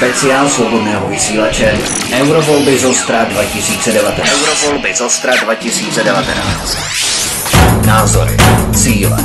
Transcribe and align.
Speciál 0.00 0.48
svobodného 0.48 1.08
vysílače 1.08 1.72
Eurovolby 2.12 2.78
z 2.78 2.84
Ostra 2.84 3.24
2019. 3.24 4.28
Eurovolby 4.32 4.94
z 4.94 5.00
Ostra 5.00 5.32
2019. 5.44 6.76
Názory, 7.86 8.36
cíle, 8.74 9.16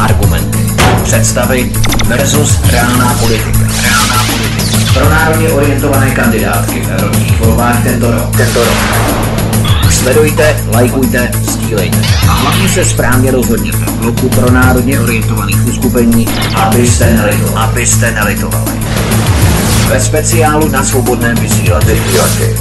argumenty, 0.00 0.58
představy 1.02 1.72
versus 2.06 2.58
reálná 2.70 3.16
politika. 3.20 3.58
Reálná 3.82 4.24
politika. 4.26 4.92
Pro 4.94 5.10
národně 5.10 5.48
orientované 5.48 6.10
kandidátky 6.10 6.80
v 6.80 6.90
evropských 6.90 7.40
volbách 7.40 7.82
tento 7.82 8.10
rok. 8.10 8.36
Tento 8.36 8.64
rok. 8.64 8.78
Sledujte, 9.90 10.56
lajkujte, 10.72 11.30
sdílejte. 11.42 11.98
A 12.28 12.32
hlavně 12.32 12.68
se 12.68 12.84
správně 12.84 13.30
rozhodněte 13.30 13.78
v 13.78 13.92
bloku 13.92 14.28
pro 14.28 14.50
národně 14.50 15.00
orientovaných 15.00 15.66
uskupení, 15.66 16.28
abyste 16.54 17.14
nelitovali. 17.14 17.56
Abyste 17.56 18.10
nelitovali. 18.10 18.99
Ve 19.90 20.00
speciálu 20.00 20.68
na 20.68 20.84
svobodném 20.84 21.36
vysílači 21.36 22.56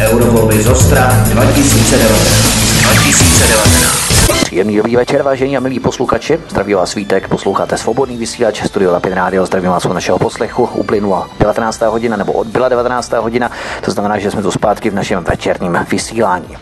Eurovolby 0.00 0.62
z 0.62 0.68
Ostra 0.68 1.06
2019. 1.24 2.22
2019. 2.82 4.44
Příjemný 4.44 4.76
dobrý 4.76 4.96
večer, 4.96 5.22
vážení 5.22 5.56
a 5.56 5.60
milí 5.60 5.80
posluchači. 5.80 6.38
Zdraví 6.48 6.74
vás 6.74 6.94
Vítek, 6.94 7.28
posloucháte 7.28 7.78
svobodný 7.78 8.16
vysílač 8.16 8.62
Studio 8.62 8.92
Lapin 8.92 9.12
Radio. 9.12 9.46
Zdravím 9.46 9.70
vás 9.70 9.84
u 9.84 9.92
našeho 9.92 10.18
poslechu. 10.18 10.64
Uplynula 10.74 11.28
19. 11.38 11.80
hodina, 11.80 12.16
nebo 12.16 12.32
odbyla 12.32 12.68
19. 12.68 13.12
hodina, 13.12 13.50
to 13.84 13.90
znamená, 13.90 14.18
že 14.18 14.30
jsme 14.30 14.42
tu 14.42 14.50
zpátky 14.50 14.90
v 14.90 14.94
našem 14.94 15.24
večerním 15.24 15.78
vysílání. 15.90 16.56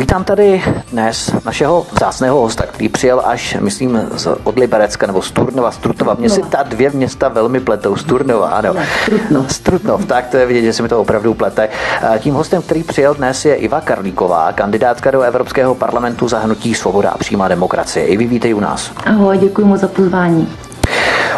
Vítám 0.00 0.24
tady 0.24 0.62
dnes 0.92 1.32
našeho 1.44 1.86
vzácného 1.92 2.40
hosta, 2.40 2.66
který 2.66 2.88
přijel 2.88 3.22
až, 3.24 3.56
myslím, 3.60 4.00
z, 4.14 4.28
od 4.44 4.58
Liberecka 4.58 5.06
nebo 5.06 5.22
z 5.22 5.30
Turnova, 5.30 5.70
z 5.70 5.76
Trutnova. 5.76 6.14
Mně 6.18 6.30
si 6.30 6.42
ta 6.42 6.62
dvě 6.62 6.90
města 6.90 7.28
velmi 7.28 7.60
pletou. 7.60 7.96
Z 7.96 8.04
Turnova, 8.04 8.48
ano. 8.48 8.74
Trutnov. 9.06 9.52
Z 9.52 9.58
Trutnov, 9.58 10.04
tak 10.04 10.26
to 10.26 10.36
je 10.36 10.46
vidět, 10.46 10.62
že 10.62 10.72
se 10.72 10.82
mi 10.82 10.88
to 10.88 11.00
opravdu 11.00 11.34
plete. 11.34 11.68
Tím 12.18 12.34
hostem, 12.34 12.62
který 12.62 12.82
přijel 12.82 13.14
dnes, 13.14 13.44
je 13.44 13.54
Iva 13.54 13.80
Karlíková, 13.80 14.52
kandidátka 14.52 15.10
do 15.10 15.20
Evropského 15.22 15.74
parlamentu 15.74 16.28
za 16.28 16.38
hnutí 16.38 16.74
Svoboda 16.74 17.10
a 17.10 17.18
přímá 17.18 17.48
demokracie. 17.48 18.06
I 18.06 18.16
vy 18.16 18.26
vítej 18.26 18.54
u 18.54 18.60
nás. 18.60 18.90
Ahoj, 19.06 19.38
děkuji 19.38 19.66
moc 19.66 19.80
za 19.80 19.88
pozvání. 19.88 20.48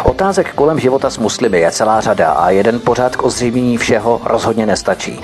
Otázek 0.03 0.53
kolem 0.53 0.79
života 0.79 1.09
s 1.09 1.17
muslimy 1.17 1.59
je 1.59 1.71
celá 1.71 2.01
řada 2.01 2.31
a 2.31 2.49
jeden 2.49 2.79
pořád 2.79 3.15
k 3.15 3.23
ozřejmění 3.23 3.77
všeho 3.77 4.21
rozhodně 4.23 4.65
nestačí. 4.65 5.21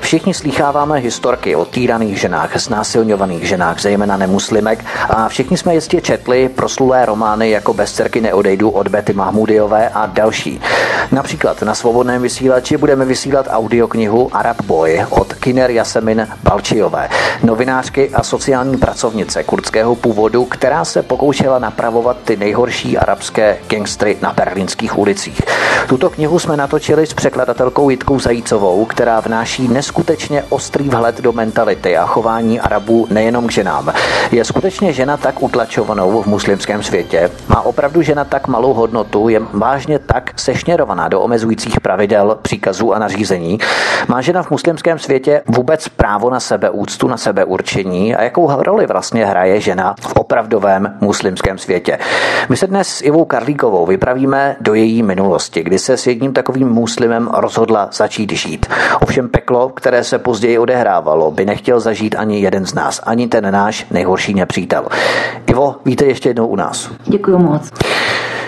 Všichni 0.00 0.34
slýcháváme 0.34 0.98
historky 0.98 1.56
o 1.56 1.64
týraných 1.64 2.20
ženách, 2.20 2.60
znásilňovaných 2.60 3.48
ženách, 3.48 3.80
zejména 3.80 4.16
nemuslimek 4.16 4.84
a 5.08 5.28
všichni 5.28 5.56
jsme 5.56 5.74
jistě 5.74 6.00
četli 6.00 6.48
proslulé 6.48 7.06
romány 7.06 7.50
jako 7.50 7.74
Bezcerky 7.74 8.20
neodejdu 8.20 8.70
od 8.70 8.88
Betty 8.88 9.12
Mahmudiové 9.12 9.88
a 9.88 10.06
další. 10.06 10.60
Například 11.12 11.62
na 11.62 11.74
svobodném 11.74 12.22
vysílači 12.22 12.76
budeme 12.76 13.04
vysílat 13.04 13.46
audioknihu 13.50 14.36
Arab 14.36 14.60
Boy 14.62 15.06
od 15.10 15.34
Kiner 15.34 15.70
Jasemin 15.70 16.28
Balčiové, 16.42 17.08
novinářky 17.42 18.10
a 18.10 18.22
sociální 18.22 18.76
pracovnice 18.76 19.44
kurdského 19.44 19.94
původu, 19.94 20.44
která 20.44 20.84
se 20.84 21.02
pokoušela 21.02 21.58
napravovat 21.58 22.16
ty 22.24 22.36
nejhorší 22.36 22.98
arabské 22.98 23.58
gangstry 23.68 24.15
na 24.22 24.32
berlínských 24.32 24.98
ulicích. 24.98 25.40
Tuto 25.88 26.10
knihu 26.10 26.38
jsme 26.38 26.56
natočili 26.56 27.06
s 27.06 27.14
překladatelkou 27.14 27.90
Jitkou 27.90 28.18
Zajícovou, 28.18 28.84
která 28.84 29.20
vnáší 29.20 29.68
neskutečně 29.68 30.42
ostrý 30.48 30.88
vhled 30.88 31.20
do 31.20 31.32
mentality 31.32 31.96
a 31.96 32.06
chování 32.06 32.60
Arabů 32.60 33.06
nejenom 33.10 33.46
k 33.46 33.52
ženám. 33.52 33.92
Je 34.32 34.44
skutečně 34.44 34.92
žena 34.92 35.16
tak 35.16 35.42
utlačovanou 35.42 36.22
v 36.22 36.26
muslimském 36.26 36.82
světě? 36.82 37.30
Má 37.48 37.60
opravdu 37.60 38.02
žena 38.02 38.24
tak 38.24 38.48
malou 38.48 38.72
hodnotu? 38.74 39.28
Je 39.28 39.40
vážně 39.52 39.98
tak 39.98 40.32
sešněrovaná 40.36 41.08
do 41.08 41.20
omezujících 41.20 41.80
pravidel, 41.80 42.38
příkazů 42.42 42.92
a 42.92 42.98
nařízení? 42.98 43.58
Má 44.08 44.20
žena 44.20 44.42
v 44.42 44.50
muslimském 44.50 44.98
světě 44.98 45.42
vůbec 45.46 45.88
právo 45.88 46.30
na 46.30 46.40
sebeúctu, 46.40 47.08
na 47.08 47.16
sebeurčení? 47.16 48.14
A 48.16 48.22
jakou 48.22 48.62
roli 48.62 48.86
vlastně 48.86 49.26
hraje 49.26 49.60
žena 49.60 49.94
v 50.00 50.12
opravdovém 50.16 50.98
muslimském 51.00 51.58
světě? 51.58 51.98
My 52.48 52.56
se 52.56 52.66
dnes 52.66 52.88
s 52.88 53.02
Ivou 53.02 53.24
Karlíkovou 53.24 53.86
vypravíme 54.06 54.56
do 54.60 54.74
její 54.74 55.02
minulosti, 55.02 55.62
kdy 55.62 55.78
se 55.78 55.96
s 55.96 56.06
jedním 56.06 56.32
takovým 56.32 56.68
muslimem 56.68 57.28
rozhodla 57.34 57.88
začít 57.92 58.32
žít. 58.32 58.66
Ovšem 59.00 59.28
peklo, 59.28 59.68
které 59.68 60.04
se 60.04 60.18
později 60.18 60.58
odehrávalo, 60.58 61.30
by 61.30 61.44
nechtěl 61.44 61.80
zažít 61.80 62.14
ani 62.18 62.40
jeden 62.40 62.66
z 62.66 62.74
nás, 62.74 63.00
ani 63.04 63.28
ten 63.28 63.52
náš 63.52 63.86
nejhorší 63.90 64.34
nepřítel. 64.34 64.86
Ivo, 65.46 65.74
víte 65.84 66.04
ještě 66.04 66.28
jednou 66.28 66.46
u 66.46 66.56
nás. 66.56 66.90
Děkuji 67.06 67.38
moc. 67.38 67.72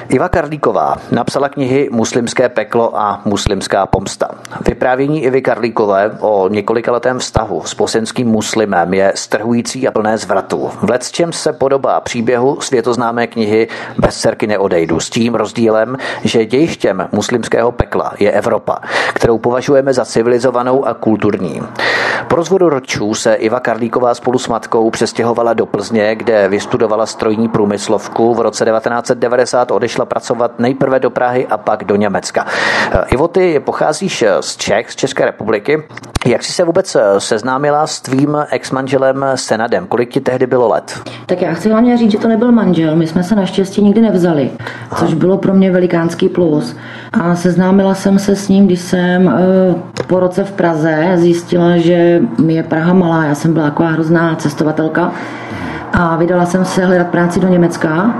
Iva 0.09 0.29
Karlíková 0.29 0.97
napsala 1.11 1.49
knihy 1.49 1.89
Muslimské 1.93 2.49
peklo 2.49 2.99
a 2.99 3.21
Muslimská 3.25 3.87
pomsta. 3.87 4.29
Vyprávění 4.69 5.23
Ivy 5.23 5.43
Karlíkové 5.43 6.11
o 6.21 6.49
několikaletém 6.49 7.19
vztahu 7.19 7.63
s 7.65 7.75
posenským 7.75 8.29
muslimem 8.29 8.95
je 8.95 9.13
strhující 9.15 9.89
a 9.89 9.91
plné 9.91 10.19
zvratů. 10.19 10.71
V 10.83 11.13
čem 11.13 11.33
se 11.33 11.53
podobá 11.53 12.01
příběhu 12.01 12.61
světoznámé 12.61 13.27
knihy 13.27 13.69
Bez 13.99 14.19
dcerky 14.19 14.47
neodejdu 14.47 15.01
s 15.01 15.11
tím 15.11 15.35
rozdílem, 15.35 15.97
že 16.25 16.47
dějištěm 16.47 17.09
muslimského 17.13 17.73
pekla 17.73 18.13
je 18.19 18.33
Evropa, 18.33 18.79
kterou 19.15 19.39
považujeme 19.39 19.93
za 19.93 20.05
civilizovanou 20.05 20.85
a 20.85 20.95
kulturní. 20.95 21.63
Po 22.29 22.37
rozvodu 22.37 22.69
ročů 22.69 23.15
se 23.15 23.35
Iva 23.35 23.61
Karlíková 23.61 24.15
spolu 24.15 24.39
s 24.39 24.49
matkou 24.49 24.91
přestěhovala 24.91 25.53
do 25.53 25.67
Plzně, 25.67 26.15
kde 26.15 26.49
vystudovala 26.49 27.07
strojní 27.07 27.49
průmyslovku. 27.49 28.35
V 28.35 28.41
roce 28.41 28.65
1990 28.65 29.71
odešla 29.71 29.98
šla 29.99 30.05
pracovat 30.05 30.59
nejprve 30.59 31.01
do 31.01 31.11
Prahy 31.11 31.47
a 31.47 31.57
pak 31.57 31.85
do 31.85 31.97
Německa. 31.97 32.47
Eh, 32.93 32.99
Ivo, 33.11 33.29
ty 33.29 33.61
pocházíš 33.61 34.23
eh, 34.23 34.37
z 34.41 34.57
Čech, 34.57 34.91
z 34.91 34.97
České 34.97 35.25
republiky. 35.25 35.83
Jak 36.27 36.43
jsi 36.43 36.53
se 36.53 36.65
vůbec 36.65 36.95
eh, 36.95 37.01
seznámila 37.19 37.87
s 37.87 38.01
tvým 38.01 38.37
ex-manželem 38.51 39.25
Senadem? 39.35 39.87
Kolik 39.87 40.11
ti 40.11 40.21
tehdy 40.21 40.47
bylo 40.47 40.69
let? 40.69 41.01
Tak 41.27 41.43
já 41.43 41.55
chci 41.55 41.71
hlavně 41.71 41.97
říct, 41.97 42.11
že 42.11 42.19
to 42.19 42.29
nebyl 42.29 42.53
manžel. 42.53 42.97
My 42.97 43.07
jsme 43.07 43.23
se 43.23 43.35
naštěstí 43.35 43.83
nikdy 43.83 44.01
nevzali, 44.01 44.51
Aha. 44.91 45.01
což 45.01 45.15
bylo 45.15 45.39
pro 45.39 45.55
mě 45.55 45.71
velikánský 45.71 46.29
plus. 46.29 46.77
A 47.13 47.37
seznámila 47.37 47.95
jsem 47.95 48.19
se 48.19 48.37
s 48.37 48.49
ním, 48.49 48.67
když 48.67 48.81
jsem 48.81 49.33
po 50.07 50.21
roce 50.21 50.45
v 50.45 50.53
Praze 50.53 51.13
zjistila, 51.15 51.77
že 51.77 52.21
mi 52.39 52.55
je 52.55 52.63
Praha 52.63 52.93
malá. 52.93 53.25
Já 53.25 53.35
jsem 53.35 53.53
byla 53.53 53.65
taková 53.65 53.89
hrozná 53.89 54.37
cestovatelka 54.37 55.13
a 55.99 56.17
vydala 56.17 56.47
jsem 56.47 56.65
se 56.65 56.85
hledat 56.85 57.07
práci 57.07 57.41
do 57.41 57.49
Německa. 57.49 58.15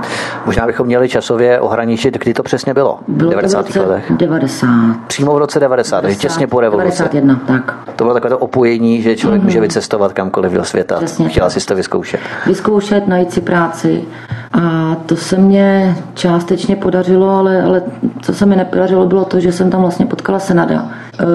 Možná 0.45 0.67
bychom 0.67 0.87
měli 0.87 1.09
časově 1.09 1.59
ohraničit, 1.59 2.17
kdy 2.17 2.33
to 2.33 2.43
přesně 2.43 2.73
bylo. 2.73 2.99
Bylo 3.07 3.31
90. 3.31 3.57
to 3.57 3.63
v 3.63 3.67
roce 3.67 3.81
letech. 3.81 4.11
90. 4.11 4.67
Přímo 5.07 5.35
v 5.35 5.37
roce 5.37 5.59
90, 5.59 6.01
90 6.01 6.21
těsně 6.21 6.47
po 6.47 6.59
revoluci. 6.59 6.85
91, 6.85 7.39
tak. 7.47 7.75
To 7.95 8.03
bylo 8.03 8.13
takové 8.13 8.29
to 8.29 8.37
opojení, 8.37 9.01
že 9.01 9.15
člověk 9.15 9.41
mm-hmm. 9.41 9.45
může 9.45 9.61
vycestovat 9.61 10.13
kamkoliv 10.13 10.51
do 10.51 10.63
světa. 10.63 10.97
Přesně 10.97 11.29
Chtěla 11.29 11.49
si 11.49 11.65
to 11.65 11.75
vyzkoušet. 11.75 12.19
Vyzkoušet, 12.45 13.07
najít 13.07 13.33
si 13.33 13.41
práci. 13.41 14.03
A 14.51 14.95
to 15.05 15.15
se 15.15 15.37
mně 15.37 15.95
částečně 16.13 16.75
podařilo, 16.75 17.29
ale, 17.29 17.61
ale 17.61 17.81
co 18.21 18.33
se 18.33 18.45
mi 18.45 18.55
nepodařilo, 18.55 19.05
bylo 19.05 19.25
to, 19.25 19.39
že 19.39 19.51
jsem 19.51 19.69
tam 19.69 19.81
vlastně 19.81 20.05
potkala 20.05 20.39
Senada. 20.39 20.89
E, 21.19 21.25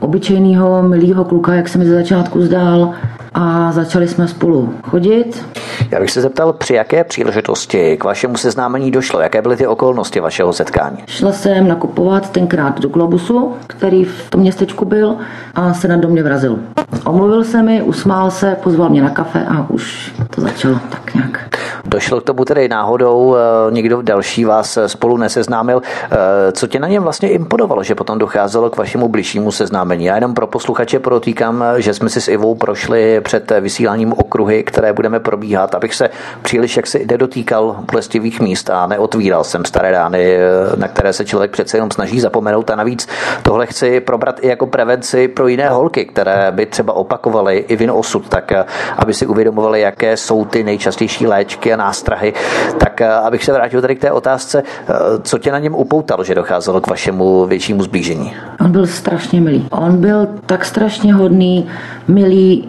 obyčejného, 0.00 0.82
milého 0.82 1.24
kluka, 1.24 1.54
jak 1.54 1.68
se 1.68 1.78
mi 1.78 1.86
ze 1.86 1.94
začátku 1.94 2.42
zdál, 2.42 2.94
a 3.34 3.72
začali 3.72 4.08
jsme 4.08 4.28
spolu 4.28 4.74
chodit. 4.82 5.46
Já 5.90 6.00
bych 6.00 6.10
se 6.10 6.20
zeptal, 6.20 6.52
při 6.52 6.74
jaké 6.74 7.04
příležitosti 7.04 7.96
k 7.96 8.04
vašemu 8.04 8.36
seznámení 8.36 8.90
došlo? 8.90 9.20
Jaké 9.20 9.42
byly 9.42 9.56
ty 9.56 9.66
okolnosti 9.66 10.20
vašeho 10.20 10.52
setkání? 10.52 10.96
Šla 11.06 11.32
jsem 11.32 11.68
nakupovat 11.68 12.30
tenkrát 12.30 12.80
do 12.80 12.88
Globusu, 12.88 13.52
který 13.66 14.04
v 14.04 14.30
tom 14.30 14.40
městečku 14.40 14.84
byl 14.84 15.16
a 15.54 15.74
se 15.74 15.88
na 15.88 15.96
do 15.96 16.08
mě 16.08 16.22
vrazil. 16.22 16.58
Omluvil 17.04 17.44
se 17.44 17.62
mi, 17.62 17.82
usmál 17.82 18.30
se, 18.30 18.56
pozval 18.62 18.88
mě 18.88 19.02
na 19.02 19.10
kafe 19.10 19.44
a 19.48 19.70
už 19.70 20.14
to 20.30 20.40
začalo 20.40 20.78
tak 20.90 21.14
nějak. 21.14 21.58
Došlo 21.84 22.20
k 22.20 22.24
tomu 22.24 22.44
tedy 22.44 22.68
náhodou, 22.68 23.36
eh, 23.36 23.72
někdo 23.72 24.02
další 24.02 24.44
vás 24.44 24.78
spolu 24.86 25.16
neseznámil. 25.16 25.82
Eh, 26.04 26.16
co 26.52 26.66
tě 26.66 26.78
na 26.78 26.88
něm 26.88 27.02
vlastně 27.02 27.30
imponovalo, 27.30 27.82
že 27.82 27.94
potom 27.94 28.18
docházelo 28.18 28.70
k 28.70 28.76
vašemu 28.76 29.08
bližšímu 29.08 29.52
seznámení? 29.52 30.04
Já 30.04 30.14
jenom 30.14 30.34
pro 30.34 30.46
posluchače 30.46 30.98
protýkám, 30.98 31.64
že 31.76 31.94
jsme 31.94 32.08
si 32.08 32.20
s 32.20 32.28
Ivou 32.28 32.54
prošli 32.54 33.20
před 33.20 33.52
vysíláním 33.60 34.12
okruhy, 34.12 34.62
které 34.62 34.92
budeme 34.92 35.20
probíhat, 35.20 35.74
abych 35.74 35.94
se 35.94 36.10
příliš 36.42 36.76
jaksi 36.76 37.06
nedotýkal 37.10 37.76
bolestivých 37.92 38.40
míst 38.40 38.70
a 38.70 38.86
neotvíral 38.86 39.44
jsem 39.44 39.64
staré 39.64 39.90
rány, 39.90 40.38
na 40.76 40.88
které 40.88 41.12
se 41.12 41.24
člověk 41.24 41.50
přece 41.50 41.76
jenom 41.76 41.90
snaží 41.90 42.20
zapomenout 42.20 42.70
a 42.70 42.76
navíc 42.76 43.08
tohle 43.42 43.66
chci 43.66 44.00
probrat 44.00 44.38
i 44.40 44.48
jako 44.48 44.66
prevenci 44.66 45.28
pro 45.28 45.48
jiné 45.48 45.68
holky, 45.68 46.04
které 46.04 46.48
by 46.50 46.66
třeba 46.66 46.92
opakovaly 46.92 47.64
i 47.68 47.76
vin 47.76 47.90
osud, 47.90 48.28
tak 48.28 48.52
aby 48.96 49.14
si 49.14 49.26
uvědomovali, 49.26 49.80
jaké 49.80 50.16
jsou 50.16 50.44
ty 50.44 50.64
nejčastější 50.64 51.26
léčky 51.26 51.71
a 51.72 51.76
nástrahy. 51.76 52.32
Tak 52.78 53.00
eh, 53.00 53.08
abych 53.08 53.44
se 53.44 53.52
vrátil 53.52 53.80
tady 53.80 53.96
k 53.96 54.00
té 54.00 54.12
otázce, 54.12 54.62
eh, 54.62 54.92
co 55.22 55.38
tě 55.38 55.52
na 55.52 55.58
něm 55.58 55.74
upoutalo, 55.74 56.24
že 56.24 56.34
docházelo 56.34 56.80
k 56.80 56.86
vašemu 56.86 57.46
většímu 57.46 57.82
zblížení? 57.82 58.34
On 58.60 58.72
byl 58.72 58.86
strašně 58.86 59.40
milý. 59.40 59.66
On 59.70 59.96
byl 59.96 60.28
tak 60.46 60.64
strašně 60.64 61.14
hodný, 61.14 61.66
milý, 62.08 62.68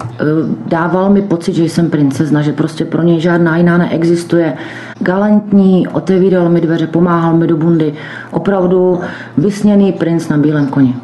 dával 0.65 1.09
mi 1.09 1.21
pocit, 1.21 1.53
že 1.53 1.63
jsem 1.63 1.89
princezna, 1.89 2.41
že 2.41 2.53
prostě 2.53 2.85
pro 2.85 3.01
něj 3.01 3.19
žádná 3.19 3.57
jiná 3.57 3.77
neexistuje. 3.77 4.57
Galantní, 5.00 5.88
otevíral 5.88 6.50
mi 6.50 6.61
dveře, 6.61 6.88
pomáhal 6.88 7.33
mi 7.33 7.47
do 7.47 7.57
bundy. 7.57 7.94
Opravdu 8.31 9.01
vysněný 9.38 9.91
princ 9.91 10.29
na 10.29 10.38
bílém 10.38 10.67
koni. 10.67 10.95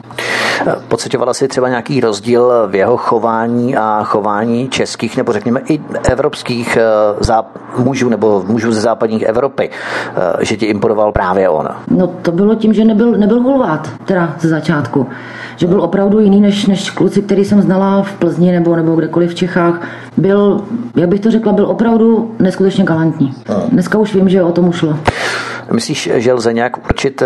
Pocitovala 0.88 1.34
si 1.34 1.48
třeba 1.48 1.70
nějaký 1.70 2.00
rozdíl 2.00 2.52
v 2.68 2.76
jeho 2.76 2.98
chování 2.98 3.76
a 3.76 4.04
chování 4.04 4.70
českých 4.70 5.18
nebo 5.18 5.34
řekněme 5.34 5.62
i 5.70 5.80
evropských 6.12 6.78
eh, 6.78 7.34
mužů 7.78 8.10
nebo 8.10 8.44
mužů 8.48 8.72
ze 8.72 8.82
západních 8.82 9.24
Evropy, 9.24 9.70
eh, 9.70 10.46
že 10.46 10.58
ti 10.58 10.66
imponoval 10.66 11.12
právě 11.12 11.50
on? 11.50 11.68
No 11.88 12.08
to 12.08 12.32
bylo 12.32 12.56
tím, 12.56 12.74
že 12.74 12.86
nebyl, 12.86 13.12
nebyl 13.12 13.42
hulvát, 13.42 13.90
teda 14.06 14.36
ze 14.40 14.50
začátku. 14.50 15.08
Že 15.56 15.68
byl 15.68 15.82
opravdu 15.82 16.20
jiný 16.20 16.42
než, 16.42 16.66
než 16.66 16.90
kluci, 16.90 17.22
který 17.22 17.46
jsem 17.46 17.62
znala 17.62 18.04
v 18.04 18.14
Plzni 18.14 18.52
nebo, 18.52 18.76
nebo 18.76 18.96
kdekoliv 18.96 19.32
v 19.32 19.36
Čechách. 19.36 19.82
Byl, 20.18 20.62
jak 20.96 21.10
bych 21.10 21.20
to 21.20 21.32
řekla, 21.32 21.54
byl 21.54 21.66
opravdu 21.66 22.32
neskutečně 22.40 22.84
galantní. 22.84 23.34
Dneska 23.70 23.98
už 23.98 24.16
vím, 24.16 24.30
že 24.30 24.44
o 24.44 24.52
tom 24.52 24.68
ušlo. 24.68 24.98
Myslíš, 25.74 26.10
že 26.16 26.34
lze 26.34 26.54
nějak 26.54 26.78
určit 26.90 27.22
eh, 27.22 27.26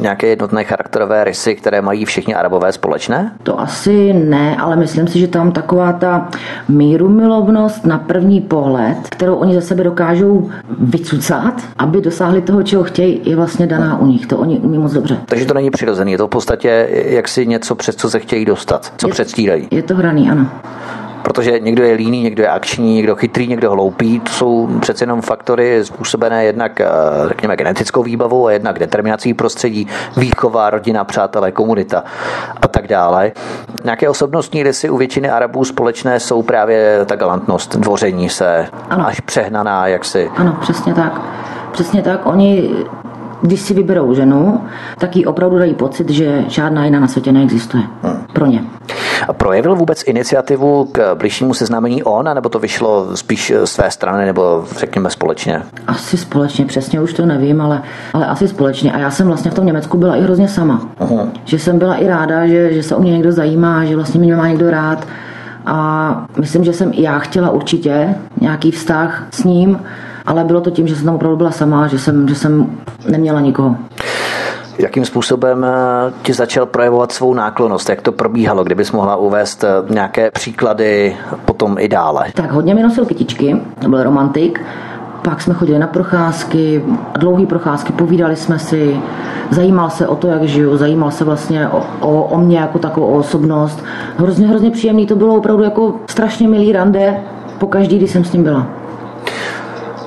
nějaké 0.00 0.26
jednotné 0.26 0.64
charakterové 0.64 1.24
rysy, 1.24 1.54
které 1.54 1.82
mají 1.82 2.04
všichni 2.04 2.34
arabové 2.34 2.72
společné? 2.72 3.32
To 3.42 3.60
asi 3.60 4.12
ne, 4.12 4.56
ale 4.56 4.76
myslím 4.76 5.08
si, 5.08 5.18
že 5.18 5.28
tam 5.28 5.52
taková 5.52 5.92
ta 5.92 6.28
míru 6.68 7.08
milovnost 7.08 7.86
na 7.86 7.98
první 7.98 8.40
pohled, 8.40 8.96
kterou 9.08 9.34
oni 9.34 9.54
za 9.54 9.60
sebe 9.60 9.84
dokážou 9.84 10.50
vycucat, 10.78 11.62
aby 11.78 12.00
dosáhli 12.00 12.42
toho, 12.42 12.62
čeho 12.62 12.82
chtějí, 12.84 13.20
je 13.24 13.36
vlastně 13.36 13.66
daná 13.66 13.98
u 13.98 14.06
nich. 14.06 14.26
To 14.26 14.38
oni 14.38 14.58
umí 14.58 14.78
moc 14.78 14.92
dobře. 14.92 15.16
Takže 15.26 15.44
to 15.44 15.54
není 15.54 15.70
přirozené, 15.70 16.10
je 16.10 16.18
to 16.18 16.26
v 16.26 16.30
podstatě 16.30 16.88
jak 16.90 17.28
si 17.28 17.46
něco, 17.46 17.74
přes 17.74 17.96
co 17.96 18.10
se 18.10 18.18
chtějí 18.18 18.44
dostat, 18.44 18.92
co 18.96 19.08
je, 19.08 19.12
předstírají. 19.12 19.68
Je 19.70 19.82
to 19.82 19.94
hraný, 19.94 20.30
ano 20.30 20.46
protože 21.22 21.58
někdo 21.58 21.84
je 21.84 21.94
líný, 21.94 22.22
někdo 22.22 22.42
je 22.42 22.48
akční, 22.48 22.94
někdo 22.94 23.16
chytrý, 23.16 23.46
někdo 23.46 23.70
hloupý. 23.70 24.20
To 24.20 24.32
jsou 24.32 24.68
přece 24.80 25.02
jenom 25.02 25.20
faktory 25.20 25.84
způsobené 25.84 26.44
jednak, 26.44 26.80
eh, 26.80 26.88
řekněme, 27.26 27.56
genetickou 27.56 28.02
výbavou 28.02 28.46
a 28.46 28.52
jednak 28.52 28.78
determinací 28.78 29.34
prostředí, 29.34 29.86
výchova, 30.16 30.70
rodina, 30.70 31.04
přátelé, 31.04 31.52
komunita 31.52 32.04
a 32.62 32.68
tak 32.68 32.86
dále. 32.86 33.32
Nějaké 33.84 34.08
osobnostní 34.08 34.62
rysy 34.62 34.90
u 34.90 34.96
většiny 34.96 35.30
Arabů 35.30 35.64
společné 35.64 36.20
jsou 36.20 36.42
právě 36.42 37.04
ta 37.06 37.16
galantnost, 37.16 37.76
dvoření 37.76 38.28
se, 38.28 38.66
ano. 38.90 39.06
až 39.06 39.20
přehnaná, 39.20 39.86
jak 39.86 40.04
si. 40.04 40.30
Ano, 40.36 40.56
přesně 40.60 40.94
tak. 40.94 41.20
Přesně 41.72 42.02
tak. 42.02 42.26
Oni 42.26 42.70
když 43.42 43.60
si 43.60 43.74
vyberou 43.74 44.14
ženu, 44.14 44.60
tak 44.98 45.16
jí 45.16 45.26
opravdu 45.26 45.58
dají 45.58 45.74
pocit, 45.74 46.10
že 46.10 46.44
žádná 46.48 46.84
jiná 46.84 47.00
na 47.00 47.08
světě 47.08 47.32
neexistuje 47.32 47.82
hmm. 48.02 48.16
pro 48.32 48.46
ně. 48.46 48.64
A 49.28 49.32
projevil 49.32 49.76
vůbec 49.76 50.02
iniciativu 50.06 50.88
k 50.92 51.14
bližšímu 51.14 51.54
seznámení 51.54 52.02
on, 52.02 52.28
nebo 52.34 52.48
to 52.48 52.58
vyšlo 52.58 53.16
spíš 53.16 53.52
své 53.64 53.90
strany, 53.90 54.26
nebo 54.26 54.64
řekněme 54.78 55.10
společně? 55.10 55.62
Asi 55.86 56.16
společně, 56.16 56.64
přesně 56.64 57.00
už 57.00 57.12
to 57.12 57.26
nevím, 57.26 57.60
ale, 57.60 57.82
ale 58.12 58.26
asi 58.26 58.48
společně. 58.48 58.92
A 58.92 58.98
já 58.98 59.10
jsem 59.10 59.26
vlastně 59.26 59.50
v 59.50 59.54
tom 59.54 59.66
Německu 59.66 59.98
byla 59.98 60.16
i 60.16 60.22
hrozně 60.22 60.48
sama. 60.48 60.82
Uh-huh. 61.00 61.28
Že 61.44 61.58
jsem 61.58 61.78
byla 61.78 61.94
i 61.94 62.06
ráda, 62.06 62.46
že, 62.46 62.72
že 62.72 62.82
se 62.82 62.96
o 62.96 63.00
mě 63.00 63.12
někdo 63.12 63.32
zajímá, 63.32 63.84
že 63.84 63.96
vlastně 63.96 64.20
mě 64.20 64.36
má 64.36 64.48
někdo 64.48 64.70
rád. 64.70 65.06
A 65.66 66.26
myslím, 66.38 66.64
že 66.64 66.72
jsem 66.72 66.90
i 66.94 67.02
já 67.02 67.18
chtěla 67.18 67.50
určitě 67.50 68.14
nějaký 68.40 68.70
vztah 68.70 69.26
s 69.30 69.44
ním, 69.44 69.78
ale 70.30 70.44
bylo 70.44 70.60
to 70.60 70.70
tím, 70.70 70.88
že 70.88 70.96
jsem 70.96 71.04
tam 71.04 71.14
opravdu 71.14 71.36
byla 71.36 71.50
sama, 71.50 71.86
že 71.86 71.98
jsem, 71.98 72.28
že 72.28 72.34
jsem 72.34 72.66
neměla 73.08 73.40
nikoho. 73.40 73.76
Jakým 74.78 75.04
způsobem 75.04 75.64
eh, 75.64 76.12
ti 76.22 76.32
začal 76.32 76.66
projevovat 76.66 77.12
svou 77.12 77.34
náklonost? 77.34 77.88
Jak 77.88 78.02
to 78.02 78.12
probíhalo? 78.12 78.64
Kdybys 78.64 78.92
mohla 78.92 79.16
uvést 79.16 79.64
eh, 79.64 79.68
nějaké 79.88 80.30
příklady 80.30 81.16
potom 81.44 81.76
i 81.78 81.88
dále? 81.88 82.26
Tak 82.34 82.52
hodně 82.52 82.74
mi 82.74 82.82
nosil 82.82 83.04
kytičky, 83.04 83.60
to 83.78 83.88
byl 83.88 84.02
romantik. 84.02 84.60
Pak 85.22 85.42
jsme 85.42 85.54
chodili 85.54 85.78
na 85.78 85.86
procházky, 85.86 86.84
dlouhé 87.18 87.46
procházky, 87.46 87.92
povídali 87.92 88.36
jsme 88.36 88.58
si, 88.58 89.00
zajímal 89.50 89.90
se 89.90 90.08
o 90.08 90.16
to, 90.16 90.26
jak 90.26 90.42
žiju, 90.42 90.76
zajímal 90.76 91.10
se 91.10 91.24
vlastně 91.24 91.68
o, 91.68 91.86
o, 92.00 92.22
o 92.22 92.38
mě 92.38 92.58
jako 92.58 92.78
takovou 92.78 93.06
osobnost. 93.06 93.84
Hrozně, 94.16 94.46
hrozně 94.46 94.70
příjemný, 94.70 95.06
to 95.06 95.16
bylo 95.16 95.34
opravdu 95.34 95.62
jako 95.62 95.94
strašně 96.10 96.48
milý 96.48 96.72
rande, 96.72 97.16
po 97.58 97.66
každý, 97.66 97.98
když 97.98 98.10
jsem 98.10 98.24
s 98.24 98.32
ním 98.32 98.42
byla. 98.42 98.66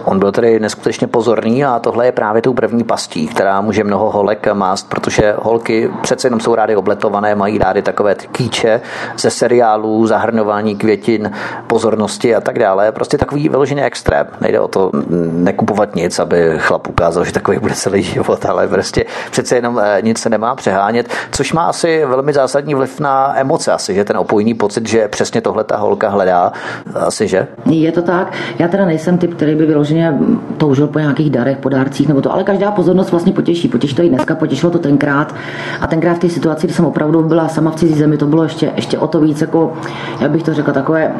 On 0.05 0.19
byl 0.19 0.31
tedy 0.31 0.59
neskutečně 0.59 1.07
pozorný 1.07 1.65
a 1.65 1.79
tohle 1.79 2.05
je 2.05 2.11
právě 2.11 2.41
tou 2.41 2.53
první 2.53 2.83
pastí, 2.83 3.27
která 3.27 3.61
může 3.61 3.83
mnoho 3.83 4.11
holek 4.11 4.47
mást, 4.53 4.89
protože 4.89 5.35
holky 5.41 5.89
přece 6.01 6.27
jenom 6.27 6.39
jsou 6.39 6.55
rády 6.55 6.75
obletované, 6.75 7.35
mají 7.35 7.57
rády 7.57 7.81
takové 7.81 8.15
kýče 8.15 8.81
ze 9.17 9.29
seriálů, 9.29 10.07
zahrnování 10.07 10.75
květin, 10.75 11.31
pozornosti 11.67 12.35
a 12.35 12.41
tak 12.41 12.59
dále. 12.59 12.91
Prostě 12.91 13.17
takový 13.17 13.49
vyložený 13.49 13.81
extrém. 13.81 14.27
Nejde 14.41 14.59
o 14.59 14.67
to 14.67 14.91
nekupovat 15.31 15.95
nic, 15.95 16.19
aby 16.19 16.53
chlap 16.57 16.87
ukázal, 16.87 17.25
že 17.25 17.31
takový 17.31 17.59
bude 17.59 17.73
celý 17.73 18.03
život, 18.03 18.45
ale 18.45 18.67
prostě 18.67 19.05
přece 19.31 19.55
jenom 19.55 19.79
eh, 19.83 20.01
nic 20.01 20.19
se 20.19 20.29
nemá 20.29 20.55
přehánět, 20.55 21.09
což 21.31 21.53
má 21.53 21.65
asi 21.65 22.05
velmi 22.05 22.33
zásadní 22.33 22.75
vliv 22.75 22.99
na 22.99 23.39
emoce 23.39 23.71
asi, 23.71 23.95
že 23.95 24.03
ten 24.03 24.17
opojný 24.17 24.53
pocit, 24.53 24.87
že 24.87 25.07
přesně 25.07 25.41
tohle 25.41 25.63
ta 25.63 25.77
holka 25.77 26.09
hledá, 26.09 26.51
asi 26.95 27.27
že? 27.27 27.47
Je 27.65 27.91
to 27.91 28.01
tak. 28.01 28.33
Já 28.59 28.67
teda 28.67 28.85
nejsem 28.85 29.17
typ, 29.17 29.35
který 29.35 29.55
by 29.55 29.65
vyloženě 29.65 29.92
vyloženě 29.93 30.35
toužil 30.57 30.87
po 30.87 30.99
nějakých 30.99 31.29
darech, 31.29 31.57
po 31.57 31.69
dárcích 31.69 32.07
nebo 32.07 32.21
to, 32.21 32.33
ale 32.33 32.43
každá 32.43 32.71
pozornost 32.71 33.11
vlastně 33.11 33.33
potěší. 33.33 33.67
Potěší 33.67 33.95
to 33.95 34.03
i 34.03 34.09
dneska, 34.09 34.35
potěšilo 34.35 34.71
to 34.71 34.79
tenkrát. 34.79 35.35
A 35.81 35.87
tenkrát 35.87 36.13
v 36.13 36.19
té 36.19 36.29
situaci, 36.29 36.67
kdy 36.67 36.73
jsem 36.73 36.85
opravdu 36.85 37.23
byla 37.23 37.47
sama 37.47 37.71
v 37.71 37.75
cizí 37.75 37.93
zemi, 37.93 38.17
to 38.17 38.27
bylo 38.27 38.43
ještě, 38.43 38.71
ještě 38.75 38.97
o 38.97 39.07
to 39.07 39.21
víc, 39.21 39.41
jako, 39.41 39.73
jak 40.19 40.31
bych 40.31 40.43
to 40.43 40.53
řekla, 40.53 40.73
takové 40.73 41.11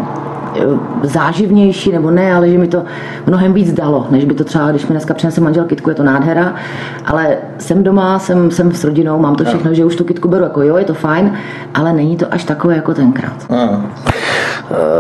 záživnější, 1.03 1.91
nebo 1.91 2.11
ne, 2.11 2.35
ale 2.35 2.49
že 2.49 2.57
mi 2.57 2.67
to 2.67 2.83
mnohem 3.25 3.53
víc 3.53 3.73
dalo, 3.73 4.07
než 4.09 4.25
by 4.25 4.33
to 4.33 4.43
třeba, 4.43 4.71
když 4.71 4.85
mi 4.87 4.91
dneska 4.91 5.13
přinese 5.13 5.41
manžel 5.41 5.65
kitku, 5.65 5.89
je 5.89 5.95
to 5.95 6.03
nádhera, 6.03 6.55
ale 7.05 7.37
jsem 7.57 7.83
doma, 7.83 8.19
jsem, 8.19 8.51
jsem 8.51 8.71
s 8.71 8.83
rodinou, 8.83 9.19
mám 9.19 9.35
to 9.35 9.43
všechno, 9.43 9.73
že 9.73 9.85
už 9.85 9.95
tu 9.95 10.03
kitku 10.03 10.27
beru, 10.27 10.43
jako 10.43 10.61
jo, 10.61 10.77
je 10.77 10.85
to 10.85 10.93
fajn, 10.93 11.33
ale 11.73 11.93
není 11.93 12.17
to 12.17 12.25
až 12.31 12.43
takové 12.43 12.75
jako 12.75 12.93
tenkrát. 12.93 13.49
Hmm. 13.49 13.89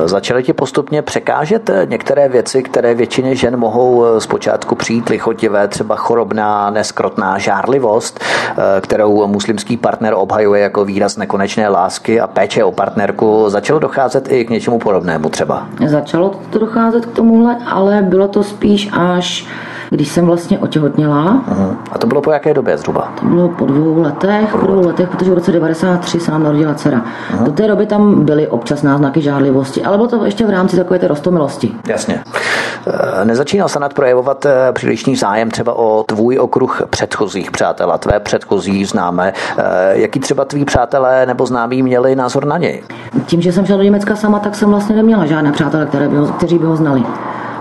Začaly 0.05 0.43
ti 0.43 0.53
postupně 0.53 1.01
překážet 1.01 1.69
některé 1.85 2.29
věci, 2.29 2.63
které 2.63 2.95
většině 2.95 3.35
žen 3.35 3.57
mohou 3.57 4.05
eh, 4.05 4.21
zpočátku 4.21 4.75
přijít 4.75 5.09
lichotivé, 5.09 5.67
třeba 5.67 5.95
chorobná, 5.95 6.69
neskrotná 6.69 7.37
žárlivost, 7.37 8.19
eh, 8.19 8.81
kterou 8.81 9.27
muslimský 9.27 9.77
partner 9.77 10.13
obhajuje 10.17 10.61
jako 10.61 10.85
výraz 10.85 11.17
nekonečné 11.17 11.69
lásky 11.69 12.19
a 12.19 12.27
péče 12.27 12.63
o 12.63 12.71
partnerku. 12.71 13.45
Začalo 13.49 13.79
docházet 13.79 14.31
i 14.31 14.45
k 14.45 14.49
něčemu 14.49 14.79
podobnému 14.79 15.29
třeba? 15.29 15.42
Začalo 15.87 16.31
to 16.49 16.59
docházet 16.59 17.05
k 17.05 17.15
tomuhle, 17.15 17.57
ale 17.65 18.01
bylo 18.01 18.27
to 18.27 18.43
spíš 18.43 18.89
až 18.93 19.45
když 19.93 20.07
jsem 20.07 20.25
vlastně 20.25 20.59
otěhotněla. 20.59 21.43
Uh-huh. 21.49 21.75
A 21.91 21.97
to 21.97 22.07
bylo 22.07 22.21
po 22.21 22.31
jaké 22.31 22.53
době 22.53 22.77
zhruba? 22.77 23.13
To 23.19 23.25
bylo 23.25 23.49
po 23.49 23.65
dvou 23.65 24.01
letech, 24.01 24.51
po 24.51 24.57
dvou 24.57 24.87
letech, 24.87 25.09
protože 25.09 25.31
v 25.31 25.33
roce 25.33 25.51
93 25.51 26.19
se 26.19 26.31
nám 26.31 26.43
narodila 26.43 26.73
dcera. 26.73 27.01
Uh-huh. 27.01 27.43
Do 27.43 27.51
té 27.51 27.67
doby 27.67 27.85
tam 27.85 28.25
byly 28.25 28.47
občas 28.47 28.83
náznaky 28.83 29.21
žárlivosti, 29.21 29.83
ale 29.83 29.97
bylo 29.97 30.09
to 30.09 30.25
ještě 30.25 30.45
v 30.45 30.49
rámci 30.49 30.75
takové 30.77 30.99
té 30.99 31.07
rostomilosti. 31.07 31.71
Jasně. 31.87 32.23
Eh, 32.87 33.25
nezačínal 33.25 33.69
se 33.69 33.79
nad 33.79 33.93
projevovat 33.93 34.45
eh, 34.45 34.71
přílišný 34.73 35.15
zájem 35.15 35.51
třeba 35.51 35.73
o 35.73 36.03
tvůj 36.03 36.39
okruh 36.39 36.81
předchozích 36.89 37.51
přátel 37.51 37.91
a 37.91 37.97
tvé 37.97 38.19
předchozí 38.19 38.85
známé. 38.85 39.33
Eh, 39.57 39.63
jaký 39.91 40.19
třeba 40.19 40.45
tví 40.45 40.65
přátelé 40.65 41.25
nebo 41.25 41.45
známí 41.45 41.83
měli 41.83 42.15
názor 42.15 42.45
na 42.45 42.57
něj? 42.57 42.83
Tím, 43.25 43.41
že 43.41 43.51
jsem 43.51 43.65
šel 43.65 43.77
do 43.77 43.83
Německa 43.83 44.15
sama, 44.15 44.39
tak 44.39 44.55
jsem 44.55 44.69
vlastně 44.69 44.95
neměla 44.95 45.25
žádné 45.25 45.51
přátelé, 45.51 45.85
které 45.85 46.07
by 46.07 46.17
ho, 46.17 46.25
kteří 46.27 46.59
by 46.59 46.65
ho 46.65 46.75
znali. 46.75 47.03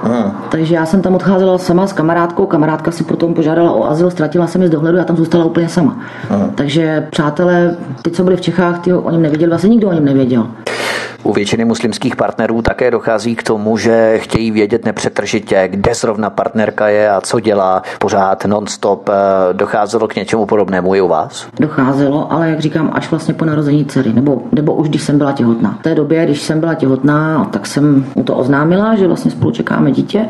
Hmm. 0.02 0.32
Takže 0.50 0.74
já 0.74 0.86
jsem 0.86 1.02
tam 1.02 1.14
odcházela 1.14 1.58
sama 1.58 1.86
s 1.86 1.92
kamarádkou, 1.92 2.46
kamarádka 2.46 2.90
si 2.90 3.04
potom 3.04 3.34
požádala 3.34 3.72
o 3.72 3.90
azyl, 3.90 4.10
ztratila 4.10 4.46
jsem 4.46 4.62
je 4.62 4.68
z 4.68 4.70
dohledu, 4.70 4.98
já 4.98 5.04
tam 5.04 5.16
zůstala 5.16 5.44
úplně 5.44 5.68
sama. 5.68 5.96
Hmm. 6.30 6.50
Takže 6.54 7.06
přátelé, 7.10 7.76
ty, 8.02 8.10
co 8.10 8.24
byli 8.24 8.36
v 8.36 8.40
Čechách, 8.40 8.80
ty 8.80 8.94
o 8.94 9.10
něm 9.10 9.22
nevěděli, 9.22 9.48
vlastně 9.48 9.68
nikdo 9.68 9.88
o 9.88 9.92
něm 9.92 10.04
nevěděl. 10.04 10.46
U 11.24 11.32
většiny 11.32 11.64
muslimských 11.64 12.16
partnerů 12.16 12.62
také 12.62 12.90
dochází 12.90 13.36
k 13.36 13.42
tomu, 13.42 13.76
že 13.76 14.18
chtějí 14.18 14.50
vědět 14.50 14.84
nepřetržitě, 14.84 15.68
kde 15.68 15.94
zrovna 15.94 16.30
partnerka 16.30 16.88
je 16.88 17.10
a 17.10 17.20
co 17.20 17.40
dělá 17.40 17.82
pořád 17.98 18.44
non-stop. 18.44 19.08
Eh, 19.08 19.12
docházelo 19.52 20.08
k 20.08 20.16
něčemu 20.16 20.46
podobnému 20.46 20.94
i 20.94 21.00
u 21.00 21.08
vás? 21.08 21.46
Docházelo, 21.60 22.32
ale 22.32 22.50
jak 22.50 22.60
říkám, 22.60 22.90
až 22.92 23.10
vlastně 23.10 23.34
po 23.34 23.44
narození 23.44 23.84
dcery, 23.84 24.12
nebo, 24.12 24.42
nebo 24.52 24.74
už 24.74 24.88
když 24.88 25.02
jsem 25.02 25.18
byla 25.18 25.32
těhotná. 25.32 25.76
V 25.80 25.82
té 25.82 25.94
době, 25.94 26.24
když 26.24 26.42
jsem 26.42 26.60
byla 26.60 26.74
těhotná, 26.74 27.48
tak 27.52 27.66
jsem 27.66 28.04
mu 28.14 28.24
to 28.24 28.36
oznámila, 28.36 28.94
že 28.94 29.06
vlastně 29.06 29.30
spolu 29.30 29.50
čekáme 29.50 29.90
dítě. 29.90 30.28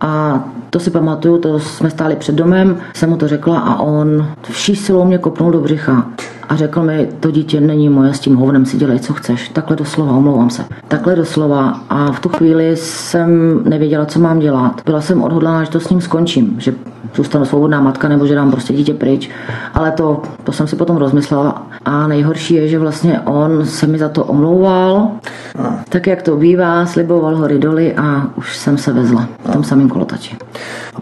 A 0.00 0.44
to 0.70 0.80
si 0.80 0.90
pamatuju, 0.90 1.38
to 1.38 1.58
jsme 1.58 1.90
stáli 1.90 2.16
před 2.16 2.34
domem, 2.34 2.76
jsem 2.94 3.10
mu 3.10 3.16
to 3.16 3.28
řekla 3.28 3.58
a 3.58 3.80
on 3.80 4.28
vší 4.42 4.76
silou 4.76 5.04
mě 5.04 5.18
kopnul 5.18 5.50
do 5.50 5.60
břicha 5.60 6.06
a 6.48 6.56
řekl 6.56 6.82
mi, 6.82 7.08
to 7.20 7.30
dítě 7.30 7.60
není 7.60 7.88
moje, 7.88 8.14
s 8.14 8.20
tím 8.20 8.36
hovnem 8.36 8.66
si 8.66 8.76
dělej, 8.76 8.98
co 8.98 9.14
chceš. 9.14 9.48
Takhle 9.48 9.76
doslova, 9.76 10.12
omlouvám 10.12 10.50
se. 10.50 10.64
Takhle 10.88 11.16
doslova 11.16 11.80
a 11.90 12.12
v 12.12 12.20
tu 12.20 12.28
chvíli 12.28 12.76
jsem 12.76 13.60
nevěděla, 13.64 14.06
co 14.06 14.20
mám 14.20 14.38
dělat. 14.38 14.80
Byla 14.84 15.00
jsem 15.00 15.22
odhodlána, 15.22 15.64
že 15.64 15.70
to 15.70 15.80
s 15.80 15.90
ním 15.90 16.00
skončím, 16.00 16.54
že 16.58 16.74
zůstanu 17.14 17.44
svobodná 17.44 17.80
matka 17.80 18.08
nebo 18.08 18.26
že 18.26 18.34
dám 18.34 18.50
prostě 18.50 18.72
dítě 18.72 18.94
pryč. 18.94 19.30
Ale 19.74 19.90
to, 19.92 20.22
to 20.44 20.52
jsem 20.52 20.66
si 20.66 20.76
potom 20.76 20.96
rozmyslela 20.96 21.66
a 21.84 22.06
nejhorší 22.06 22.54
je, 22.54 22.68
že 22.68 22.78
vlastně 22.78 23.20
on 23.20 23.66
se 23.66 23.86
mi 23.86 23.98
za 23.98 24.08
to 24.08 24.24
omlouval, 24.24 25.08
tak 25.88 26.06
jak 26.06 26.22
to 26.22 26.36
bývá, 26.36 26.86
sliboval 26.86 27.36
hory 27.36 27.58
doly 27.58 27.94
a 27.94 28.26
už 28.36 28.56
jsem 28.56 28.78
se 28.78 28.92
vezla 28.92 29.28
v 29.44 29.52
tom 29.52 29.64
samém 29.64 29.88
kolotači. 29.88 30.36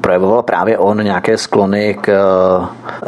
Projevoval 0.01 0.43
právě 0.43 0.79
on 0.79 1.05
nějaké 1.05 1.39
sklony 1.39 1.99
k, 2.01 2.13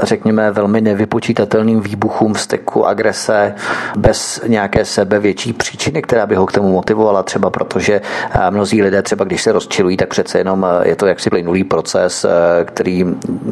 řekněme, 0.03 0.51
velmi 0.51 0.81
nevypočítatelným 0.81 1.81
výbuchům 1.81 2.24
vzteku, 2.33 2.87
agrese, 2.87 3.55
bez 3.97 4.41
nějaké 4.47 4.85
sebe 4.85 5.19
větší 5.19 5.53
příčiny, 5.53 6.03
která 6.03 6.27
by 6.27 6.35
ho 6.35 6.47
k 6.47 6.53
tomu 6.53 6.73
motivovala, 6.73 7.23
třeba 7.23 7.51
protože 7.51 8.01
eh, 8.31 8.51
mnozí 8.51 8.83
lidé 8.83 9.03
třeba 9.03 9.25
když 9.25 9.43
se 9.43 9.53
rozčilují, 9.53 9.97
tak 9.97 10.09
přece 10.09 10.39
jenom 10.39 10.67
eh, 10.69 10.89
je 10.89 10.97
to 10.97 11.07
jaksi 11.07 11.31
plynulý 11.31 11.65
proces, 11.65 12.25
eh, 12.25 12.65
který 12.65 13.05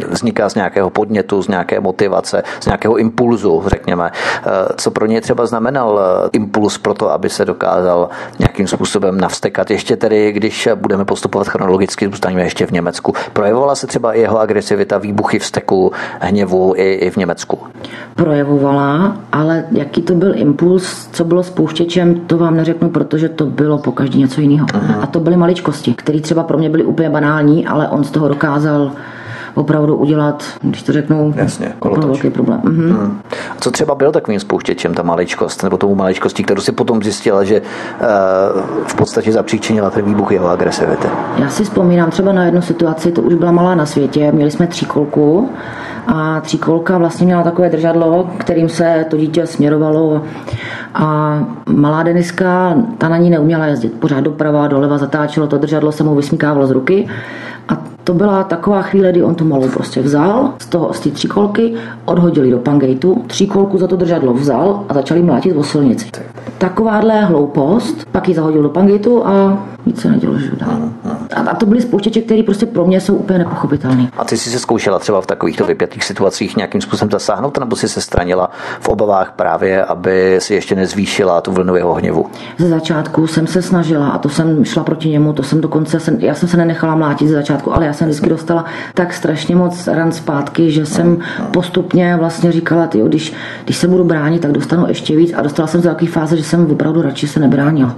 vzniká 0.09 0.49
z 0.49 0.55
nějakého 0.55 0.91
podnětu, 0.91 1.43
z 1.43 1.49
nějaké 1.49 1.81
motivace, 1.81 2.43
z 2.61 2.67
nějakého 2.67 2.97
impulzu, 2.97 3.65
řekněme. 3.67 4.11
Co 4.77 4.91
pro 4.91 5.07
ně 5.07 5.21
třeba 5.21 5.47
znamenal 5.47 6.01
impuls 6.33 6.79
pro 6.79 6.95
to, 6.95 7.11
aby 7.11 7.31
se 7.31 7.45
dokázal 7.45 8.09
nějakým 8.39 8.67
způsobem 8.67 9.21
navstekat. 9.21 9.71
Ještě 9.71 9.97
tedy, 9.97 10.33
když 10.33 10.69
budeme 10.75 11.05
postupovat 11.05 11.49
chronologicky, 11.49 12.09
zůstaneme 12.09 12.43
ještě 12.43 12.67
v 12.67 12.71
Německu. 12.71 13.15
Projevovala 13.33 13.75
se 13.75 13.87
třeba 13.87 14.15
jeho 14.15 14.41
agresivita, 14.41 14.99
výbuchy 14.99 15.39
vzteku, 15.39 15.93
hněvu 16.21 16.75
i, 16.77 16.93
i 16.93 17.11
v 17.11 17.17
Německu? 17.17 17.59
Projevovala, 18.63 19.17
ale 19.33 19.65
jaký 19.71 20.03
to 20.03 20.15
byl 20.15 20.33
impuls, 20.37 21.09
co 21.13 21.25
bylo 21.25 21.43
spouštěčem, 21.43 22.15
to 22.15 22.39
vám 22.39 22.57
neřeknu, 22.57 22.91
protože 22.91 23.29
to 23.29 23.47
bylo 23.47 23.79
po 23.79 23.93
každý 23.93 24.19
něco 24.19 24.41
jiného. 24.41 24.67
A 25.01 25.07
to 25.07 25.21
byly 25.21 25.37
maličkosti, 25.37 25.95
které 25.95 26.21
třeba 26.21 26.43
pro 26.43 26.59
mě 26.59 26.71
byly 26.71 26.85
úplně 26.85 27.11
banální, 27.11 27.67
ale 27.67 27.89
on 27.89 28.05
z 28.05 28.11
toho 28.11 28.29
dokázal 28.29 28.93
opravdu 29.55 29.97
udělat, 29.97 30.45
když 30.63 30.83
to 30.83 30.93
řeknu, 30.93 31.35
Jasně, 31.37 31.73
opravdu 31.79 32.09
velký 32.09 32.31
problém. 32.31 32.61
Mhm. 32.65 32.91
Hmm. 32.91 33.21
Co 33.61 33.71
třeba 33.71 33.95
byl 33.95 34.13
takovým 34.13 34.41
spouštěčem, 34.41 34.95
ta 34.95 35.03
maličkost, 35.03 35.63
nebo 35.63 35.77
tou 35.77 35.95
maličkostí, 35.95 36.43
kterou 36.43 36.61
si 36.61 36.73
potom 36.73 37.03
zjistila, 37.03 37.45
že 37.45 37.61
uh, 37.61 38.63
v 38.87 38.95
podstatě 38.95 39.33
zapříčinila 39.33 39.91
ten 39.91 40.05
výbuch 40.05 40.33
jeho 40.33 40.49
agresivity? 40.49 41.09
Já 41.39 41.49
si 41.49 41.65
vzpomínám 41.65 42.11
třeba 42.11 42.33
na 42.33 42.45
jednu 42.45 42.63
situaci, 42.63 43.13
to 43.13 43.23
už 43.23 43.35
byla 43.35 43.53
malá 43.53 43.75
na 43.75 43.87
světě, 43.87 44.33
měli 44.33 44.51
jsme 44.51 44.67
tříkolku 44.67 45.51
a 46.07 46.41
tříkolka 46.41 46.99
vlastně 46.99 47.27
měla 47.27 47.43
takové 47.43 47.71
držadlo, 47.71 48.31
kterým 48.39 48.69
se 48.69 49.07
to 49.11 49.17
dítě 49.17 49.47
směrovalo 49.47 50.23
a 50.95 51.39
malá 51.67 52.03
Deniska, 52.03 52.77
ta 52.99 53.09
na 53.09 53.17
ní 53.17 53.31
neuměla 53.31 53.67
jezdit. 53.67 54.01
Pořád 54.01 54.21
doprava, 54.21 54.67
doleva 54.67 54.99
zatáčelo, 54.99 55.47
to 55.47 55.59
držadlo 55.59 55.93
se 55.93 56.05
mu 56.05 56.15
vysmíkávalo 56.15 56.67
z 56.67 56.71
ruky 56.71 57.09
a 57.69 57.77
to 58.05 58.15
byla 58.15 58.45
taková 58.45 58.83
chvíle, 58.83 59.11
kdy 59.11 59.23
on 59.23 59.35
tu 59.35 59.45
malou 59.45 59.69
prostě 59.69 60.03
vzal 60.03 60.53
z 60.59 60.67
toho, 60.67 60.93
z 60.93 61.01
té 61.01 61.11
tříkolky, 61.11 61.75
odhodili 62.05 62.51
do 62.51 62.59
pangejtu, 62.59 63.25
tříkolku 63.27 63.79
za 63.79 63.87
to 63.87 63.97
držadlo 63.97 64.35
vzal 64.35 64.85
a 64.89 64.95
začali 64.95 65.23
mlátit 65.23 65.57
o 65.57 65.63
silnici. 65.63 66.07
Takováhle 66.59 67.25
hloupost, 67.25 68.07
pak 68.13 68.29
ji 68.29 68.35
zahodil 68.35 68.63
do 68.63 68.69
pangejtu 68.69 69.27
a 69.27 69.59
nic 69.87 70.01
se 70.01 70.11
nedělo, 70.11 70.39
že 70.39 70.51
dál. 70.57 70.79
A, 71.35 71.41
a 71.41 71.55
to 71.55 71.67
byly 71.67 71.83
spouštěče, 71.83 72.21
které 72.21 72.43
prostě 72.43 72.67
pro 72.67 72.87
mě 72.87 73.01
jsou 73.01 73.15
úplně 73.15 73.39
nepochopitelné. 73.39 74.11
A 74.19 74.25
ty 74.25 74.37
jsi 74.37 74.51
se 74.51 74.59
zkoušela 74.59 74.99
třeba 74.99 75.21
v 75.21 75.27
takovýchto 75.27 75.65
vypětých 75.65 76.05
situacích 76.05 76.57
nějakým 76.57 76.81
způsobem 76.81 77.11
zasáhnout, 77.11 77.59
nebo 77.59 77.77
si 77.77 77.89
se 77.89 78.01
stranila 78.01 78.51
v 78.81 78.89
obavách 78.89 79.33
právě, 79.37 79.85
aby 79.85 80.37
si 80.39 80.55
ještě 80.55 80.75
nezvýšila 80.75 81.41
tu 81.41 81.53
vlnu 81.53 81.77
jeho 81.77 81.95
hněvu? 81.95 82.27
Ze 82.59 82.69
začátku 82.69 83.27
jsem 83.27 83.47
se 83.47 83.63
snažila 83.63 84.09
a 84.09 84.19
to 84.19 84.29
jsem 84.29 84.65
šla 84.65 84.85
proti 84.85 85.09
němu, 85.09 85.33
to 85.33 85.43
jsem 85.43 85.61
dokonce, 85.61 86.01
jsem, 86.01 86.17
já 86.21 86.35
jsem 86.35 86.49
se 86.49 86.57
nenechala 86.57 86.95
mlátit 86.95 87.29
ze 87.29 87.35
začátku, 87.35 87.75
ale 87.75 87.87
já 87.87 87.92
jsem 87.93 88.09
vždycky 88.09 88.29
dostala 88.29 88.65
tak 88.95 89.13
strašně 89.13 89.57
moc 89.57 89.87
ran 89.87 90.13
zpátky, 90.13 90.71
že 90.71 90.87
jsem 90.87 91.19
postupně 91.51 92.17
vlastně 92.17 92.53
říkala, 92.53 92.87
tyjo, 92.87 93.09
když, 93.09 93.33
když 93.65 93.77
se 93.77 93.89
budu 93.89 94.05
bránit, 94.05 94.43
tak 94.43 94.53
dostanu 94.53 94.89
ještě 94.89 95.17
víc 95.17 95.33
a 95.37 95.43
dostala 95.43 95.67
jsem 95.67 95.83
se 95.83 95.89
do 95.89 95.95
takové 95.95 96.11
fáze, 96.11 96.37
že 96.37 96.45
jsem 96.45 96.71
opravdu 96.71 97.03
radši 97.03 97.29
se 97.29 97.41
nebránila. 97.41 97.95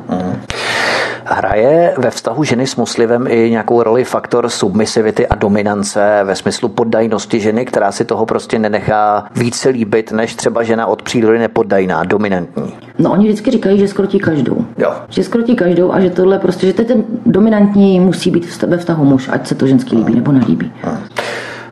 Hraje 1.27 1.95
ve 1.99 2.11
vztahu 2.11 2.45
ženy 2.45 2.67
s 2.67 2.77
muslivem 2.77 3.27
i 3.29 3.51
nějakou 3.51 3.83
roli 3.83 4.05
faktor 4.05 4.49
submisivity 4.49 5.27
a 5.27 5.35
dominance 5.35 6.21
ve 6.25 6.37
smyslu 6.37 6.69
poddajnosti 6.69 7.41
ženy, 7.41 7.65
která 7.65 7.93
si 7.93 8.05
toho 8.05 8.27
prostě 8.27 8.59
nenechá 8.59 9.27
více 9.37 9.69
líbit, 9.69 10.13
než 10.13 10.35
třeba 10.35 10.63
žena 10.63 10.87
od 10.87 11.03
přírody 11.03 11.39
nepoddajná, 11.39 12.05
dominantní. 12.05 12.73
No 12.99 13.13
oni 13.13 13.27
vždycky 13.27 13.51
říkají, 13.51 13.79
že 13.79 13.89
skrotí 13.89 14.19
každou. 14.19 14.65
Jo. 14.79 14.93
Že 15.09 15.25
skrotí 15.25 15.57
každou 15.57 15.93
a 15.93 16.01
že 16.01 16.11
tohle 16.11 16.39
prostě, 16.39 16.67
že 16.67 16.73
ten 16.73 17.05
dominantní 17.27 18.01
musí 18.01 18.31
být 18.31 18.63
ve 18.63 18.79
vztahu 18.79 19.05
muž, 19.05 19.29
ať 19.33 19.47
se 19.47 19.55
to 19.55 19.67
ženský 19.85 19.97
líbí 19.97 20.15
nebo 20.15 20.33
nelíbí. 20.33 20.73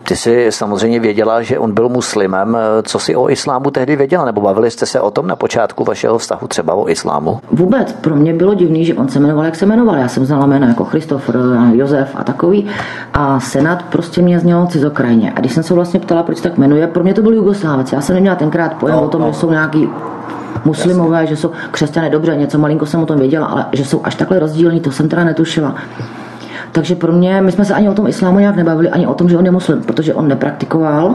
Ty 0.05 0.17
jsi 0.17 0.47
samozřejmě 0.51 1.01
věděla, 1.01 1.43
že 1.43 1.59
on 1.59 1.75
byl 1.75 1.89
muslimem. 1.89 2.57
Co 2.83 2.99
si 2.99 3.17
o 3.17 3.31
islámu 3.31 3.71
tehdy 3.71 3.97
věděla? 3.97 4.25
Nebo 4.25 4.41
bavili 4.41 4.71
jste 4.71 4.87
se 4.87 5.01
o 5.01 5.11
tom 5.11 5.27
na 5.27 5.37
počátku 5.37 5.85
vašeho 5.85 6.19
vztahu 6.19 6.49
třeba 6.49 6.75
o 6.75 6.89
islámu? 6.89 7.41
Vůbec. 7.51 7.93
Pro 7.93 8.17
mě 8.17 8.35
bylo 8.35 8.55
divný, 8.55 8.85
že 8.85 8.95
on 8.95 9.09
se 9.09 9.21
jmenoval, 9.21 9.45
jak 9.45 9.57
se 9.57 9.67
jmenoval. 9.67 9.97
Já 9.97 10.09
jsem 10.09 10.25
znala 10.25 10.47
jména 10.47 10.69
jako 10.69 10.85
Christopher, 10.85 11.37
Josef 11.73 12.09
a 12.15 12.25
takový. 12.25 12.67
A 13.15 13.41
Senát 13.41 13.83
prostě 13.83 14.23
mě 14.23 14.41
znělo 14.41 14.67
cizokrajně. 14.67 15.33
A 15.37 15.41
když 15.41 15.53
jsem 15.53 15.63
se 15.63 15.75
vlastně 15.75 16.01
ptala, 16.01 16.23
proč 16.23 16.41
tak 16.41 16.59
jmenuje, 16.59 16.87
pro 16.87 17.03
mě 17.03 17.15
to 17.15 17.23
byl 17.23 17.35
Jugoslávec. 17.35 17.93
Já 17.93 18.01
jsem 18.01 18.15
neměla 18.15 18.37
tenkrát 18.37 18.75
pojem 18.75 18.97
no, 18.97 19.03
o 19.03 19.09
tom, 19.09 19.21
no. 19.21 19.29
že 19.29 19.35
jsou 19.35 19.51
nějaký 19.51 19.89
muslimové, 20.65 21.21
Jasně. 21.21 21.37
že 21.37 21.41
jsou 21.41 21.51
křesťané 21.71 22.11
dobře, 22.11 22.37
něco 22.37 22.59
malinko 22.59 22.87
jsem 22.87 23.03
o 23.03 23.07
tom 23.07 23.19
věděla, 23.19 23.47
ale 23.47 23.67
že 23.73 23.85
jsou 23.85 24.01
až 24.05 24.15
takhle 24.15 24.39
rozdílní, 24.39 24.81
to 24.81 24.93
jsem 24.93 25.09
teda 25.09 25.25
netušila. 25.25 25.75
Takže 26.73 26.95
pro 26.95 27.13
mě, 27.13 27.41
my 27.41 27.53
jsme 27.53 27.65
se 27.65 27.75
ani 27.75 27.89
o 27.89 27.95
tom 27.95 28.07
islámu 28.07 28.39
nějak 28.39 28.57
nebavili, 28.57 28.89
ani 28.89 29.07
o 29.07 29.15
tom, 29.15 29.29
že 29.29 29.39
on 29.39 29.45
je 29.45 29.51
muslim, 29.51 29.83
protože 29.83 30.15
on 30.15 30.29
nepraktikoval. 30.29 31.15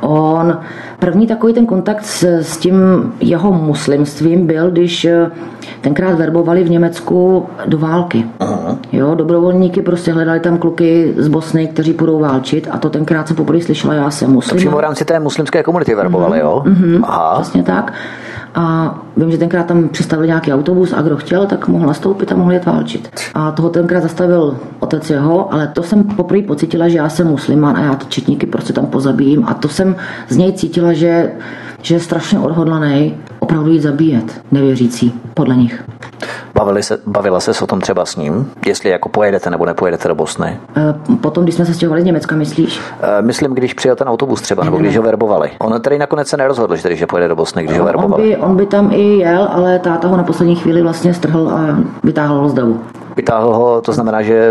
On, 0.00 0.58
první 0.98 1.26
takový 1.26 1.54
ten 1.54 1.66
kontakt 1.66 2.04
s, 2.04 2.22
s 2.22 2.56
tím 2.56 2.74
jeho 3.20 3.52
muslimstvím 3.52 4.46
byl, 4.46 4.70
když 4.70 5.04
eh, 5.04 5.30
tenkrát 5.80 6.18
verbovali 6.18 6.64
v 6.64 6.70
Německu 6.70 7.46
do 7.66 7.78
války. 7.78 8.24
Aha. 8.40 8.78
Jo, 8.92 9.14
dobrovolníky 9.14 9.82
prostě 9.82 10.12
hledali 10.12 10.40
tam 10.40 10.58
kluky 10.58 11.14
z 11.16 11.28
Bosny, 11.28 11.66
kteří 11.66 11.92
budou 11.92 12.18
válčit 12.18 12.68
a 12.70 12.78
to 12.78 12.90
tenkrát 12.90 13.28
jsem 13.28 13.36
poprvé 13.36 13.60
slyšela, 13.60 13.94
já 13.94 14.10
jsem 14.10 14.30
muslim. 14.30 14.64
To 14.64 14.76
v 14.76 14.80
rámci 14.80 15.04
té 15.04 15.20
muslimské 15.20 15.62
komunity 15.62 15.94
verbovali, 15.94 16.38
mm-hmm. 16.38 16.42
jo? 16.42 16.62
Mm-hmm, 16.66 17.00
Aha. 17.02 17.40
Přesně 17.40 17.62
tak. 17.62 17.92
A 18.54 18.98
vím, 19.16 19.30
že 19.30 19.38
tenkrát 19.38 19.66
tam 19.66 19.88
přistavili 19.88 20.28
nějaký 20.28 20.52
autobus 20.52 20.92
a 20.92 21.02
kdo 21.02 21.16
chtěl, 21.16 21.46
tak 21.46 21.68
mohl 21.68 21.86
nastoupit 21.86 22.32
a 22.32 22.36
mohl 22.36 22.52
jet 22.52 22.66
válčit. 22.66 23.10
A 23.34 23.52
toho 23.52 23.68
tenkrát 23.68 24.00
zastavil 24.00 24.56
otec 24.80 25.10
jeho, 25.10 25.52
ale 25.52 25.66
to 25.66 25.82
jsem 25.82 26.04
poprvé 26.04 26.42
pocítila, 26.42 26.88
že 26.88 26.98
já 26.98 27.08
jsem 27.08 27.26
muslimán 27.26 27.76
a 27.76 27.80
já 27.80 27.94
ty 27.94 28.06
četníky 28.06 28.46
prostě 28.46 28.72
tam 28.72 28.86
pozabijím. 28.86 29.44
A 29.48 29.54
to 29.54 29.68
jsem 29.68 29.96
z 30.28 30.36
něj 30.36 30.52
cítila, 30.52 30.92
že, 30.92 31.32
že 31.84 31.94
je 31.94 32.00
strašně 32.00 32.38
odhodlaný 32.38 33.16
opravdu 33.38 33.70
jít 33.70 33.80
zabíjet 33.80 34.42
nevěřící, 34.52 35.20
podle 35.34 35.56
nich. 35.56 35.84
Bavili 36.54 36.82
se, 36.82 36.98
bavila 37.06 37.40
se 37.40 37.64
o 37.64 37.66
tom 37.66 37.80
třeba 37.80 38.04
s 38.04 38.16
ním, 38.16 38.50
jestli 38.66 38.90
jako 38.90 39.08
pojedete 39.08 39.50
nebo 39.50 39.66
nepojedete 39.66 40.08
do 40.08 40.14
Bosny? 40.14 40.58
E, 40.76 41.16
potom, 41.16 41.42
když 41.42 41.54
jsme 41.54 41.66
se 41.66 41.74
stěhovali 41.74 42.02
z 42.02 42.04
Německa, 42.04 42.36
myslíš? 42.36 42.80
E, 43.18 43.22
myslím, 43.22 43.54
když 43.54 43.74
přijel 43.74 43.96
ten 43.96 44.08
autobus 44.08 44.40
třeba, 44.40 44.64
ne, 44.64 44.64
nebo 44.64 44.76
ne, 44.76 44.82
když 44.82 44.94
ne. 44.94 44.98
ho 44.98 45.04
verbovali. 45.04 45.50
On 45.58 45.80
tady 45.80 45.98
nakonec 45.98 46.28
se 46.28 46.36
nerozhodl, 46.36 46.76
že, 46.76 46.82
tady, 46.82 46.96
že 46.96 47.06
pojede 47.06 47.28
do 47.28 47.36
Bosny, 47.36 47.62
když 47.62 47.76
no, 47.76 47.82
ho 47.82 47.86
verbovali. 47.86 48.22
On 48.22 48.28
by, 48.28 48.36
on 48.36 48.56
by 48.56 48.66
tam 48.66 48.90
i 48.92 49.18
jel, 49.18 49.48
ale 49.52 49.78
táta 49.78 50.08
ho 50.08 50.16
na 50.16 50.22
poslední 50.22 50.56
chvíli 50.56 50.82
vlastně 50.82 51.14
strhl 51.14 51.48
a 51.48 51.78
vytáhl 52.04 52.40
ho 52.40 52.48
z 52.48 52.54
davu. 52.54 52.80
Vytáhl 53.16 53.54
ho, 53.54 53.80
to 53.80 53.92
znamená, 53.92 54.22
že 54.22 54.50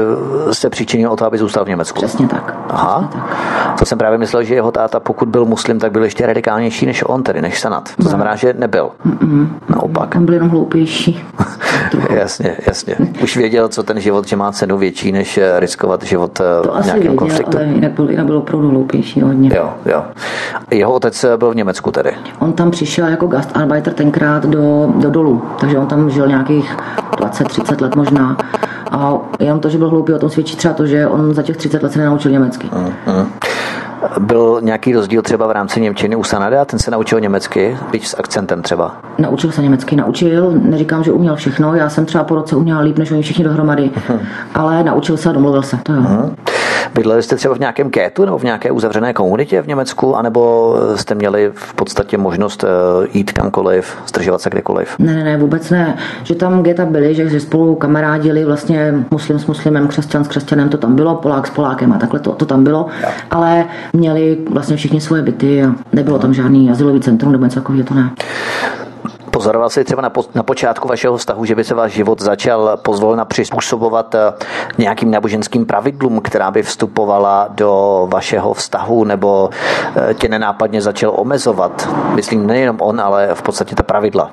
se 0.51 0.69
přičinil 0.69 1.11
o 1.11 1.15
to, 1.15 1.25
aby 1.25 1.37
zůstal 1.37 1.65
v 1.65 1.69
Německu. 1.69 1.97
Přesně 1.97 2.27
tak. 2.27 2.55
Aha. 2.69 3.07
Přesně 3.09 3.21
tak. 3.21 3.79
To 3.79 3.85
jsem 3.85 3.97
právě 3.97 4.17
myslel, 4.17 4.43
že 4.43 4.55
jeho 4.55 4.71
táta, 4.71 4.99
pokud 4.99 5.29
byl 5.29 5.45
muslim, 5.45 5.79
tak 5.79 5.91
byl 5.91 6.03
ještě 6.03 6.25
radikálnější 6.25 6.85
než 6.85 7.03
on, 7.07 7.23
tedy 7.23 7.41
než 7.41 7.59
Sanat. 7.59 7.89
To 7.95 8.09
znamená, 8.09 8.35
že 8.35 8.53
nebyl. 8.57 8.89
Mm-mm. 9.05 9.47
Naopak. 9.69 10.15
On 10.15 10.25
byl 10.25 10.33
jenom 10.33 10.49
hloupější. 10.49 11.23
jasně, 12.09 12.55
jasně. 12.67 12.95
Už 13.23 13.37
věděl, 13.37 13.67
co 13.67 13.83
ten 13.83 13.99
život, 13.99 14.27
že 14.27 14.35
má 14.35 14.51
cenu 14.51 14.77
větší, 14.77 15.11
než 15.11 15.37
eh, 15.37 15.59
riskovat 15.59 16.03
život 16.03 16.39
eh, 16.39 16.63
to 16.63 16.71
v 16.71 16.73
nějakém 16.73 16.93
věděl, 16.93 17.13
konfliktu. 17.15 17.57
Ale 17.57 17.65
jinak 17.67 17.91
byl, 17.91 18.09
jinak 18.09 18.25
byl 18.25 18.37
opravdu 18.37 18.69
hloupější 18.69 19.21
hodně. 19.21 19.51
Jo, 19.55 19.73
jo. 19.85 20.03
Jeho 20.71 20.93
otec 20.93 21.23
eh, 21.23 21.37
byl 21.37 21.51
v 21.51 21.55
Německu 21.55 21.91
tedy. 21.91 22.11
On 22.39 22.53
tam 22.53 22.71
přišel 22.71 23.07
jako 23.07 23.27
gastarbeiter 23.27 23.93
tenkrát 23.93 24.45
do, 24.45 24.93
do 24.95 25.09
dolu, 25.09 25.41
takže 25.59 25.77
on 25.77 25.87
tam 25.87 26.09
žil 26.09 26.27
nějakých 26.27 26.77
20-30 27.15 27.81
let 27.81 27.95
možná. 27.95 28.37
A 28.91 29.13
jenom 29.39 29.59
to, 29.59 29.69
že 29.69 29.77
byl 29.77 29.89
hloupý, 29.89 30.13
o 30.13 30.19
tom 30.19 30.29
svědčí 30.29 30.55
třeba 30.55 30.73
to, 30.73 30.85
že 30.85 31.07
on 31.07 31.33
za 31.33 31.41
těch 31.41 31.57
30 31.57 31.83
let 31.83 31.91
se 31.91 31.99
nenaučil 31.99 32.31
německy. 32.31 32.69
Uh. 33.07 33.25
Byl 34.19 34.59
nějaký 34.61 34.93
rozdíl 34.93 35.21
třeba 35.21 35.47
v 35.47 35.51
rámci 35.51 35.81
Němčiny 35.81 36.15
u 36.15 36.23
Sanada? 36.23 36.65
Ten 36.65 36.79
se 36.79 36.91
naučil 36.91 37.19
německy, 37.19 37.77
byť 37.91 38.07
s 38.07 38.19
akcentem 38.19 38.61
třeba? 38.61 38.95
Naučil 39.17 39.51
se 39.51 39.61
německy, 39.61 39.95
naučil. 39.95 40.51
Neříkám, 40.51 41.03
že 41.03 41.11
uměl 41.11 41.35
všechno. 41.35 41.75
Já 41.75 41.89
jsem 41.89 42.05
třeba 42.05 42.23
po 42.23 42.35
roce 42.35 42.55
uměla 42.55 42.79
líp 42.79 42.97
než 42.97 43.11
oni 43.11 43.21
všichni 43.21 43.43
dohromady. 43.43 43.83
Uh-huh. 43.83 44.19
Ale 44.55 44.83
naučil 44.83 45.17
se 45.17 45.29
a 45.29 45.31
domluvil 45.31 45.61
se. 45.61 45.77
To 45.83 45.93
jo. 45.93 46.01
Uh-huh. 46.01 46.31
Bydleli 46.95 47.23
jste 47.23 47.35
třeba 47.35 47.55
v 47.55 47.59
nějakém 47.59 47.89
kétu 47.89 48.25
nebo 48.25 48.37
v 48.37 48.43
nějaké 48.43 48.71
uzavřené 48.71 49.13
komunitě 49.13 49.61
v 49.61 49.67
Německu, 49.67 50.15
anebo 50.15 50.75
jste 50.95 51.15
měli 51.15 51.51
v 51.53 51.73
podstatě 51.73 52.17
možnost 52.17 52.63
eh, 52.63 52.67
jít 53.13 53.31
kamkoliv, 53.31 53.97
zdržovat 54.07 54.41
se 54.41 54.49
kdekoliv? 54.49 54.95
Ne, 54.99 55.15
ne, 55.15 55.23
ne, 55.23 55.37
vůbec 55.37 55.69
ne. 55.69 55.97
Že 56.23 56.35
tam 56.35 56.63
geta 56.63 56.85
byli, 56.85 57.15
že, 57.15 57.29
že 57.29 57.39
spolu 57.39 57.75
kamarádili 57.75 58.45
vlastně 58.45 58.93
muslim 59.11 59.39
s 59.39 59.45
muslimem, 59.45 59.87
křesťan 59.87 60.23
s 60.23 60.27
křesťanem, 60.27 60.69
to 60.69 60.77
tam 60.77 60.95
bylo, 60.95 61.15
Polák 61.15 61.47
s 61.47 61.49
Polákem 61.49 61.93
a 61.93 61.97
takhle 61.97 62.19
to, 62.19 62.31
to 62.31 62.45
tam 62.45 62.63
bylo, 62.63 62.87
ja. 63.01 63.09
ale 63.31 63.65
měli 63.93 64.37
vlastně 64.49 64.75
všichni 64.75 65.01
svoje 65.01 65.21
byty 65.21 65.63
a 65.63 65.75
nebylo 65.93 66.19
tam 66.19 66.33
žádný 66.33 66.71
asilový 66.71 66.99
centrum 66.99 67.31
nebo 67.31 67.43
něco 67.45 67.59
takového, 67.59 67.85
to 67.85 67.93
ne. 67.93 68.09
Pozoroval 69.33 69.69
jsi 69.69 69.83
třeba 69.83 70.01
na, 70.01 70.09
po, 70.09 70.25
na 70.35 70.43
počátku 70.43 70.87
vašeho 70.87 71.17
vztahu, 71.17 71.45
že 71.45 71.55
by 71.55 71.63
se 71.63 71.75
váš 71.75 71.91
život 71.91 72.21
začal 72.21 72.77
pozvolna 72.77 73.25
přizpůsobovat 73.25 74.15
eh, 74.15 74.33
nějakým 74.77 75.11
náboženským 75.11 75.65
pravidlům, 75.65 76.21
která 76.21 76.51
by 76.51 76.63
vstupovala 76.63 77.47
do 77.49 78.07
vašeho 78.11 78.53
vztahu, 78.53 79.03
nebo 79.03 79.49
eh, 79.95 80.13
tě 80.13 80.29
nenápadně 80.29 80.81
začal 80.81 81.13
omezovat? 81.15 81.89
Myslím 82.15 82.47
nejenom 82.47 82.77
on, 82.81 83.01
ale 83.01 83.29
v 83.33 83.41
podstatě 83.41 83.75
ta 83.75 83.83
pravidla. 83.83 84.31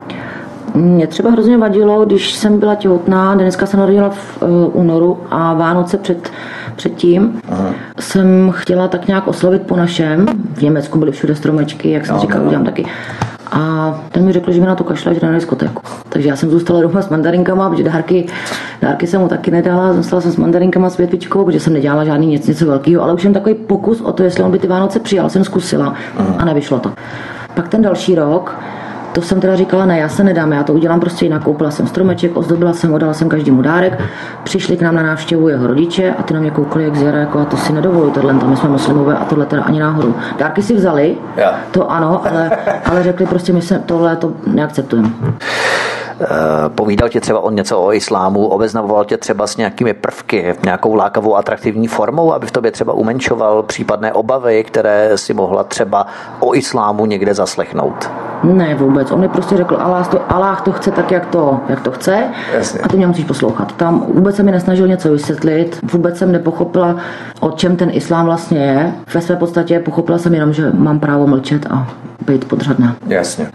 Mě 0.74 1.06
třeba 1.06 1.30
hrozně 1.30 1.58
vadilo, 1.58 2.04
když 2.04 2.32
jsem 2.34 2.58
byla 2.60 2.74
těhotná, 2.74 3.34
dneska 3.34 3.66
se 3.66 3.76
narodila 3.76 4.10
v 4.10 4.42
uh, 4.42 4.48
únoru 4.72 5.18
a 5.30 5.54
Vánoce 5.54 5.98
před, 5.98 6.30
předtím 6.76 7.40
Aha. 7.50 7.74
jsem 8.00 8.52
chtěla 8.56 8.88
tak 8.88 9.06
nějak 9.08 9.28
oslovit 9.28 9.62
po 9.62 9.76
našem. 9.76 10.26
V 10.54 10.62
Německu 10.62 10.98
byly 10.98 11.12
všude 11.12 11.34
stromečky, 11.34 11.90
jak 11.90 12.06
jsem 12.06 12.14
no, 12.14 12.20
říkala, 12.20 12.40
no. 12.40 12.46
udělám 12.46 12.64
taky. 12.64 12.86
A 13.52 13.94
ten 14.12 14.24
mi 14.24 14.32
řekl, 14.32 14.52
že 14.52 14.60
mi 14.60 14.66
na 14.66 14.74
to 14.74 14.84
kašle, 14.84 15.14
že 15.14 15.26
na 15.26 15.32
diskotéku. 15.32 15.82
Takže 16.08 16.28
já 16.28 16.36
jsem 16.36 16.50
zůstala 16.50 16.80
doma 16.80 17.02
s 17.02 17.08
mandarinkama, 17.08 17.70
protože 17.70 17.82
dárky, 17.82 18.26
dárky 18.82 19.06
jsem 19.06 19.20
mu 19.20 19.28
taky 19.28 19.50
nedala. 19.50 19.92
Zůstala 19.92 20.22
jsem 20.22 20.32
s 20.32 20.36
mandarinkama 20.36 20.90
s 20.90 20.96
větvičkou, 20.96 21.44
protože 21.44 21.60
jsem 21.60 21.72
nedělala 21.72 22.04
žádný 22.04 22.26
nic, 22.26 22.46
něco 22.46 22.66
velkého, 22.66 23.02
ale 23.02 23.14
už 23.14 23.22
jsem 23.22 23.32
takový 23.32 23.54
pokus 23.54 24.00
o 24.00 24.12
to, 24.12 24.22
jestli 24.22 24.44
on 24.44 24.50
by 24.50 24.58
ty 24.58 24.66
Vánoce 24.66 25.00
přijal, 25.00 25.30
jsem 25.30 25.44
zkusila 25.44 25.94
a 26.38 26.44
nevyšlo 26.44 26.78
to. 26.78 26.92
Pak 27.54 27.68
ten 27.68 27.82
další 27.82 28.14
rok 28.14 28.54
to 29.12 29.22
jsem 29.22 29.40
teda 29.40 29.56
říkala, 29.56 29.86
ne, 29.86 29.98
já 29.98 30.08
se 30.08 30.24
nedám, 30.24 30.52
já 30.52 30.62
to 30.62 30.72
udělám 30.72 31.00
prostě 31.00 31.24
jinak. 31.24 31.42
Koupila 31.42 31.70
jsem 31.70 31.86
stromeček, 31.86 32.36
ozdobila 32.36 32.72
jsem, 32.72 32.94
odala 32.94 33.14
jsem 33.14 33.28
každému 33.28 33.62
dárek, 33.62 34.00
přišli 34.44 34.76
k 34.76 34.82
nám 34.82 34.94
na 34.94 35.02
návštěvu 35.02 35.48
jeho 35.48 35.66
rodiče 35.66 36.14
a 36.18 36.22
ty 36.22 36.34
na 36.34 36.40
mě 36.40 36.50
koukali 36.50 36.84
jak 36.84 36.96
zjara, 36.96 37.18
jako 37.18 37.38
a 37.38 37.44
to 37.44 37.56
si 37.56 37.72
nedovoluji, 37.72 38.12
tohle, 38.12 38.32
my 38.32 38.56
jsme 38.56 38.68
muslimové 38.68 39.16
a 39.16 39.24
tohle 39.24 39.46
teda 39.46 39.62
ani 39.62 39.80
náhodou. 39.80 40.14
Dárky 40.38 40.62
si 40.62 40.74
vzali, 40.74 41.16
to 41.70 41.90
ano, 41.90 42.22
ale, 42.30 42.50
ale 42.84 43.02
řekli 43.02 43.26
prostě, 43.26 43.52
my 43.52 43.62
se 43.62 43.78
tohle 43.78 44.16
to 44.16 44.32
neakceptujeme. 44.46 45.10
Eh, 46.22 46.68
povídal 46.68 47.08
tě 47.08 47.20
třeba 47.20 47.40
on 47.40 47.54
něco 47.54 47.80
o 47.80 47.92
islámu, 47.92 48.46
obeznamoval 48.46 49.04
tě 49.04 49.16
třeba 49.16 49.46
s 49.46 49.56
nějakými 49.56 49.94
prvky, 49.94 50.54
nějakou 50.64 50.94
lákavou 50.94 51.36
atraktivní 51.36 51.86
formou, 51.86 52.32
aby 52.32 52.46
v 52.46 52.50
tobě 52.50 52.70
třeba 52.70 52.92
umenšoval 52.92 53.62
případné 53.62 54.12
obavy, 54.12 54.64
které 54.64 55.18
si 55.18 55.34
mohla 55.34 55.64
třeba 55.64 56.06
o 56.40 56.54
islámu 56.54 57.06
někde 57.06 57.34
zaslechnout? 57.34 58.10
Ne, 58.42 58.74
vůbec. 58.74 59.10
On 59.10 59.20
mi 59.20 59.28
prostě 59.28 59.56
řekl, 59.56 59.76
Allah 59.80 60.08
to, 60.08 60.32
Allah 60.32 60.60
to 60.60 60.72
chce 60.72 60.90
tak, 60.90 61.10
jak 61.10 61.26
to, 61.26 61.60
jak 61.68 61.80
to 61.80 61.90
chce 61.90 62.24
Jasně. 62.54 62.80
a 62.80 62.88
ty 62.88 62.96
mě 62.96 63.06
musíš 63.06 63.24
poslouchat. 63.24 63.72
Tam 63.72 64.06
vůbec 64.14 64.36
se 64.36 64.42
mi 64.42 64.50
nesnažil 64.52 64.86
něco 64.88 65.10
vysvětlit, 65.12 65.80
vůbec 65.92 66.18
jsem 66.18 66.32
nepochopila, 66.32 66.96
o 67.40 67.50
čem 67.50 67.76
ten 67.76 67.90
islám 67.92 68.26
vlastně 68.26 68.58
je. 68.58 68.92
Ve 69.14 69.20
své 69.20 69.36
podstatě 69.36 69.78
pochopila 69.80 70.18
jsem 70.18 70.34
jenom, 70.34 70.52
že 70.52 70.70
mám 70.70 71.00
právo 71.00 71.26
mlčet 71.26 71.66
a 71.70 71.86
být 72.26 72.48
podřadná. 72.48 72.96
Jasně. 73.06 73.50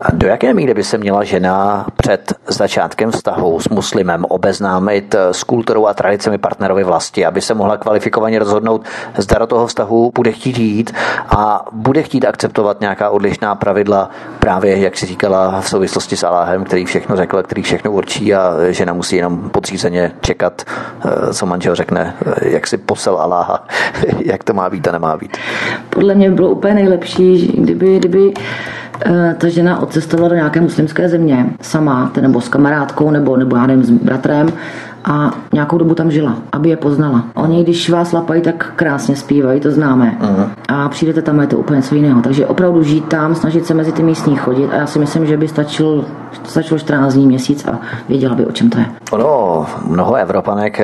A 0.00 0.12
do 0.12 0.26
jaké 0.26 0.54
míry 0.54 0.74
by 0.74 0.84
se 0.84 0.98
měla 0.98 1.24
žena 1.24 1.86
před 1.96 2.32
začátkem 2.48 3.10
vztahu 3.10 3.60
s 3.60 3.68
muslimem 3.68 4.24
obeznámit 4.24 5.14
s 5.14 5.44
kulturou 5.44 5.86
a 5.86 5.94
tradicemi 5.94 6.38
partnerovy 6.38 6.84
vlasti, 6.84 7.26
aby 7.26 7.40
se 7.40 7.54
mohla 7.54 7.76
kvalifikovaně 7.76 8.38
rozhodnout, 8.38 8.84
zda 9.16 9.38
do 9.38 9.46
toho 9.46 9.66
vztahu 9.66 10.12
bude 10.14 10.32
chtít 10.32 10.58
jít 10.58 10.92
a 11.28 11.64
bude 11.72 12.02
chtít 12.02 12.24
akceptovat 12.24 12.80
nějaká 12.80 13.10
odlišná 13.10 13.54
pravidla, 13.54 14.10
právě 14.38 14.78
jak 14.78 14.98
si 14.98 15.06
říkala 15.06 15.60
v 15.60 15.68
souvislosti 15.68 16.16
s 16.16 16.24
Aláhem, 16.24 16.64
který 16.64 16.84
všechno 16.84 17.16
řekl, 17.16 17.42
který 17.42 17.62
všechno 17.62 17.90
určí 17.90 18.34
a 18.34 18.54
žena 18.70 18.92
musí 18.92 19.16
jenom 19.16 19.50
podřízeně 19.50 20.12
čekat, 20.20 20.62
eh, 21.04 21.34
co 21.34 21.46
manžel 21.46 21.74
řekne, 21.74 22.14
eh, 22.26 22.48
jak 22.48 22.66
si 22.66 22.76
posel 22.78 23.16
Aláha, 23.16 23.66
jak 24.24 24.44
to 24.44 24.54
má 24.54 24.70
být 24.70 24.88
a 24.88 24.92
nemá 24.92 25.16
být. 25.16 25.36
Podle 25.90 26.14
mě 26.14 26.30
bylo 26.30 26.50
úplně 26.50 26.74
nejlepší, 26.74 27.52
kdyby, 27.58 27.98
kdyby 27.98 28.32
Eh, 28.36 28.85
ta 29.38 29.48
žena 29.48 29.82
odcestovala 29.82 30.28
do 30.28 30.34
nějaké 30.34 30.60
muslimské 30.60 31.08
země 31.08 31.46
sama, 31.60 32.12
nebo 32.20 32.40
s 32.40 32.48
kamarádkou, 32.48 33.10
nebo, 33.10 33.36
nebo 33.36 33.56
já 33.56 33.66
nevím, 33.66 33.84
s 33.84 33.90
bratrem 33.90 34.48
a 35.06 35.30
nějakou 35.52 35.78
dobu 35.78 35.94
tam 35.94 36.10
žila, 36.10 36.36
aby 36.52 36.68
je 36.68 36.76
poznala. 36.76 37.24
Oni, 37.34 37.62
když 37.62 37.90
vás 37.90 38.12
lapají, 38.12 38.42
tak 38.42 38.72
krásně 38.76 39.16
zpívají, 39.16 39.60
to 39.60 39.70
známe. 39.70 40.18
Uh-huh. 40.20 40.48
A 40.68 40.88
přijdete 40.88 41.22
tam, 41.22 41.40
je 41.40 41.46
to 41.46 41.58
úplně 41.58 41.76
něco 41.76 41.94
jiného. 41.94 42.22
Takže 42.22 42.46
opravdu 42.46 42.82
žít 42.82 43.08
tam, 43.08 43.34
snažit 43.34 43.66
se 43.66 43.74
mezi 43.74 43.92
ty 43.92 44.02
místní 44.02 44.36
chodit 44.36 44.70
a 44.72 44.76
já 44.76 44.86
si 44.86 44.98
myslím, 44.98 45.26
že 45.26 45.36
by 45.36 45.48
stačil, 45.48 46.04
stačilo 46.44 46.78
14 46.78 47.14
dní, 47.14 47.26
měsíc 47.26 47.64
a 47.64 47.78
věděla 48.08 48.34
by, 48.34 48.46
o 48.46 48.52
čem 48.52 48.70
to 48.70 48.78
je. 48.78 48.86
Ono, 49.10 49.66
mnoho 49.86 50.14
Evropanek 50.14 50.80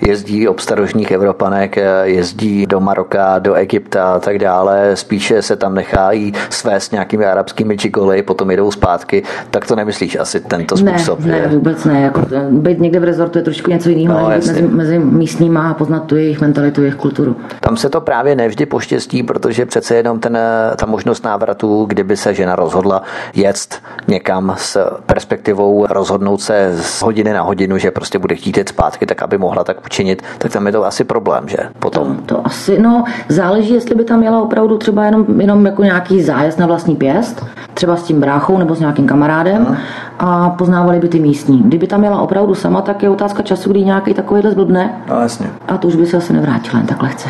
jezdí, 0.00 0.48
obstarožních 0.48 1.10
Evropanek 1.10 1.76
jezdí 2.02 2.66
do 2.66 2.80
Maroka, 2.80 3.38
do 3.38 3.54
Egypta 3.54 4.14
a 4.14 4.18
tak 4.18 4.38
dále, 4.38 4.90
spíše 4.94 5.42
se 5.42 5.56
tam 5.56 5.74
nechají 5.74 6.32
svést 6.50 6.92
nějakými 6.92 7.24
arabskými 7.24 7.76
čigoly, 7.76 8.22
potom 8.22 8.50
jedou 8.50 8.70
zpátky, 8.70 9.22
tak 9.50 9.66
to 9.66 9.76
nemyslíš 9.76 10.18
asi 10.20 10.40
tento 10.40 10.76
způsob? 10.76 11.20
Ne, 11.20 11.40
ne 11.40 11.48
vůbec 11.48 11.84
ne. 11.84 12.00
Jako, 12.00 12.20
být 12.50 12.80
někde 12.80 13.00
v 13.00 13.04
rezortu 13.04 13.38
je 13.38 13.44
trošku 13.46 13.70
něco 13.70 13.88
jiného 13.88 14.20
no, 14.20 14.28
mezi, 14.28 14.62
mezi 14.62 14.98
místníma 14.98 15.70
a 15.70 15.74
poznat 15.74 16.04
tu 16.04 16.16
jejich 16.16 16.40
mentalitu, 16.40 16.80
jejich 16.80 16.94
kulturu. 16.94 17.36
Tam 17.60 17.76
se 17.76 17.88
to 17.88 18.00
právě 18.00 18.36
nevždy 18.36 18.66
poštěstí, 18.66 19.22
protože 19.22 19.66
přece 19.66 19.94
jenom 19.94 20.20
ten, 20.20 20.38
ta 20.76 20.86
možnost 20.86 21.24
návratu, 21.24 21.84
kdyby 21.84 22.16
se 22.16 22.34
žena 22.34 22.56
rozhodla 22.56 23.02
jet 23.34 23.78
někam 24.08 24.54
s 24.58 24.98
perspektivou 25.06 25.86
rozhodnout 25.90 26.40
se 26.40 26.72
z 26.76 27.02
hodiny 27.02 27.32
na 27.32 27.42
hodinu, 27.42 27.78
že 27.78 27.90
prostě 27.90 28.18
bude 28.18 28.34
chtít 28.34 28.56
jet 28.56 28.68
zpátky, 28.68 29.06
tak 29.06 29.22
aby 29.22 29.38
mohla 29.38 29.64
tak 29.64 29.86
učinit, 29.86 30.22
tak 30.38 30.52
tam 30.52 30.66
je 30.66 30.72
to 30.72 30.84
asi 30.84 31.04
problém, 31.04 31.48
že? 31.48 31.58
Potom. 31.78 32.16
To, 32.16 32.34
to 32.34 32.46
asi, 32.46 32.78
no, 32.78 33.04
záleží, 33.28 33.74
jestli 33.74 33.94
by 33.94 34.04
tam 34.04 34.22
jela 34.22 34.42
opravdu 34.42 34.78
třeba 34.78 35.04
jenom, 35.04 35.40
jenom 35.40 35.66
jako 35.66 35.84
nějaký 35.84 36.22
zájezd 36.22 36.58
na 36.58 36.66
vlastní 36.66 36.96
pěst, 36.96 37.46
třeba 37.74 37.96
s 37.96 38.02
tím 38.02 38.20
bráchou 38.20 38.58
nebo 38.58 38.74
s 38.74 38.80
nějakým 38.80 39.06
kamarádem 39.06 39.66
Aha. 39.68 39.78
a 40.18 40.50
poznávali 40.50 40.98
by 40.98 41.08
ty 41.08 41.20
místní. 41.20 41.62
Kdyby 41.62 41.86
tam 41.86 42.04
jela 42.04 42.20
opravdu 42.20 42.54
sama, 42.54 42.82
tak 42.82 43.02
je 43.02 43.08
otázka 43.10 43.35
času, 43.42 43.70
kdy 43.70 43.84
nějaký 43.84 44.14
takovýhle 44.14 44.50
zblbne. 44.50 45.02
No, 45.08 45.20
jasně. 45.20 45.50
A 45.68 45.78
to 45.78 45.88
už 45.88 45.96
by 45.96 46.06
se 46.06 46.16
asi 46.16 46.32
nevrátila 46.32 46.78
jen 46.78 46.86
tak 46.86 47.02
lehce. 47.02 47.28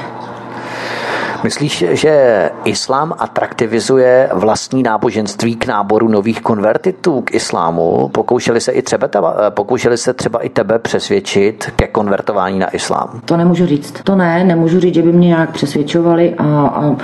Myslíš, 1.46 1.85
že 1.90 2.50
islám 2.64 3.14
atraktivizuje 3.18 4.28
vlastní 4.35 4.82
náboženství 4.82 5.56
k 5.56 5.66
náboru 5.66 6.09
nových 6.09 6.40
konvertitů 6.40 7.20
k 7.20 7.35
islámu? 7.35 8.09
Pokoušeli 8.12 8.61
se 8.61 8.72
i 8.72 8.82
třeba, 8.82 9.09
pokoušeli 9.50 9.98
se 9.98 10.12
třeba 10.12 10.38
i 10.38 10.48
tebe 10.48 10.78
přesvědčit 10.78 11.70
ke 11.76 11.87
konvertování 11.87 12.59
na 12.59 12.74
islám? 12.74 13.20
To 13.24 13.37
nemůžu 13.37 13.66
říct. 13.66 13.94
To 14.04 14.16
ne, 14.16 14.44
nemůžu 14.44 14.80
říct, 14.80 14.94
že 14.94 15.02
by 15.02 15.12
mě 15.12 15.28
nějak 15.28 15.50
přesvědčovali 15.50 16.35
a, 16.35 16.44
a 16.44 16.96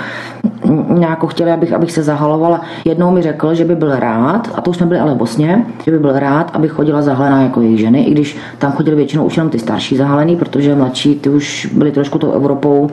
nějak 0.87 1.29
chtěli, 1.29 1.51
abych, 1.51 1.73
abych 1.73 1.91
se 1.91 2.03
zahalovala. 2.03 2.61
Jednou 2.85 3.11
mi 3.11 3.21
řekl, 3.21 3.53
že 3.55 3.65
by 3.65 3.75
byl 3.75 3.99
rád, 3.99 4.49
a 4.55 4.61
to 4.61 4.69
už 4.69 4.77
jsme 4.77 4.85
byli 4.85 4.99
ale 4.99 5.13
v 5.13 5.17
Bosně, 5.17 5.65
že 5.85 5.91
by 5.91 5.99
byl 5.99 6.19
rád, 6.19 6.51
abych 6.53 6.71
chodila 6.71 7.01
zahalená 7.01 7.41
jako 7.41 7.61
jejich 7.61 7.79
ženy, 7.79 8.03
i 8.03 8.11
když 8.11 8.37
tam 8.57 8.71
chodili 8.71 8.95
většinou 8.95 9.25
už 9.25 9.37
jenom 9.37 9.49
ty 9.49 9.59
starší 9.59 9.97
zahalený, 9.97 10.35
protože 10.35 10.75
mladší 10.75 11.15
ty 11.15 11.29
už 11.29 11.65
byli 11.73 11.91
trošku 11.91 12.19
tou 12.19 12.31
Evropou 12.31 12.89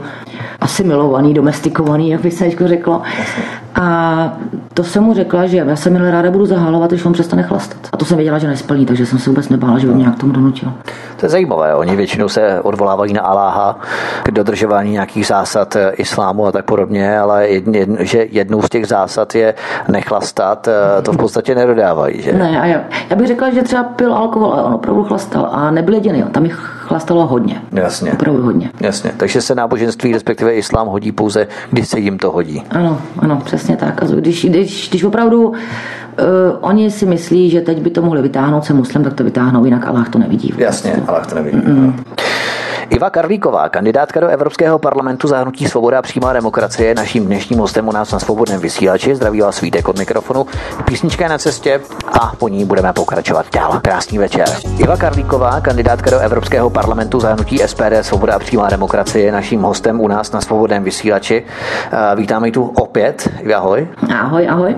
asimilovaný, 0.61 1.35
domestikovaný, 1.41 2.11
jak 2.11 2.21
by 2.21 2.31
se 2.31 2.51
řeklo. 2.51 3.03
A 3.75 4.39
to 4.75 4.85
jsem 4.85 5.03
mu 5.03 5.15
řekla, 5.15 5.47
že 5.47 5.57
já 5.57 5.77
se 5.77 5.91
milé 5.91 6.11
ráda 6.11 6.31
budu 6.31 6.47
zahalovat, 6.47 6.91
když 6.91 7.05
on 7.05 7.13
přestane 7.13 7.43
chlastat. 7.43 7.79
A 7.93 7.97
to 7.97 8.05
jsem 8.05 8.17
věděla, 8.17 8.39
že 8.39 8.49
nesplní, 8.49 8.87
takže 8.87 9.07
jsem 9.07 9.19
se 9.19 9.31
vůbec 9.31 9.49
nebála, 9.49 9.79
že 9.79 9.87
by 9.87 9.95
mě 9.95 10.03
nějak 10.03 10.19
tomu 10.19 10.33
donutil. 10.33 10.73
To 11.17 11.27
je 11.27 11.31
zajímavé. 11.31 11.75
Oni 11.75 11.97
většinou 11.97 12.29
se 12.29 12.61
odvolávají 12.61 13.13
na 13.13 13.23
Aláha 13.23 13.79
k 14.23 14.31
dodržování 14.31 14.91
nějakých 14.91 15.27
zásad 15.27 15.77
eh, 15.77 15.91
islámu 15.97 16.47
a 16.47 16.53
tak 16.53 16.65
podobně, 16.65 17.19
ale 17.19 17.49
jedn, 17.49 17.75
jedn, 17.75 17.95
že 18.01 18.27
jednou 18.31 18.63
z 18.63 18.69
těch 18.69 18.87
zásad 18.87 19.35
je 19.35 19.55
nechlastat, 19.89 20.69
eh, 20.69 21.03
to 21.03 21.13
v 21.13 21.17
podstatě 21.17 21.55
nedodávají. 21.55 22.23
Že? 22.23 22.33
Ne, 22.33 22.61
a 22.61 22.67
já, 22.67 22.81
já 23.11 23.17
bych 23.17 23.27
řekla, 23.27 23.51
že 23.51 23.63
třeba 23.63 23.83
pil 23.83 24.15
alkohol 24.15 24.55
a 24.55 24.63
on 24.63 24.75
opravdu 24.75 25.05
chlastal 25.05 25.49
a 25.53 25.71
nebyl 25.71 25.95
jediný. 25.95 26.23
Tam 26.23 26.45
jich 26.45 26.80
chlastalo 26.91 27.27
hodně. 27.27 27.63
Jasně. 27.73 28.13
Opravdu 28.13 28.43
hodně. 28.43 28.71
Jasně. 28.81 29.13
Takže 29.17 29.43
se 29.43 29.55
náboženství, 29.55 30.13
respektive 30.13 30.55
islám, 30.55 30.89
hodí 30.89 31.13
pouze, 31.13 31.47
když 31.71 31.89
se 31.89 32.01
jim 32.01 32.19
to 32.19 32.31
hodí. 32.31 32.63
Ano, 32.71 32.99
ano, 33.19 33.43
přesně 33.45 33.77
tak. 33.77 34.01
Když, 34.15 34.45
když, 34.45 34.89
když 34.89 35.05
opravdu 35.05 35.49
uh, 35.49 35.55
oni 36.61 36.91
si 36.91 37.07
myslí, 37.07 37.51
že 37.51 37.61
teď 37.61 37.79
by 37.79 37.91
to 37.91 38.03
mohli 38.03 38.23
vytáhnout 38.23 38.65
se 38.65 38.75
muslim, 38.75 39.05
tak 39.05 39.15
to 39.15 39.25
vytáhnou, 39.25 39.65
jinak 39.65 39.87
Allah 39.87 40.09
to 40.09 40.19
nevidí. 40.19 40.55
Jasně, 40.57 41.03
Allah 41.07 41.27
to 41.27 41.35
nevidí. 41.35 41.59
Mm-mm. 41.59 41.95
Iva 42.91 43.11
Karlíková, 43.11 43.69
kandidátka 43.69 44.21
do 44.21 44.29
Evropského 44.29 44.79
parlamentu 44.79 45.29
za 45.29 45.39
hnutí 45.39 45.67
Svoboda 45.67 45.99
a 45.99 46.03
přímá 46.03 46.33
demokracie, 46.33 46.89
je 46.89 46.95
naším 46.95 47.27
dnešním 47.27 47.59
hostem 47.59 47.89
u 47.89 47.93
nás 47.93 48.13
na 48.13 48.19
svobodném 48.19 48.61
vysílači. 48.61 49.15
Zdraví 49.15 49.41
vás 49.41 49.61
Vítek 49.61 49.89
od 49.89 49.99
mikrofonu. 49.99 50.47
Písnička 50.85 51.25
je 51.25 51.29
na 51.31 51.39
cestě 51.39 51.81
a 52.13 52.33
po 52.39 52.49
ní 52.49 52.65
budeme 52.65 52.93
pokračovat 52.93 53.47
dál. 53.55 53.81
Krásný 53.83 54.19
večer. 54.19 54.49
Iva 54.79 54.97
Karlíková, 54.97 55.61
kandidátka 55.61 56.11
do 56.11 56.19
Evropského 56.19 56.71
parlamentu 56.71 57.21
za 57.21 57.33
hnutí 57.33 57.59
SPD 57.59 57.93
Svoboda 58.03 58.35
a 58.35 58.39
přímá 58.39 58.71
demokracie, 58.71 59.25
je 59.25 59.33
naším 59.33 59.63
hostem 59.63 60.01
u 60.01 60.09
nás 60.09 60.33
na 60.33 60.41
svobodném 60.41 60.85
vysílači. 60.85 61.43
Vítáme 62.15 62.51
tu 62.51 62.73
opět. 62.77 63.29
Iva, 63.41 63.57
ahoj. 63.57 63.89
Ahoj, 64.21 64.49
ahoj. 64.49 64.77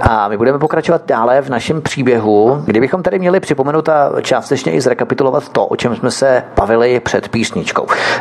A 0.00 0.28
my 0.28 0.36
budeme 0.36 0.58
pokračovat 0.58 1.02
dále 1.06 1.42
v 1.42 1.48
našem 1.48 1.82
příběhu. 1.82 2.62
Kdybychom 2.64 3.02
tady 3.02 3.18
měli 3.18 3.40
připomenout 3.40 3.88
a 3.88 4.12
částečně 4.22 4.72
i 4.72 4.80
zrekapitulovat 4.80 5.48
to, 5.48 5.66
o 5.66 5.76
čem 5.76 5.96
jsme 5.96 6.10
se 6.10 6.44
bavili 6.56 7.00
před 7.00 7.28
písničkou. 7.28 7.45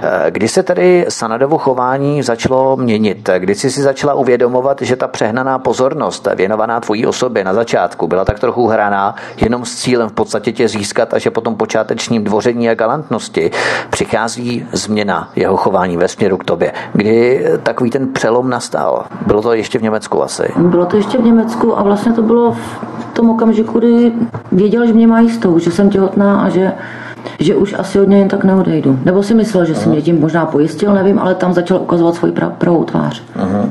Eh, 0.04 0.32
kdy 0.32 0.48
se 0.48 0.64
tedy 0.64 1.06
Sanadovo 1.10 1.58
chování 1.58 2.24
začalo 2.24 2.78
měnit? 2.78 3.30
Kdy 3.38 3.56
jsi 3.56 3.72
si 3.72 3.82
začala 3.82 4.14
uvědomovat, 4.14 4.82
že 4.82 4.96
ta 4.96 5.08
přehnaná 5.08 5.60
pozornost 5.60 6.28
věnovaná 6.36 6.80
tvojí 6.80 7.06
osobě 7.06 7.44
na 7.44 7.54
začátku 7.54 8.08
byla 8.08 8.26
tak 8.26 8.40
trochu 8.40 8.68
hraná 8.68 9.16
jenom 9.38 9.66
s 9.66 9.76
cílem 9.76 10.10
v 10.10 10.14
podstatě 10.14 10.52
tě 10.52 10.68
získat 10.68 11.14
a 11.14 11.18
že 11.18 11.32
po 11.32 11.42
tom 11.42 11.56
počátečním 11.56 12.24
dvoření 12.24 12.70
a 12.70 12.76
galantnosti 12.76 13.52
přichází 13.90 14.68
změna 14.72 15.30
jeho 15.36 15.58
chování 15.58 15.98
ve 15.98 16.08
směru 16.08 16.38
k 16.38 16.44
tobě. 16.44 16.74
Kdy 16.94 17.46
takový 17.64 17.90
ten 17.90 18.14
přelom 18.14 18.50
nastal? 18.50 19.06
Bylo 19.26 19.42
to 19.42 19.54
ještě 19.54 19.80
v 19.80 19.82
Německu 19.82 20.24
asi? 20.24 20.44
Bylo 20.58 20.86
to 20.86 20.98
ještě 20.98 21.18
v 21.18 21.24
Německu 21.24 21.80
a 21.80 21.84
vlastně 21.84 22.14
to 22.14 22.22
bylo 22.22 22.52
v 22.52 23.14
tom 23.14 23.30
okamžiku, 23.30 23.80
kdy 23.80 24.12
věděl, 24.52 24.88
že 24.88 24.94
mě 24.94 25.08
má 25.08 25.20
jistou, 25.20 25.60
že 25.60 25.72
jsem 25.72 25.90
těhotná 25.90 26.42
a 26.42 26.50
že 26.50 26.72
že 27.40 27.56
už 27.56 27.76
asi 27.78 28.00
od 28.00 28.08
něj 28.10 28.20
jen 28.20 28.28
tak 28.28 28.44
neodejdu. 28.44 29.00
Nebo 29.06 29.24
si 29.24 29.34
myslel, 29.34 29.66
že 29.66 29.76
jsem 29.76 29.92
mě 29.92 30.02
tím 30.02 30.22
možná 30.22 30.46
pojistil, 30.46 30.94
nevím, 30.94 31.20
ale 31.20 31.36
tam 31.36 31.54
začal 31.54 31.78
ukazovat 31.82 32.16
svoji 32.16 32.34
pravou 32.58 32.84
tvář. 32.84 33.24
Uh-huh. 33.36 33.70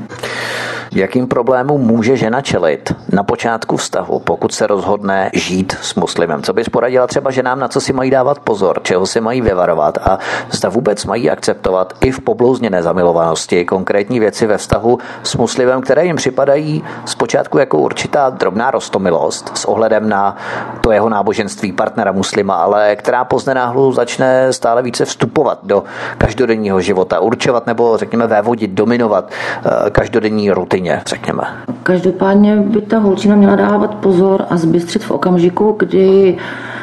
Jakým 0.94 1.26
problémům 1.26 1.80
může 1.80 2.16
žena 2.16 2.40
čelit 2.40 2.94
na 3.12 3.22
počátku 3.22 3.76
vztahu, 3.76 4.20
pokud 4.20 4.54
se 4.54 4.66
rozhodne 4.66 5.30
žít 5.32 5.76
s 5.82 5.94
muslimem? 5.94 6.42
Co 6.42 6.52
bys 6.52 6.68
poradila 6.68 7.06
třeba 7.06 7.30
ženám, 7.30 7.60
na 7.60 7.68
co 7.68 7.80
si 7.80 7.92
mají 7.92 8.10
dávat 8.10 8.38
pozor, 8.38 8.80
čeho 8.82 9.06
si 9.06 9.20
mají 9.20 9.40
vyvarovat? 9.40 9.98
A 9.98 10.18
zda 10.50 10.68
vůbec 10.68 11.04
mají 11.04 11.30
akceptovat 11.30 11.92
i 12.00 12.10
v 12.10 12.20
poblouzněné 12.20 12.82
zamilovanosti 12.82 13.64
konkrétní 13.64 14.20
věci 14.20 14.46
ve 14.46 14.58
vztahu 14.58 14.98
s 15.22 15.36
muslimem, 15.36 15.80
které 15.80 16.06
jim 16.06 16.16
připadají 16.16 16.84
zpočátku 17.04 17.58
jako 17.58 17.78
určitá 17.78 18.30
drobná 18.30 18.70
rostomilost 18.70 19.58
s 19.58 19.64
ohledem 19.64 20.08
na 20.08 20.36
to 20.80 20.92
jeho 20.92 21.08
náboženství 21.08 21.72
partnera 21.72 22.12
muslima, 22.12 22.54
ale 22.54 22.96
která 22.96 23.24
pozne 23.24 23.54
náhlu 23.54 23.92
začne 23.92 24.52
stále 24.52 24.82
více 24.82 25.04
vstupovat 25.04 25.58
do 25.62 25.84
každodenního 26.18 26.80
života, 26.80 27.20
určovat 27.20 27.66
nebo 27.66 27.96
řekněme 27.96 28.26
vévodit, 28.26 28.70
dominovat 28.70 29.30
eh, 29.30 29.90
každodenní 29.90 30.50
rutině 30.50 30.83
rodině, 30.84 31.02
řekněme. 31.06 31.42
Každopádně 31.82 32.56
by 32.56 32.80
ta 32.80 32.98
holčina 32.98 33.36
měla 33.36 33.56
dávat 33.56 33.94
pozor 33.94 34.44
a 34.50 34.56
zbystřit 34.56 35.04
v 35.04 35.10
okamžiku, 35.10 35.76
kdy 35.78 36.36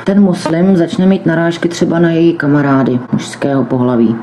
ten 0.05 0.21
muslim 0.21 0.77
začne 0.77 1.05
mít 1.05 1.25
narážky 1.25 1.69
třeba 1.69 1.99
na 1.99 2.11
její 2.11 2.33
kamarády 2.33 2.99
mužského 3.11 3.63
pohlaví. 3.63 4.15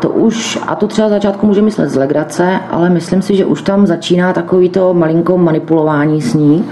To 0.00 0.08
už, 0.08 0.58
a 0.66 0.74
to 0.74 0.86
třeba 0.86 1.08
začátku 1.08 1.46
může 1.46 1.62
myslet 1.62 1.88
z 1.88 1.96
legrace, 1.96 2.60
ale 2.70 2.90
myslím 2.90 3.22
si, 3.22 3.36
že 3.36 3.44
už 3.44 3.62
tam 3.62 3.86
začíná 3.86 4.32
takový 4.32 4.68
to 4.68 4.94
malinko 4.94 5.38
manipulování 5.38 6.22
s 6.22 6.34
ní 6.34 6.64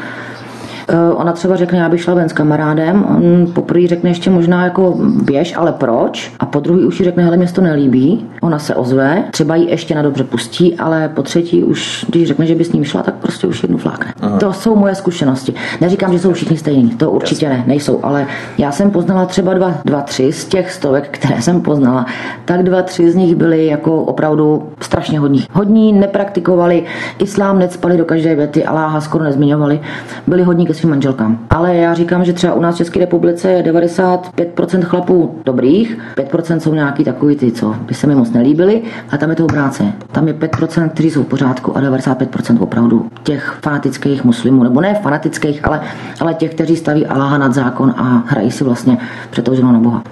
ona 1.15 1.33
třeba 1.33 1.57
řekne, 1.57 1.79
já 1.79 1.89
bych 1.89 2.01
šla 2.01 2.15
ven 2.15 2.29
s 2.29 2.33
kamarádem, 2.33 3.05
on 3.17 3.47
poprvé 3.53 3.87
řekne 3.87 4.11
ještě 4.11 4.31
možná 4.31 4.65
jako 4.65 4.95
běž, 5.23 5.57
ale 5.57 5.73
proč? 5.73 6.33
A 6.41 6.47
po 6.47 6.61
druhý 6.61 6.85
už 6.85 7.01
jí 7.01 7.05
řekne, 7.05 7.25
hele, 7.25 7.37
mě 7.37 7.47
to 7.47 7.61
nelíbí. 7.61 8.27
Ona 8.43 8.59
se 8.59 8.75
ozve, 8.75 9.25
třeba 9.31 9.57
ji 9.57 9.71
ještě 9.71 9.95
na 9.95 10.03
dobře 10.03 10.25
pustí, 10.25 10.77
ale 10.77 11.09
po 11.09 11.23
třetí 11.23 11.65
už, 11.65 12.07
když 12.09 12.29
řekne, 12.29 12.47
že 12.47 12.55
by 12.55 12.65
s 12.65 12.73
ním 12.73 12.85
šla, 12.85 13.03
tak 13.03 13.15
prostě 13.15 13.47
už 13.47 13.63
jednu 13.63 13.79
flákne. 13.79 14.13
Aha. 14.21 14.39
To 14.39 14.53
jsou 14.53 14.77
moje 14.77 14.95
zkušenosti. 14.95 15.55
Neříkám, 15.81 16.13
že 16.13 16.19
jsou 16.19 16.33
všichni 16.33 16.57
stejní, 16.57 16.91
to 16.91 17.11
určitě 17.11 17.49
ne, 17.49 17.65
nejsou, 17.67 18.01
ale 18.03 18.27
já 18.59 18.73
jsem 18.73 18.91
poznala 18.91 19.27
třeba 19.27 19.55
dva, 19.55 19.75
dva, 19.85 20.01
tři 20.01 20.33
z 20.33 20.45
těch 20.45 20.73
stovek, 20.73 21.09
které 21.11 21.43
jsem 21.43 21.61
poznala, 21.61 22.07
tak 22.45 22.63
dva, 22.63 22.83
tři 22.83 23.11
z 23.11 23.15
nich 23.15 23.37
byly 23.37 23.67
jako 23.67 24.03
opravdu 24.03 24.69
strašně 24.81 25.19
hodní. 25.19 25.45
Hodní, 25.53 25.93
nepraktikovali, 25.93 26.85
islám 27.19 27.59
necpali 27.59 27.97
do 27.97 28.05
každé 28.05 28.35
věty, 28.35 28.65
Aláha 28.65 29.01
skoro 29.01 29.25
nezmiňovali, 29.25 29.81
byli 30.27 30.43
hodní 30.43 30.67
ke 30.67 30.75
svým 30.79 30.91
manželkám. 30.91 31.39
Ale 31.51 31.77
já 31.77 31.95
říkám, 31.95 32.25
že 32.25 32.33
třeba 32.33 32.55
u 32.55 32.61
nás 32.61 32.75
v 32.75 32.79
České 32.79 33.01
republice 33.01 33.51
je 33.51 33.63
95% 33.63 34.83
chlapů 34.83 35.39
dobrých, 35.45 35.99
5% 36.17 36.57
jsou 36.57 36.75
nějaký 36.75 37.05
takový 37.05 37.37
ty, 37.37 37.53
co 37.53 37.75
by 37.81 37.95
se 37.95 38.07
mi 38.07 38.15
moc 38.15 38.31
nelíbili, 38.31 38.83
a 39.11 39.17
tam 39.17 39.31
je 39.31 39.37
to 39.37 39.45
obráce. 39.45 39.85
Tam 40.13 40.29
je 40.29 40.35
5%, 40.35 40.89
kteří 40.89 41.11
jsou 41.11 41.23
v 41.23 41.27
pořádku 41.27 41.77
a 41.77 41.81
95% 41.81 42.63
opravdu 42.63 43.09
těch 43.23 43.59
fanatických 43.63 44.25
muslimů, 44.25 44.63
nebo 44.63 44.81
ne 44.81 44.95
fanatických, 44.95 45.65
ale, 45.65 45.81
ale 46.21 46.35
těch, 46.35 46.55
kteří 46.55 46.77
staví 46.77 47.07
Aláha 47.07 47.39
nad 47.39 47.55
zákon 47.55 47.95
a 47.97 48.23
hrají 48.27 48.51
si 48.51 48.65
vlastně 48.65 48.99
před 49.31 49.49
na 49.49 49.79
Boha. 49.79 50.03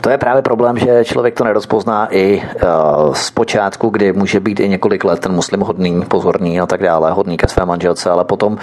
To 0.00 0.10
je 0.10 0.18
právě 0.18 0.42
problém, 0.42 0.78
že 0.78 1.04
člověk 1.04 1.34
to 1.34 1.44
nerozpozná 1.44 2.08
i 2.10 2.42
uh, 2.42 3.14
z 3.14 3.30
počátku, 3.30 3.88
kdy 3.88 4.12
může 4.12 4.40
být 4.40 4.60
i 4.60 4.68
několik 4.68 5.04
let 5.04 5.18
ten 5.18 5.32
muslim 5.32 5.60
hodný, 5.60 6.02
pozorný 6.08 6.60
a 6.60 6.66
tak 6.66 6.82
dále, 6.82 7.10
hodný 7.10 7.36
ke 7.36 7.48
své 7.48 7.66
manželce, 7.66 8.10
ale 8.10 8.24
potom, 8.24 8.52
uh, 8.52 8.58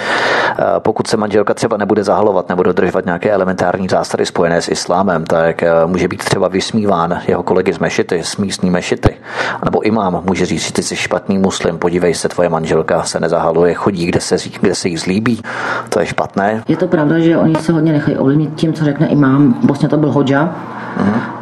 pokud 0.79 1.07
se 1.07 1.17
manželka 1.17 1.53
třeba 1.53 1.77
nebude 1.77 2.03
zahalovat 2.03 2.49
nebo 2.49 2.63
dodržovat 2.63 3.05
nějaké 3.05 3.31
elementární 3.31 3.87
zásady 3.87 4.25
spojené 4.25 4.61
s 4.61 4.69
islámem, 4.69 5.25
tak 5.25 5.63
uh, 5.83 5.91
může 5.91 6.07
být 6.07 6.23
třeba 6.23 6.47
vysmíván 6.47 7.19
jeho 7.27 7.43
kolegy 7.43 7.73
z 7.73 7.79
mešity, 7.79 8.23
z 8.23 8.37
místní 8.37 8.69
mešity. 8.69 9.15
Nebo 9.63 9.81
imám 9.81 10.21
může 10.25 10.45
říct, 10.45 10.65
že 10.65 10.73
ty 10.73 10.83
jsi 10.83 10.95
špatný 10.95 11.37
muslim, 11.37 11.77
podívej 11.77 12.13
se, 12.13 12.29
tvoje 12.29 12.49
manželka 12.49 13.03
se 13.03 13.19
nezahaluje, 13.19 13.73
chodí, 13.73 14.05
kde 14.05 14.19
se, 14.19 14.37
kde 14.61 14.75
se 14.75 14.89
jí 14.89 14.97
zlíbí. 14.97 15.41
To 15.89 15.99
je 15.99 16.05
špatné. 16.05 16.63
Je 16.67 16.77
to 16.77 16.87
pravda, 16.87 17.19
že 17.19 17.37
oni 17.37 17.55
se 17.55 17.73
hodně 17.73 17.91
nechají 17.93 18.17
ovlivnit 18.17 18.55
tím, 18.55 18.73
co 18.73 18.85
řekne 18.85 19.07
imám. 19.07 19.59
Vlastně 19.63 19.89
to 19.89 19.97
byl 19.97 20.11
hodža, 20.11 20.55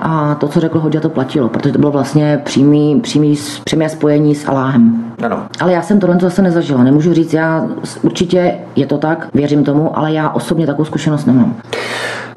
a 0.01 0.35
to, 0.35 0.47
co 0.47 0.59
řekl 0.59 0.79
Hodja, 0.79 1.01
to 1.01 1.09
platilo, 1.09 1.49
protože 1.49 1.73
to 1.73 1.79
bylo 1.79 1.91
vlastně 1.91 2.41
přímý, 2.43 3.01
přímý, 3.01 3.37
přímé 3.63 3.89
spojení 3.89 4.35
s 4.35 4.47
Aláhem. 4.47 5.13
Ano. 5.23 5.47
Ale 5.59 5.73
já 5.73 5.81
jsem 5.81 5.99
tohle 5.99 6.17
zase 6.21 6.41
nezažila. 6.41 6.83
Nemůžu 6.83 7.13
říct, 7.13 7.33
já 7.33 7.67
určitě 8.01 8.55
je 8.75 8.85
to 8.85 8.97
tak, 8.97 9.27
věřím 9.33 9.63
tomu, 9.63 9.97
ale 9.97 10.13
já 10.13 10.29
osobně 10.29 10.67
takovou 10.67 10.85
zkušenost 10.85 11.25
nemám. 11.25 11.55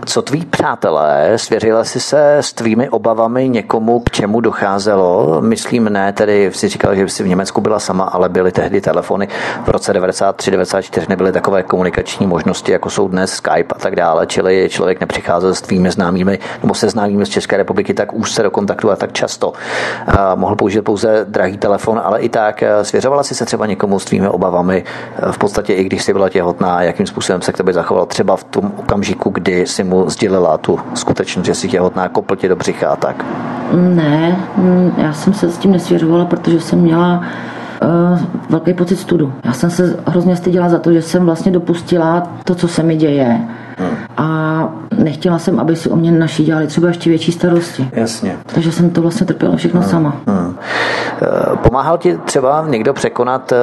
Co 0.04 0.22
tví 0.22 0.46
přátelé, 0.50 1.32
svěřila 1.37 1.85
jsi 1.85 2.00
se 2.00 2.37
s 2.37 2.52
tvými 2.52 2.88
obavami 2.88 3.48
někomu, 3.48 4.00
k 4.00 4.11
čemu 4.11 4.40
docházelo? 4.40 5.40
Myslím 5.40 5.85
ne, 5.85 6.12
tedy 6.12 6.50
si 6.52 6.68
říkal, 6.68 6.94
že 6.94 7.09
jsi 7.09 7.22
v 7.22 7.28
Německu 7.28 7.61
byla 7.61 7.78
sama, 7.78 8.04
ale 8.04 8.28
byly 8.28 8.52
tehdy 8.52 8.80
telefony 8.80 9.28
v 9.64 9.68
roce 9.68 9.92
93-94, 9.92 11.06
nebyly 11.09 11.32
takové 11.32 11.62
komunikační 11.62 12.26
možnosti, 12.26 12.72
jako 12.72 12.90
jsou 12.90 13.09
dnes 13.09 13.32
Skype 13.32 13.74
a 13.74 13.78
tak 13.78 13.96
dále, 13.96 14.26
čili 14.26 14.68
člověk 14.70 15.00
nepřicházel 15.00 15.54
s 15.54 15.61
tvými 15.61 15.90
známými 15.90 16.38
nebo 16.62 16.74
se 16.74 16.88
známými 16.88 17.26
z 17.26 17.28
České 17.37 17.57
republiky 17.57 17.94
tak 17.94 18.12
už 18.12 18.33
se 18.33 18.42
do 18.42 18.51
kontaktu 18.51 18.90
a 18.90 18.96
tak 18.96 19.12
často. 19.12 19.53
Mohl 20.35 20.57
použít 20.57 20.83
pouze 20.83 21.27
drahý 21.29 21.59
telefon, 21.59 22.01
ale 22.05 22.20
i 22.20 22.29
tak 22.29 22.62
eh, 22.62 22.85
svěřovala 22.85 23.22
si 23.22 23.35
se 23.35 23.44
třeba 23.44 23.66
někomu 23.66 23.99
s 23.99 24.05
tvými 24.05 24.29
obavami, 24.29 24.85
eh, 24.85 25.33
v 25.33 25.38
podstatě 25.38 25.75
i 25.75 25.85
když 25.85 26.03
jsi 26.03 26.12
byla 26.12 26.29
těhotná, 26.29 26.83
jakým 26.83 27.07
způsobem 27.07 27.42
se 27.42 27.53
k 27.53 27.57
tobě 27.57 27.75
zachoval 27.75 28.07
třeba 28.07 28.37
v 28.37 28.44
tom 28.44 28.72
okamžiku, 28.77 29.31
kdy 29.31 29.66
si 29.66 29.85
mu 29.85 30.11
sdělila 30.11 30.59
tu 30.59 30.81
skutečnost, 30.94 31.46
že 31.46 31.55
jsi 31.55 31.68
těhotná, 31.68 32.09
kopl 32.09 32.37
tě 32.37 32.49
do 32.49 32.57
břicha 32.57 32.88
a 32.88 32.96
tak? 32.96 33.25
Ne, 33.72 34.37
mm, 34.57 34.92
já 34.96 35.12
jsem 35.12 35.35
se 35.35 35.51
s 35.51 35.59
tím 35.59 35.72
nesvěřovala, 35.72 36.25
protože 36.25 36.61
jsem 36.61 36.79
měla 36.79 37.20
uh, 37.83 38.18
velký 38.51 38.75
pocit 38.75 38.96
studu. 38.96 39.33
Já 39.44 39.53
jsem 39.53 39.70
se 39.70 39.96
hrozně 40.07 40.37
styděla 40.37 40.68
za 40.68 40.79
to, 40.79 40.92
že 40.92 41.03
jsem 41.03 41.27
vlastně 41.27 41.53
dopustila 41.53 42.33
to, 42.44 42.55
co 42.55 42.68
se 42.68 42.83
mi 42.83 42.96
děje. 42.96 43.40
A 44.16 44.68
nechtěla 44.98 45.38
jsem, 45.38 45.60
aby 45.60 45.76
si 45.76 45.90
o 45.90 45.96
mě 45.96 46.12
naši 46.12 46.42
dělali 46.42 46.66
třeba 46.66 46.88
ještě 46.88 47.10
větší 47.10 47.32
starosti. 47.32 47.90
Jasně. 47.92 48.36
Takže 48.54 48.72
jsem 48.72 48.90
to 48.90 49.02
vlastně 49.02 49.26
trpěla 49.26 49.56
všechno 49.56 49.80
hmm. 49.80 49.90
sama. 49.90 50.16
Hmm. 50.26 50.56
Pomáhal 51.62 51.98
ti 51.98 52.18
třeba 52.24 52.66
někdo 52.68 52.94
překonat, 52.94 53.52
eh, 53.52 53.56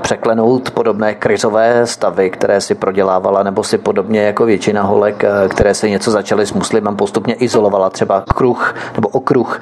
překlenout 0.00 0.70
podobné 0.70 1.14
krizové 1.14 1.86
stavy, 1.86 2.30
které 2.30 2.60
si 2.60 2.74
prodělávala, 2.74 3.42
nebo 3.42 3.64
si 3.64 3.78
podobně 3.78 4.20
jako 4.20 4.44
většina 4.44 4.82
holek, 4.82 5.24
které 5.48 5.74
se 5.74 5.90
něco 5.90 6.10
začaly 6.10 6.46
s 6.46 6.52
muslimem, 6.52 6.96
postupně 6.96 7.34
izolovala 7.34 7.90
třeba 7.90 8.24
kruh 8.34 8.74
nebo 8.94 9.08
okruh 9.08 9.60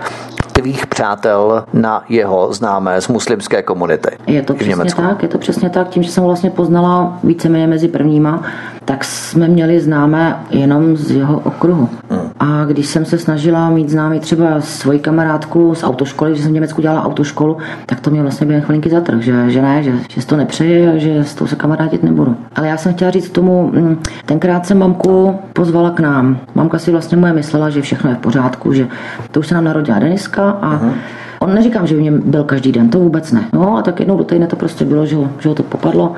tvých 0.60 0.86
přátel 0.86 1.64
na 1.72 2.04
jeho 2.08 2.52
známé 2.52 3.00
z 3.00 3.08
muslimské 3.08 3.62
komunity. 3.62 4.08
Je 4.26 4.42
to 4.42 4.54
přesně 4.54 4.84
tak, 4.96 5.22
je 5.22 5.28
to 5.28 5.38
přesně 5.38 5.70
tak. 5.70 5.88
Tím, 5.88 6.02
že 6.02 6.10
jsem 6.10 6.24
vlastně 6.24 6.50
poznala 6.50 7.18
víceméně 7.24 7.66
mezi 7.66 7.88
prvníma, 7.88 8.42
tak 8.84 9.04
jsme 9.04 9.48
měli 9.48 9.80
známé 9.88 10.36
jenom 10.50 10.96
z 10.96 11.10
jeho 11.10 11.38
okruhu. 11.38 11.88
Hmm. 12.10 12.20
A 12.40 12.64
když 12.64 12.86
jsem 12.86 13.04
se 13.04 13.18
snažila 13.18 13.70
mít 13.70 13.88
známý 13.88 14.20
třeba 14.20 14.60
svoji 14.60 14.98
kamarádku 14.98 15.74
z 15.74 15.84
autoškoly, 15.84 16.36
že 16.36 16.42
jsem 16.42 16.50
v 16.50 16.54
Německu 16.54 16.82
dělala 16.82 17.04
autoškolu, 17.04 17.56
tak 17.86 18.00
to 18.00 18.10
mě 18.10 18.22
vlastně 18.22 18.46
během 18.46 18.64
chvilinky 18.64 18.90
zatrh, 18.90 19.20
že, 19.20 19.50
že 19.50 19.62
ne, 19.62 19.82
že, 19.82 19.92
že 20.08 20.26
to 20.26 20.36
nepřeje 20.36 20.92
a 20.92 20.98
že 20.98 21.24
s 21.24 21.34
tou 21.34 21.46
se 21.46 21.56
kamarádit 21.56 22.02
nebudu. 22.02 22.36
Ale 22.56 22.68
já 22.68 22.76
jsem 22.76 22.94
chtěla 22.94 23.10
říct 23.10 23.30
tomu, 23.30 23.70
mm, 23.74 23.98
tenkrát 24.26 24.66
jsem 24.66 24.78
mamku 24.78 25.38
pozvala 25.52 25.90
k 25.90 26.00
nám. 26.00 26.38
Mamka 26.54 26.78
si 26.78 26.90
vlastně 26.90 27.16
moje 27.16 27.32
myslela, 27.32 27.70
že 27.70 27.82
všechno 27.82 28.10
je 28.10 28.16
v 28.16 28.18
pořádku, 28.18 28.72
že 28.72 28.88
to 29.30 29.40
už 29.40 29.46
se 29.46 29.54
nám 29.54 29.64
narodila 29.64 29.98
Deniska 29.98 30.50
a 30.50 30.76
uh-huh. 30.76 30.92
On 31.40 31.54
neříkám, 31.54 31.86
že 31.86 31.96
v 31.96 32.02
něm 32.02 32.22
byl 32.24 32.44
každý 32.44 32.72
den, 32.72 32.90
to 32.90 32.98
vůbec 32.98 33.32
ne. 33.32 33.44
No 33.52 33.76
a 33.76 33.82
tak 33.82 34.00
jednou 34.00 34.16
do 34.16 34.24
týdne 34.24 34.46
to 34.46 34.56
prostě 34.56 34.84
bylo, 34.84 35.06
že 35.06 35.16
ho, 35.16 35.30
že 35.38 35.48
ho 35.48 35.54
to 35.54 35.62
popadlo 35.62 36.14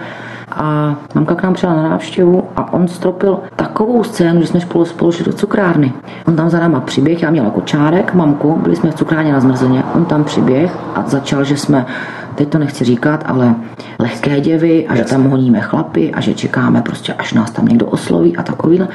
a 0.51 0.97
mamka 1.15 1.35
k 1.35 1.43
nám 1.43 1.55
přijela 1.55 1.83
na 1.83 1.89
návštěvu 1.89 2.45
a 2.57 2.73
on 2.73 2.89
stropil 2.89 3.41
takovou 3.57 4.05
scénu, 4.05 4.41
že 4.41 4.47
jsme 4.47 4.61
spolu 4.61 4.85
spolu 4.85 5.13
šli 5.13 5.25
do 5.25 5.33
cukrárny. 5.33 5.93
On 6.27 6.37
tam 6.37 6.51
za 6.51 6.61
náma 6.61 6.81
přiběh, 6.81 7.23
já 7.23 7.31
měla 7.31 7.51
kočárek, 7.51 8.15
mamku, 8.15 8.59
byli 8.63 8.77
jsme 8.77 8.91
v 8.91 8.95
cukrárně 8.95 9.33
na 9.33 9.41
zmrzeně, 9.41 9.85
on 9.95 10.05
tam 10.05 10.25
přiběh 10.25 10.77
a 10.95 11.03
začal, 11.07 11.45
že 11.45 11.57
jsme 11.57 11.87
teď 12.35 12.49
to 12.49 12.59
nechci 12.59 12.85
říkat, 12.85 13.25
ale 13.27 13.55
lehké 13.99 14.41
děvy 14.41 14.87
a 14.89 14.97
že 14.97 15.05
tam 15.05 15.31
honíme 15.31 15.61
chlapy 15.61 16.13
a 16.13 16.21
že 16.21 16.35
čekáme 16.35 16.83
prostě, 16.83 17.13
až 17.15 17.33
nás 17.33 17.51
tam 17.51 17.67
někdo 17.67 17.87
osloví 17.87 18.37
a 18.37 18.43
takovýhle. 18.43 18.89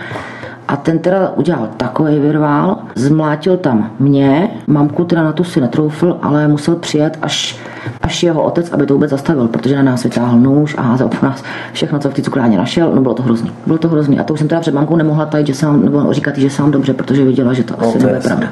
A 0.67 0.75
ten 0.75 0.99
teda 0.99 1.29
udělal 1.29 1.69
takový 1.77 2.19
virvál, 2.19 2.77
zmlátil 2.95 3.57
tam 3.57 3.91
mě, 3.99 4.49
mamku 4.67 5.05
teda 5.05 5.23
na 5.23 5.31
to 5.33 5.43
si 5.43 5.61
netroufl, 5.61 6.17
ale 6.21 6.47
musel 6.47 6.75
přijet 6.75 7.17
až, 7.21 7.57
až 8.01 8.23
jeho 8.23 8.43
otec, 8.43 8.71
aby 8.71 8.85
to 8.85 8.93
vůbec 8.93 9.11
zastavil, 9.11 9.47
protože 9.47 9.75
na 9.75 9.83
nás 9.83 10.03
vytáhl 10.03 10.39
nůž 10.39 10.75
a 10.77 10.81
házel 10.81 11.07
po 11.07 11.25
nás 11.25 11.43
všechno, 11.73 11.99
co 11.99 12.09
v 12.09 12.13
té 12.13 12.21
cukrárně 12.21 12.57
našel. 12.57 12.91
No 12.95 13.01
bylo 13.01 13.13
to 13.13 13.23
hrozný. 13.23 13.51
Bylo 13.65 13.77
to 13.77 13.87
hrozný. 13.87 14.19
A 14.19 14.23
to 14.23 14.33
už 14.33 14.39
jsem 14.39 14.47
teda 14.47 14.61
před 14.61 14.73
mamkou 14.73 14.95
nemohla 14.95 15.25
tajit, 15.25 15.47
že 15.47 15.53
sám, 15.53 15.85
nebo 15.85 16.13
říkat, 16.13 16.37
že 16.37 16.49
sám 16.49 16.71
dobře, 16.71 16.93
protože 16.93 17.25
viděla, 17.25 17.53
že 17.53 17.63
to 17.63 17.75
no, 17.81 17.87
asi 17.87 17.97
nebude 17.97 18.19
pravda. 18.19 18.47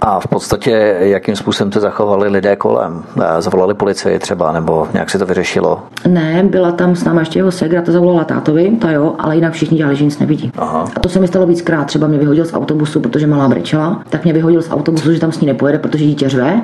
A 0.00 0.20
v 0.20 0.26
podstatě, 0.26 0.96
jakým 0.98 1.36
způsobem 1.36 1.72
se 1.72 1.80
zachovali 1.80 2.28
lidé 2.28 2.56
kolem? 2.56 3.02
Zavolali 3.38 3.74
policii 3.74 4.18
třeba, 4.18 4.52
nebo 4.52 4.88
nějak 4.92 5.10
se 5.10 5.18
to 5.18 5.26
vyřešilo? 5.26 5.82
Ne, 6.08 6.42
byla 6.42 6.72
tam 6.72 6.96
s 6.96 7.04
námi 7.04 7.20
ještě 7.20 7.38
jeho 7.38 7.52
segra, 7.52 7.82
ta 7.82 7.92
zavolala 7.92 8.24
tátovi, 8.24 8.70
ta 8.80 8.90
jo, 8.90 9.14
ale 9.18 9.34
jinak 9.34 9.52
všichni 9.52 9.78
dělali, 9.78 9.96
že 9.96 10.04
nic 10.04 10.18
nevidí. 10.18 10.52
Aha. 10.58 10.84
A 10.96 11.00
to 11.00 11.08
se 11.08 11.20
mi 11.20 11.28
stalo 11.28 11.46
víckrát. 11.46 11.86
Třeba 11.86 12.06
mě 12.06 12.18
vyhodil 12.18 12.44
z 12.44 12.54
autobusu, 12.54 13.00
protože 13.00 13.26
malá 13.26 13.48
brečela, 13.48 14.02
tak 14.10 14.24
mě 14.24 14.32
vyhodil 14.32 14.62
z 14.62 14.70
autobusu, 14.70 15.12
že 15.12 15.20
tam 15.20 15.32
s 15.32 15.40
ní 15.40 15.46
nepojede, 15.46 15.78
protože 15.78 16.04
dítě 16.04 16.28
řve 16.28 16.60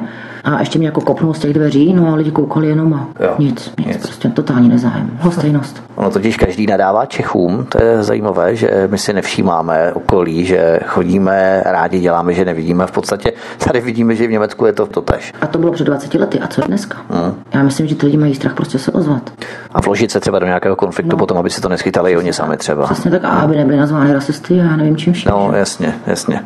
a 0.47 0.61
ještě 0.61 0.79
mě 0.79 0.89
jako 0.89 1.01
kopnul 1.01 1.35
z 1.35 1.39
těch 1.39 1.53
dveří, 1.53 1.93
no 1.93 2.09
a 2.13 2.15
lidi 2.15 2.31
koukali 2.31 2.69
jenom 2.69 2.95
a 2.95 3.09
jo, 3.21 3.35
nic, 3.39 3.73
nic, 3.79 3.87
nic, 3.87 3.97
prostě 3.97 4.29
totální 4.29 4.69
nezájem, 4.69 5.11
hostejnost. 5.21 5.83
Ono 5.95 6.11
totiž 6.11 6.37
každý 6.37 6.67
nadává 6.67 7.07
Čechům, 7.07 7.67
to 7.69 7.85
je 7.85 8.03
zajímavé, 8.03 8.57
že 8.57 8.89
my 8.91 8.99
si 8.99 9.13
nevšímáme 9.13 9.93
okolí, 9.93 10.45
že 10.45 10.81
chodíme, 10.87 11.63
rádi 11.65 12.01
děláme, 12.01 12.35
že 12.35 12.45
nevidíme. 12.45 12.87
V 12.87 12.91
podstatě 12.91 13.33
tady 13.65 13.81
vidíme, 13.81 14.15
že 14.15 14.27
v 14.27 14.31
Německu 14.31 14.67
je 14.67 14.73
to 14.73 14.87
to 14.87 15.03
tež. 15.03 15.33
A 15.41 15.47
to 15.47 15.59
bylo 15.59 15.73
před 15.73 15.85
20 15.85 16.15
lety, 16.15 16.41
a 16.41 16.47
co 16.47 16.61
je 16.61 16.67
dneska? 16.67 16.99
Hmm. 17.11 17.35
Já 17.55 17.63
myslím, 17.63 17.87
že 17.87 17.95
ty 17.95 18.07
lidi 18.07 18.19
mají 18.19 18.35
strach 18.35 18.55
prostě 18.55 18.79
se 18.79 18.93
ozvat. 18.93 19.31
A 19.75 19.81
vložit 19.81 20.11
se 20.11 20.21
třeba 20.21 20.39
do 20.39 20.47
nějakého 20.47 20.77
konfliktu 20.77 21.13
no. 21.13 21.19
potom, 21.19 21.39
aby 21.39 21.51
si 21.51 21.61
to 21.61 21.69
neschytali 21.69 22.13
i 22.13 22.17
oni 22.17 22.33
sami 22.33 22.57
třeba. 22.57 22.85
Přesně 22.85 23.11
tak, 23.11 23.25
a 23.25 23.29
aby 23.29 23.57
nebyli 23.57 23.77
nazvány 23.77 24.13
rasisty, 24.13 24.57
já 24.57 24.77
nevím 24.77 24.97
čím 24.97 25.13
vším. 25.13 25.31
No, 25.31 25.51
jasně, 25.55 25.95
jasně. 26.07 26.41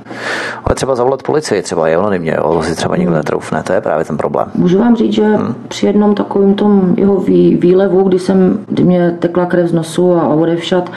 Ale 0.64 0.74
třeba 0.74 0.94
zavolat 0.94 1.22
policii, 1.22 1.62
třeba 1.62 1.88
je 1.88 1.96
anonymně, 1.96 2.34
jo, 2.38 2.62
si 2.62 2.74
třeba 2.74 2.96
nikdo 2.96 3.14
netroufne, 3.14 3.62
to 3.62 3.72
je 3.72 3.80
právě 3.90 4.05
ten 4.05 4.16
problém. 4.16 4.48
Můžu 4.55 4.79
vám 4.79 4.96
říct, 4.96 5.12
že 5.12 5.24
hmm. 5.24 5.55
při 5.68 5.87
jednom 5.87 6.14
takovém 6.14 6.55
tom 6.55 6.94
jeho 6.96 7.20
vý, 7.20 7.57
výlevu, 7.57 8.03
kdy 8.03 8.18
jsem, 8.18 8.59
kdy 8.68 8.85
mě 8.85 9.16
tekla 9.18 9.46
krev 9.46 9.68
z 9.68 9.72
nosu 9.72 10.14
a 10.14 10.29
odevšat, 10.29 10.90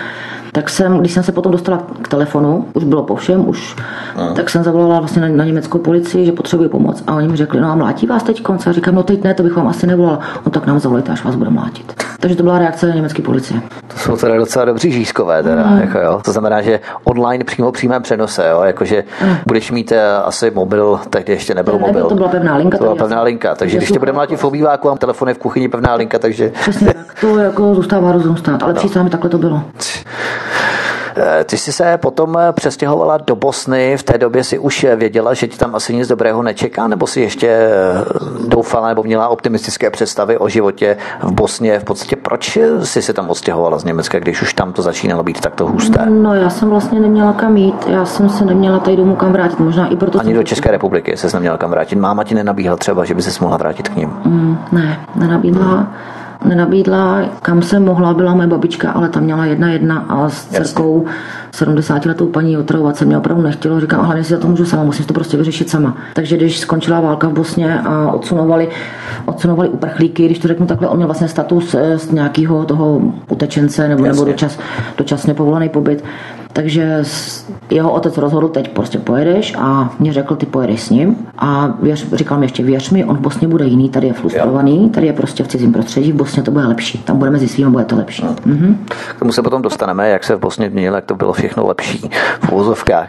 tak 0.53 0.69
jsem, 0.69 0.99
když 0.99 1.11
jsem 1.11 1.23
se 1.23 1.31
potom 1.31 1.51
dostala 1.51 1.83
k 2.01 2.07
telefonu, 2.07 2.65
už 2.73 2.83
bylo 2.83 3.03
po 3.03 3.15
všem, 3.15 3.49
už, 3.49 3.75
hmm. 4.15 4.35
tak 4.35 4.49
jsem 4.49 4.63
zavolala 4.63 4.99
vlastně 4.99 5.21
na, 5.21 5.27
na, 5.27 5.45
německou 5.45 5.79
policii, 5.79 6.25
že 6.25 6.31
potřebuji 6.31 6.69
pomoc. 6.69 7.03
A 7.07 7.15
oni 7.15 7.27
mi 7.27 7.37
řekli, 7.37 7.61
no 7.61 7.71
a 7.71 7.75
mlátí 7.75 8.07
vás 8.07 8.23
teď 8.23 8.41
konce? 8.41 8.69
A 8.69 8.73
říkám, 8.73 8.95
no 8.95 9.03
teď 9.03 9.23
ne, 9.23 9.33
to 9.33 9.43
bych 9.43 9.55
vám 9.55 9.67
asi 9.67 9.87
nevolala. 9.87 10.19
No 10.45 10.51
tak 10.51 10.65
nám 10.65 10.79
zavolejte, 10.79 11.11
až 11.11 11.23
vás 11.23 11.35
bude 11.35 11.49
mlátit. 11.49 11.93
Takže 12.19 12.37
to 12.37 12.43
byla 12.43 12.59
reakce 12.59 12.91
německé 12.95 13.21
policie. 13.21 13.61
To 13.87 13.99
jsou 13.99 14.17
teda 14.17 14.37
docela 14.37 14.65
dobří 14.65 14.91
žízkové, 14.91 15.43
teda, 15.43 15.63
hmm. 15.63 15.81
jako 15.81 15.99
jo. 15.99 16.21
To 16.25 16.31
znamená, 16.31 16.61
že 16.61 16.79
online 17.03 17.43
přímo 17.43 17.71
přímém 17.71 18.01
přenose, 18.01 18.49
jo, 18.49 18.61
jakože 18.61 19.03
hmm. 19.19 19.35
budeš 19.47 19.71
mít 19.71 19.91
uh, 19.91 19.97
asi 20.27 20.51
mobil, 20.51 20.99
tak 21.09 21.29
ještě 21.29 21.55
nebyl 21.55 21.73
ne, 21.73 21.79
mobil. 21.79 22.05
To 22.05 22.15
byla 22.15 22.29
pevná 22.29 22.55
linka. 22.55 22.77
To 22.77 22.83
byla 22.83 22.95
pevná 22.95 23.21
linka, 23.23 23.55
takže 23.55 23.77
když 23.77 23.91
tě 23.91 23.99
bude 23.99 24.11
mlátit 24.11 24.39
v 24.39 24.43
obýváku 24.43 24.89
a 24.89 24.97
telefon 24.97 25.27
je 25.27 25.33
v 25.33 25.37
kuchyni 25.37 25.67
pevná 25.67 25.95
linka, 25.95 26.19
takže... 26.19 26.51
Přesně 26.61 26.87
tak, 26.87 27.15
to 27.21 27.37
jako 27.37 27.75
zůstává 27.75 28.11
rozum 28.11 28.37
stát, 28.37 28.63
ale 28.63 28.73
no. 28.73 28.79
přísám 28.79 29.09
takhle 29.09 29.29
to 29.29 29.37
bylo. 29.37 29.63
Eh, 31.15 31.43
ty 31.43 31.57
jsi 31.57 31.71
se 31.71 31.97
potom 31.97 32.37
eh, 32.37 32.51
přestěhovala 32.51 33.17
do 33.17 33.35
Bosny, 33.35 33.97
v 33.97 34.03
té 34.03 34.17
době 34.17 34.43
si 34.43 34.59
už 34.59 34.85
věděla, 34.95 35.33
že 35.33 35.47
ti 35.47 35.57
tam 35.57 35.75
asi 35.75 35.95
nic 35.95 36.07
dobrého 36.07 36.43
nečeká, 36.43 36.87
nebo 36.87 37.07
si 37.07 37.21
ještě 37.21 37.47
eh, 37.47 37.69
doufala 38.47 38.87
nebo 38.87 39.03
měla 39.03 39.27
optimistické 39.27 39.89
představy 39.89 40.37
o 40.37 40.49
životě 40.49 40.97
v 41.21 41.31
Bosně? 41.31 41.79
V 41.79 41.83
podstatě 41.83 42.15
proč 42.15 42.57
jsi 42.83 43.01
se 43.01 43.13
tam 43.13 43.29
odstěhovala 43.29 43.79
z 43.79 43.83
Německa, 43.83 44.19
když 44.19 44.41
už 44.41 44.53
tam 44.53 44.73
to 44.73 44.81
začínalo 44.81 45.23
být 45.23 45.41
takto 45.41 45.67
husté? 45.67 46.05
No 46.09 46.35
já 46.35 46.49
jsem 46.49 46.69
vlastně 46.69 46.99
neměla 46.99 47.33
kam 47.33 47.57
jít, 47.57 47.87
já 47.87 48.05
jsem 48.05 48.29
se 48.29 48.45
neměla 48.45 48.79
tady 48.79 48.97
domů 48.97 49.15
kam 49.15 49.33
vrátit, 49.33 49.59
možná 49.59 49.87
i 49.87 49.95
proto. 49.95 50.19
Ani 50.19 50.33
do 50.33 50.43
České 50.43 50.71
republiky 50.71 51.17
se 51.17 51.27
neměla 51.33 51.57
kam 51.57 51.69
vrátit. 51.69 51.95
Máma 51.95 52.23
ti 52.23 52.35
nenabíhala 52.35 52.77
třeba, 52.77 53.05
že 53.05 53.13
by 53.13 53.21
se 53.21 53.43
mohla 53.43 53.57
vrátit 53.57 53.89
k 53.89 53.95
ním? 53.95 54.09
Mm, 54.25 54.57
ne, 54.71 55.05
nenabídla. 55.15 55.65
Hmm 55.65 55.93
nenabídla, 56.45 57.21
kam 57.41 57.61
jsem 57.61 57.85
mohla, 57.85 58.13
byla 58.13 58.33
moje 58.33 58.47
babička, 58.47 58.91
ale 58.91 59.09
tam 59.09 59.23
měla 59.23 59.45
jedna 59.45 59.69
jedna 59.71 60.05
a 60.09 60.29
s 60.29 60.45
dcerkou 60.45 61.05
70 61.53 62.05
letou 62.05 62.27
paní 62.27 62.57
otravovat 62.57 62.97
se 62.97 63.05
mě 63.05 63.17
opravdu 63.17 63.43
nechtělo. 63.43 63.79
Říkám, 63.79 63.99
ale 63.99 64.07
hlavně 64.07 64.23
si 64.23 64.33
za 64.33 64.39
to 64.39 64.47
můžu 64.47 64.65
sama, 64.65 64.83
musím 64.83 65.05
to 65.05 65.13
prostě 65.13 65.37
vyřešit 65.37 65.69
sama. 65.69 65.97
Takže 66.13 66.37
když 66.37 66.59
skončila 66.59 66.99
válka 66.99 67.27
v 67.27 67.33
Bosně 67.33 67.79
a 67.79 68.11
odsunovali, 68.11 68.69
odsunovali 69.25 69.69
uprchlíky, 69.69 70.25
když 70.25 70.39
to 70.39 70.47
řeknu 70.47 70.65
takhle, 70.65 70.87
on 70.87 70.95
měl 70.95 71.07
vlastně 71.07 71.27
status 71.27 71.75
eh, 71.75 71.99
z 71.99 72.11
nějakého 72.11 72.65
toho 72.65 73.01
utečence 73.29 73.87
nebo, 73.87 74.03
nebo 74.03 74.25
dočas, 74.25 74.59
dočasně 74.97 75.33
povolený 75.33 75.69
pobyt, 75.69 76.03
takže 76.53 77.03
jeho 77.69 77.91
otec 77.91 78.17
rozhodl, 78.17 78.47
teď 78.47 78.69
prostě 78.69 78.99
pojedeš 78.99 79.53
a 79.57 79.93
mě 79.99 80.13
řekl, 80.13 80.35
ty 80.35 80.45
pojedeš 80.45 80.81
s 80.81 80.89
ním 80.89 81.15
a 81.37 81.77
věř, 81.81 82.13
říkal 82.13 82.39
mi 82.39 82.45
ještě, 82.45 82.63
věř 82.63 82.89
mi, 82.89 83.05
on 83.05 83.17
v 83.17 83.19
Bosně 83.19 83.47
bude 83.47 83.65
jiný, 83.65 83.89
tady 83.89 84.07
je 84.07 84.13
frustrovaný, 84.13 84.89
tady 84.89 85.07
je 85.07 85.13
prostě 85.13 85.43
v 85.43 85.47
cizím 85.47 85.73
prostředí, 85.73 86.11
v 86.11 86.15
Bosně 86.15 86.43
to 86.43 86.51
bude 86.51 86.65
lepší, 86.65 86.97
tam 86.97 87.17
budeme 87.17 87.33
mezi 87.33 87.47
svým, 87.47 87.71
bude 87.71 87.85
to 87.85 87.95
lepší. 87.95 88.23
No. 88.25 88.33
Mm-hmm. 88.33 88.75
K 89.15 89.19
tomu 89.19 89.31
se 89.31 89.41
potom 89.41 89.61
dostaneme, 89.61 90.09
jak 90.09 90.23
se 90.23 90.35
v 90.35 90.39
Bosně 90.39 90.69
měnilo, 90.69 90.95
jak 90.95 91.05
to 91.05 91.15
bylo 91.15 91.33
všechno 91.43 91.67
lepší 91.67 92.09
v 92.41 92.51
úzovkách. 92.51 93.07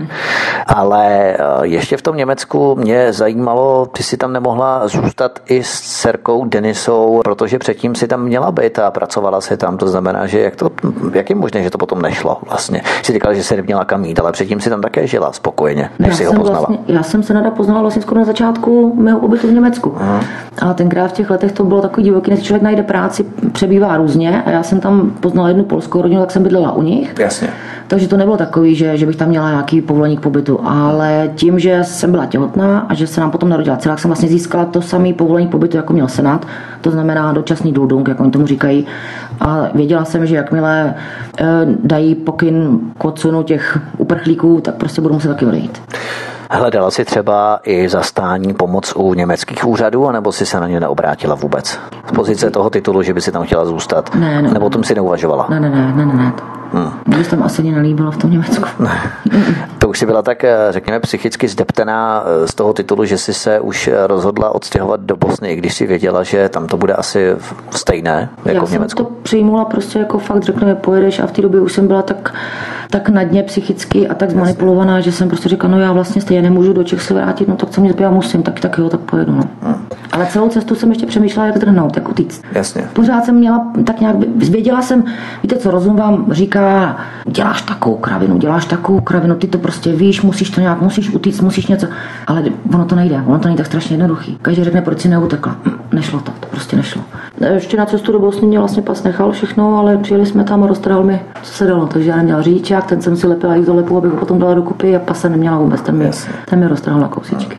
Ale 0.66 1.06
eh, 1.06 1.36
ještě 1.62 1.96
v 1.96 2.02
tom 2.02 2.16
Německu 2.16 2.74
mě 2.74 3.12
zajímalo, 3.12 3.86
ty 3.86 4.02
si 4.02 4.16
tam 4.16 4.32
nemohla 4.32 4.88
zůstat 4.88 5.38
i 5.46 5.62
s 5.62 5.80
dcerkou 5.80 6.44
Denisou, 6.44 7.20
protože 7.24 7.58
předtím 7.58 7.94
si 7.94 8.08
tam 8.08 8.22
měla 8.22 8.52
být 8.52 8.78
a 8.78 8.90
pracovala 8.90 9.40
si 9.40 9.56
tam, 9.56 9.76
to 9.78 9.88
znamená, 9.88 10.26
že 10.26 10.40
jak, 10.40 10.56
to, 10.56 10.70
jak 11.12 11.30
je 11.30 11.36
možné, 11.36 11.62
že 11.62 11.70
to 11.70 11.78
potom 11.78 12.02
nešlo 12.02 12.38
vlastně. 12.48 12.82
Jsi 13.02 13.12
říkal, 13.12 13.34
že 13.34 13.42
se 13.42 13.56
neměla 13.56 13.84
kam 13.84 14.04
jít, 14.04 14.20
ale 14.20 14.32
předtím 14.32 14.60
si 14.60 14.70
tam 14.70 14.80
také 14.80 15.06
žila 15.06 15.32
spokojeně, 15.32 15.90
než 15.98 16.08
já 16.08 16.16
si 16.16 16.24
ho 16.24 16.32
poznala. 16.32 16.58
Vlastně, 16.58 16.78
já 16.94 17.02
jsem 17.02 17.22
se 17.22 17.34
nada 17.34 17.50
poznala 17.50 17.80
vlastně 17.80 18.02
skoro 18.02 18.20
na 18.20 18.26
začátku 18.26 18.94
mého 18.96 19.20
pobytu 19.20 19.48
v 19.48 19.52
Německu. 19.52 19.94
Aha. 19.96 20.20
A 20.62 20.74
tenkrát 20.74 21.08
v 21.08 21.12
těch 21.12 21.30
letech 21.30 21.52
to 21.52 21.64
bylo 21.64 21.80
takový 21.82 22.04
divoký, 22.04 22.30
než 22.30 22.42
člověk 22.42 22.62
najde 22.62 22.82
práci, 22.82 23.24
přebývá 23.52 23.96
různě 23.96 24.42
a 24.46 24.50
já 24.50 24.62
jsem 24.62 24.80
tam 24.80 25.10
poznala 25.20 25.48
jednu 25.48 25.64
polskou 25.64 26.02
rodinu, 26.02 26.20
tak 26.20 26.30
jsem 26.30 26.42
bydlela 26.42 26.72
u 26.72 26.82
nich. 26.82 27.14
Jasně. 27.18 27.48
Takže 27.86 28.08
to 28.08 28.16
nebylo 28.24 28.36
takový, 28.36 28.74
že, 28.74 28.96
že 28.96 29.06
bych 29.06 29.16
tam 29.16 29.28
měla 29.28 29.50
nějaký 29.50 29.82
povolení 29.82 30.16
k 30.16 30.20
pobytu, 30.20 30.60
ale 30.64 31.30
tím, 31.34 31.58
že 31.58 31.84
jsem 31.84 32.10
byla 32.10 32.26
těhotná 32.26 32.86
a 32.88 32.94
že 32.94 33.06
se 33.06 33.20
nám 33.20 33.30
potom 33.30 33.48
narodila 33.48 33.76
dcera, 33.76 33.96
jsem 33.96 34.08
vlastně 34.08 34.28
získala 34.28 34.64
to 34.64 34.82
samé 34.82 35.12
povolení 35.12 35.48
k 35.48 35.50
pobytu, 35.50 35.76
jako 35.76 35.92
měl 35.92 36.08
Senát, 36.08 36.46
to 36.80 36.90
znamená 36.90 37.32
dočasný 37.32 37.72
důdung, 37.72 38.08
jak 38.08 38.20
oni 38.20 38.30
tomu 38.30 38.46
říkají. 38.46 38.86
A 39.40 39.68
věděla 39.74 40.04
jsem, 40.04 40.26
že 40.26 40.36
jakmile 40.36 40.94
e, 41.38 41.44
dají 41.84 42.14
pokyn 42.14 42.78
k 42.98 43.04
odsunu 43.04 43.42
těch 43.42 43.78
uprchlíků, 43.98 44.60
tak 44.60 44.74
prostě 44.74 45.00
budu 45.00 45.14
muset 45.14 45.28
taky 45.28 45.46
odejít. 45.46 45.82
Hledala 46.50 46.90
si 46.90 47.04
třeba 47.04 47.60
i 47.64 47.88
zastání 47.88 48.54
pomoc 48.54 48.92
u 48.96 49.14
německých 49.14 49.66
úřadů, 49.66 50.08
anebo 50.08 50.32
si 50.32 50.46
se 50.46 50.60
na 50.60 50.68
ně 50.68 50.80
neobrátila 50.80 51.34
vůbec? 51.34 51.78
Z 52.08 52.12
pozice 52.14 52.50
toho 52.50 52.70
titulu, 52.70 53.02
že 53.02 53.14
by 53.14 53.20
si 53.20 53.32
tam 53.32 53.44
chtěla 53.44 53.64
zůstat? 53.64 54.14
Ne, 54.14 54.42
ne. 54.42 54.50
Nebo 54.50 54.66
o 54.66 54.70
tom 54.70 54.84
si 54.84 54.94
neuvažovala? 54.94 55.46
Ne, 55.50 55.60
ne, 55.60 55.70
ne, 55.70 55.92
ne, 55.96 56.14
ne. 56.14 56.32
Hmm. 56.74 56.90
Mě 57.06 57.16
by 57.16 57.24
tam 57.24 57.42
asi 57.42 57.62
nelíbilo 57.62 58.10
v 58.10 58.16
tom 58.16 58.30
Německu. 58.30 58.64
to 59.78 59.88
už 59.88 59.98
si 59.98 60.06
byla 60.06 60.22
tak, 60.22 60.44
eh, 60.44 60.56
řekněme, 60.70 61.00
psychicky 61.00 61.48
zdeptená 61.48 62.24
eh, 62.26 62.48
z 62.48 62.54
toho 62.54 62.72
titulu, 62.72 63.04
že 63.04 63.18
si 63.18 63.34
se 63.34 63.60
už 63.60 63.88
eh, 63.88 64.06
rozhodla 64.06 64.54
odstěhovat 64.54 65.00
do 65.00 65.16
Bosny, 65.16 65.52
i 65.52 65.56
když 65.56 65.74
si 65.74 65.86
věděla, 65.86 66.22
že 66.22 66.48
tam 66.48 66.66
to 66.66 66.76
bude 66.76 66.94
asi 66.94 67.36
stejné 67.70 68.28
jako 68.44 68.58
Já 68.58 68.64
v 68.64 68.72
Německu. 68.72 69.02
Já 69.02 69.06
jsem 69.06 69.14
to 69.14 69.22
přijmula 69.22 69.64
prostě 69.64 69.98
jako 69.98 70.18
fakt, 70.18 70.42
řekneme, 70.42 70.74
pojedeš 70.74 71.20
a 71.20 71.26
v 71.26 71.32
té 71.32 71.42
době 71.42 71.60
už 71.60 71.72
jsem 71.72 71.86
byla 71.86 72.02
tak 72.02 72.34
tak 72.94 73.08
na 73.08 73.22
dně 73.22 73.42
psychicky 73.42 74.08
a 74.08 74.14
tak 74.14 74.30
zmanipulovaná, 74.30 75.00
že 75.00 75.12
jsem 75.12 75.28
prostě 75.28 75.48
říkala, 75.48 75.72
no 75.72 75.80
já 75.80 75.92
vlastně 75.92 76.22
stejně 76.22 76.42
nemůžu 76.42 76.72
do 76.72 76.84
Čech 76.84 77.02
se 77.02 77.14
vrátit, 77.14 77.48
no 77.48 77.56
tak 77.56 77.70
co 77.70 77.80
mě 77.80 77.92
zbývá, 77.92 78.10
musím, 78.10 78.42
tak, 78.42 78.60
tak 78.60 78.78
jo, 78.78 78.88
tak 78.88 79.00
pojedu. 79.00 79.32
No. 79.32 79.42
Hmm. 79.62 79.74
Ale 80.12 80.26
celou 80.26 80.48
cestu 80.48 80.74
jsem 80.74 80.88
ještě 80.88 81.06
přemýšlela, 81.06 81.46
jak 81.46 81.58
drhnout, 81.58 81.96
jak 81.96 82.08
utíct. 82.08 82.44
Jasně. 82.52 82.84
Pořád 82.92 83.24
jsem 83.24 83.34
měla, 83.34 83.72
tak 83.84 84.00
nějak, 84.00 84.16
věděla 84.36 84.82
jsem, 84.82 85.04
víte 85.42 85.56
co, 85.56 85.70
rozum 85.70 85.96
vám 85.96 86.26
říká, 86.30 86.96
děláš 87.26 87.62
takovou 87.62 87.96
kravinu, 87.96 88.38
děláš 88.38 88.64
takovou 88.64 89.00
kravinu, 89.00 89.34
ty 89.34 89.46
to 89.46 89.58
prostě 89.58 89.92
víš, 89.92 90.22
musíš 90.22 90.50
to 90.50 90.60
nějak, 90.60 90.80
musíš 90.80 91.14
utíct, 91.14 91.42
musíš 91.42 91.66
něco, 91.66 91.86
ale 92.26 92.44
ono 92.74 92.84
to 92.84 92.96
nejde, 92.96 93.22
ono 93.26 93.38
to 93.38 93.48
není 93.48 93.56
tak 93.56 93.66
strašně 93.66 93.94
jednoduchý. 93.94 94.38
Každý 94.42 94.64
řekne, 94.64 94.82
proč 94.82 95.00
si 95.00 95.08
neutekla. 95.08 95.56
Nešlo 95.94 96.20
to, 96.20 96.32
to 96.40 96.46
prostě 96.46 96.76
nešlo. 96.76 97.02
Ještě 97.54 97.76
na 97.76 97.86
cestu 97.86 98.12
do 98.12 98.18
Bosny 98.18 98.46
mě 98.46 98.58
vlastně 98.58 98.82
pas 98.82 99.02
nechal 99.02 99.32
všechno, 99.32 99.78
ale 99.78 99.96
přijeli 99.96 100.26
jsme 100.26 100.44
tam 100.44 100.64
a 100.64 100.66
roztrhal 100.66 101.04
mi, 101.04 101.22
co 101.42 101.52
se 101.52 101.66
dalo. 101.66 101.86
Takže 101.86 102.10
já 102.10 102.16
neměla 102.16 102.42
řidičák, 102.42 102.86
ten 102.86 103.02
jsem 103.02 103.16
si 103.16 103.26
lepila 103.26 103.56
izolepu, 103.56 103.98
abych 103.98 104.12
ho 104.12 104.16
potom 104.18 104.38
dala 104.38 104.54
dokupy 104.54 104.96
a 104.96 104.98
pasa 104.98 105.28
neměla 105.28 105.58
vůbec, 105.58 105.80
ten 105.80 105.96
mi, 105.96 106.10
ten 106.50 106.60
mi 106.60 106.68
roztrhal 106.68 107.00
na 107.00 107.08
kousičky. 107.08 107.58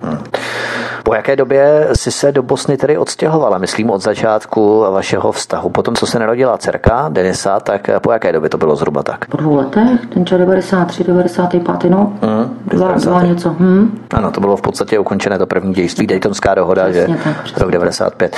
Po 1.06 1.13
jaké 1.13 1.36
době 1.36 1.88
si 1.94 2.12
se 2.12 2.32
do 2.32 2.44
Bosny 2.44 2.78
tedy 2.78 2.98
odstěhovala? 2.98 3.58
Myslím 3.58 3.89
od 3.89 4.02
začátku 4.02 4.86
vašeho 4.91 5.32
vztahu. 5.32 5.70
Potom, 5.70 5.96
co 5.96 6.08
se 6.08 6.20
narodila 6.20 6.58
dcerka 6.58 7.10
Denisa, 7.10 7.60
tak 7.60 7.89
po 8.02 8.12
jaké 8.12 8.32
době 8.32 8.50
to 8.50 8.58
bylo 8.58 8.76
zhruba 8.76 9.04
tak? 9.04 9.26
Po 9.26 9.38
dvou 9.38 9.56
letech, 9.56 10.06
ten 10.13 10.26
čas 10.26 10.39
93, 10.39 11.04
95, 11.04 11.89
no. 11.89 12.13
Mm, 12.22 12.58
dva, 12.68 12.91
dva 12.91 13.22
něco. 13.22 13.50
Hmm. 13.50 14.00
Ano, 14.13 14.32
to 14.32 14.41
bylo 14.41 14.58
v 14.58 14.62
podstatě 14.62 15.00
ukončené 15.00 15.38
to 15.38 15.46
první 15.46 15.74
dějství, 15.74 16.08
Daytonská 16.08 16.56
dohoda, 16.56 16.84
přesně 16.84 17.18
že 17.18 17.24
tak, 17.24 17.58
rok 17.58 17.72
95. 17.72 18.36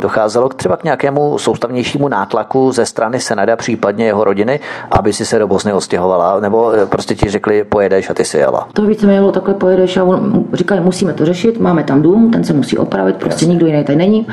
Docházelo 0.00 0.48
k 0.48 0.54
třeba 0.54 0.76
k 0.76 0.84
nějakému 0.84 1.38
soustavnějšímu 1.38 2.08
nátlaku 2.08 2.72
ze 2.72 2.86
strany 2.86 3.20
Senada, 3.20 3.56
případně 3.56 4.06
jeho 4.06 4.24
rodiny, 4.24 4.60
aby 4.90 5.12
si 5.12 5.26
se 5.26 5.38
do 5.38 5.48
Bosny 5.48 5.72
odstěhovala, 5.72 6.40
nebo 6.40 6.72
prostě 6.86 7.14
ti 7.14 7.30
řekli, 7.30 7.64
pojedeš 7.64 8.10
a 8.10 8.14
ty 8.14 8.24
si 8.24 8.38
jela? 8.38 8.68
To 8.72 8.82
více 8.82 9.06
mělo 9.06 9.32
takhle 9.32 9.54
pojedeš 9.54 9.96
a 9.96 10.04
on, 10.04 10.44
říkali, 10.52 10.80
musíme 10.80 11.12
to 11.12 11.24
řešit, 11.24 11.60
máme 11.60 11.84
tam 11.84 12.03
dům, 12.04 12.30
ten 12.30 12.44
se 12.44 12.52
musí 12.52 12.78
opravit, 12.78 13.16
prostě 13.16 13.46
nikdo 13.46 13.66
jiný 13.66 13.84
tady 13.84 13.96
není, 13.96 14.26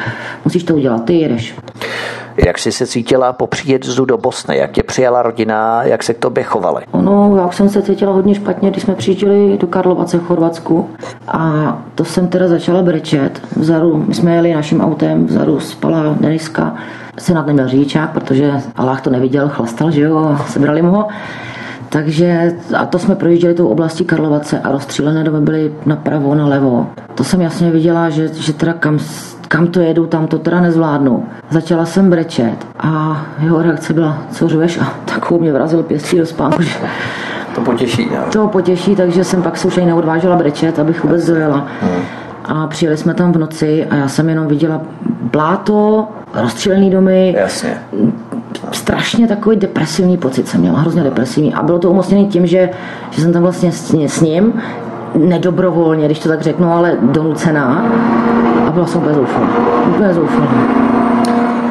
musíš 0.46 0.64
to 0.64 0.76
udělat, 0.76 1.06
ty 1.06 1.14
jedeš. 1.14 1.56
Jak 2.46 2.60
jsi 2.60 2.72
se 2.72 2.88
cítila 2.88 3.34
po 3.34 3.48
příjezdu 3.48 4.06
do 4.06 4.18
Bosny? 4.18 4.58
Jak 4.58 4.72
tě 4.72 4.84
přijala 4.84 5.22
rodina? 5.22 5.84
Jak 5.84 6.04
se 6.04 6.14
k 6.14 6.20
tobě 6.20 6.44
chovali? 6.44 6.84
Ono, 6.92 7.38
já 7.38 7.52
jsem 7.52 7.70
se 7.70 7.82
cítila 7.82 8.14
hodně 8.14 8.36
špatně, 8.36 8.70
když 8.70 8.84
jsme 8.84 8.96
přijížděli 8.96 9.58
do 9.58 9.68
Karlovace 9.68 10.18
v 10.18 10.24
Chorvatsku. 10.24 10.90
A 11.28 11.42
to 11.96 12.06
jsem 12.06 12.28
teda 12.28 12.48
začala 12.48 12.82
brečet. 12.82 13.42
Vzadu, 13.56 14.04
my 14.08 14.14
jsme 14.14 14.36
jeli 14.36 14.54
naším 14.54 14.82
autem, 14.82 15.26
vzadu 15.26 15.60
spala 15.60 16.16
Deniska. 16.20 16.76
nad 17.34 17.48
neměl 17.48 17.68
řidičák, 17.68 18.12
protože 18.12 18.52
Allah 18.76 19.02
to 19.02 19.10
neviděl, 19.10 19.50
chlastal, 19.50 19.92
že 19.92 20.02
jo, 20.02 20.38
sebrali 20.48 20.82
mu 20.82 20.92
ho. 20.92 21.08
Takže 21.92 22.56
a 22.78 22.86
to 22.86 23.00
jsme 23.00 23.16
projížděli 23.16 23.54
tou 23.54 23.68
oblastí 23.68 24.06
Karlovace 24.06 24.60
a 24.60 24.72
rozstřílené 24.72 25.24
domy 25.24 25.42
byly 25.42 25.74
napravo, 25.86 26.36
nalevo. 26.36 26.88
To 27.16 27.24
jsem 27.24 27.42
jasně 27.42 27.72
viděla, 27.72 28.10
že, 28.10 28.28
že 28.28 28.54
teda 28.54 28.74
kam, 28.74 29.00
kam 29.48 29.68
to 29.68 29.80
jedu, 29.80 30.08
tam 30.08 30.28
to 30.28 30.40
teda 30.40 30.62
nezvládnu. 30.62 31.26
Začala 31.50 31.86
jsem 31.86 32.10
brečet 32.10 32.56
a 32.80 33.22
jeho 33.40 33.62
reakce 33.62 33.94
byla, 33.94 34.18
co 34.32 34.48
řveš? 34.48 34.78
A 34.78 34.94
takovou 35.06 35.42
mě 35.42 35.54
vrazil 35.54 35.84
pěstí 35.84 36.18
do 36.18 36.26
spánku, 36.26 36.62
že 36.62 36.76
to 37.56 37.62
potěší, 37.62 38.10
ne? 38.10 38.18
To 38.34 38.48
potěší, 38.48 38.96
takže 38.96 39.24
jsem 39.24 39.44
pak 39.44 39.58
se 39.58 39.68
už 39.68 39.78
ani 39.78 39.86
neodvážela 39.86 40.36
brečet, 40.36 40.80
abych 40.80 41.04
vůbec 41.04 41.26
dojela. 41.26 41.68
Hmm. 41.82 42.04
A 42.46 42.68
přijeli 42.68 42.98
jsme 42.98 43.14
tam 43.14 43.32
v 43.32 43.38
noci 43.38 43.86
a 43.86 43.96
já 43.96 44.08
jsem 44.08 44.30
jenom 44.30 44.48
viděla 44.48 44.82
bláto, 45.22 46.08
rozstřílený 46.34 46.90
domy, 46.90 47.36
Jasně 47.38 47.78
strašně 48.76 49.28
takový 49.28 49.56
depresivní 49.58 50.18
pocit 50.18 50.48
jsem 50.48 50.62
měla, 50.62 50.80
hrozně 50.80 51.04
depresivní. 51.04 51.54
A 51.54 51.64
bylo 51.64 51.80
to 51.80 51.92
umocněné 51.92 52.26
tím, 52.26 52.48
že, 52.48 52.70
že 53.12 53.22
jsem 53.22 53.34
tam 53.34 53.42
vlastně 53.42 53.72
s, 53.72 53.94
s 53.94 54.22
ním, 54.22 54.54
nedobrovolně, 55.16 56.06
když 56.06 56.20
to 56.20 56.30
tak 56.30 56.42
řeknu, 56.42 56.72
ale 56.74 56.98
donucená. 57.02 57.86
A 58.68 58.72
byla 58.72 58.86
jsem 58.86 59.02
úplně 59.02 59.16
zoufalá. 59.16 59.48
Úplně 59.90 60.14
zoufalá. 60.14 61.01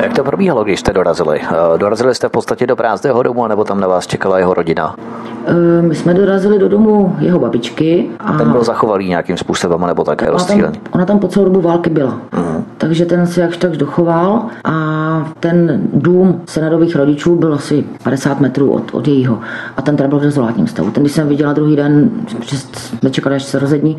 Jak 0.03 0.13
to 0.13 0.25
probíhalo, 0.25 0.65
když 0.65 0.81
jste 0.81 0.93
dorazili? 0.93 1.41
Eh, 1.43 1.79
dorazili 1.79 2.15
jste 2.15 2.29
v 2.29 2.33
podstatě 2.33 2.67
do 2.67 2.77
prázdného 2.77 3.23
domu, 3.23 3.47
nebo 3.47 3.65
tam 3.65 3.81
na 3.81 3.87
vás 3.87 4.07
čekala 4.07 4.39
jeho 4.39 4.55
rodina? 4.55 4.95
Eh, 5.47 5.83
my 5.83 5.95
jsme 5.95 6.15
dorazili 6.15 6.59
do 6.59 6.69
domu 6.69 7.17
jeho 7.19 7.39
babičky. 7.39 8.11
A 8.21 8.33
ten 8.33 8.53
byl 8.53 8.65
zachovalý 8.65 9.09
nějakým 9.09 9.37
způsobem, 9.37 9.87
nebo 9.87 10.05
také? 10.05 10.27
Tam, 10.49 10.73
ona 10.91 11.05
tam 11.05 11.19
po 11.19 11.29
celou 11.29 11.45
dobu 11.45 11.61
války 11.61 11.91
byla. 11.91 12.19
Uh-huh. 12.33 12.63
Takže 12.79 13.07
ten 13.07 13.27
se 13.27 13.41
jakž 13.41 13.57
takž 13.57 13.77
dochoval 13.77 14.43
a 14.65 14.75
ten 15.41 15.81
dům 15.93 16.41
senadových 16.47 16.97
rodičů 16.97 17.37
byl 17.37 17.55
asi 17.55 17.85
50 18.05 18.41
metrů 18.41 18.71
od, 18.71 18.95
od 18.95 19.09
jejího. 19.09 19.39
A 19.77 19.83
ten 19.83 19.97
teda 19.97 20.09
byl 20.09 20.19
v 20.19 20.23
dezolátním 20.23 20.67
stavu. 20.67 20.91
Ten, 20.91 21.03
když 21.03 21.13
jsem 21.13 21.29
viděla 21.29 21.53
druhý 21.53 21.77
den, 21.77 22.11
že 22.41 22.57
jsme 22.59 23.11
čekali, 23.11 23.37
až 23.37 23.43
se 23.43 23.59
rozední, 23.59 23.97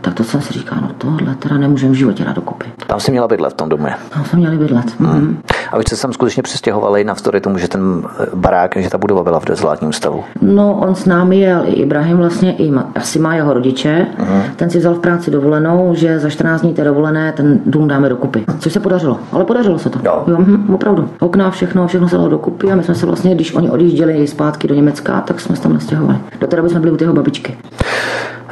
tak 0.00 0.14
to 0.14 0.24
jsem 0.24 0.40
si 0.40 0.52
říkala, 0.52 0.80
no 0.80 0.90
tohle 0.98 1.34
teda 1.34 1.58
nemůžeme 1.58 1.92
v 1.92 1.96
životě 1.96 2.24
dát 2.24 2.36
dokupy. 2.36 2.66
Tam 2.86 3.00
si 3.00 3.10
měla 3.10 3.28
bydlet 3.28 3.52
v 3.52 3.56
tom 3.56 3.68
domě? 3.68 3.94
Tam 4.10 4.24
jsme 4.24 4.38
měli 4.38 4.58
bydlet. 4.58 5.00
Hmm. 5.00 5.38
A 5.43 5.43
vy 5.78 5.82
jste 5.82 5.96
se 5.96 6.02
tam 6.02 6.12
skutečně 6.12 6.42
přestěhovali 6.42 7.04
navzdory 7.04 7.40
tomu, 7.40 7.58
že 7.58 7.68
ten 7.68 8.02
barák, 8.34 8.76
že 8.76 8.90
ta 8.90 8.98
budova 8.98 9.22
byla 9.22 9.40
v 9.40 9.44
dezolátním 9.44 9.92
stavu? 9.92 10.24
No, 10.40 10.78
on 10.82 10.94
s 10.94 11.04
námi 11.04 11.40
jel 11.40 11.62
i 11.66 11.72
Ibrahim 11.72 12.16
vlastně, 12.16 12.52
i 12.52 12.70
ma, 12.70 12.90
asi 12.94 13.18
má 13.18 13.34
jeho 13.34 13.54
rodiče. 13.54 14.06
Uh-huh. 14.18 14.42
Ten 14.56 14.70
si 14.70 14.78
vzal 14.78 14.94
v 14.94 14.98
práci 14.98 15.30
dovolenou, 15.30 15.94
že 15.94 16.18
za 16.18 16.30
14 16.30 16.60
dní 16.60 16.74
té 16.74 16.84
dovolené 16.84 17.32
ten 17.32 17.60
dům 17.66 17.88
dáme 17.88 18.08
dokupy. 18.08 18.44
Což 18.58 18.72
se 18.72 18.80
podařilo, 18.80 19.18
ale 19.32 19.44
podařilo 19.44 19.78
se 19.78 19.90
to. 19.90 19.98
Jo. 20.04 20.24
jo 20.26 20.36
hm, 20.38 20.74
opravdu. 20.74 21.08
Okna, 21.20 21.50
všechno, 21.50 21.86
všechno 21.86 22.08
se 22.08 22.16
dalo 22.16 22.28
dokupy 22.28 22.72
a 22.72 22.74
my 22.74 22.82
jsme 22.82 22.94
se 22.94 23.06
vlastně, 23.06 23.34
když 23.34 23.54
oni 23.54 23.70
odjížděli 23.70 24.26
zpátky 24.26 24.68
do 24.68 24.74
Německa, 24.74 25.20
tak 25.20 25.40
jsme 25.40 25.56
se 25.56 25.62
tam 25.62 25.72
nastěhovali. 25.72 26.18
Do 26.40 26.46
té 26.46 26.56
doby 26.56 26.68
jsme 26.68 26.80
byli 26.80 26.92
u 26.92 26.96
jeho 27.00 27.14
babičky. 27.14 27.56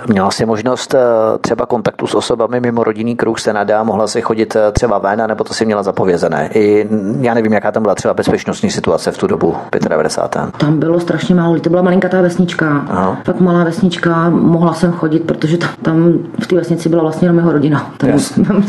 Měla 0.09 0.31
jsi 0.31 0.47
možnost 0.47 0.95
eh, 0.95 0.99
třeba 1.41 1.67
kontaktu 1.67 2.07
s 2.07 2.15
osobami 2.15 2.61
mimo 2.61 2.85
rodinný 2.85 3.17
kruh 3.17 3.39
Senada, 3.39 3.83
mohla 3.83 4.07
si 4.07 4.21
chodit 4.21 4.57
eh, 4.57 4.73
třeba 4.73 4.99
ven, 4.99 5.25
nebo 5.29 5.45
to 5.45 5.55
si 5.55 5.67
měla 5.67 5.83
zapovězené? 5.83 6.51
I 6.55 6.89
já 7.21 7.35
nevím, 7.35 7.53
jaká 7.53 7.73
tam 7.73 7.83
byla 7.83 7.95
třeba 7.95 8.15
bezpečnostní 8.15 8.71
situace 8.71 9.11
v 9.11 9.19
tu 9.19 9.27
dobu, 9.27 9.57
95. 9.89 10.57
Tam 10.57 10.79
bylo 10.79 11.01
strašně 11.01 11.35
málo, 11.35 11.61
to 11.61 11.71
byla 11.71 11.83
malinká 11.83 12.09
ta 12.09 12.21
vesnička, 12.21 12.85
Aha. 12.89 13.19
fakt 13.25 13.41
malá 13.41 13.65
vesnička, 13.65 14.31
mohla 14.31 14.75
jsem 14.75 14.93
chodit, 14.93 15.21
protože 15.21 15.57
tam, 15.59 15.71
tam 15.83 16.13
v 16.43 16.47
té 16.47 16.57
vesnici 16.57 16.89
byla 16.89 17.03
vlastně 17.03 17.27
jenom 17.27 17.39
jeho 17.39 17.53
rodina. 17.53 17.93
Tam, 17.97 18.11
tam, 18.47 18.65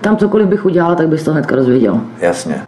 tam 0.00 0.16
cokoliv 0.16 0.46
bych 0.48 0.64
udělala, 0.64 0.94
tak 0.94 1.08
bys 1.08 1.24
to 1.24 1.32
hnedka 1.32 1.56
rozvěděl. 1.56 2.00
Jasně. 2.20 2.62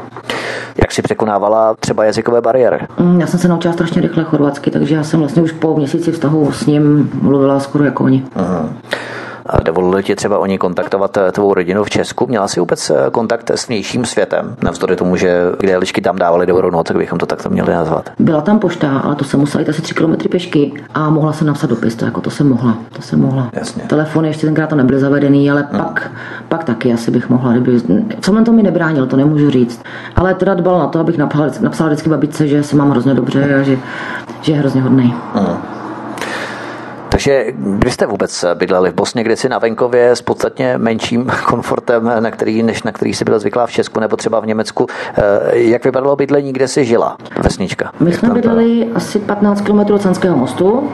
Jak 0.78 0.92
si 0.92 1.02
překonávala 1.02 1.74
třeba 1.80 2.04
jazykové 2.04 2.40
bariéry? 2.40 2.78
Mm, 2.98 3.20
já 3.20 3.26
jsem 3.26 3.40
se 3.40 3.48
naučila 3.48 3.74
strašně 3.74 4.02
rychle 4.02 4.24
chorvatsky, 4.24 4.70
takže 4.70 4.94
já 4.94 5.02
jsem 5.02 5.20
vlastně 5.20 5.42
už 5.42 5.52
po 5.52 5.76
měsíci 5.76 6.12
vztahu 6.12 6.52
s 6.52 6.66
ním 6.66 7.10
mluvila 7.22 7.60
skoro 7.60 7.84
jako 7.84 8.04
oni. 8.04 8.24
Aha. 8.34 8.68
A 9.50 9.60
dovolili 9.60 10.02
ti 10.02 10.16
třeba 10.16 10.38
oni 10.38 10.58
kontaktovat 10.58 11.16
eh, 11.16 11.32
tvou 11.32 11.54
rodinu 11.54 11.84
v 11.84 11.90
Česku? 11.90 12.26
Měla 12.26 12.48
jsi 12.48 12.60
vůbec 12.60 12.90
eh, 12.90 13.10
kontakt 13.10 13.50
s 13.50 13.68
vnějším 13.68 14.04
světem? 14.04 14.56
Navzdory 14.62 14.96
tomu, 14.96 15.16
že 15.16 15.42
kde 15.58 15.76
ličky 15.76 16.00
tam 16.00 16.16
dávali 16.16 16.46
dobrou 16.46 16.70
noc, 16.70 16.86
tak 16.86 16.96
bychom 16.96 17.18
to 17.18 17.26
takto 17.26 17.50
měli 17.50 17.72
nazvat. 17.72 18.10
Byla 18.18 18.40
tam 18.40 18.58
pošta, 18.58 18.98
ale 18.98 19.14
to 19.14 19.24
jsem 19.24 19.40
musela 19.40 19.60
jít 19.60 19.68
asi 19.68 19.82
3 19.82 19.94
km 19.94 20.14
pěšky 20.30 20.72
a 20.94 21.10
mohla 21.10 21.32
jsem 21.32 21.46
napsat 21.46 21.70
dopis, 21.70 21.94
to 21.94 22.04
jako 22.04 22.20
to 22.20 22.30
jsem 22.30 22.48
mohla. 22.48 22.78
To 22.92 23.02
jsem 23.02 23.20
mohla. 23.20 23.50
Jasně. 23.52 23.82
Telefony 23.82 24.28
ještě 24.28 24.46
tenkrát 24.46 24.66
to 24.66 24.76
nebyly 24.76 25.00
zavedený, 25.00 25.50
ale 25.50 25.66
hmm. 25.70 25.82
pak, 25.82 26.10
pak 26.48 26.64
taky 26.64 26.92
asi 26.92 27.10
bych 27.10 27.28
mohla. 27.28 27.52
Kdyby, 27.52 27.80
co 28.20 28.44
to 28.44 28.52
mi 28.52 28.62
nebránil, 28.62 29.06
to 29.06 29.16
nemůžu 29.16 29.50
říct. 29.50 29.82
Ale 30.16 30.34
teda 30.34 30.54
dbal 30.54 30.78
na 30.78 30.86
to, 30.86 30.98
abych 30.98 31.18
napsala, 31.18 31.50
napsala 31.60 31.88
vždycky 31.88 32.10
babičce, 32.10 32.48
že 32.48 32.62
se 32.62 32.76
mám 32.76 32.90
hrozně 32.90 33.14
dobře 33.14 33.54
a 33.54 33.62
že, 33.62 33.78
že 34.40 34.52
je 34.52 34.58
hrozně 34.58 34.82
hodný. 34.82 35.14
Hmm. 35.34 35.79
Takže 37.20 37.44
kdy 37.56 37.90
jste 37.90 38.06
vůbec 38.06 38.44
bydleli 38.54 38.90
v 38.90 38.94
Bosně, 38.94 39.24
kde 39.24 39.36
si 39.36 39.48
na 39.48 39.58
venkově 39.58 40.10
s 40.10 40.22
podstatně 40.22 40.78
menším 40.78 41.26
komfortem, 41.46 42.10
na 42.20 42.30
který, 42.30 42.62
než 42.62 42.82
na 42.82 42.92
který 42.92 43.14
si 43.14 43.24
byla 43.24 43.38
zvyklá 43.38 43.66
v 43.66 43.72
Česku 43.72 44.00
nebo 44.00 44.16
třeba 44.16 44.40
v 44.40 44.46
Německu. 44.46 44.86
Eh, 45.14 45.22
jak 45.58 45.84
vypadalo 45.84 46.16
bydlení, 46.16 46.52
kde 46.52 46.68
jsi 46.68 46.84
žila, 46.84 47.16
vesnička? 47.42 47.92
My 48.00 48.12
jsme 48.12 48.28
bydleli 48.28 48.88
asi 48.94 49.18
15 49.18 49.60
km 49.60 49.78
od 49.78 50.02
Sanského 50.02 50.36
mostu. 50.36 50.88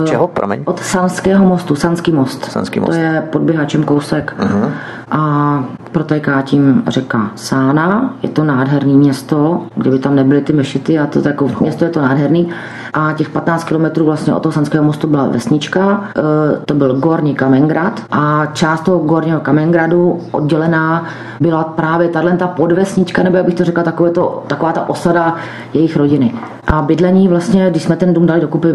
Od 0.00 0.08
čeho, 0.08 0.28
promiň? 0.28 0.62
Od 0.64 0.80
Sanského 0.80 1.44
mostu, 1.44 1.74
Sanský 1.74 2.12
most. 2.12 2.44
Sanský 2.44 2.80
most. 2.80 2.90
To 2.90 2.96
je 2.96 3.28
pod 3.32 3.42
běhačem 3.42 3.84
kousek. 3.84 4.34
Uh-huh. 4.38 4.70
A 5.10 5.64
protéká 5.92 6.42
tím 6.42 6.82
řeka 6.86 7.30
Sána. 7.34 8.14
Je 8.22 8.28
to 8.28 8.44
nádherný 8.44 8.94
město, 8.94 9.62
kdyby 9.76 9.98
tam 9.98 10.16
nebyly 10.16 10.40
ty 10.40 10.52
mešity 10.52 10.98
a 10.98 11.06
to 11.06 11.22
takové 11.22 11.54
město 11.60 11.84
je 11.84 11.90
to 11.90 12.02
nádherný 12.02 12.52
a 12.94 13.12
těch 13.12 13.30
15 13.30 13.64
kilometrů 13.64 14.04
vlastně 14.04 14.34
od 14.34 14.42
toho 14.42 14.52
Sanského 14.52 14.84
mostu 14.84 15.06
byla 15.06 15.26
vesnička, 15.26 16.04
e, 16.16 16.66
to 16.66 16.74
byl 16.74 16.94
Gorní 16.94 17.34
Kamengrad 17.34 18.00
a 18.10 18.46
část 18.46 18.80
toho 18.80 18.98
Gorního 18.98 19.40
Kamengradu 19.40 20.20
oddělená 20.30 21.04
byla 21.40 21.64
právě 21.64 22.08
tahle 22.08 22.36
ta 22.36 22.46
podvesnička, 22.46 23.22
nebo 23.22 23.36
jak 23.36 23.46
bych 23.46 23.54
to 23.54 23.64
řekla, 23.64 23.82
takové 23.82 24.10
to, 24.10 24.44
taková 24.46 24.72
ta 24.72 24.88
osada 24.88 25.36
jejich 25.74 25.96
rodiny. 25.96 26.34
A 26.66 26.82
bydlení 26.82 27.28
vlastně, 27.28 27.70
když 27.70 27.82
jsme 27.82 27.96
ten 27.96 28.14
dům 28.14 28.26
dali 28.26 28.40
dokupy, 28.40 28.68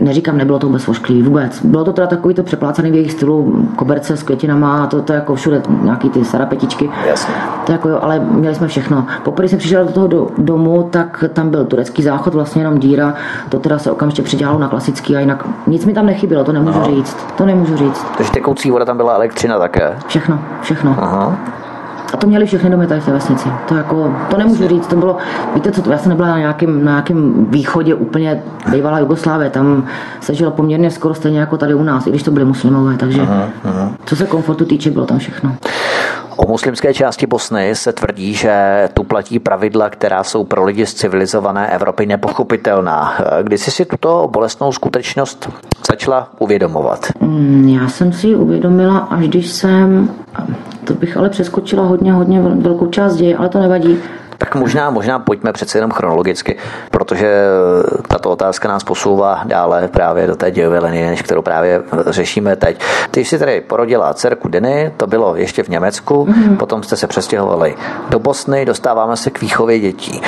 neříkám, 0.00 0.36
nebylo 0.36 0.58
to 0.58 0.66
vůbec 0.66 0.86
vůbec. 1.22 1.64
Bylo 1.64 1.84
to 1.84 1.92
teda 1.92 2.06
takový 2.06 2.34
to 2.34 2.42
přeplácaný 2.42 2.90
v 2.90 2.94
jejich 2.94 3.12
stylu, 3.12 3.68
koberce 3.76 4.16
s 4.16 4.22
květinama 4.22 4.84
a 4.84 4.86
to, 4.86 5.02
to 5.02 5.12
jako 5.12 5.34
všude 5.34 5.62
nějaký 5.82 6.10
ty 6.10 6.24
sarapetičky. 6.24 6.90
Jasně. 7.08 7.34
To 7.66 7.72
jako 7.72 7.88
jo, 7.88 7.98
ale 8.02 8.18
měli 8.18 8.54
jsme 8.54 8.68
všechno. 8.68 9.06
Poprvé 9.22 9.48
jsem 9.48 9.58
přišel 9.58 9.84
do 9.84 9.92
toho 9.92 10.06
do, 10.06 10.28
domu, 10.38 10.88
tak 10.90 11.24
tam 11.32 11.50
byl 11.50 11.64
turecký 11.64 12.02
záchod, 12.02 12.34
vlastně 12.34 12.62
jenom 12.62 12.78
díra. 12.78 13.14
To 13.48 13.58
teda 13.58 13.78
se 13.78 13.90
okamžitě 13.90 14.22
přidělalo 14.22 14.58
na 14.58 14.68
klasický 14.68 15.16
a 15.16 15.20
jinak 15.20 15.44
nic 15.66 15.84
mi 15.84 15.94
tam 15.94 16.06
nechybělo, 16.06 16.44
to 16.44 16.52
nemůžu 16.52 16.78
Aha. 16.78 16.86
říct. 16.86 17.16
To 17.36 17.46
nemůžu 17.46 17.76
říct. 17.76 18.06
Takže 18.16 18.32
tekoucí 18.32 18.70
voda 18.70 18.84
tam 18.84 18.96
byla 18.96 19.14
elektřina 19.14 19.58
také? 19.58 19.96
Všechno, 20.06 20.38
všechno. 20.62 20.96
Aha. 20.98 21.36
A 22.12 22.16
to 22.16 22.26
měli 22.26 22.46
všechny 22.46 22.70
domy 22.70 22.86
tady 22.86 23.00
v 23.00 23.04
té 23.04 23.12
vesnici. 23.12 23.48
To, 23.68 23.74
jako, 23.74 24.14
to 24.30 24.36
nemůžu 24.36 24.68
říct, 24.68 24.86
to 24.86 24.96
bylo, 24.96 25.16
víte 25.54 25.72
co, 25.72 25.82
to, 25.82 25.90
já 25.90 25.98
jsem 25.98 26.08
nebyla 26.10 26.28
na 26.28 26.38
nějakém, 26.38 26.84
na 26.84 26.90
nějakém 26.92 27.46
východě 27.50 27.94
úplně 27.94 28.42
bývalá 28.70 28.98
Jugoslávie, 28.98 29.50
tam 29.50 29.84
se 30.20 30.34
žilo 30.34 30.50
poměrně 30.50 30.90
skoro 30.90 31.14
stejně 31.14 31.40
jako 31.40 31.56
tady 31.56 31.74
u 31.74 31.82
nás, 31.82 32.06
i 32.06 32.10
když 32.10 32.22
to 32.22 32.30
byly 32.30 32.44
muslimové, 32.44 32.96
takže 32.96 33.20
aha, 33.22 33.48
aha. 33.64 33.90
co 34.04 34.16
se 34.16 34.26
komfortu 34.26 34.64
týče, 34.64 34.90
bylo 34.90 35.06
tam 35.06 35.18
všechno. 35.18 35.56
O 36.36 36.48
muslimské 36.48 36.94
části 36.94 37.26
Bosny 37.26 37.74
se 37.74 37.92
tvrdí, 37.92 38.34
že 38.34 38.88
tu 38.94 39.04
platí 39.04 39.38
pravidla, 39.38 39.90
která 39.90 40.24
jsou 40.24 40.44
pro 40.44 40.64
lidi 40.64 40.86
z 40.86 40.94
civilizované 40.94 41.66
Evropy 41.70 42.06
nepochopitelná. 42.06 43.18
Kdy 43.42 43.58
jsi 43.58 43.70
si 43.70 43.84
tuto 43.84 44.28
bolestnou 44.32 44.72
skutečnost 44.72 45.50
začala 45.90 46.28
uvědomovat? 46.38 47.06
Mm, 47.20 47.68
já 47.68 47.88
jsem 47.88 48.12
si 48.12 48.26
ji 48.26 48.34
uvědomila, 48.34 48.98
až 48.98 49.28
když 49.28 49.48
jsem, 49.48 50.10
to 50.84 50.94
bych 50.94 51.16
ale 51.16 51.28
přeskočila 51.28 51.84
hodně, 51.84 52.12
hodně 52.12 52.40
velkou 52.40 52.86
část 52.86 53.16
děje, 53.16 53.36
ale 53.36 53.48
to 53.48 53.58
nevadí, 53.58 53.98
tak 54.38 54.54
možná, 54.54 54.90
možná 54.90 55.18
pojďme 55.18 55.52
přece 55.52 55.78
jenom 55.78 55.90
chronologicky, 55.90 56.56
protože 56.90 57.44
tato 58.08 58.30
otázka 58.30 58.68
nás 58.68 58.84
posouvá 58.84 59.40
dále 59.44 59.88
právě 59.88 60.26
do 60.26 60.36
té 60.36 60.50
dějové 60.50 60.78
linie, 60.78 61.10
než 61.10 61.22
kterou 61.22 61.42
právě 61.42 61.82
řešíme 62.06 62.56
teď. 62.56 62.80
Ty 63.10 63.24
jsi 63.24 63.38
tedy 63.38 63.60
porodila 63.60 64.14
dcerku 64.14 64.48
Denny, 64.48 64.92
to 64.96 65.06
bylo 65.06 65.36
ještě 65.36 65.62
v 65.62 65.68
Německu, 65.68 66.24
mm-hmm. 66.24 66.56
potom 66.56 66.82
jste 66.82 66.96
se 66.96 67.06
přestěhovali 67.06 67.74
do 68.10 68.18
Bosny, 68.18 68.64
dostáváme 68.64 69.16
se 69.16 69.30
k 69.30 69.40
výchově 69.40 69.78
dětí. 69.78 70.22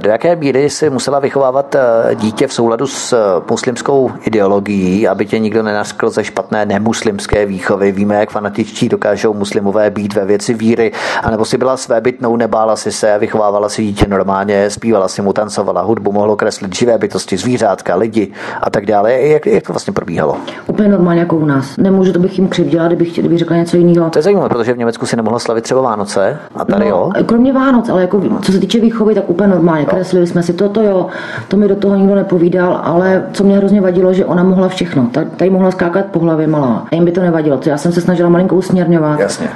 Do 0.00 0.10
jaké 0.10 0.36
míry 0.36 0.70
si 0.70 0.90
musela 0.90 1.18
vychovávat 1.18 1.74
eh, 1.74 2.14
dítě 2.14 2.46
v 2.46 2.52
souladu 2.52 2.86
s 2.86 3.12
eh, 3.12 3.42
muslimskou 3.50 4.10
ideologií, 4.24 5.08
aby 5.08 5.26
tě 5.26 5.38
nikdo 5.38 5.62
nenaskl 5.62 6.10
ze 6.10 6.24
špatné 6.24 6.66
nemuslimské 6.66 7.46
výchovy? 7.46 7.92
Víme, 7.92 8.14
jak 8.14 8.30
fanatičtí 8.30 8.88
dokážou 8.88 9.34
muslimové 9.34 9.90
být 9.90 10.14
ve 10.14 10.24
věci 10.24 10.54
víry, 10.54 10.92
anebo 11.22 11.44
si 11.44 11.58
byla 11.58 11.76
svébytnou, 11.76 12.36
nebála 12.36 12.76
si 12.76 12.92
se 12.92 13.14
a 13.14 13.18
vychovávala 13.18 13.45
vychovávala 13.46 13.68
si 13.68 13.82
dítě 13.82 14.06
normálně, 14.08 14.70
zpívala 14.70 15.08
si 15.08 15.22
mu, 15.22 15.32
tancovala 15.32 15.82
hudbu, 15.82 16.12
mohlo 16.12 16.36
kreslit 16.36 16.76
živé 16.76 16.98
bytosti, 16.98 17.36
zvířátka, 17.36 17.96
lidi 17.96 18.32
a 18.62 18.70
tak 18.70 18.86
dále. 18.86 19.12
Jak, 19.12 19.46
jak 19.46 19.62
to 19.66 19.72
vlastně 19.72 19.92
probíhalo? 19.92 20.36
Úplně 20.66 20.88
normálně 20.88 21.20
jako 21.20 21.36
u 21.36 21.44
nás. 21.44 21.76
Nemůžu, 21.76 22.12
to 22.12 22.18
bych 22.18 22.38
jim 22.38 22.48
křivděla, 22.48 22.86
kdybych, 22.86 23.18
kdybych 23.18 23.38
řekla 23.38 23.56
něco 23.56 23.76
jiného. 23.76 24.10
To 24.10 24.18
je 24.18 24.22
zajímavé, 24.22 24.48
protože 24.48 24.72
v 24.72 24.78
Německu 24.78 25.06
si 25.06 25.16
nemohla 25.16 25.38
slavit 25.38 25.64
třeba 25.64 25.80
Vánoce 25.80 26.38
a 26.54 26.64
tady 26.64 26.84
no, 26.84 26.90
jo. 26.90 27.12
Kromě 27.26 27.52
Vánoc, 27.52 27.88
ale 27.88 28.00
jako, 28.02 28.22
co 28.42 28.52
se 28.52 28.58
týče 28.58 28.80
výchovy, 28.80 29.14
tak 29.14 29.30
úplně 29.30 29.48
normálně. 29.48 29.82
No. 29.82 29.90
Kreslili 29.90 30.26
jsme 30.26 30.42
si 30.42 30.52
to, 30.52 30.68
to 30.68 30.82
jo, 30.82 31.06
to 31.48 31.56
mi 31.56 31.68
do 31.68 31.76
toho 31.76 31.96
nikdo 31.96 32.14
nepovídal, 32.14 32.80
ale 32.82 33.26
co 33.32 33.44
mě 33.44 33.56
hrozně 33.56 33.80
vadilo, 33.80 34.12
že 34.12 34.24
ona 34.24 34.42
mohla 34.42 34.68
všechno. 34.68 35.08
Tady 35.36 35.50
mohla 35.50 35.70
skákat 35.70 36.06
po 36.06 36.18
hlavě 36.18 36.46
malá. 36.46 36.86
A 36.92 36.94
jim 36.94 37.04
by 37.04 37.12
to 37.12 37.20
nevadilo. 37.20 37.60
Já 37.66 37.78
jsem 37.78 37.92
se 37.92 38.00
snažila 38.00 38.28
malinko 38.28 38.56
usměrňovat. 38.56 39.20
Jasně 39.20 39.48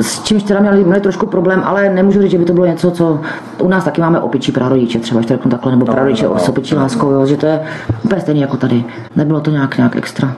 s 0.00 0.22
čímž 0.22 0.42
teda 0.42 0.60
měli, 0.60 0.84
měli 0.84 1.00
trošku 1.00 1.26
problém, 1.26 1.62
ale 1.64 1.88
nemůžu 1.88 2.22
říct, 2.22 2.30
že 2.30 2.38
by 2.38 2.44
to 2.44 2.52
bylo 2.52 2.66
něco, 2.66 2.90
co 2.90 3.20
u 3.58 3.68
nás 3.68 3.84
taky 3.84 4.00
máme 4.00 4.20
opičí 4.20 4.52
prarodiče, 4.52 4.98
třeba 4.98 5.22
řeknu 5.22 5.50
takhle, 5.50 5.72
nebo 5.72 5.86
no, 5.86 5.92
prarodiče 5.92 6.24
no, 6.24 6.34
no, 6.34 6.38
s 6.38 6.48
opičí 6.48 6.74
láskou, 6.74 7.10
jo, 7.10 7.26
že 7.26 7.36
to 7.36 7.46
je 7.46 7.60
úplně 8.12 8.22
stejně 8.22 8.40
jako 8.40 8.56
tady. 8.56 8.84
Nebylo 9.16 9.40
to 9.40 9.50
nějak, 9.50 9.76
nějak 9.76 9.96
extra. 9.96 10.36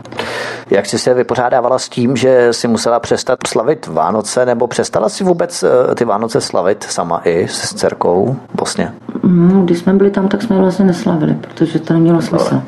Jak 0.70 0.86
jsi 0.86 0.98
se 0.98 1.14
vypořádávala 1.14 1.78
s 1.78 1.88
tím, 1.88 2.16
že 2.16 2.52
si 2.52 2.68
musela 2.68 3.00
přestat 3.00 3.38
slavit 3.46 3.86
Vánoce, 3.86 4.46
nebo 4.46 4.66
přestala 4.66 5.08
si 5.08 5.24
vůbec 5.24 5.62
eh, 5.62 5.94
ty 5.94 6.04
Vánoce 6.04 6.40
slavit 6.40 6.82
sama 6.82 7.20
i 7.24 7.48
s 7.48 7.74
dcerkou 7.74 8.36
Bosně? 8.54 8.92
Mm, 9.22 9.64
když 9.64 9.78
jsme 9.78 9.94
byli 9.94 10.10
tam, 10.10 10.28
tak 10.28 10.42
jsme 10.42 10.58
vlastně 10.58 10.84
neslavili, 10.84 11.34
protože 11.34 11.78
to 11.78 11.94
nemělo 11.94 12.22
smysl. 12.22 12.62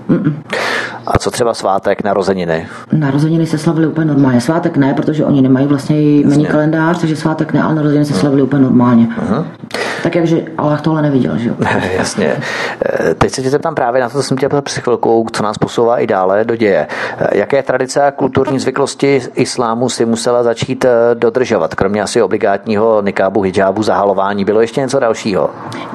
A 1.07 1.19
co 1.19 1.31
třeba 1.31 1.55
svátek, 1.55 2.05
narozeniny? 2.05 2.67
Narozeniny 2.93 3.47
se 3.47 3.59
slavili 3.59 3.87
úplně 3.87 4.07
normálně. 4.07 4.41
Svátek 4.41 4.77
ne, 4.77 4.95
protože 4.95 5.25
oni 5.25 5.43
nemají 5.43 5.67
vlastně 5.67 6.01
jmenní 6.01 6.47
kalendář, 6.47 7.01
takže 7.01 7.17
svátek 7.17 7.53
ne, 7.53 7.63
ale 7.63 7.75
narozeniny 7.75 8.05
se 8.05 8.15
slavili 8.15 8.43
úplně 8.43 8.63
normálně. 8.63 9.07
Uh-huh. 9.07 9.45
Tak 10.03 10.15
jakže 10.15 10.43
Allah 10.59 10.81
tohle 10.81 11.03
neviděl, 11.03 11.39
že 11.39 11.49
jo? 11.49 11.55
Jasně. 11.97 12.37
Eh, 12.85 13.15
teď 13.15 13.33
se 13.33 13.43
tě 13.43 13.51
zeptám 13.51 13.75
právě 13.75 14.01
na 14.01 14.09
to, 14.09 14.19
co 14.19 14.23
jsem 14.23 14.37
tě 14.37 14.49
před 14.63 14.83
chvilkou, 14.83 14.96
co 15.33 15.43
nás 15.43 15.59
posouvá 15.59 15.99
i 15.99 16.07
dále 16.07 16.45
do 16.45 16.57
děje. 16.57 16.87
Jaké 17.33 17.63
tradice 17.63 18.03
a 18.03 18.11
kulturní 18.11 18.59
zvyklosti 18.59 19.23
islámu 19.35 19.89
si 19.89 20.05
musela 20.05 20.43
začít 20.43 20.85
eh, 20.85 20.91
dodržovat, 21.15 21.75
kromě 21.75 22.03
asi 22.03 22.23
obligátního 22.23 23.03
nikábu, 23.03 23.43
hijabu, 23.43 23.83
zahalování? 23.83 24.45
Bylo 24.45 24.61
ještě 24.61 24.81
něco 24.81 24.99
dalšího? 24.99 25.51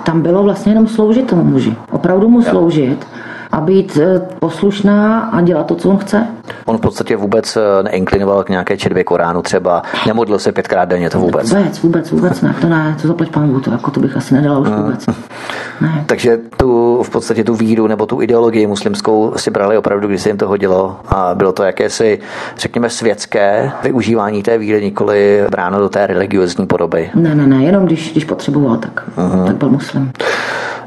Tam 0.05 0.21
bylo 0.21 0.43
vlastně 0.43 0.71
jenom 0.71 0.87
sloužit 0.87 1.27
tomu 1.29 1.43
muži. 1.43 1.75
Opravdu 1.91 2.29
mu 2.29 2.39
jo. 2.39 2.45
sloužit 2.49 3.07
a 3.51 3.61
být 3.61 3.97
eh, 4.01 4.21
poslušná 4.39 5.19
a 5.19 5.41
dělat 5.41 5.65
to, 5.65 5.75
co 5.75 5.89
on 5.89 5.97
chce. 5.97 6.27
On 6.65 6.77
v 6.77 6.81
podstatě 6.81 7.15
vůbec 7.15 7.57
eh, 7.57 7.83
neinklinoval 7.83 8.43
k 8.43 8.49
nějaké 8.49 8.77
četbě 8.77 9.03
Koránu 9.03 9.41
třeba, 9.41 9.81
nemodlil 10.07 10.39
se 10.39 10.51
pětkrát 10.51 10.89
denně, 10.89 11.09
to 11.09 11.19
vůbec. 11.19 11.49
Vůbec, 11.49 11.81
vůbec, 11.81 12.11
vůbec 12.11 12.41
ne, 12.41 12.55
to 12.61 12.69
ne, 12.69 12.97
to 13.01 13.07
zaplať 13.07 13.29
pánu, 13.29 13.59
to, 13.59 13.71
jako 13.71 13.91
to 13.91 13.99
bych 13.99 14.17
asi 14.17 14.33
nedala 14.33 14.59
už 14.59 14.69
mm. 14.69 14.75
vůbec. 14.75 15.05
Ne. 15.81 16.03
Takže 16.05 16.37
tu 16.57 17.03
v 17.03 17.09
podstatě 17.09 17.43
tu 17.43 17.55
víru 17.55 17.87
nebo 17.87 18.05
tu 18.05 18.21
ideologii 18.21 18.67
muslimskou 18.67 19.33
si 19.35 19.51
brali 19.51 19.77
opravdu, 19.77 20.07
když 20.07 20.21
se 20.21 20.29
jim 20.29 20.37
to 20.37 20.47
hodilo 20.47 20.99
a 21.07 21.35
bylo 21.35 21.51
to 21.51 21.63
jakési, 21.63 22.19
řekněme, 22.57 22.89
světské 22.89 23.71
využívání 23.83 24.43
té 24.43 24.57
víry, 24.57 24.83
nikoli 24.83 25.45
bráno 25.51 25.79
do 25.79 25.89
té 25.89 26.07
religiozní 26.07 26.67
podoby. 26.67 27.09
Ne, 27.15 27.35
ne, 27.35 27.47
ne, 27.47 27.63
jenom 27.63 27.85
když, 27.85 28.11
když 28.11 28.25
potřeboval, 28.25 28.77
tak, 28.77 29.03
uh-huh. 29.17 29.45
tak 29.45 29.55
byl 29.55 29.69
muslim. 29.69 30.11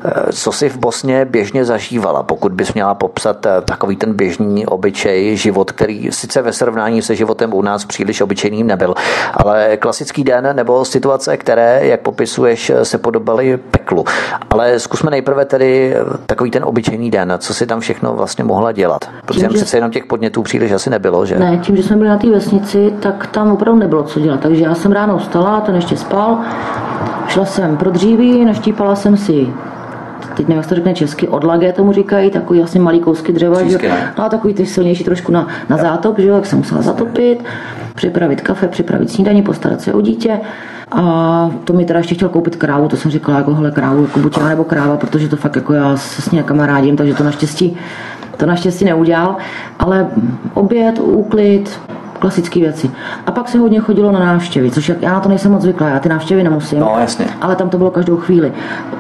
Eh, 0.05 0.33
co 0.33 0.53
si 0.53 0.69
v 0.69 0.77
Bosně 0.77 1.25
běžně 1.25 1.65
zažívala, 1.65 2.23
pokud 2.23 2.53
bys 2.55 2.75
měla 2.75 2.95
popsat 2.95 3.47
eh, 3.47 3.61
takový 3.61 3.97
ten 3.97 4.15
běžný 4.15 4.67
obyčej, 4.67 5.37
život, 5.37 5.73
který 5.73 6.13
sice 6.13 6.43
ve 6.43 6.53
srovnání 6.53 7.03
se 7.03 7.15
životem 7.15 7.55
u 7.55 7.63
nás 7.63 7.85
příliš 7.85 8.21
obyčejným 8.21 8.67
nebyl, 8.67 8.95
ale 9.35 9.77
klasický 9.77 10.25
den 10.25 10.49
nebo 10.53 10.85
situace, 10.85 11.37
které, 11.37 11.81
jak 11.83 12.01
popisuješ, 12.01 12.73
se 12.83 12.99
podobaly 12.99 13.57
peklu. 13.57 14.05
Ale 14.51 14.79
zkusme 14.79 15.11
nejprve 15.11 15.45
tedy 15.45 15.95
eh, 15.95 16.19
takový 16.27 16.51
ten 16.51 16.65
obyčejný 16.65 17.11
den, 17.11 17.35
co 17.39 17.55
si 17.55 17.67
tam 17.67 17.81
všechno 17.81 18.15
vlastně 18.15 18.45
mohla 18.45 18.73
dělat. 18.73 19.05
Protože 19.27 19.41
tím, 19.41 19.49
přece 19.49 19.77
jenom 19.77 19.91
těch 19.91 20.07
podnětů 20.07 20.43
příliš 20.43 20.73
asi 20.73 20.91
nebylo, 20.91 21.27
že? 21.27 21.39
Ne, 21.39 21.59
tím, 21.59 21.77
že 21.77 21.83
jsme 21.83 21.97
byli 21.97 22.09
na 22.09 22.19
té 22.19 22.31
vesnici, 22.31 22.95
tak 23.01 23.27
tam 23.27 23.53
opravdu 23.53 23.81
nebylo 23.81 24.03
co 24.03 24.21
dělat. 24.21 24.41
Takže 24.41 24.65
já 24.65 24.75
jsem 24.75 24.93
ráno 24.93 25.19
vstala, 25.19 25.61
ten 25.61 25.75
ještě 25.75 25.97
spal, 25.97 26.39
šla 27.29 27.45
jsem 27.45 27.77
pro 27.77 27.91
dříví, 27.91 28.45
naštípala 28.45 28.97
jsem 28.97 29.17
si 29.17 29.49
teď 30.37 30.49
nevím, 30.49 30.57
jak 30.57 30.67
to 30.67 30.75
řekne 30.75 30.95
česky, 30.95 31.29
odlagé 31.29 31.73
tomu 31.73 31.93
říkají, 31.93 32.31
takový 32.31 32.59
vlastně 32.59 32.81
malý 32.81 33.01
kousky 33.01 33.33
dřeva, 33.33 33.63
že? 33.63 33.79
no 34.19 34.25
a 34.25 34.29
takový 34.29 34.55
ty 34.55 34.67
silnější 34.67 35.05
trošku 35.05 35.33
na, 35.33 35.49
na 35.69 35.77
zátop, 35.77 36.19
že 36.19 36.29
jo, 36.29 36.35
jak 36.35 36.47
jsem 36.47 36.59
musela 36.59 36.83
zatopit, 36.83 37.45
připravit 37.95 38.41
kafe, 38.41 38.69
připravit 38.69 39.11
snídaní, 39.11 39.43
postarat 39.43 39.81
se 39.81 39.95
o 39.95 40.01
dítě. 40.01 40.41
A 40.93 41.51
to 41.65 41.73
mi 41.73 41.85
teda 41.85 41.99
ještě 41.99 42.15
chtěl 42.15 42.29
koupit 42.29 42.57
krávu, 42.57 42.89
to 42.89 42.97
jsem 42.97 43.11
říkala 43.11 43.39
jako 43.39 43.55
hele 43.55 43.71
krávu, 43.71 44.03
jako 44.03 44.19
buď 44.19 44.39
já 44.39 44.49
nebo 44.49 44.65
kráva, 44.65 44.97
protože 44.97 45.29
to 45.29 45.37
fakt 45.37 45.57
jako 45.57 45.73
já 45.73 45.97
se 45.97 46.23
s 46.23 46.31
ní 46.31 46.43
kamarádím, 46.43 46.97
takže 46.97 47.15
to 47.15 47.25
naštěstí 47.25 47.77
to 48.37 48.47
naštěstí 48.47 48.85
neudělal, 48.85 49.37
ale 49.79 50.11
oběd, 50.55 50.99
úklid, 50.99 51.81
klasické 52.25 52.61
věci. 52.61 52.91
A 53.27 53.31
pak 53.31 53.49
se 53.49 53.59
hodně 53.59 53.81
chodilo 53.81 54.13
na 54.13 54.21
návštěvy, 54.21 54.71
což 54.71 54.93
já 55.01 55.13
na 55.13 55.21
to 55.21 55.29
nejsem 55.29 55.53
moc 55.53 55.63
zvyklá, 55.63 55.89
já 55.89 55.99
ty 55.99 56.09
návštěvy 56.09 56.43
nemusím. 56.43 56.81
No, 56.81 56.97
jasně. 57.01 57.27
Ale 57.41 57.57
tam 57.57 57.69
to 57.69 57.79
bylo 57.79 57.91
každou 57.91 58.17
chvíli. 58.17 58.53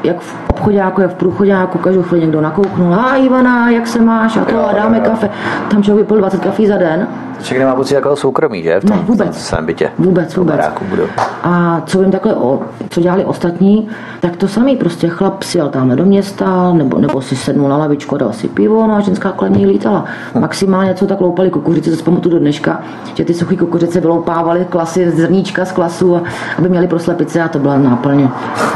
Jak 0.04 0.20
v 0.20 0.36
obchodáku, 0.50 1.00
jak 1.00 1.10
v 1.10 1.14
průchodáku, 1.14 1.78
každou 1.78 2.02
chvíli 2.02 2.20
někdo 2.20 2.40
nakouknul, 2.40 2.94
a 2.94 3.16
Ivana, 3.16 3.70
jak 3.70 3.86
se 3.86 4.00
máš, 4.00 4.36
a 4.36 4.44
to, 4.44 4.68
a 4.68 4.72
dáme 4.72 5.00
kafe. 5.00 5.30
Tam 5.70 5.82
člověk 5.82 6.06
vypil 6.06 6.18
20 6.18 6.40
kafí 6.40 6.66
za 6.66 6.76
den. 6.76 7.08
Člověk 7.42 7.60
nemá 7.60 7.76
pocit 7.76 7.94
jako 7.94 8.16
soukromí, 8.16 8.62
že? 8.62 8.80
V 8.80 8.84
tom, 8.84 8.96
ne, 8.96 9.02
vůbec. 9.02 9.36
V 9.36 9.40
svém 9.40 9.66
bytě. 9.66 9.90
Vůbec, 9.98 10.36
vůbec. 10.36 10.60
Budu. 10.90 11.02
A 11.42 11.82
co 11.86 11.98
vím 11.98 12.10
takhle, 12.10 12.34
o, 12.34 12.60
co 12.90 13.00
dělali 13.00 13.24
ostatní, 13.24 13.88
tak 14.20 14.36
to 14.36 14.48
samý 14.48 14.76
prostě 14.76 15.08
chlap 15.08 15.42
si 15.42 15.58
jel 15.58 15.68
tam 15.68 15.96
do 15.96 16.04
města, 16.04 16.72
nebo, 16.72 16.98
nebo 16.98 17.20
si 17.20 17.36
sednul 17.36 17.68
na 17.68 17.76
lavičku, 17.76 18.16
dal 18.16 18.32
si 18.32 18.48
pivo, 18.48 18.86
no 18.86 18.94
a 18.94 19.00
ženská 19.00 19.32
kolem 19.32 19.52
něj 19.52 19.66
lítala. 19.66 20.04
Hm. 20.34 20.40
Maximálně 20.40 20.94
co 20.94 21.06
tak 21.06 21.20
loupali 21.20 21.50
kukuřice, 21.50 21.96
to 21.96 22.04
pamatuju 22.04 22.34
do 22.34 22.38
dneška, 22.38 22.82
že 23.14 23.24
ty 23.24 23.34
suchý 23.34 23.56
kukuřice 23.56 24.00
vyloupávaly 24.00 24.66
klasy, 24.70 25.10
zrníčka 25.10 25.64
z 25.64 25.72
klasu, 25.72 26.22
aby 26.58 26.68
měli 26.68 26.86
pro 26.88 26.98
slepice 26.98 27.42
a 27.42 27.48
to 27.48 27.58
byla 27.58 27.78
náplň, 27.78 28.28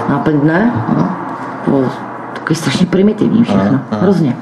náplň 0.09 0.41
dne. 0.41 0.73
No. 0.97 1.17
To 1.65 1.71
bylo 1.71 1.85
takový 2.35 2.55
strašně 2.55 2.87
primitivní 2.87 3.45
všechno, 3.45 3.81
hrozně. 3.91 4.37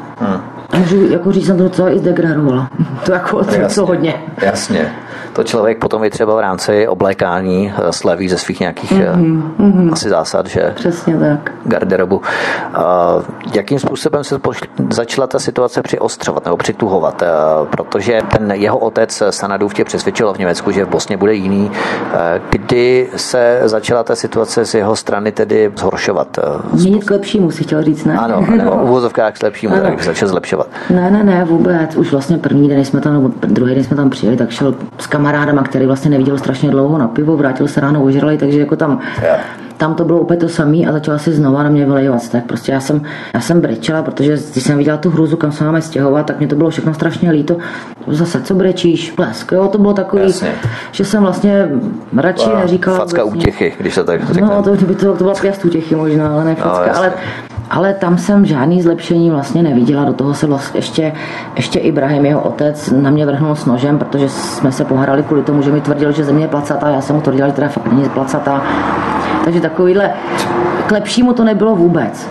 A 0.71 0.79
můžu 0.79 1.07
jako 1.07 1.33
říct, 1.33 1.47
jsem 1.47 1.57
to 1.57 1.63
docela 1.63 1.91
i 1.91 1.99
zdegradovala. 1.99 2.69
To 3.05 3.13
jako 3.13 3.45
to 3.45 3.55
jasně, 3.55 3.83
hodně. 3.83 4.15
Jasně. 4.43 4.93
To 5.33 5.45
člověk 5.45 5.79
potom 5.79 6.05
i 6.05 6.11
třeba 6.11 6.35
v 6.35 6.41
rámci 6.41 6.89
oblékání 6.89 7.73
eh, 7.77 7.93
sleví 7.93 8.29
ze 8.29 8.39
svých 8.39 8.61
nějakých 8.61 8.93
mm-hmm. 8.93 9.93
asi 9.93 10.09
zásad, 10.09 10.47
že? 10.47 10.73
Přesně 10.75 11.17
tak. 11.19 11.53
Garderobu. 11.65 12.23
Jakým 13.55 13.79
způsobem 13.79 14.25
se 14.25 14.41
začala 14.91 15.27
ta 15.27 15.39
situace 15.39 15.83
přiostřovat 15.83 16.45
nebo 16.45 16.57
přituhovat? 16.57 17.23
Protože 17.71 18.21
ten 18.31 18.51
jeho 18.51 18.79
otec 18.79 19.23
Sanadův 19.31 19.75
tě 19.75 19.85
přesvědčil 19.85 20.33
v 20.33 20.39
Německu, 20.39 20.71
že 20.71 20.85
v 20.85 20.89
Bosně 20.89 21.17
bude 21.17 21.35
jiný. 21.35 21.71
Kdy 22.51 23.09
se 23.17 23.61
začala 23.65 24.03
ta 24.03 24.15
situace 24.15 24.65
z 24.65 24.75
jeho 24.75 24.97
strany 24.97 25.33
tedy 25.33 25.73
zhoršovat? 25.77 26.39
Měnit 26.73 27.05
k 27.05 27.11
lepšímu, 27.11 27.51
si 27.51 27.65
chtěl 27.65 27.83
říct, 27.83 28.05
ne? 28.05 28.19
Ano, 28.19 28.47
nebo 28.57 28.71
uvozovkách 28.83 29.35
k 29.39 29.43
lepšímu, 29.43 29.81
tak 29.81 30.03
začal 30.03 30.29
zlepšovat. 30.29 30.69
Ne, 30.91 31.11
ne, 31.11 31.25
ne, 31.25 31.45
vůbec. 31.45 31.97
Už 31.97 32.13
vlastně 32.13 32.39
první 32.39 32.69
den, 32.69 32.85
jsme 32.85 33.01
tam, 33.01 33.13
nebo 33.13 33.31
druhý 33.47 33.75
den 33.75 33.85
jsme 33.85 33.97
tam 33.97 34.11
přijeli, 34.11 34.37
tak 34.37 34.51
šel 34.51 34.75
s 35.07 35.09
kamarádem, 35.09 35.59
který 35.65 35.87
vlastně 35.87 36.11
neviděl 36.11 36.39
strašně 36.39 36.71
dlouho 36.71 36.99
na 36.99 37.09
pivo, 37.09 37.37
vrátil 37.37 37.69
se 37.69 37.81
ráno 37.81 38.03
ožralý, 38.03 38.39
takže 38.39 38.61
jako 38.61 38.77
tam 38.77 38.99
yeah 39.23 39.41
tam 39.77 39.95
to 39.95 40.05
bylo 40.05 40.21
úplně 40.21 40.37
to 40.37 40.49
samé 40.49 40.77
a 40.77 40.93
začala 40.93 41.19
si 41.19 41.33
znova 41.33 41.63
na 41.63 41.71
mě 41.71 41.85
vylejovat. 41.85 42.29
Tak 42.29 42.45
prostě 42.45 42.73
já 42.73 42.81
jsem, 42.81 43.03
já 43.35 43.41
jsem 43.41 43.61
brečela, 43.61 44.03
protože 44.03 44.39
když 44.53 44.65
jsem 44.65 44.79
viděla 44.79 44.97
tu 44.97 45.11
hruzu, 45.11 45.37
kam 45.37 45.53
se 45.53 45.65
máme 45.65 45.83
stěhovat, 45.83 46.27
tak 46.27 46.39
mě 46.39 46.49
to 46.49 46.57
bylo 46.57 46.71
všechno 46.71 46.95
strašně 46.95 47.31
líto. 47.31 47.57
Zase, 48.07 48.43
co 48.43 48.55
brečíš, 48.55 49.11
plesk, 49.11 49.53
jo, 49.53 49.69
to 49.69 49.79
bylo 49.79 49.93
takový, 49.93 50.23
Jasně. 50.23 50.53
že 50.93 51.05
jsem 51.05 51.23
vlastně 51.23 51.69
radši 52.17 52.49
wow, 52.49 52.59
neříkala. 52.59 52.99
Facka 52.99 53.23
vlastně, 53.23 53.41
útěchy, 53.41 53.75
když 53.79 53.95
se 53.95 54.05
tak 54.05 54.27
řekne. 54.27 54.49
No, 54.49 54.63
to, 54.63 54.71
by 54.71 54.95
to, 54.95 55.17
to 55.17 55.25
byla 55.25 55.35
pěst 55.35 55.65
útěchy 55.65 55.95
možná, 55.95 56.33
ale 56.33 56.45
ne 56.45 56.57
no, 56.59 56.65
facka, 56.65 56.93
no, 56.93 56.99
ale 56.99 57.13
ale 57.71 57.95
tam 57.95 58.19
jsem 58.19 58.47
žádný 58.47 58.83
zlepšení 58.83 59.31
vlastně 59.31 59.63
neviděla. 59.63 60.05
Do 60.05 60.13
toho 60.13 60.35
se 60.35 60.47
vlastně 60.47 60.79
ještě, 60.79 61.13
ještě 61.57 61.79
Ibrahim, 61.79 62.27
jeho 62.27 62.41
otec, 62.41 62.93
na 62.97 63.11
mě 63.11 63.27
vrhnul 63.27 63.55
s 63.55 63.67
nožem, 63.67 63.99
protože 63.99 64.29
jsme 64.29 64.73
se 64.73 64.85
pohrali 64.85 65.23
kvůli 65.23 65.43
tomu, 65.43 65.63
že 65.63 65.73
mi 65.73 65.81
tvrdil, 65.81 66.13
že 66.13 66.25
země 66.25 66.45
je 66.45 66.49
placatá. 66.49 66.89
Já 66.89 67.01
jsem 67.01 67.17
mu 67.17 67.23
tvrdila, 67.23 67.49
že 67.49 67.55
teda 67.55 67.69
fakt 67.69 67.93
není 67.93 68.09
placatá. 68.09 68.63
Takže 69.45 69.61
takovýhle, 69.61 70.11
k 70.87 70.93
lepšímu 70.93 71.33
to 71.33 71.45
nebylo 71.45 71.77
vůbec. 71.77 72.29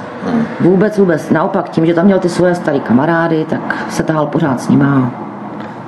Vůbec, 0.59 0.97
vůbec. 0.97 1.29
Naopak, 1.29 1.69
tím, 1.69 1.86
že 1.86 1.93
tam 1.93 2.05
měl 2.05 2.19
ty 2.19 2.29
svoje 2.29 2.55
staré 2.55 2.79
kamarády, 2.79 3.45
tak 3.49 3.86
se 3.89 4.03
tahal 4.03 4.27
pořád 4.27 4.61
s 4.61 4.69
nima. 4.69 5.11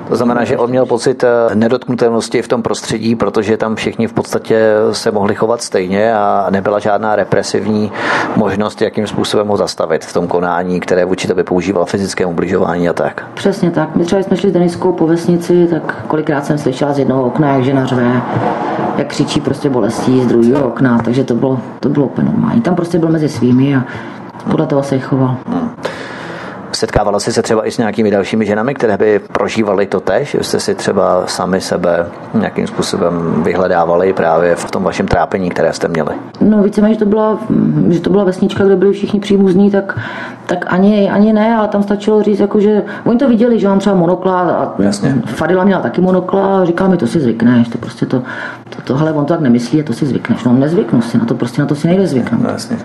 To 0.08 0.16
znamená, 0.16 0.44
že 0.44 0.58
on 0.58 0.70
měl 0.70 0.86
pocit 0.86 1.24
eh, 1.24 1.54
nedotknutelnosti 1.54 2.42
v 2.42 2.48
tom 2.48 2.62
prostředí, 2.62 3.14
protože 3.14 3.56
tam 3.56 3.76
všichni 3.76 4.06
v 4.06 4.12
podstatě 4.12 4.74
se 4.92 5.10
mohli 5.10 5.34
chovat 5.34 5.62
stejně 5.62 6.14
a 6.14 6.46
nebyla 6.50 6.78
žádná 6.78 7.16
represivní 7.16 7.92
možnost, 8.36 8.82
jakým 8.82 9.06
způsobem 9.06 9.48
ho 9.48 9.56
zastavit 9.56 10.04
v 10.04 10.12
tom 10.12 10.28
konání, 10.28 10.80
které 10.80 11.04
vůči 11.04 11.28
tobě 11.28 11.44
používal 11.44 11.84
fyzické 11.84 12.26
ubližování 12.26 12.88
a 12.88 12.92
tak. 12.92 13.24
Přesně 13.34 13.70
tak. 13.70 13.96
My 13.96 14.04
třeba 14.04 14.22
jsme 14.22 14.36
šli 14.36 14.50
Deniskou 14.50 14.92
po 14.92 15.06
vesnici, 15.06 15.66
tak 15.70 16.04
kolikrát 16.06 16.46
jsem 16.46 16.58
slyšela 16.58 16.92
z 16.92 16.98
jednoho 16.98 17.24
okna, 17.24 17.52
jak 17.52 17.64
žena 17.64 17.86
řve, 17.86 18.22
jak 18.96 19.06
křičí 19.06 19.40
prostě 19.40 19.70
bolestí 19.70 20.22
z 20.22 20.26
druhého 20.26 20.68
okna, 20.68 20.98
takže 21.04 21.24
to 21.24 21.34
bylo, 21.34 21.60
to 21.80 21.88
bylo 21.88 22.06
úplně 22.06 22.30
normální. 22.30 22.60
Tam 22.60 22.74
prostě 22.74 22.98
byl 22.98 23.08
mezi 23.08 23.28
svými 23.28 23.76
a 23.76 23.84
podle 24.50 24.66
toho 24.66 24.82
se 24.82 24.98
choval. 24.98 25.36
Hmm. 25.46 25.70
Setkávala 26.72 27.20
jsi 27.20 27.32
se 27.32 27.42
třeba 27.42 27.66
i 27.66 27.70
s 27.70 27.78
nějakými 27.78 28.10
dalšími 28.10 28.46
ženami, 28.46 28.74
které 28.74 28.96
by 28.96 29.18
prožívaly 29.18 29.86
to 29.86 30.00
tež? 30.00 30.30
Že 30.30 30.42
jste 30.42 30.60
si 30.60 30.74
třeba 30.74 31.26
sami 31.26 31.60
sebe 31.60 32.06
nějakým 32.34 32.66
způsobem 32.66 33.42
vyhledávali 33.42 34.12
právě 34.12 34.54
v 34.54 34.70
tom 34.70 34.82
vašem 34.82 35.08
trápení, 35.08 35.50
které 35.50 35.72
jste 35.72 35.88
měli? 35.88 36.14
No 36.40 36.62
víceméně, 36.62 36.94
že 36.94 36.98
to 36.98 37.06
byla, 37.06 37.38
že 37.88 38.00
to 38.00 38.10
byla 38.10 38.24
vesnička, 38.24 38.64
kde 38.64 38.76
byli 38.76 38.92
všichni 38.92 39.20
příbuzní, 39.20 39.70
tak, 39.70 39.98
tak 40.46 40.64
ani, 40.68 41.10
ani 41.10 41.32
ne, 41.32 41.56
ale 41.56 41.68
tam 41.68 41.82
stačilo 41.82 42.22
říct, 42.22 42.40
jako, 42.40 42.60
že 42.60 42.82
oni 43.04 43.18
to 43.18 43.28
viděli, 43.28 43.58
že 43.58 43.68
mám 43.68 43.78
třeba 43.78 43.96
monokla 43.96 44.40
a 44.40 44.82
Jasně. 44.82 45.14
Fadila 45.26 45.64
měla 45.64 45.80
taky 45.80 46.00
monokla 46.00 46.60
a 46.60 46.64
říkala 46.64 46.90
mi, 46.90 46.96
to 46.96 47.06
si 47.06 47.20
zvykneš, 47.20 47.68
to 47.68 47.78
prostě 47.78 48.06
to, 48.06 48.22
to, 48.68 48.82
tohle 48.84 49.12
on 49.12 49.24
to 49.24 49.34
tak 49.34 49.40
nemyslí 49.40 49.80
a 49.80 49.84
to 49.84 49.92
si 49.92 50.06
zvykneš. 50.06 50.44
No 50.44 50.52
nezvyknu 50.52 51.02
si 51.02 51.18
na 51.18 51.24
to, 51.24 51.34
prostě 51.34 51.62
na 51.62 51.66
to 51.66 51.74
si 51.74 51.88
nejde 51.88 52.06
zvyknout. 52.06 52.42
No, 52.42 52.50
jasně. 52.50 52.78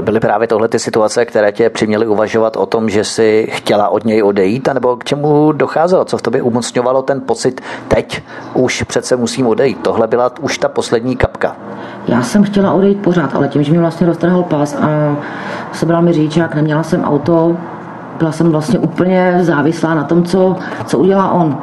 Byly 0.00 0.20
právě 0.20 0.48
tohle 0.48 0.68
ty 0.68 0.78
situace, 0.78 1.24
které 1.24 1.52
tě 1.52 1.70
přiměly 1.70 2.06
uvažovat 2.06 2.56
o 2.56 2.66
tom, 2.66 2.90
že 2.90 3.04
si 3.08 3.48
chtěla 3.50 3.88
od 3.88 4.04
něj 4.04 4.22
odejít, 4.22 4.68
anebo 4.68 4.96
k 4.96 5.04
čemu 5.04 5.52
docházelo, 5.52 6.04
co 6.04 6.18
v 6.18 6.22
tobě 6.22 6.42
umocňovalo 6.42 7.02
ten 7.02 7.20
pocit, 7.20 7.60
teď 7.88 8.22
už 8.54 8.82
přece 8.82 9.16
musím 9.16 9.46
odejít. 9.46 9.78
Tohle 9.82 10.06
byla 10.06 10.32
už 10.40 10.58
ta 10.58 10.68
poslední 10.68 11.16
kapka. 11.16 11.56
Já 12.08 12.22
jsem 12.22 12.42
chtěla 12.42 12.72
odejít 12.72 13.02
pořád, 13.02 13.34
ale 13.34 13.48
tím, 13.48 13.62
že 13.62 13.72
mi 13.72 13.78
vlastně 13.78 14.06
roztrhl 14.06 14.42
pas 14.42 14.74
a 14.74 15.16
sebral 15.72 16.02
mi 16.02 16.12
řidičák, 16.12 16.54
neměla 16.54 16.82
jsem 16.82 17.04
auto, 17.04 17.56
byla 18.18 18.32
jsem 18.32 18.50
vlastně 18.50 18.78
úplně 18.78 19.38
závislá 19.40 19.94
na 19.94 20.04
tom, 20.04 20.24
co, 20.24 20.56
co 20.86 20.98
udělá 20.98 21.30
on. 21.30 21.58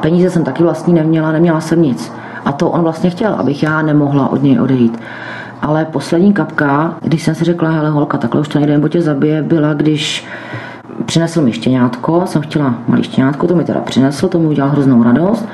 Peníze 0.00 0.30
jsem 0.30 0.44
taky 0.44 0.62
vlastně 0.62 0.94
neměla, 0.94 1.32
neměla 1.32 1.60
jsem 1.60 1.82
nic. 1.82 2.12
A 2.44 2.52
to 2.52 2.70
on 2.70 2.82
vlastně 2.82 3.10
chtěl, 3.10 3.34
abych 3.34 3.62
já 3.62 3.82
nemohla 3.82 4.32
od 4.32 4.42
něj 4.42 4.60
odejít. 4.60 5.00
Ale 5.62 5.84
poslední 5.84 6.32
kapka, 6.32 6.94
když 7.00 7.22
jsem 7.22 7.34
si 7.34 7.44
řekla, 7.44 7.70
hele 7.70 7.90
holka, 7.90 8.18
takhle 8.18 8.40
už 8.40 8.48
to 8.48 8.58
nejde, 8.58 8.72
nebo 8.72 8.88
tě 8.88 9.02
zabije, 9.02 9.42
byla, 9.42 9.74
když 9.74 10.26
přinesl 11.08 11.42
mi 11.42 11.52
štěňátko, 11.52 12.22
jsem 12.24 12.42
chtěla 12.42 12.74
malý 12.88 13.02
štěňátko, 13.02 13.46
to 13.46 13.54
mi 13.54 13.64
teda 13.64 13.80
přinesl, 13.80 14.28
to 14.28 14.38
mi 14.38 14.46
udělal 14.46 14.70
hroznou 14.70 15.02
radost. 15.02 15.48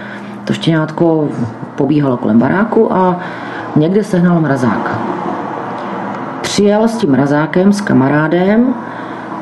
To 0.45 0.53
štěňátko 0.53 1.29
pobíhalo 1.75 2.17
kolem 2.17 2.39
baráku 2.39 2.93
a 2.93 3.21
někde 3.77 4.05
sehnal 4.05 4.41
mrazák. 4.41 4.99
Přijel 6.43 6.89
s 6.89 6.97
tím 6.97 7.11
mrazákem, 7.11 7.73
s 7.73 7.81
kamarádem 7.81 8.75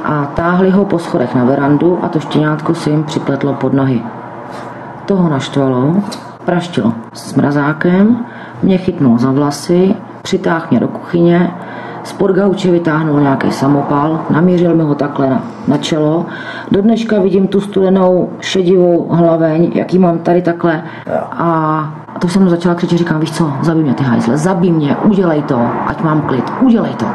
a 0.04 0.24
táhli 0.24 0.70
ho 0.70 0.84
po 0.84 0.98
schodech 0.98 1.34
na 1.34 1.44
verandu 1.44 1.98
a 2.02 2.08
to 2.08 2.20
štěňátko 2.20 2.74
si 2.74 2.90
jim 2.90 3.04
připletlo 3.04 3.54
pod 3.54 3.72
nohy. 3.72 4.02
Toho 5.06 5.28
naštvalo, 5.28 5.96
praštilo 6.44 6.92
s 7.12 7.34
mrazákem, 7.34 8.26
mě 8.62 8.78
chytnul 8.78 9.18
za 9.18 9.30
vlasy, 9.30 9.94
přitáhl 10.22 10.66
mě 10.70 10.80
do 10.80 10.88
kuchyně, 10.88 11.50
Spod 12.04 12.30
gauče 12.30 12.70
vytáhnul 12.70 13.20
nějaký 13.20 13.50
samopal, 13.50 14.20
namířil 14.30 14.74
mi 14.74 14.82
ho 14.82 14.94
takhle 14.94 15.30
na, 15.30 15.42
na 15.68 15.76
čelo. 15.76 16.26
Do 16.70 16.82
dneška 16.82 17.20
vidím 17.20 17.46
tu 17.48 17.60
studenou 17.60 18.30
šedivou 18.40 19.08
hlaveň, 19.10 19.70
jaký 19.74 19.98
mám 19.98 20.18
tady 20.18 20.42
takhle. 20.42 20.82
A 21.30 21.94
to 22.20 22.28
jsem 22.28 22.42
mu 22.42 22.48
začala 22.48 22.74
křičet, 22.74 22.98
říkám, 22.98 23.20
víš 23.20 23.32
co, 23.32 23.52
zabij 23.62 23.82
mě 23.82 23.94
ty 23.94 24.04
hajzle, 24.04 24.36
zabij 24.36 24.72
mě, 24.72 24.96
udělej 24.96 25.42
to, 25.42 25.60
ať 25.86 26.02
mám 26.02 26.22
klid, 26.22 26.44
udělej 26.60 26.94
to. 26.94 27.06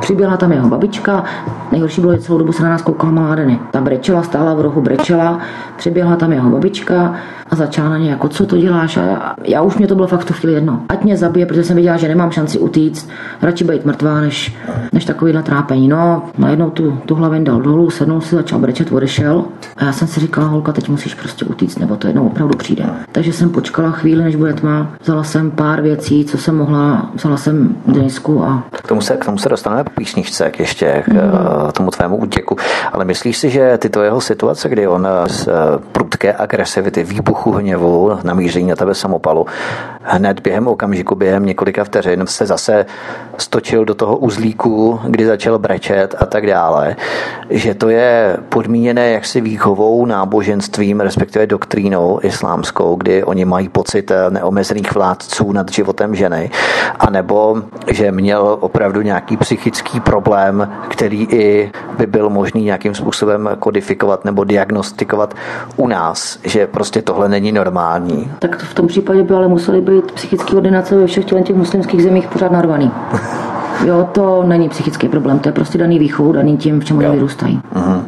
Přiběhla 0.00 0.36
tam 0.36 0.52
jeho 0.52 0.68
babička, 0.68 1.24
nejhorší 1.72 2.00
bylo, 2.00 2.12
že 2.12 2.18
celou 2.18 2.38
dobu 2.38 2.52
se 2.52 2.62
na 2.62 2.68
nás 2.68 2.82
koukala 2.82 3.12
malá 3.12 3.34
Deny. 3.34 3.60
Ta 3.70 3.80
brečela, 3.80 4.22
stála 4.22 4.54
v 4.54 4.60
rohu, 4.60 4.80
brečela, 4.80 5.38
přiběhla 5.76 6.16
tam 6.16 6.32
jeho 6.32 6.50
babička 6.50 7.14
a 7.50 7.56
začala 7.56 7.88
na 7.88 7.98
ně 7.98 8.10
jako, 8.10 8.28
co 8.28 8.46
to 8.46 8.56
děláš? 8.56 8.96
A 8.96 9.02
já, 9.02 9.34
já 9.44 9.62
už 9.62 9.76
mě 9.78 9.86
to 9.86 9.94
bylo 9.94 10.06
fakt 10.06 10.20
v 10.20 10.24
tu 10.24 10.34
chvíli 10.34 10.54
jedno. 10.54 10.82
Ať 10.88 11.04
mě 11.04 11.16
zabije, 11.16 11.46
protože 11.46 11.64
jsem 11.64 11.76
viděla, 11.76 11.96
že 11.96 12.08
nemám 12.08 12.30
šanci 12.30 12.58
utíct, 12.58 13.10
radši 13.42 13.64
být 13.64 13.84
mrtvá, 13.84 14.20
než, 14.20 14.56
než 14.92 15.04
takovýhle 15.04 15.42
trápení. 15.42 15.88
No, 15.88 16.22
najednou 16.38 16.70
tu, 16.70 16.98
tu 17.06 17.14
hlaven 17.14 17.44
dal 17.44 17.60
dolů, 17.60 17.90
sednul 17.90 18.20
si, 18.20 18.36
začal 18.36 18.58
brečet, 18.58 18.92
odešel. 18.92 19.44
A 19.76 19.84
já 19.84 19.92
jsem 19.92 20.08
si 20.08 20.20
říkala, 20.20 20.46
holka, 20.46 20.72
teď 20.72 20.88
musíš 20.88 21.14
prostě 21.14 21.44
utíct, 21.44 21.78
nebo 21.78 21.96
to 21.96 22.06
jednou 22.06 22.26
opravdu 22.26 22.56
přijde. 22.56 22.84
Takže 23.12 23.32
jsem 23.32 23.50
počkala 23.50 23.90
chvíli, 23.90 24.24
než 24.24 24.36
bude 24.36 24.52
tma. 24.52 24.90
Vzala 25.02 25.24
jsem 25.24 25.50
pár 25.50 25.82
věcí, 25.82 26.24
co 26.24 26.38
jsem 26.38 26.56
mohla, 26.56 27.10
vzala 27.14 27.36
jsem 27.36 27.76
Denisku 27.86 28.44
a... 28.44 28.64
K 28.70 28.88
tomu 28.88 29.00
se, 29.00 29.16
k 29.16 29.24
tomu 29.24 29.38
se 29.38 29.48
dostaneme 29.48 29.84
po 29.84 29.90
písničce, 29.90 30.50
k 30.50 30.60
ještě 30.60 31.02
k 31.04 31.08
mm. 31.08 31.20
Tomu 31.72 31.90
tvému 31.90 32.16
útěku. 32.16 32.56
Ale 32.92 33.04
myslíš 33.04 33.38
si, 33.38 33.50
že 33.50 33.78
tyto 33.78 34.02
jeho 34.02 34.20
situace, 34.20 34.68
kdy 34.68 34.88
on 34.88 35.08
z 35.26 35.48
eh, 35.48 35.52
prudké 35.92 36.32
agresivity, 36.32 37.02
výbuchu 37.02 37.52
hněvu, 37.52 38.18
namíření 38.22 38.68
na 38.68 38.76
tebe 38.76 38.94
samopalu, 38.94 39.46
hned 40.02 40.40
během 40.40 40.68
okamžiku, 40.68 41.14
během 41.14 41.46
několika 41.46 41.84
vteřin 41.84 42.26
se 42.26 42.46
zase 42.46 42.86
stočil 43.38 43.84
do 43.84 43.94
toho 43.94 44.16
uzlíku, 44.16 45.00
kdy 45.04 45.26
začal 45.26 45.58
brečet 45.58 46.14
a 46.18 46.26
tak 46.26 46.46
dále, 46.46 46.96
že 47.50 47.74
to 47.74 47.88
je 47.88 48.36
podmíněné 48.48 49.10
jaksi 49.10 49.40
výchovou, 49.40 50.06
náboženstvím, 50.06 51.00
respektive 51.00 51.46
doktrínou 51.46 52.20
islámskou, 52.22 52.96
kdy 52.96 53.24
oni 53.24 53.44
mají 53.44 53.68
pocit 53.68 54.12
neomezených 54.30 54.94
vládců 54.94 55.52
nad 55.52 55.72
životem 55.72 56.14
ženy, 56.14 56.50
anebo 56.98 57.62
že 57.86 58.12
měl 58.12 58.56
opravdu 58.60 59.02
nějaký 59.02 59.36
psychický 59.36 60.00
problém, 60.00 60.72
který 60.88 61.26
i 61.30 61.45
by 61.98 62.06
byl 62.06 62.30
možný 62.30 62.64
nějakým 62.64 62.94
způsobem 62.94 63.50
kodifikovat 63.58 64.24
nebo 64.24 64.44
diagnostikovat 64.44 65.34
u 65.76 65.88
nás, 65.88 66.38
že 66.44 66.66
prostě 66.66 67.02
tohle 67.02 67.28
není 67.28 67.52
normální. 67.52 68.30
Tak 68.38 68.58
v 68.58 68.74
tom 68.74 68.86
případě 68.86 69.22
by 69.22 69.34
ale 69.34 69.48
museli 69.48 69.80
být 69.80 70.12
psychické 70.12 70.56
ordinace 70.56 70.96
ve 70.96 71.06
všech 71.06 71.24
těch 71.24 71.56
muslimských 71.56 72.02
zemích 72.02 72.28
pořád 72.28 72.52
narvaný. 72.52 72.90
Jo, 73.84 74.08
to 74.12 74.42
není 74.46 74.68
psychický 74.68 75.08
problém, 75.08 75.38
to 75.38 75.48
je 75.48 75.52
prostě 75.52 75.78
daný 75.78 75.98
výchov, 75.98 76.34
daný 76.34 76.56
tím, 76.56 76.80
v 76.80 76.84
čem 76.84 76.98
oni 76.98 77.08
vyrůstají. 77.08 77.60
Uh-huh. 77.74 78.02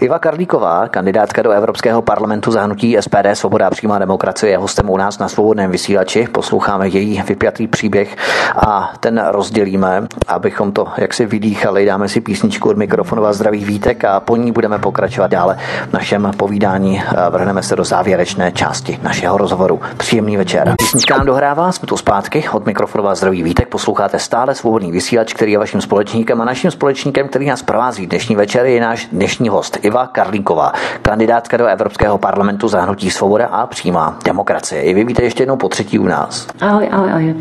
Iva 0.00 0.18
Karlíková, 0.18 0.88
kandidátka 0.88 1.42
do 1.42 1.50
Evropského 1.50 2.02
parlamentu 2.02 2.50
za 2.50 2.62
hnutí 2.62 2.96
SPD 3.00 3.26
Svoboda 3.32 3.66
a 3.66 3.70
přímá 3.70 3.98
demokracie, 3.98 4.50
je 4.50 4.58
hostem 4.58 4.90
u 4.90 4.96
nás 4.96 5.18
na 5.18 5.28
svobodném 5.28 5.70
vysílači. 5.70 6.26
Posloucháme 6.32 6.88
její 6.88 7.22
vypjatý 7.28 7.66
příběh 7.66 8.16
a 8.56 8.92
ten 9.00 9.22
rozdělíme, 9.26 10.06
abychom 10.28 10.72
to 10.72 10.88
jaksi 10.96 11.26
vydýchali. 11.26 11.86
Dáme 11.86 12.08
si 12.08 12.20
písničku 12.20 12.68
od 12.68 12.76
mikrofonu 12.76 13.26
a 13.26 13.32
zdravý 13.32 13.64
vítek 13.64 14.04
a 14.04 14.20
po 14.20 14.36
ní 14.36 14.52
budeme 14.52 14.78
pokračovat 14.78 15.30
dále 15.30 15.56
v 15.90 15.92
našem 15.92 16.30
povídání. 16.36 17.02
Vrhneme 17.30 17.62
se 17.62 17.76
do 17.76 17.84
závěrečné 17.84 18.52
části 18.52 18.98
našeho 19.02 19.38
rozhovoru. 19.38 19.80
Příjemný 19.96 20.36
večer. 20.36 20.74
Písnička 20.78 21.16
nám 21.16 21.26
dohrává, 21.26 21.72
jsme 21.72 21.86
tu 21.86 21.96
zpátky 21.96 22.44
od 22.52 22.66
mikrofonu 22.66 23.08
a 23.08 23.14
zdravý 23.14 23.42
vítek. 23.42 23.68
Posloucháte 23.68 24.18
stále 24.18 24.54
svobodný 24.54 24.92
vysílač, 24.92 25.34
který 25.34 25.52
je 25.52 25.58
vaším 25.58 25.80
společníkem 25.80 26.40
a 26.40 26.44
naším 26.44 26.70
společníkem, 26.70 27.28
který 27.28 27.46
nás 27.46 27.62
provází 27.62 28.06
dnešní 28.06 28.36
večer, 28.36 28.66
je 28.66 28.80
náš 28.80 29.06
dnešní 29.12 29.48
host 29.48 29.85
Iva 29.86 30.06
Karlíková, 30.06 30.72
kandidátka 31.02 31.56
do 31.56 31.66
Evropského 31.66 32.18
parlamentu 32.18 32.68
za 32.68 32.80
hnutí 32.80 33.10
Svoboda 33.10 33.46
a 33.46 33.66
přímá 33.66 34.18
demokracie. 34.24 34.82
I 34.82 34.94
vy 34.94 35.04
víte 35.04 35.22
ještě 35.22 35.42
jednou 35.42 35.56
po 35.56 35.68
třetí 35.68 35.98
u 35.98 36.06
nás. 36.06 36.46
Ahoj, 36.60 36.88
ahoj, 36.92 37.10
ahoj. 37.10 37.34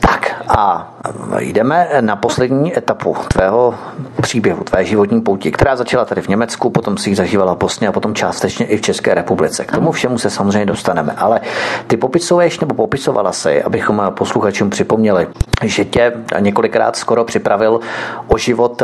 Tak 0.00 0.42
a 0.48 0.92
jdeme 1.38 1.88
na 2.00 2.16
poslední 2.16 2.78
etapu 2.78 3.16
tvého 3.28 3.74
příběhu, 4.22 4.64
tvé 4.64 4.84
životní 4.84 5.20
pouti, 5.20 5.52
která 5.52 5.76
začala 5.76 6.04
tady 6.04 6.22
v 6.22 6.28
Německu, 6.28 6.70
potom 6.70 6.96
si 6.96 7.10
ji 7.10 7.16
zažívala 7.16 7.54
v 7.54 7.58
Bosně 7.58 7.88
a 7.88 7.92
potom 7.92 8.14
částečně 8.14 8.66
i 8.66 8.76
v 8.76 8.80
České 8.80 9.14
republice. 9.14 9.64
K 9.64 9.72
tomu 9.72 9.92
všemu 9.92 10.18
se 10.18 10.30
samozřejmě 10.30 10.66
dostaneme, 10.66 11.12
ale 11.16 11.40
ty 11.86 11.96
popisuješ 11.96 12.60
nebo 12.60 12.74
popisovala 12.74 13.32
si, 13.32 13.62
abychom 13.62 14.02
posluchačům 14.10 14.70
připomněli, 14.70 15.26
že 15.62 15.84
tě 15.84 16.12
několikrát 16.38 16.96
skoro 16.96 17.24
připravil 17.24 17.80
o 18.26 18.38
život. 18.38 18.82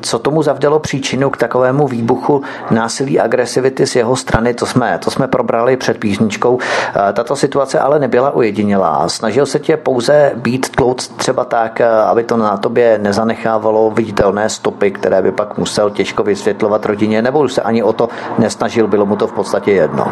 Co 0.00 0.18
tomu 0.18 0.42
zavdalo 0.42 0.78
příčinu 0.78 1.30
k 1.30 1.36
takovému 1.36 1.86
výbuchu 2.00 2.42
násilí, 2.70 3.20
agresivity 3.20 3.86
z 3.86 3.96
jeho 3.96 4.16
strany, 4.16 4.54
to 4.54 4.66
jsme, 4.66 4.98
to 5.04 5.10
jsme 5.10 5.28
probrali 5.28 5.76
před 5.76 5.98
písničkou. 5.98 6.58
Tato 7.12 7.36
situace 7.36 7.78
ale 7.78 7.98
nebyla 7.98 8.30
ujedinělá. 8.30 9.08
Snažil 9.08 9.46
se 9.46 9.58
tě 9.58 9.76
pouze 9.76 10.32
být 10.36 10.68
tlouc 10.68 11.08
třeba 11.08 11.44
tak, 11.44 11.80
aby 11.80 12.24
to 12.24 12.36
na 12.36 12.56
tobě 12.56 12.98
nezanechávalo 13.02 13.90
viditelné 13.90 14.48
stopy, 14.48 14.90
které 14.90 15.22
by 15.22 15.32
pak 15.32 15.58
musel 15.58 15.90
těžko 15.90 16.22
vysvětlovat 16.22 16.86
rodině, 16.86 17.22
nebo 17.22 17.40
už 17.40 17.52
se 17.52 17.62
ani 17.62 17.82
o 17.82 17.92
to 17.92 18.08
nesnažil, 18.38 18.88
bylo 18.88 19.06
mu 19.06 19.16
to 19.16 19.26
v 19.26 19.32
podstatě 19.32 19.72
jedno? 19.72 20.06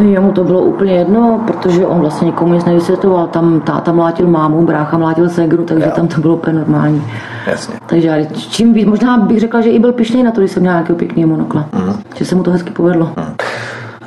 Jemu 0.00 0.32
to 0.32 0.44
bylo 0.44 0.60
úplně 0.60 0.92
jedno, 0.92 1.40
protože 1.46 1.86
on 1.86 2.00
vlastně 2.00 2.26
nikomu 2.26 2.54
nic 2.54 2.64
nevysvětloval. 2.64 3.26
Tam 3.26 3.60
táta 3.60 3.92
mlátil 3.92 4.26
mámu, 4.26 4.62
brácha 4.62 4.98
mlátil 4.98 5.28
segru, 5.28 5.64
takže 5.64 5.86
jo. 5.86 5.92
tam 5.96 6.08
to 6.08 6.20
bylo 6.20 6.34
úplně 6.34 6.58
normální. 6.58 7.06
Jasně. 7.46 7.74
Takže 7.86 8.08
já, 8.08 8.24
čím 8.34 8.74
víc, 8.74 8.86
možná 8.86 9.18
bych 9.18 9.40
řekla, 9.40 9.60
že 9.60 9.70
i 9.70 9.78
byl 9.78 9.92
pišný 9.92 10.22
na 10.22 10.30
to, 10.30 10.40
když 10.40 10.50
jsem 10.50 10.62
měla 10.62 10.76
nějakého 10.76 10.98
pěkného 10.98 11.28
monokla. 11.36 11.68
Mm. 11.72 12.02
Že 12.14 12.24
se 12.24 12.34
mu 12.34 12.42
to 12.42 12.50
hezky 12.50 12.70
povedlo. 12.70 13.12
Mm 13.16 13.34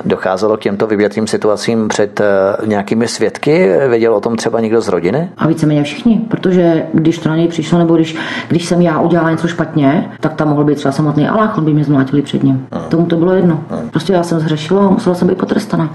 docházelo 0.04 0.56
k 0.56 0.60
těmto 0.60 0.86
vybětým 0.86 1.26
situacím 1.26 1.88
před 1.88 2.20
eh, 2.20 2.26
nějakými 2.66 3.08
svědky? 3.08 3.70
Věděl 3.88 4.14
o 4.14 4.20
tom 4.20 4.36
třeba 4.36 4.60
někdo 4.60 4.80
z 4.80 4.88
rodiny? 4.88 5.28
A 5.38 5.46
víceméně 5.46 5.82
všichni, 5.82 6.20
protože 6.28 6.86
když 6.94 7.18
to 7.18 7.28
na 7.28 7.36
něj 7.36 7.48
přišlo, 7.48 7.78
nebo 7.78 7.94
když, 7.94 8.16
když 8.48 8.64
jsem 8.64 8.82
já 8.82 9.00
udělala 9.00 9.30
něco 9.30 9.48
špatně, 9.48 10.10
tak 10.20 10.34
tam 10.34 10.48
mohl 10.48 10.64
být 10.64 10.74
třeba 10.74 10.92
samotný 10.92 11.28
Allah, 11.28 11.58
on 11.58 11.64
by 11.64 11.74
mě 11.74 11.84
zmlátili 11.84 12.22
před 12.22 12.42
ním. 12.42 12.66
Hmm. 12.72 12.84
Tomu 12.88 13.06
to 13.06 13.16
bylo 13.16 13.32
jedno. 13.32 13.64
Hmm. 13.70 13.88
Prostě 13.88 14.12
já 14.12 14.22
jsem 14.22 14.40
zhřešila 14.40 14.86
a 14.86 14.90
musela 14.90 15.14
jsem 15.14 15.28
být 15.28 15.38
potrestaná. 15.38 15.90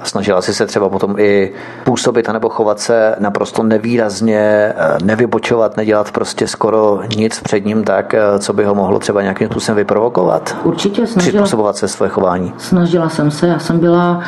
A 0.00 0.04
snažila 0.04 0.42
si 0.42 0.54
se 0.54 0.66
třeba 0.66 0.88
potom 0.88 1.14
i 1.18 1.52
působit 1.84 2.28
anebo 2.28 2.48
chovat 2.48 2.80
se 2.80 3.16
naprosto 3.18 3.62
nevýrazně, 3.62 4.38
eh, 4.38 4.74
nevybočovat, 5.04 5.76
nedělat 5.76 6.12
prostě 6.12 6.46
skoro 6.46 7.00
nic 7.16 7.40
před 7.40 7.64
ním 7.66 7.84
tak, 7.84 8.14
eh, 8.14 8.20
co 8.38 8.52
by 8.52 8.64
ho 8.64 8.74
mohlo 8.74 8.98
třeba 8.98 9.22
nějakým 9.22 9.48
způsobem 9.48 9.76
vyprovokovat? 9.76 10.56
Určitě 10.64 11.06
snažila. 11.06 11.32
Přizpůsobovat 11.32 11.76
se 11.76 11.88
svoje 11.88 12.10
chování. 12.10 12.52
Snažila 12.58 13.08
jsem 13.08 13.30
se, 13.30 13.46
já 13.46 13.58
jsem 13.58 13.78
byla 13.78 14.20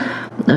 e, 0.48 0.54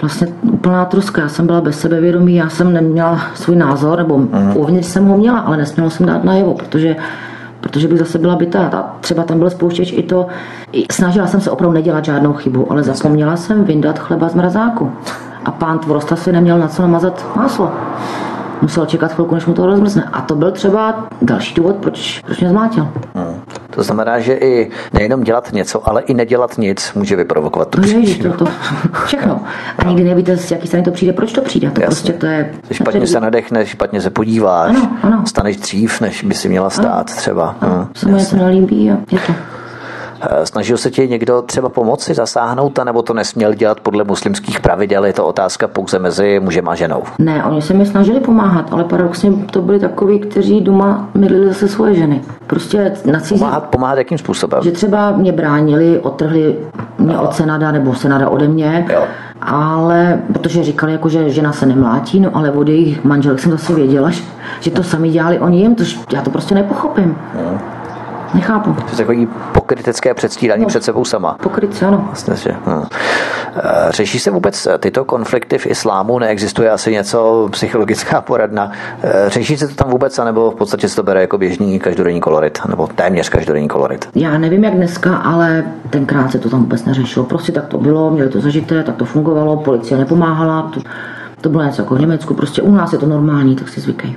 vlastně 0.00 0.26
úplná 0.42 0.84
truska, 0.84 1.22
já 1.22 1.28
jsem 1.28 1.46
byla 1.46 1.60
bez 1.60 1.80
sebevědomí, 1.80 2.34
já 2.34 2.48
jsem 2.48 2.72
neměla 2.72 3.20
svůj 3.34 3.56
názor, 3.56 3.98
nebo 3.98 4.18
mm. 4.18 4.52
uvnitř 4.56 4.88
jsem 4.88 5.06
ho 5.06 5.18
měla, 5.18 5.38
ale 5.38 5.56
nesměla 5.56 5.90
jsem 5.90 6.06
dát 6.06 6.24
najevo, 6.24 6.54
protože 6.54 6.96
protože 7.64 7.88
bych 7.88 7.98
zase 7.98 8.18
byla 8.18 8.36
bytá. 8.36 8.68
A 8.68 8.96
třeba 9.00 9.22
tam 9.22 9.38
byl 9.38 9.50
spouštěč 9.50 9.92
i 9.92 10.02
to, 10.02 10.26
snažila 10.90 11.26
jsem 11.26 11.40
se 11.40 11.50
opravdu 11.50 11.74
nedělat 11.74 12.04
žádnou 12.04 12.32
chybu, 12.32 12.72
ale 12.72 12.82
zapomněla 12.82 13.36
jsem 13.36 13.64
vyndat 13.64 13.98
chleba 13.98 14.28
z 14.28 14.34
mrazáku. 14.34 14.92
A 15.44 15.50
pán 15.50 15.78
Tvorosta 15.78 16.16
si 16.16 16.32
neměl 16.32 16.58
na 16.58 16.68
co 16.68 16.82
namazat 16.82 17.26
máslo. 17.36 17.72
Musel 18.62 18.86
čekat 18.86 19.12
chvilku, 19.12 19.34
než 19.34 19.46
mu 19.46 19.54
to 19.54 19.66
rozmrzne. 19.66 20.08
A 20.12 20.20
to 20.20 20.34
byl 20.34 20.50
třeba 20.50 21.08
další 21.22 21.54
důvod, 21.54 21.76
proč, 21.76 22.22
proč 22.26 22.40
mě 22.40 22.48
zmátil. 22.48 22.88
Hmm. 23.14 23.40
To 23.70 23.82
znamená, 23.82 24.20
že 24.20 24.34
i 24.34 24.70
nejenom 24.92 25.22
dělat 25.22 25.52
něco, 25.52 25.88
ale 25.88 26.02
i 26.02 26.14
nedělat 26.14 26.58
nic 26.58 26.92
může 26.94 27.16
vyprovokovat 27.16 27.68
tu 27.68 27.80
příčinu. 27.80 28.32
To, 28.32 28.44
to, 28.44 28.50
všechno. 29.04 29.40
A 29.78 29.84
nikdy 29.84 30.04
nevíte, 30.04 30.36
z 30.36 30.50
jaký 30.50 30.66
strany 30.66 30.84
to 30.84 30.90
přijde, 30.90 31.12
proč 31.12 31.32
to 31.32 31.40
přijde. 31.40 31.70
To 31.70 31.80
Jasně. 31.80 31.86
prostě 31.86 32.12
to 32.12 32.26
je... 32.26 32.54
Špatně 32.72 33.06
se 33.06 33.20
nadechneš, 33.20 33.68
špatně 33.68 34.00
se 34.00 34.10
podíváš, 34.10 34.76
ano, 34.76 34.96
ano. 35.02 35.22
staneš 35.26 35.56
dřív, 35.56 36.00
než 36.00 36.24
by 36.24 36.34
si 36.34 36.48
měla 36.48 36.70
stát 36.70 36.92
ano. 36.92 37.04
třeba. 37.04 37.56
Ano. 37.60 37.74
Hmm, 37.74 37.88
se 37.96 38.08
mu 38.08 38.16
něco 38.16 38.36
nelíbí 38.36 38.90
a 38.90 38.96
je 39.10 39.18
to. 39.26 39.32
Eh, 40.30 40.46
snažil 40.46 40.76
se 40.76 40.90
ti 40.90 41.08
někdo 41.08 41.42
třeba 41.42 41.68
pomoci, 41.68 42.14
zasáhnout, 42.14 42.78
nebo 42.84 43.02
to 43.02 43.14
nesměl 43.14 43.54
dělat 43.54 43.80
podle 43.80 44.04
muslimských 44.04 44.60
pravidel? 44.60 45.04
Je 45.04 45.12
to 45.12 45.26
otázka 45.26 45.68
pouze 45.68 45.98
mezi 45.98 46.40
mužem 46.40 46.68
a 46.68 46.74
ženou? 46.74 47.02
Ne, 47.18 47.44
oni 47.44 47.62
se 47.62 47.74
mi 47.74 47.86
snažili 47.86 48.20
pomáhat, 48.20 48.72
ale 48.72 48.84
paradoxně 48.84 49.32
to 49.50 49.62
byli 49.62 49.80
takoví, 49.80 50.18
kteří 50.18 50.60
doma 50.60 51.08
mydlili 51.14 51.48
zase 51.48 51.68
svoje 51.68 51.94
ženy. 51.94 52.22
Prostě 52.46 52.92
na 53.04 53.20
cizí... 53.20 53.38
Pomáhat, 53.38 53.64
pomáhat 53.64 53.98
jakým 53.98 54.18
způsobem? 54.18 54.62
Že 54.62 54.72
třeba 54.72 55.10
mě 55.10 55.32
bránili, 55.32 55.98
otrhli 55.98 56.56
mě 56.98 57.18
od 57.18 57.34
Senada 57.34 57.72
nebo 57.72 57.94
Senada 57.94 58.28
ode 58.28 58.48
mě. 58.48 58.86
Jo 58.92 59.04
ale 59.46 60.18
protože 60.32 60.64
říkali, 60.64 60.92
jako, 60.92 61.08
že 61.08 61.30
žena 61.30 61.52
se 61.52 61.66
nemlátí, 61.66 62.20
no 62.20 62.30
ale 62.36 62.50
od 62.50 62.68
jejich 62.68 63.04
manželek 63.04 63.40
jsem 63.40 63.52
zase 63.52 63.74
věděla, 63.74 64.10
že 64.60 64.70
to 64.70 64.82
sami 64.82 65.08
dělali 65.08 65.38
oni 65.38 65.60
jim, 65.60 65.74
to, 65.74 65.84
já 66.12 66.22
to 66.22 66.30
prostě 66.30 66.54
nepochopím. 66.54 67.16
No. 67.34 67.73
Nechápu. 68.34 68.72
To 68.72 68.90
je 68.90 68.96
takový 68.96 69.28
pokrytecké 69.52 70.14
předstírání 70.14 70.62
no, 70.62 70.68
před 70.68 70.84
sebou 70.84 71.04
sama. 71.04 71.36
Pokrytce, 71.42 71.86
ano. 71.86 72.04
Vlastně, 72.06 72.36
že, 72.36 72.56
no. 72.66 72.84
Řeší 73.90 74.18
se 74.18 74.30
vůbec 74.30 74.68
tyto 74.78 75.04
konflikty 75.04 75.58
v 75.58 75.66
islámu? 75.66 76.18
Neexistuje 76.18 76.70
asi 76.70 76.92
něco 76.92 77.48
psychologická 77.50 78.20
poradna? 78.20 78.72
Eh, 79.02 79.30
řeší 79.30 79.56
se 79.56 79.68
to 79.68 79.74
tam 79.74 79.90
vůbec, 79.90 80.18
anebo 80.18 80.50
v 80.50 80.54
podstatě 80.54 80.88
se 80.88 80.96
to 80.96 81.02
bere 81.02 81.20
jako 81.20 81.38
běžný 81.38 81.78
každodenní 81.78 82.20
kolorit, 82.20 82.58
nebo 82.68 82.86
téměř 82.86 83.28
každodenní 83.28 83.68
kolorit? 83.68 84.08
Já 84.14 84.38
nevím, 84.38 84.64
jak 84.64 84.74
dneska, 84.74 85.16
ale 85.16 85.64
tenkrát 85.90 86.30
se 86.30 86.38
to 86.38 86.50
tam 86.50 86.60
vůbec 86.60 86.84
neřešilo. 86.84 87.26
Prostě 87.26 87.52
tak 87.52 87.66
to 87.66 87.78
bylo, 87.78 88.10
měli 88.10 88.28
to 88.28 88.40
zažité, 88.40 88.82
tak 88.82 88.96
to 88.96 89.04
fungovalo, 89.04 89.56
policie 89.56 89.98
nepomáhala. 89.98 90.70
To, 90.74 90.80
to 91.40 91.48
bylo 91.48 91.62
něco 91.62 91.82
jako 91.82 91.94
v 91.94 92.00
Německu, 92.00 92.34
prostě 92.34 92.62
u 92.62 92.72
nás 92.72 92.92
je 92.92 92.98
to 92.98 93.06
normální, 93.06 93.56
tak 93.56 93.68
si 93.68 93.80
zvykej. 93.80 94.16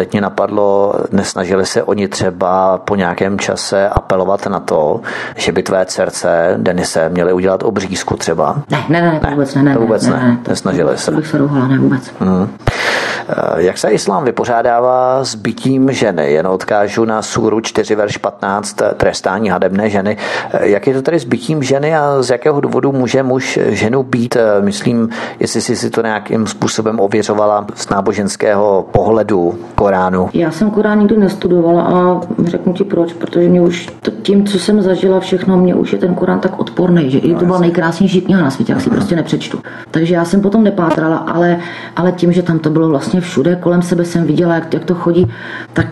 Teď 0.00 0.12
mě 0.12 0.20
napadlo, 0.20 0.94
nesnažili 1.12 1.66
se 1.66 1.82
oni 1.82 2.08
třeba 2.08 2.78
po 2.78 2.96
nějakém 2.96 3.38
čase 3.38 3.88
apelovat 3.88 4.46
na 4.46 4.60
to, 4.60 5.00
že 5.36 5.52
by 5.52 5.62
tvé 5.62 5.86
dcerce, 5.86 6.54
Denise, 6.56 7.08
měly 7.08 7.32
udělat 7.32 7.62
obřízku 7.62 8.16
třeba? 8.16 8.62
Ne, 8.70 8.84
ne, 8.88 9.02
ne, 9.02 9.20
to 9.20 9.30
vůbec 9.30 9.54
ne. 9.54 9.62
ne 9.62 9.74
to 9.74 9.80
vůbec 9.80 10.06
ne, 10.06 10.16
ne, 10.16 10.28
ne, 10.28 10.38
to, 10.42 10.50
nesnažili 10.50 10.98
se. 10.98 11.10
To 11.10 11.16
bych 11.16 11.26
se 11.26 11.38
rohala, 11.38 11.66
ne 11.68 11.78
vůbec. 11.78 12.12
Hmm. 12.20 12.48
Jak 13.56 13.78
se 13.78 13.90
islám 13.90 14.24
vypořádává 14.24 15.24
s 15.24 15.34
bytím 15.34 15.92
ženy? 15.92 16.32
Jen 16.32 16.46
odkážu 16.46 17.04
na 17.04 17.22
sůru 17.22 17.60
4 17.60 17.94
verš 17.94 18.16
15 18.16 18.82
eh, 18.82 18.94
trestání 18.94 19.48
hadebné 19.48 19.90
ženy. 19.90 20.16
Eh, 20.52 20.68
jak 20.68 20.86
je 20.86 20.94
to 20.94 21.02
tady 21.02 21.18
s 21.18 21.24
bytím 21.24 21.62
ženy 21.62 21.96
a 21.96 22.22
z 22.22 22.30
jakého 22.30 22.60
důvodu 22.60 22.92
může 22.92 23.22
muž 23.22 23.58
ženu 23.66 24.02
být? 24.02 24.36
Myslím, 24.60 25.08
jestli 25.40 25.60
jsi 25.60 25.76
si 25.76 25.90
to 25.90 26.02
nějakým 26.02 26.46
způsobem 26.46 27.00
ověřovala 27.00 27.66
z 27.74 27.88
náboženského 27.88 28.86
pohledu 28.90 29.58
Koránu. 29.90 30.28
Já 30.34 30.50
jsem 30.50 30.70
Korán 30.70 30.98
nikdy 30.98 31.16
nestudovala 31.16 31.82
a 31.82 32.20
řeknu 32.44 32.72
ti 32.72 32.84
proč, 32.84 33.12
protože 33.12 33.48
mě 33.48 33.60
už 33.60 33.88
tím, 34.22 34.46
co 34.46 34.58
jsem 34.58 34.82
zažila 34.82 35.20
všechno, 35.20 35.56
mě 35.56 35.74
už 35.74 35.92
je 35.92 35.98
ten 35.98 36.14
Korán 36.14 36.40
tak 36.40 36.60
odporný, 36.60 37.10
že 37.10 37.18
i 37.18 37.34
to 37.34 37.44
byla 37.44 37.60
nejkrásnější 37.60 38.20
kniha 38.20 38.42
na 38.42 38.50
světě, 38.50 38.72
jak 38.72 38.80
si 38.80 38.90
prostě 38.90 39.16
nepřečtu. 39.16 39.58
Takže 39.90 40.14
já 40.14 40.24
jsem 40.24 40.40
potom 40.40 40.64
nepátrala, 40.64 41.16
ale, 41.16 41.58
ale 41.96 42.12
tím, 42.12 42.32
že 42.32 42.42
tam 42.42 42.58
to 42.58 42.70
bylo 42.70 42.88
vlastně 42.88 43.20
všude 43.20 43.56
kolem 43.56 43.82
sebe 43.82 44.04
jsem 44.04 44.24
viděla, 44.24 44.54
jak, 44.54 44.74
jak 44.74 44.84
to 44.84 44.94
chodí, 44.94 45.30
tak 45.72 45.86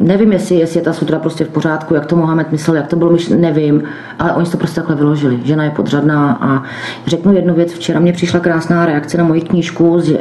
nevím, 0.00 0.32
jestli, 0.32 0.56
jestli 0.56 0.80
je 0.80 0.84
ta 0.84 0.92
sutra 0.92 1.18
prostě 1.18 1.44
v 1.44 1.48
pořádku, 1.48 1.94
jak 1.94 2.06
to 2.06 2.16
Mohamed 2.16 2.52
myslel, 2.52 2.76
jak 2.76 2.86
to 2.86 2.96
bylo 2.96 3.10
myšleno, 3.10 3.42
nevím, 3.42 3.82
ale 4.18 4.32
oni 4.32 4.46
to 4.46 4.56
prostě 4.56 4.80
takhle 4.80 4.96
vyložili. 4.96 5.40
Žena 5.44 5.64
je 5.64 5.70
podřadná 5.70 6.38
a 6.40 6.62
řeknu 7.06 7.32
jednu 7.32 7.54
věc, 7.54 7.72
včera 7.72 8.00
mě 8.00 8.12
přišla 8.12 8.40
krásná 8.40 8.86
reakce 8.86 9.18
na 9.18 9.24
moji 9.24 9.40
knížku 9.40 10.00
z, 10.00 10.10
uh, 10.10 10.18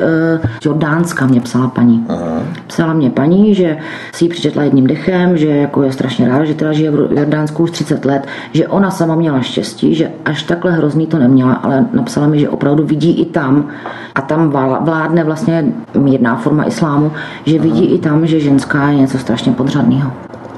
z 0.61 0.65
Jordánska, 0.65 1.25
mě 1.25 1.41
psala 1.41 1.67
paní. 1.67 2.05
Aha. 2.09 2.39
Psala 2.67 2.93
mě 2.93 3.06
paní, 3.09 3.55
že 3.55 3.77
si 4.13 4.25
ji 4.25 4.29
přečetla 4.29 4.63
jedním 4.63 4.87
dechem, 4.87 5.37
že 5.37 5.47
jako 5.47 5.83
je 5.83 5.91
strašně 5.91 6.27
ráda, 6.27 6.45
že 6.45 6.53
teda 6.53 6.73
žije 6.73 6.91
v 6.91 7.17
Jordánsku 7.17 7.63
už 7.63 7.71
30 7.71 8.05
let, 8.05 8.27
že 8.53 8.67
ona 8.67 8.91
sama 8.91 9.15
měla 9.15 9.41
štěstí, 9.41 9.95
že 9.95 10.11
až 10.25 10.43
takhle 10.43 10.71
hrozný 10.71 11.07
to 11.07 11.19
neměla, 11.19 11.53
ale 11.53 11.85
napsala 11.93 12.27
mi, 12.27 12.39
že 12.39 12.49
opravdu 12.49 12.85
vidí 12.85 13.21
i 13.21 13.25
tam 13.25 13.67
a 14.15 14.21
tam 14.21 14.49
vládne 14.81 15.23
vlastně 15.23 15.65
mírná 15.97 16.35
forma 16.35 16.63
islámu, 16.63 17.11
že 17.45 17.59
vidí 17.59 17.85
i 17.85 17.99
tam, 17.99 18.27
že 18.27 18.39
ženská 18.39 18.89
je 18.89 18.95
něco 18.95 19.17
strašně 19.17 19.51
podřadného. 19.51 20.11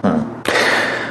Hmm. 0.03 0.38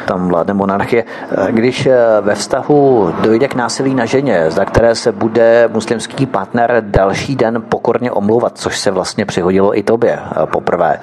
Tam 0.08 0.28
vládne 0.28 0.54
monarchie. 0.54 1.04
Když 1.50 1.88
ve 2.20 2.34
vztahu 2.34 3.12
dojde 3.22 3.48
k 3.48 3.54
násilí 3.54 3.94
na 3.94 4.04
ženě, 4.04 4.50
za 4.50 4.64
které 4.64 4.94
se 4.94 5.12
bude 5.12 5.68
muslimský 5.72 6.26
partner 6.26 6.84
další 6.86 7.36
den 7.36 7.62
pokorně 7.68 8.12
omlouvat, 8.12 8.58
což 8.58 8.78
se 8.78 8.90
vlastně 8.90 9.24
přihodilo 9.24 9.78
i 9.78 9.82
tobě 9.82 10.18
poprvé. 10.44 11.00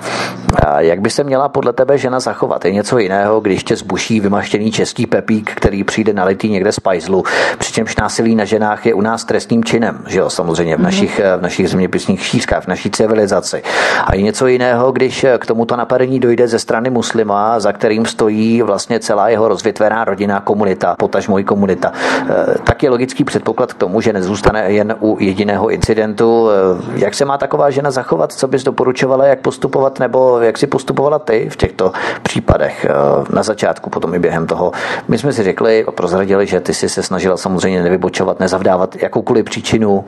Jak 0.78 1.02
by 1.02 1.10
se 1.10 1.24
měla 1.24 1.50
podle 1.50 1.74
tebe 1.74 1.98
žena 1.98 2.20
zachovat? 2.20 2.66
Je 2.66 2.72
něco 2.72 2.98
jiného, 2.98 3.42
když 3.42 3.64
tě 3.64 3.76
zbuší 3.76 4.20
vymaštěný 4.20 4.72
český 4.72 5.06
pepík, 5.06 5.52
který 5.56 5.84
přijde 5.84 6.14
nalitý 6.14 6.50
někde 6.50 6.72
z 6.72 6.80
pajzlu, 6.80 7.24
přičemž 7.58 7.96
násilí 7.96 8.36
na 8.36 8.46
ženách 8.46 8.86
je 8.86 8.94
u 8.94 9.02
nás 9.02 9.26
trestným 9.26 9.64
činem, 9.64 10.04
že 10.08 10.20
jo, 10.20 10.30
samozřejmě 10.30 10.76
v 10.76 10.80
mhm. 10.80 10.86
našich, 10.86 11.22
v 11.38 11.42
našich 11.42 11.70
zeměpisných 11.70 12.26
šířkách, 12.26 12.64
v 12.64 12.68
naší 12.68 12.92
civilizaci. 12.92 13.64
A 14.06 14.16
je 14.16 14.22
něco 14.22 14.48
jiného, 14.48 14.92
když 14.92 15.26
k 15.38 15.46
tomuto 15.46 15.76
napadení 15.76 16.20
dojde 16.20 16.48
ze 16.48 16.60
strany 16.60 16.90
muslima, 16.90 17.60
za 17.60 17.74
kterým 17.74 18.06
stojí 18.06 18.62
vlastně 18.62 18.95
celá 19.00 19.30
jeho 19.30 19.48
rozvětvená 19.48 20.06
rodina, 20.06 20.40
komunita, 20.40 20.96
potaž 21.00 21.28
mojí 21.28 21.44
komunita. 21.44 21.92
E, 22.30 22.60
tak 22.64 22.84
je 22.84 22.90
logický 22.90 23.24
předpoklad 23.24 23.74
k 23.74 23.78
tomu, 23.78 24.02
že 24.02 24.14
nezůstane 24.14 24.72
jen 24.72 24.96
u 25.00 25.18
jediného 25.20 25.70
incidentu. 25.70 26.50
E, 26.50 26.54
jak 27.00 27.14
se 27.14 27.26
má 27.26 27.38
taková 27.38 27.70
žena 27.70 27.92
zachovat? 27.92 28.34
Co 28.34 28.48
bys 28.48 28.64
doporučovala, 28.64 29.26
jak 29.26 29.40
postupovat, 29.40 30.00
nebo 30.00 30.40
jak 30.40 30.58
si 30.58 30.68
postupovala 30.68 31.20
ty 31.20 31.50
v 31.50 31.56
těchto 31.56 31.92
případech 32.24 32.86
e, 32.86 32.90
na 33.36 33.44
začátku, 33.44 33.90
potom 33.90 34.14
i 34.14 34.20
během 34.20 34.48
toho? 34.48 34.72
My 35.08 35.18
jsme 35.18 35.34
si 35.34 35.44
řekli, 35.44 35.86
prozradili, 35.92 36.46
že 36.48 36.60
ty 36.60 36.74
si 36.74 36.90
se 36.90 37.04
snažila 37.04 37.38
samozřejmě 37.38 37.84
nevybočovat, 37.84 38.40
nezavdávat 38.40 38.96
jakoukoliv 38.96 39.46
příčinu 39.46 40.06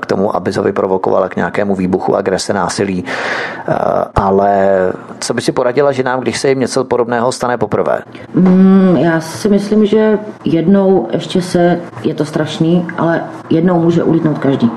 k 0.00 0.06
tomu, 0.06 0.36
aby 0.36 0.52
to 0.52 0.62
vyprovokovala 0.62 1.28
k 1.28 1.36
nějakému 1.36 1.74
výbuchu 1.74 2.16
agrese, 2.16 2.52
násilí. 2.52 3.04
Ale 4.14 4.78
co 5.20 5.34
by 5.34 5.40
si 5.40 5.52
poradila 5.52 5.92
ženám, 5.92 6.20
když 6.20 6.38
se 6.40 6.48
jim 6.48 6.60
něco 6.60 6.84
podobného 6.84 7.32
stane 7.32 7.58
poprvé? 7.58 7.98
Mm, 8.34 8.96
já 8.96 9.20
si 9.20 9.48
myslím, 9.48 9.86
že 9.86 10.18
jednou 10.44 11.08
ještě 11.12 11.42
se, 11.42 11.80
je 12.04 12.14
to 12.14 12.24
strašný, 12.24 12.86
ale 12.98 13.24
jednou 13.50 13.80
může 13.80 14.04
ulítnout 14.04 14.38
každý 14.38 14.70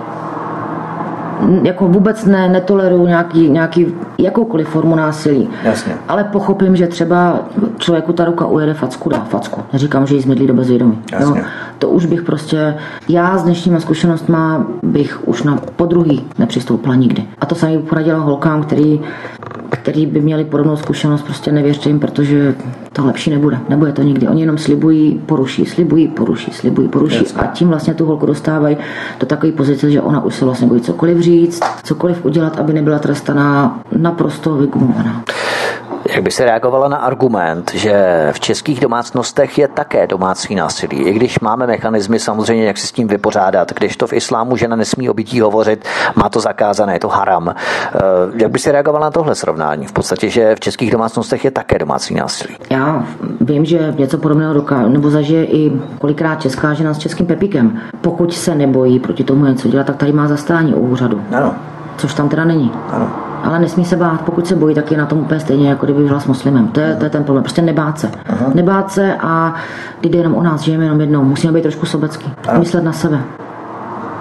jako 1.64 1.88
vůbec 1.88 2.26
ne, 2.26 2.50
netoleruju 2.50 3.08
nějaký, 3.08 3.50
nějaký, 3.50 3.86
jakoukoliv 4.18 4.68
formu 4.68 4.96
násilí. 4.96 5.50
Jasně. 5.64 5.94
Ale 6.08 6.24
pochopím, 6.24 6.76
že 6.76 6.88
třeba 6.88 7.40
člověku 7.78 8.14
ta 8.14 8.26
ruka 8.26 8.46
ujede 8.46 8.74
facku, 8.74 9.10
dá 9.10 9.20
facku. 9.20 9.62
Neříkám, 9.74 10.08
že 10.08 10.16
jí 10.16 10.22
zmydlí 10.22 10.48
do 10.48 10.54
bezvědomí. 10.54 11.00
Jo? 11.20 11.36
To 11.80 11.90
už 11.90 12.06
bych 12.06 12.22
prostě, 12.22 12.76
já 13.10 13.38
s 13.38 13.44
dnešníma 13.44 13.80
zkušenostma 13.80 14.68
bych 14.84 15.28
už 15.28 15.44
na 15.44 15.60
podruhý 15.76 16.26
nepřistoupila 16.38 16.96
nikdy. 16.96 17.24
A 17.42 17.46
to 17.46 17.56
samý 17.56 17.78
poradila 17.78 18.20
holkám, 18.20 18.64
který, 18.64 19.02
který 19.70 20.06
by 20.06 20.22
měli 20.22 20.46
podobnou 20.46 20.76
zkušenost, 20.76 21.22
prostě 21.22 21.52
nevěřte 21.52 21.90
jim, 21.90 22.00
protože 22.00 22.56
to 22.94 23.06
lepší 23.06 23.30
nebude. 23.30 23.60
Nebude 23.70 23.92
to 23.92 24.04
nikdy. 24.04 24.28
Oni 24.28 24.42
jenom 24.42 24.58
slibují, 24.58 25.22
poruší, 25.26 25.66
slibují, 25.66 26.08
poruší, 26.08 26.52
slibují, 26.52 26.88
poruší. 26.88 27.24
Jasně. 27.24 27.42
A 27.42 27.46
tím 27.46 27.68
vlastně 27.68 27.94
tu 27.94 28.06
holku 28.06 28.26
dostávají 28.26 28.78
do 29.20 29.26
takové 29.26 29.52
pozice, 29.52 29.92
že 29.92 30.02
ona 30.02 30.24
už 30.24 30.36
se 30.36 30.46
vlastně 30.46 30.68
bojí 30.68 30.82
cokoliv 30.82 31.20
říct, 31.20 31.29
cokoliv 31.84 32.26
udělat, 32.26 32.60
aby 32.60 32.74
nebyla 32.74 33.00
trestaná, 33.00 33.80
naprosto 33.98 34.56
vygumovaná. 34.56 35.24
Jak 36.14 36.24
by 36.24 36.32
se 36.32 36.46
reagovala 36.46 36.88
na 36.88 36.98
argument, 36.98 37.72
že 37.74 38.28
v 38.32 38.40
českých 38.40 38.80
domácnostech 38.80 39.58
je 39.58 39.68
také 39.68 40.08
domácí 40.08 40.56
násilí, 40.56 40.98
i 40.98 41.14
když 41.14 41.40
máme 41.40 41.68
mechanismy 41.68 42.20
samozřejmě, 42.20 42.66
jak 42.66 42.78
se 42.78 42.88
s 42.88 42.92
tím 42.92 43.08
vypořádat, 43.08 43.74
když 43.74 43.98
to 43.98 44.08
v 44.08 44.14
islámu 44.14 44.58
žena 44.58 44.76
nesmí 44.76 45.10
o 45.10 45.14
bytí 45.14 45.42
hovořit, 45.42 45.86
má 46.16 46.30
to 46.30 46.40
zakázané, 46.40 46.94
je 46.94 47.00
to 47.00 47.08
haram. 47.08 47.50
Eh, 47.50 48.00
jak 48.36 48.52
by 48.52 48.60
se 48.60 48.72
reagovala 48.72 49.06
na 49.06 49.12
tohle 49.12 49.36
srovnání? 49.36 49.88
V 49.88 49.92
podstatě, 49.92 50.30
že 50.30 50.56
v 50.56 50.60
českých 50.60 50.92
domácnostech 50.92 51.46
je 51.46 51.52
také 51.52 51.80
domácí 51.80 52.16
násilí. 52.16 52.56
Já 52.70 53.04
vím, 53.42 53.66
že 53.66 53.94
něco 53.98 54.18
podobného 54.18 54.54
doká, 54.54 54.88
nebo 54.88 55.10
zažije 55.10 55.46
i 55.46 55.72
kolikrát 56.00 56.42
česká 56.42 56.74
žena 56.74 56.94
s 56.94 56.98
českým 56.98 57.26
pepíkem. 57.26 57.82
Pokud 58.02 58.34
se 58.34 58.56
nebojí 58.56 59.00
proti 59.00 59.24
tomu 59.24 59.46
něco 59.46 59.68
dělat, 59.68 59.88
tak 59.88 59.96
tady 59.96 60.12
má 60.12 60.28
zastání 60.28 60.74
u 60.74 60.80
úřadu. 60.80 61.22
Ano. 61.38 61.56
Což 61.98 62.14
tam 62.14 62.30
teda 62.30 62.46
není. 62.46 62.72
Ano 62.92 63.29
ale 63.44 63.60
nesmí 63.60 63.86
se 63.86 63.96
bát. 63.96 64.22
Pokud 64.22 64.48
se 64.48 64.56
bojí, 64.56 64.76
tak 64.76 64.92
je 64.92 64.98
na 64.98 65.06
tom 65.06 65.20
úplně 65.20 65.40
stejně, 65.40 65.70
jako 65.70 65.86
kdyby 65.86 66.04
byla 66.04 66.20
s 66.20 66.28
muslimem. 66.28 66.68
To 66.68 66.80
je, 66.80 66.96
to 66.96 67.04
je 67.04 67.10
ten 67.10 67.24
problém. 67.24 67.44
Prostě 67.44 67.62
nebát 67.62 68.00
se. 68.00 68.12
Aha. 68.30 68.52
Nebát 68.54 68.92
se 68.92 69.16
a 69.16 69.54
jde 70.02 70.18
jenom 70.18 70.36
o 70.36 70.44
nás, 70.44 70.62
žijeme 70.62 70.84
jenom 70.84 71.02
jednou. 71.02 71.24
Musíme 71.24 71.54
být 71.54 71.62
trošku 71.62 71.86
sobecký. 71.86 72.34
Myslet 72.60 72.84
na 72.84 72.94
sebe. 72.94 73.20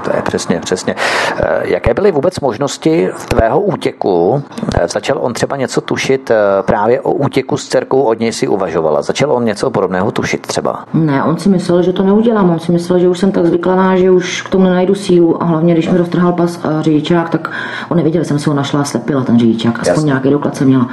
To 0.08 0.16
je 0.16 0.22
přesně, 0.22 0.60
přesně. 0.60 0.94
Eh, 1.36 1.60
jaké 1.64 1.94
byly 1.94 2.12
vůbec 2.12 2.40
možnosti 2.40 3.08
v 3.16 3.26
tvého 3.26 3.60
útěku? 3.60 4.42
Eh, 4.80 4.88
začal 4.88 5.18
on 5.20 5.32
třeba 5.32 5.56
něco 5.56 5.80
tušit 5.80 6.30
eh, 6.30 6.36
právě 6.62 7.00
o 7.00 7.12
útěku 7.12 7.56
s 7.56 7.68
dcerkou, 7.68 8.02
od 8.02 8.20
něj 8.20 8.32
si 8.32 8.48
uvažovala. 8.48 9.02
Začal 9.02 9.32
on 9.32 9.44
něco 9.44 9.70
podobného 9.70 10.10
tušit 10.10 10.46
třeba? 10.46 10.84
Ne, 10.94 11.24
on 11.24 11.38
si 11.38 11.48
myslel, 11.48 11.82
že 11.82 11.92
to 11.92 12.02
neudělám. 12.02 12.50
On 12.50 12.58
si 12.58 12.72
myslel, 12.72 12.98
že 12.98 13.08
už 13.08 13.18
jsem 13.18 13.32
tak 13.32 13.46
zvyklaná, 13.46 13.96
že 13.96 14.10
už 14.10 14.42
k 14.42 14.48
tomu 14.48 14.64
nenajdu 14.64 14.94
sílu. 14.94 15.42
A 15.42 15.46
hlavně, 15.46 15.74
když 15.74 15.88
mi 15.88 15.98
roztrhal 15.98 16.32
pas 16.32 16.64
a 16.64 16.82
řidičák, 16.82 17.30
tak 17.30 17.50
on 17.88 17.96
nevěděl, 17.96 18.22
že 18.22 18.28
jsem 18.28 18.38
si 18.38 18.50
ho 18.50 18.56
našla 18.56 18.80
a 18.80 18.84
slepila 18.84 19.24
ten 19.24 19.38
řidičák. 19.38 19.74
Aspoň 19.74 19.94
Jasně. 19.94 20.06
nějaký 20.06 20.30
doklad 20.30 20.56
jsem 20.56 20.66
měla 20.66 20.88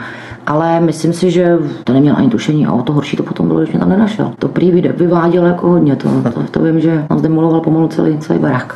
ale 0.48 0.80
myslím 0.80 1.14
si, 1.14 1.32
že 1.32 1.58
to 1.84 1.94
neměl 1.94 2.16
ani 2.18 2.30
tušení 2.30 2.66
a 2.66 2.74
o 2.74 2.82
to 2.82 2.94
horší 2.94 3.18
to 3.18 3.24
potom 3.24 3.48
bylo, 3.48 3.60
když 3.60 3.72
mě 3.72 3.80
tam 3.80 3.90
nenašel. 3.90 4.32
To 4.40 4.48
prý 4.48 4.72
vyváděl 4.72 5.46
jako 5.46 5.68
hodně, 5.68 5.96
to, 5.96 6.10
to, 6.34 6.44
to 6.52 6.60
vím, 6.64 6.80
že 6.80 7.06
tam 7.10 7.20
zdemoloval 7.20 7.62
pomalu 7.62 7.88
celý, 7.88 8.18
celý 8.18 8.40
barák 8.40 8.76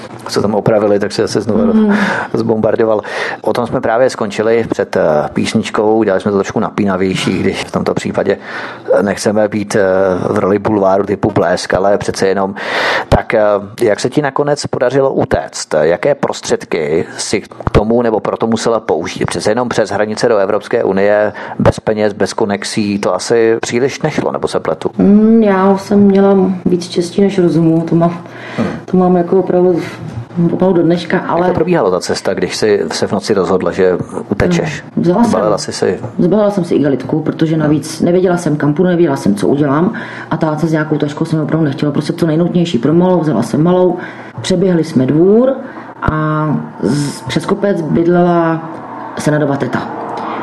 co 0.31 0.41
tam 0.41 0.55
opravili, 0.55 0.99
tak 0.99 1.11
se 1.11 1.21
zase 1.21 1.41
znovu 1.41 1.73
mm. 1.73 1.95
zbombardoval. 2.33 3.01
O 3.41 3.53
tom 3.53 3.67
jsme 3.67 3.81
právě 3.81 4.09
skončili 4.09 4.65
před 4.69 4.95
eh, 4.95 5.01
písničkou, 5.33 5.97
udělali 5.97 6.21
jsme 6.21 6.31
to 6.31 6.37
trošku 6.37 6.59
napínavější, 6.59 7.39
když 7.39 7.63
v 7.63 7.71
tomto 7.71 7.93
případě 7.93 8.37
nechceme 9.01 9.47
být 9.47 9.75
eh, 9.75 9.81
v 10.29 10.39
roli 10.39 10.59
bulváru 10.59 11.03
typu 11.03 11.31
blesk, 11.31 11.73
ale 11.73 11.97
přece 11.97 12.27
jenom. 12.27 12.55
Tak 13.09 13.33
eh, 13.33 13.41
jak 13.81 13.99
se 13.99 14.09
ti 14.09 14.21
nakonec 14.21 14.65
podařilo 14.65 15.13
utéct? 15.13 15.73
Jaké 15.81 16.15
prostředky 16.15 17.05
si 17.17 17.41
k 17.41 17.69
tomu 17.71 18.01
nebo 18.01 18.19
proto 18.19 18.47
musela 18.47 18.79
použít? 18.79 19.25
Přece 19.25 19.51
jenom 19.51 19.69
přes 19.69 19.89
hranice 19.89 20.29
do 20.29 20.37
Evropské 20.37 20.83
unie, 20.83 21.33
bez 21.59 21.79
peněz, 21.79 22.13
bez 22.13 22.33
konexí, 22.33 22.99
to 22.99 23.15
asi 23.15 23.57
příliš 23.61 24.01
nešlo, 24.01 24.31
nebo 24.31 24.47
se 24.47 24.59
pletu? 24.59 24.91
Mm, 24.97 25.43
já 25.43 25.77
jsem 25.77 25.99
měla 25.99 26.35
víc 26.65 26.85
štěstí 26.85 27.21
než 27.21 27.39
rozumu, 27.39 27.81
to 27.81 27.95
mám, 27.95 28.23
hmm. 28.57 28.67
to 28.85 28.97
mám 28.97 29.15
jako 29.15 29.39
opravdu 29.39 29.81
pomalu 30.57 30.73
do 30.73 30.83
dneška, 30.83 31.19
ale... 31.19 31.39
Jak 31.39 31.47
to 31.47 31.53
probíhala 31.53 31.91
ta 31.91 31.99
cesta, 31.99 32.33
když 32.33 32.55
jsi 32.55 32.83
se 32.91 33.07
v 33.07 33.11
noci 33.11 33.33
rozhodla, 33.33 33.71
že 33.71 33.97
utečeš? 34.29 34.83
Hmm. 34.95 35.03
Vzala 35.03 35.57
jsem, 35.57 35.73
si. 35.73 35.99
Zbalila 36.19 36.51
jsem 36.51 36.63
si 36.63 36.75
igalitku, 36.75 37.21
protože 37.21 37.57
navíc 37.57 38.01
nevěděla 38.01 38.37
jsem 38.37 38.55
kam 38.55 38.73
půjdu, 38.73 38.89
nevěděla 38.89 39.15
jsem, 39.15 39.35
co 39.35 39.47
udělám 39.47 39.93
a 40.31 40.37
ta 40.37 40.57
se 40.57 40.67
s 40.67 40.71
nějakou 40.71 40.97
taškou 40.97 41.25
jsem 41.25 41.41
opravdu 41.41 41.65
nechtěla, 41.65 41.91
prostě 41.91 42.13
to 42.13 42.27
nejnutnější 42.27 42.77
pro 42.77 42.93
malou, 42.93 43.19
vzala 43.19 43.43
jsem 43.43 43.63
malou, 43.63 43.97
přeběhli 44.41 44.83
jsme 44.83 45.05
dvůr 45.05 45.53
a 46.11 46.47
z, 46.79 47.21
přes 47.21 47.45
kopec 47.45 47.81
bydlela 47.81 48.69
Senadova 49.19 49.57
teta. 49.57 49.79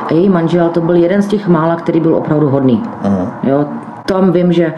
A 0.06 0.14
její 0.14 0.28
manžel 0.28 0.68
to 0.68 0.80
byl 0.80 0.94
jeden 0.94 1.22
z 1.22 1.26
těch 1.26 1.48
mála, 1.48 1.76
který 1.76 2.00
byl 2.00 2.14
opravdu 2.14 2.48
hodný. 2.48 2.82
Uh-huh. 3.02 3.28
Jo, 3.42 3.66
tam 4.06 4.32
vím, 4.32 4.52
že 4.52 4.74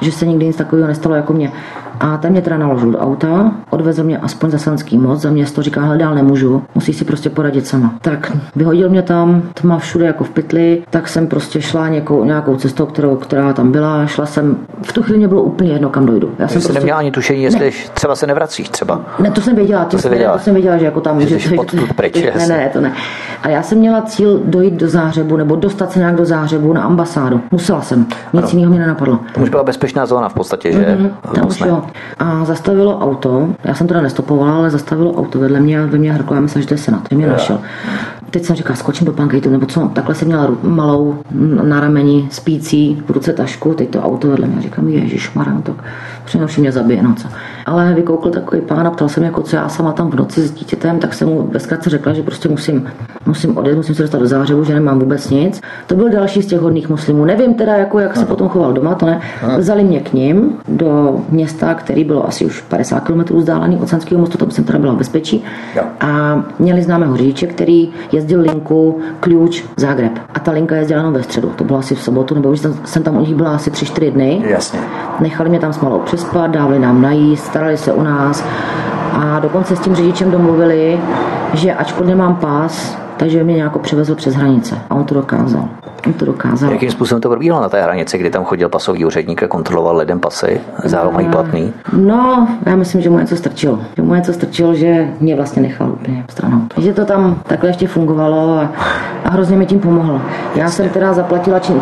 že 0.00 0.12
se 0.12 0.26
nikdy 0.26 0.46
nic 0.46 0.56
takového 0.56 0.88
nestalo 0.88 1.14
jako 1.14 1.32
mě. 1.32 1.52
A 2.00 2.16
ten 2.16 2.32
mě 2.32 2.42
teda 2.42 2.58
naložil 2.58 2.90
do 2.90 2.98
auta, 2.98 3.52
odvezl 3.70 4.04
mě 4.04 4.18
aspoň 4.18 4.50
za 4.50 4.58
Sanský 4.58 4.98
moc, 4.98 5.20
za 5.20 5.30
město, 5.30 5.62
říká, 5.62 5.82
hele, 5.82 5.98
dál 5.98 6.14
nemůžu, 6.14 6.62
musí 6.74 6.92
si 6.92 7.04
prostě 7.04 7.30
poradit 7.30 7.66
sama. 7.66 7.94
Tak 8.00 8.32
vyhodil 8.56 8.90
mě 8.90 9.02
tam, 9.02 9.42
tma 9.54 9.78
všude 9.78 10.06
jako 10.06 10.24
v 10.24 10.30
pytli, 10.30 10.82
tak 10.90 11.08
jsem 11.08 11.26
prostě 11.26 11.62
šla 11.62 11.88
nějakou, 11.88 12.24
nějakou 12.24 12.56
cestou, 12.56 12.86
kterou, 12.86 13.16
která 13.16 13.52
tam 13.52 13.72
byla, 13.72 14.06
šla 14.06 14.26
jsem, 14.26 14.56
v 14.82 14.92
tu 14.92 15.02
chvíli 15.02 15.18
mě 15.18 15.28
bylo 15.28 15.42
úplně 15.42 15.72
jedno, 15.72 15.90
kam 15.90 16.06
dojdu. 16.06 16.30
Já 16.38 16.48
jsem 16.48 16.60
prostě... 16.60 16.72
neměla 16.72 16.98
ani 16.98 17.10
tušení, 17.10 17.42
jestli 17.42 17.64
ne. 17.64 17.70
třeba 17.94 18.16
se 18.16 18.26
nevracíš 18.26 18.68
třeba. 18.68 19.00
Ne, 19.18 19.30
to 19.30 19.40
jsem 19.40 19.56
věděla, 19.56 19.84
to, 19.84 19.90
to, 19.90 19.98
jsem 19.98 20.10
věděla. 20.10 20.32
to 20.32 20.38
jsem 20.38 20.54
věděla, 20.54 20.76
že 20.78 20.84
jako 20.84 21.00
tam... 21.00 21.20
Že, 21.20 21.28
že, 21.28 21.38
že, 21.38 21.56
pryč, 21.96 22.24
ne, 22.38 22.46
ne, 22.46 22.70
to 22.72 22.80
ne. 22.80 22.92
A 23.42 23.48
já 23.48 23.62
jsem 23.62 23.78
měla 23.78 24.02
cíl 24.02 24.40
dojít 24.44 24.74
do 24.74 24.88
Zářebu, 24.88 25.36
nebo 25.36 25.56
dostat 25.56 25.92
se 25.92 25.98
nějak 25.98 26.14
do 26.16 26.24
Zářebu 26.24 26.72
na 26.72 26.82
ambasádu. 26.82 27.40
Musela 27.50 27.82
jsem, 27.82 28.06
nic 28.32 28.52
jiného 28.52 28.70
mě 28.70 28.80
nenapadlo. 28.80 29.18
To 29.34 29.40
už 29.40 29.48
byla 29.48 29.64
bezpečná 29.64 30.06
zóna 30.06 30.28
v 30.28 30.34
podstatě, 30.34 30.72
že? 30.72 30.78
Mm-hmm, 30.78 31.34
tam 31.34 31.46
už 31.46 31.60
jo. 31.60 31.82
A 32.18 32.44
zastavilo 32.44 32.98
auto, 32.98 33.48
já 33.64 33.74
jsem 33.74 33.86
teda 33.86 34.00
nestopovala, 34.00 34.54
ale 34.54 34.70
zastavilo 34.70 35.12
auto 35.12 35.38
vedle 35.38 35.60
mě 35.60 35.82
a 35.82 35.86
ve 35.86 35.98
mě 35.98 36.12
hrklo, 36.12 36.34
já 36.34 36.40
myslím, 36.40 36.62
že 36.62 36.68
to 36.68 36.74
je 36.74 36.78
senat, 36.78 37.02
že 37.10 37.16
mě 37.16 37.26
našel. 37.26 37.60
Teď 38.30 38.44
jsem 38.44 38.56
říkala, 38.56 38.76
skočím 38.76 39.06
do 39.06 39.12
pankejtu, 39.12 39.50
nebo 39.50 39.66
co, 39.66 39.90
takhle 39.94 40.14
jsem 40.14 40.28
měla 40.28 40.50
malou 40.62 41.18
na 41.62 41.80
rameni 41.80 42.28
spící, 42.30 43.02
v 43.06 43.10
ruce 43.10 43.32
tašku, 43.32 43.74
teď 43.74 43.90
to 43.90 44.02
auto 44.02 44.28
vedle 44.28 44.46
mě, 44.46 44.62
říkám, 44.62 44.88
ježiš, 44.88 45.30
no 45.34 45.62
tak 45.62 45.74
přinejmenším 46.28 46.62
mě 46.62 46.72
zabije, 46.72 47.02
no 47.02 47.14
co. 47.14 47.28
Ale 47.66 47.94
vykoukl 47.94 48.30
takový 48.30 48.60
pán 48.60 48.86
a 48.86 48.90
ptal 48.90 49.08
se 49.08 49.20
mě, 49.20 49.26
jako 49.26 49.42
co 49.42 49.56
já 49.56 49.68
sama 49.68 49.92
tam 49.92 50.10
v 50.10 50.14
noci 50.14 50.40
s 50.40 50.50
dítětem, 50.50 50.98
tak 50.98 51.14
jsem 51.14 51.28
mu 51.28 51.42
bezkrátce 51.42 51.90
řekla, 51.90 52.12
že 52.12 52.22
prostě 52.22 52.48
musím, 52.48 52.90
musím 53.26 53.58
odjet, 53.58 53.76
musím 53.76 53.94
se 53.94 54.02
dostat 54.02 54.18
do 54.18 54.26
zářebu, 54.26 54.64
že 54.64 54.74
nemám 54.74 54.98
vůbec 54.98 55.30
nic. 55.30 55.60
To 55.86 55.94
byl 55.94 56.10
další 56.10 56.42
z 56.42 56.46
těch 56.46 56.60
hodných 56.60 56.88
muslimů. 56.88 57.24
Nevím 57.24 57.54
teda, 57.54 57.76
jako, 57.76 57.98
jak 57.98 58.16
se 58.16 58.26
potom 58.26 58.48
choval 58.48 58.72
doma, 58.72 58.94
to 58.94 59.06
ne. 59.06 59.20
Vzali 59.58 59.84
mě 59.84 60.00
k 60.00 60.12
ním 60.12 60.52
do 60.68 61.20
města, 61.28 61.74
který 61.74 62.04
bylo 62.04 62.28
asi 62.28 62.44
už 62.44 62.60
50 62.60 63.00
km 63.00 63.36
vzdálený 63.36 63.76
od 63.76 63.88
Sanského 63.88 64.20
mostu, 64.20 64.38
tam 64.38 64.50
jsem 64.50 64.64
teda 64.64 64.78
byla 64.78 64.92
v 64.92 64.96
bezpečí. 64.96 65.44
A 66.00 66.42
měli 66.58 66.82
známého 66.82 67.16
řidiče, 67.16 67.46
který 67.46 67.90
jezdil 68.12 68.40
linku, 68.40 68.98
klíč, 69.20 69.64
Zágreb. 69.76 70.12
A 70.34 70.40
ta 70.40 70.52
linka 70.52 70.76
jezdila 70.76 71.00
jenom 71.00 71.14
ve 71.14 71.22
středu. 71.22 71.52
To 71.56 71.64
bylo 71.64 71.78
asi 71.78 71.94
v 71.94 72.02
sobotu, 72.02 72.34
nebo 72.34 72.50
už 72.50 72.60
jsem 72.84 73.02
tam 73.02 73.16
u 73.16 73.20
nich 73.20 73.34
byla 73.34 73.54
asi 73.54 73.70
3-4 73.70 74.12
dny. 74.12 74.42
Jasně. 74.46 74.80
Nechali 75.20 75.50
mě 75.50 75.58
tam 75.58 75.72
s 75.72 75.80
malou 75.80 75.98
přespat, 76.18 76.50
dávali 76.50 76.78
nám 76.78 77.02
najíst, 77.02 77.44
starali 77.44 77.76
se 77.76 77.92
u 77.92 78.02
nás. 78.02 78.44
A 79.12 79.40
dokonce 79.40 79.76
s 79.76 79.80
tím 79.80 79.94
řidičem 79.94 80.30
domluvili, 80.30 81.00
že 81.54 81.74
ačkoliv 81.74 82.08
nemám 82.08 82.36
pás, 82.36 82.98
takže 83.16 83.44
mě 83.44 83.54
nějak 83.54 83.78
převezl 83.78 84.14
přes 84.14 84.34
hranice. 84.34 84.78
A 84.90 84.94
on 84.94 85.04
to 85.04 85.14
dokázal. 85.14 85.68
On 86.06 86.12
to 86.12 86.24
dokázal. 86.24 86.72
Jakým 86.72 86.90
způsobem 86.90 87.20
to 87.20 87.28
probíhalo 87.28 87.62
na 87.62 87.68
té 87.68 87.82
hranici, 87.82 88.18
kdy 88.18 88.30
tam 88.30 88.44
chodil 88.44 88.68
pasový 88.68 89.04
úředník 89.04 89.42
a 89.42 89.48
kontroloval 89.48 89.96
lidem 89.96 90.20
pasy? 90.20 90.60
Zároveň 90.84 91.14
mají 91.14 91.28
platný? 91.28 91.72
No, 91.92 92.48
já 92.66 92.76
myslím, 92.76 93.00
že 93.00 93.10
mu 93.10 93.18
něco 93.18 93.36
strčil. 93.36 93.80
Že 93.96 94.02
mu 94.02 94.14
něco 94.14 94.32
strčil, 94.32 94.74
že 94.74 95.08
mě 95.20 95.36
vlastně 95.36 95.62
nechal 95.62 95.90
úplně 95.90 96.24
stranou. 96.28 96.60
Že 96.76 96.92
to 96.92 97.04
tam 97.04 97.38
takhle 97.46 97.70
ještě 97.70 97.88
fungovalo 97.88 98.58
a, 98.58 98.72
a 99.24 99.30
hrozně 99.30 99.56
mi 99.56 99.66
tím 99.66 99.80
pomohlo. 99.80 100.20
Já 100.54 100.70
jsem 100.70 100.88
teda 100.88 101.12
zaplatila, 101.12 101.58
či 101.58 101.72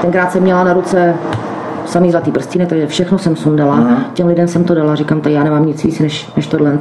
tenkrát 0.00 0.32
jsem 0.32 0.42
měla 0.42 0.64
na 0.64 0.72
ruce 0.72 1.14
samý 1.90 2.10
zlatý 2.10 2.30
prstínek, 2.30 2.68
takže 2.68 2.86
všechno 2.86 3.18
jsem 3.18 3.36
sundala. 3.36 4.04
Těm 4.14 4.26
lidem 4.26 4.48
jsem 4.48 4.64
to 4.64 4.74
dala, 4.74 4.94
říkám, 4.94 5.20
tady 5.20 5.34
já 5.34 5.44
nemám 5.44 5.66
nic 5.66 5.84
víc 5.84 5.98
než, 5.98 6.32
než 6.36 6.46
tohle. 6.46 6.78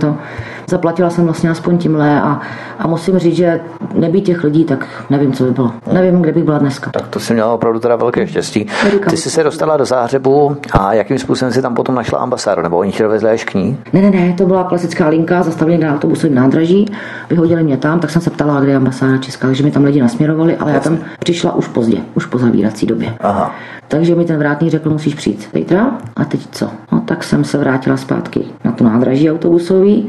Zaplatila 0.69 1.09
jsem 1.09 1.25
vlastně 1.25 1.49
aspoň 1.49 1.77
tímhle 1.77 2.21
a, 2.21 2.39
a 2.79 2.87
musím 2.87 3.19
říct, 3.19 3.35
že 3.35 3.61
nebýt 3.93 4.25
těch 4.25 4.43
lidí, 4.43 4.63
tak 4.63 4.87
nevím, 5.09 5.33
co 5.33 5.43
by 5.43 5.51
bylo. 5.51 5.71
Nevím, 5.93 6.21
kde 6.21 6.31
bych 6.31 6.43
byla 6.43 6.57
dneska. 6.57 6.91
Tak 6.91 7.07
to 7.07 7.19
si 7.19 7.33
měla 7.33 7.53
opravdu 7.53 7.79
teda 7.79 7.95
velké 7.95 8.27
štěstí. 8.27 8.67
Ty 9.09 9.17
jsi 9.17 9.29
se 9.29 9.43
dostala 9.43 9.77
do 9.77 9.85
Záhřebu 9.85 10.57
a 10.71 10.93
jakým 10.93 11.19
způsobem 11.19 11.53
si 11.53 11.61
tam 11.61 11.75
potom 11.75 11.95
našla 11.95 12.19
ambasádu? 12.19 12.61
Nebo 12.61 12.77
oni 12.77 12.91
ti 12.91 13.03
dovezli 13.03 13.29
až 13.29 13.43
k 13.43 13.53
ní? 13.53 13.77
Ne, 13.93 14.01
ne, 14.01 14.11
ne, 14.11 14.33
to 14.37 14.45
byla 14.45 14.63
klasická 14.63 15.07
linka, 15.07 15.43
zastavili 15.43 15.77
na 15.77 15.93
autobusovém 15.93 16.35
nádraží, 16.35 16.85
vyhodili 17.29 17.63
mě 17.63 17.77
tam, 17.77 17.99
tak 17.99 18.09
jsem 18.09 18.21
se 18.21 18.29
ptala, 18.29 18.59
kde 18.59 18.71
je 18.71 18.77
ambasáda 18.77 19.17
Česká, 19.17 19.47
takže 19.47 19.63
mi 19.63 19.71
tam 19.71 19.83
lidi 19.83 20.01
nasměrovali, 20.01 20.55
ale 20.55 20.71
já 20.71 20.79
tam 20.79 20.97
přišla 21.19 21.55
už 21.55 21.67
pozdě, 21.67 21.97
už 22.13 22.25
po 22.25 22.37
zavírací 22.37 22.85
době. 22.85 23.13
Aha. 23.19 23.55
Takže 23.87 24.15
mi 24.15 24.25
ten 24.25 24.37
vrátník 24.37 24.71
řekl, 24.71 24.89
musíš 24.89 25.15
přijít 25.15 25.49
zítra. 25.53 25.91
A 26.15 26.25
teď 26.25 26.47
co? 26.51 26.69
No 26.91 27.01
tak 27.05 27.23
jsem 27.23 27.43
se 27.43 27.57
vrátila 27.57 27.97
zpátky 27.97 28.43
na 28.65 28.71
to 28.71 28.83
nádraží 28.83 29.31
autobusový, 29.31 30.07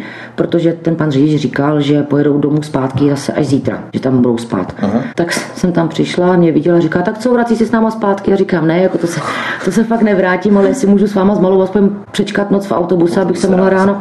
protože 0.51 0.72
ten 0.72 0.96
pan 0.96 1.11
řidič 1.11 1.40
říkal, 1.40 1.80
že 1.80 2.03
pojedou 2.03 2.38
domů 2.38 2.62
zpátky 2.62 3.11
zase 3.11 3.32
až 3.32 3.46
zítra, 3.46 3.78
že 3.94 4.01
tam 4.01 4.16
budou 4.16 4.38
spát. 4.38 4.74
Uh-huh. 4.82 5.03
Tak 5.14 5.32
jsem 5.32 5.72
tam 5.72 5.88
přišla, 5.88 6.36
mě 6.36 6.53
viděla 6.53 6.78
a 6.78 6.80
říká, 6.80 7.03
tak 7.03 7.18
co, 7.18 7.32
vrací 7.32 7.57
si 7.57 7.66
s 7.66 7.70
náma 7.70 7.90
zpátky? 7.90 8.32
A 8.32 8.36
říkám, 8.36 8.66
ne, 8.66 8.82
jako 8.82 8.98
to 8.98 9.07
se, 9.07 9.20
to 9.64 9.72
se 9.72 9.84
fakt 9.84 10.03
nevrátím, 10.03 10.59
ale 10.59 10.68
jestli 10.68 10.88
můžu 10.88 11.07
s 11.07 11.14
váma 11.14 11.34
s 11.34 11.38
malou 11.38 11.62
aspoň 11.62 11.90
přečkat 12.12 12.51
noc 12.51 12.66
v 12.66 12.72
autobuse, 12.72 13.20
abych 13.20 13.38
se 13.38 13.48
mohla 13.48 13.70
ráno. 13.70 13.98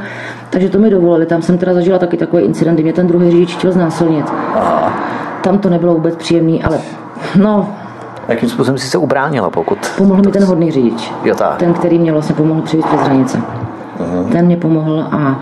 Takže 0.49 0.69
to 0.69 0.79
mi 0.79 0.89
dovolili. 0.89 1.25
Tam 1.25 1.41
jsem 1.41 1.57
teda 1.57 1.73
zažila 1.73 1.99
taky 1.99 2.17
takový 2.17 2.43
incident, 2.43 2.75
kdy 2.75 2.83
mě 2.83 2.93
ten 2.93 3.07
druhý 3.07 3.31
řidič 3.31 3.55
chtěl 3.55 3.71
znásilnit. 3.71 4.25
Tam 5.43 5.57
to 5.57 5.69
nebylo 5.69 5.93
vůbec 5.93 6.15
příjemný, 6.15 6.63
ale 6.63 6.79
no, 7.35 7.69
Jakým 8.27 8.49
způsobem 8.49 8.77
jsi 8.77 8.87
se 8.87 8.97
ubránila, 8.97 9.49
pokud... 9.49 9.77
Pomohl 9.97 10.21
mi 10.21 10.31
ten 10.31 10.43
hodný 10.43 10.71
řidič. 10.71 11.13
Jo, 11.23 11.35
tak. 11.35 11.57
Ten, 11.57 11.73
který 11.73 11.99
mě 11.99 12.11
vlastně 12.11 12.35
pomohl 12.35 12.61
přijít 12.61 12.85
přes 12.85 13.01
hranice. 13.01 13.37
Uh-huh. 13.37 14.31
Ten 14.31 14.45
mě 14.45 14.57
pomohl 14.57 15.05
a 15.11 15.39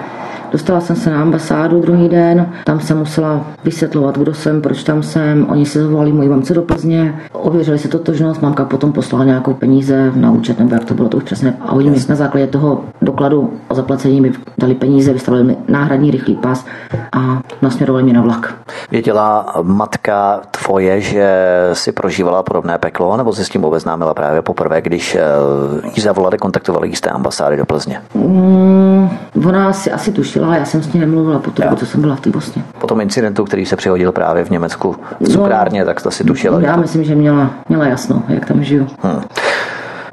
Dostala 0.52 0.82
jsem 0.82 0.96
se 0.96 1.10
na 1.10 1.22
ambasádu 1.22 1.82
druhý 1.82 2.10
den, 2.10 2.50
tam 2.64 2.80
jsem 2.80 2.98
musela 2.98 3.42
vysvětlovat, 3.64 4.18
kdo 4.18 4.34
jsem, 4.34 4.62
proč 4.62 4.84
tam 4.84 5.04
jsem. 5.04 5.48
Oni 5.50 5.66
si 5.66 5.80
zavolali 5.80 6.14
moji 6.14 6.30
mamce 6.30 6.54
do 6.54 6.62
Plzně, 6.62 7.22
ověřili 7.34 7.80
si 7.80 7.88
totožnost, 7.88 8.42
mamka 8.42 8.66
potom 8.66 8.94
poslala 8.94 9.26
nějakou 9.26 9.54
peníze 9.54 10.12
na 10.16 10.32
účet, 10.32 10.60
nebo 10.60 10.74
jak 10.74 10.86
to 10.86 10.94
bylo, 10.94 11.10
to 11.10 11.18
už 11.18 11.24
přesně. 11.24 11.54
A 11.62 11.72
oni 11.72 11.90
mi 11.90 11.98
na 12.10 12.16
základě 12.16 12.48
toho 12.48 12.84
dokladu 13.02 13.54
o 13.68 13.76
zaplacení 13.76 14.22
mi 14.22 14.32
dali 14.58 14.76
peníze, 14.76 15.14
vystavili 15.14 15.44
mi 15.44 15.58
náhradní 15.68 16.12
rychlý 16.12 16.36
pas 16.36 16.66
a 17.12 17.42
nasměrovali 17.62 18.04
mě 18.04 18.14
na 18.14 18.22
vlak. 18.22 18.54
Věděla 18.92 19.54
matka 19.62 20.42
tvoje, 20.52 21.02
že 21.02 21.48
si 21.74 21.92
prožívala 21.92 22.44
podobné 22.44 22.78
peklo, 22.78 23.18
nebo 23.18 23.34
se 23.34 23.46
s 23.46 23.50
tím 23.50 23.66
obeznámila 23.66 24.14
právě 24.14 24.42
poprvé, 24.42 24.82
když 24.82 25.16
eh, 25.16 25.22
jí 25.96 26.02
zavolali, 26.02 26.38
kontaktovali 26.38 26.88
jí 26.88 26.96
z 26.96 27.02
té 27.02 27.10
ambasády 27.10 27.58
do 27.58 27.66
Plzně? 27.66 28.02
Mm, 28.16 29.10
ona 29.48 29.74
si 29.74 29.92
asi 29.92 30.12
tušila, 30.12 30.37
ale 30.44 30.58
já 30.58 30.66
jsem 30.66 30.84
s 30.84 30.94
ní 30.94 31.00
nemluvila 31.00 31.40
po 31.40 31.52
tom, 31.52 31.78
co 31.78 31.86
jsem 31.86 32.02
byla 32.02 32.16
v 32.16 32.20
té 32.20 32.30
Bosně. 32.30 32.64
Po 32.80 32.88
tom 32.88 33.02
incidentu, 33.02 33.44
který 33.44 33.66
se 33.66 33.76
přihodil 33.76 34.12
právě 34.12 34.46
v 34.46 34.50
Německu 34.50 34.96
v 35.20 35.30
cukrárně, 35.30 35.80
no, 35.80 35.86
tak 35.86 36.02
to 36.02 36.12
si 36.12 36.24
tušila. 36.24 36.62
Já 36.62 36.76
myslím, 36.76 37.04
že 37.04 37.16
měla, 37.16 37.50
měla 37.70 37.86
jasno, 37.86 38.24
jak 38.28 38.46
tam 38.46 38.64
žiju. 38.64 38.88
Hmm. 39.02 39.22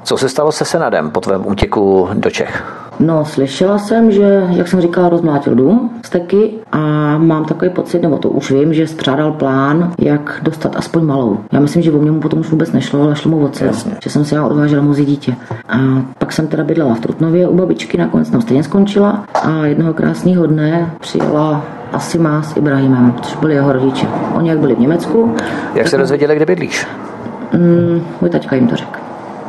Co 0.03 0.17
se 0.17 0.29
stalo 0.29 0.51
se 0.51 0.65
Senadem 0.65 1.11
po 1.11 1.21
tvém 1.21 1.47
útěku 1.47 2.09
do 2.13 2.29
Čech? 2.29 2.63
No, 2.99 3.25
slyšela 3.25 3.77
jsem, 3.77 4.11
že, 4.11 4.47
jak 4.49 4.67
jsem 4.67 4.81
říkala, 4.81 5.09
rozmlátil 5.09 5.55
dům 5.55 5.89
z 6.05 6.09
teky 6.09 6.51
a 6.71 6.77
mám 7.17 7.45
takový 7.45 7.71
pocit, 7.71 8.01
nebo 8.01 8.17
to 8.17 8.29
už 8.29 8.51
vím, 8.51 8.73
že 8.73 8.87
spřádal 8.87 9.31
plán, 9.31 9.93
jak 9.99 10.39
dostat 10.43 10.75
aspoň 10.75 11.03
malou. 11.03 11.37
Já 11.51 11.59
myslím, 11.59 11.83
že 11.83 11.91
o 11.91 11.97
mě 11.97 12.11
mu 12.11 12.19
potom 12.19 12.39
už 12.39 12.49
vůbec 12.49 12.71
nešlo, 12.71 13.03
ale 13.03 13.15
šlo 13.15 13.31
mu 13.31 13.45
o 13.45 13.51
že 14.03 14.09
jsem 14.09 14.25
se 14.25 14.35
já 14.35 14.45
odvážela 14.45 14.83
mozi 14.83 15.05
dítě. 15.05 15.35
A 15.69 15.77
pak 16.17 16.31
jsem 16.31 16.47
teda 16.47 16.63
bydlela 16.63 16.95
v 16.95 16.99
Trutnově 16.99 17.47
u 17.47 17.55
babičky, 17.55 17.97
nakonec 17.97 18.29
tam 18.29 18.41
stejně 18.41 18.63
skončila 18.63 19.25
a 19.33 19.65
jednoho 19.65 19.93
krásného 19.93 20.47
dne 20.47 20.91
přijela 20.99 21.63
asi 21.93 22.19
má 22.19 22.41
s 22.41 22.57
Ibrahimem, 22.57 23.15
což 23.21 23.35
byli 23.35 23.53
jeho 23.53 23.73
rodiče. 23.73 24.07
Oni 24.33 24.49
jak 24.49 24.59
byli 24.59 24.75
v 24.75 24.79
Německu. 24.79 25.35
Jak 25.75 25.87
se 25.87 25.97
dozvěděli, 25.97 26.35
kde 26.35 26.45
bydlíš? 26.45 26.87
Mm, 27.53 28.01
můj 28.21 28.29
taťka 28.29 28.55
jim 28.55 28.67
to 28.67 28.75
řekl. 28.75 28.99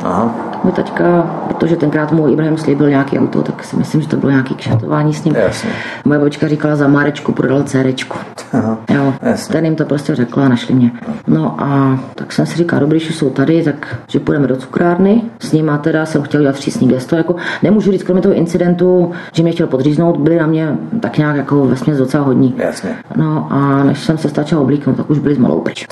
Aha. 0.03 0.46
Můj 0.67 0.73
taťka, 0.73 1.21
protože 1.47 1.75
tenkrát 1.75 2.11
mu 2.11 2.27
Ibrahim 2.27 2.57
slíbil 2.57 2.89
nějaký 2.89 3.19
auto, 3.19 3.41
tak 3.41 3.63
si 3.63 3.75
myslím, 3.75 4.01
že 4.01 4.07
to 4.07 4.17
bylo 4.17 4.31
nějaký 4.31 4.55
kšeftování 4.55 5.13
s 5.13 5.23
ním. 5.23 5.35
Jasně. 5.35 5.69
Moje 6.05 6.19
babička 6.19 6.47
říkala, 6.47 6.75
za 6.75 6.87
Márečku 6.87 7.31
prodal 7.31 7.63
dcerečku. 7.63 8.17
Aha. 8.53 8.77
Jo, 8.89 9.13
Jasně. 9.21 9.53
ten 9.53 9.65
jim 9.65 9.75
to 9.75 9.85
prostě 9.85 10.15
řekla 10.15 10.45
a 10.45 10.49
našli 10.49 10.75
mě. 10.75 10.91
No 11.27 11.55
a 11.59 11.99
tak 12.15 12.31
jsem 12.31 12.45
si 12.45 12.57
říkal, 12.57 12.79
dobrý, 12.79 12.99
že 12.99 13.13
jsou 13.13 13.29
tady, 13.29 13.63
tak 13.63 13.99
že 14.07 14.19
půjdeme 14.19 14.47
do 14.47 14.55
cukrárny. 14.55 15.21
S 15.39 15.51
nima 15.51 15.77
teda 15.77 16.05
jsem 16.05 16.21
chtěl 16.21 16.41
dělat 16.41 16.55
přísný 16.55 16.87
gesto. 16.87 17.15
Jako, 17.15 17.35
nemůžu 17.63 17.91
říct, 17.91 18.03
kromě 18.03 18.21
toho 18.21 18.35
incidentu, 18.35 19.11
že 19.33 19.43
mě 19.43 19.51
chtěl 19.51 19.67
podříznout, 19.67 20.17
byli 20.17 20.39
na 20.39 20.47
mě 20.47 20.77
tak 20.99 21.17
nějak 21.17 21.35
jako 21.35 21.65
ve 21.65 21.95
docela 21.97 22.23
hodní. 22.23 22.53
Jasně. 22.57 22.89
No 23.15 23.47
a 23.49 23.83
než 23.83 23.99
jsem 23.99 24.17
se 24.17 24.29
stačil 24.29 24.59
oblíknout, 24.59 24.97
tak 24.97 25.09
už 25.09 25.19
byli 25.19 25.35
s 25.35 25.37
malou 25.37 25.61
pryč. 25.61 25.87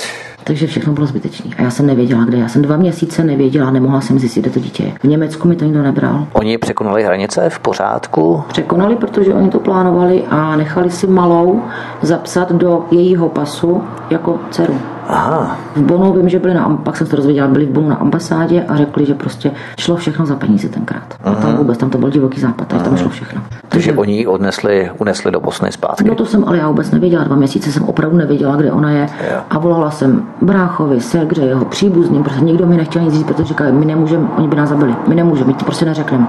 Takže 0.48 0.68
všechno 0.68 0.94
bylo 0.94 1.06
zbytečné. 1.06 1.52
A 1.58 1.62
já 1.62 1.70
jsem 1.70 1.86
nevěděla, 1.86 2.26
kde. 2.26 2.38
Já 2.38 2.48
jsem 2.48 2.62
dva 2.62 2.78
měsíce 2.78 3.24
nevěděla, 3.24 3.72
nemohla 3.72 4.02
jsem 4.02 4.20
zjistit, 4.20 4.42
kde 4.42 4.52
to 4.52 4.60
dítě 4.60 4.84
je. 4.84 4.94
V 5.04 5.04
Německu 5.04 5.48
mi 5.48 5.56
to 5.56 5.66
nikdo 5.66 5.84
nebral. 5.84 6.28
Oni 6.34 6.58
překonali 6.58 7.04
hranice 7.04 7.50
v 7.50 7.60
pořádku? 7.60 8.44
Překonali, 8.48 8.96
protože 8.96 9.34
oni 9.34 9.50
to 9.50 9.60
plánovali 9.60 10.24
a 10.30 10.56
nechali 10.56 10.92
si 10.92 11.08
malou 11.08 11.62
zapsat 12.02 12.52
do 12.52 12.86
jejího 12.92 13.30
pasu 13.30 13.84
jako 14.10 14.40
dceru. 14.52 14.80
Aha. 15.08 15.58
V 15.76 15.82
Bonu 15.82 16.14
vím, 16.14 16.30
že 16.30 16.40
byli 16.40 16.54
na, 16.54 16.70
pak 16.84 16.98
jsem 16.98 17.08
to 17.08 17.16
dozvěděla, 17.16 17.48
byli 17.48 17.66
v 17.66 17.70
Bonu 17.70 17.90
na 17.90 17.96
ambasádě 17.96 18.64
a 18.64 18.76
řekli, 18.76 19.06
že 19.06 19.14
prostě 19.14 19.52
šlo 19.80 19.96
všechno 19.96 20.26
za 20.26 20.36
peníze 20.36 20.70
tenkrát. 20.70 21.16
A 21.24 21.34
tam 21.34 21.58
vůbec, 21.58 21.78
tam 21.78 21.90
to 21.90 21.98
byl 21.98 22.10
divoký 22.10 22.40
západ, 22.40 22.68
takže 22.68 22.86
tam 22.86 22.98
šlo 22.98 23.10
všechno. 23.10 23.42
Takže 23.70 23.94
oni 23.94 24.18
ji 24.18 24.28
odnesli, 24.28 24.92
unesli 24.98 25.32
do 25.32 25.40
Bosny 25.40 25.72
zpátky. 25.72 26.04
No 26.04 26.16
to 26.16 26.26
jsem 26.26 26.44
ale 26.48 26.58
já 26.58 26.68
vůbec 26.68 26.92
nevěděla, 26.92 27.24
dva 27.24 27.36
měsíce 27.36 27.72
jsem 27.72 27.84
opravdu 27.84 28.18
nevěděla, 28.18 28.56
kde 28.56 28.72
ona 28.72 28.92
je. 28.92 29.10
Jo. 29.32 29.38
A 29.50 29.60
volala 29.60 29.92
jsem 29.92 30.24
bráchovi, 30.42 31.02
segře, 31.02 31.42
jeho 31.42 31.66
příbuzným, 31.66 32.24
protože 32.24 32.42
nikdo 32.42 32.66
mi 32.66 32.78
nechtěl 32.78 33.02
nic 33.02 33.14
říct, 33.14 33.24
protože 33.24 33.44
říkali, 33.44 33.72
my 33.72 33.86
nemůžeme, 33.86 34.28
oni 34.38 34.48
by 34.48 34.56
nás 34.56 34.70
zabili, 34.70 34.96
my 35.08 35.16
nemůžeme, 35.16 35.48
my 35.48 35.54
to 35.54 35.66
prostě 35.66 35.86
neřekneme. 35.86 36.28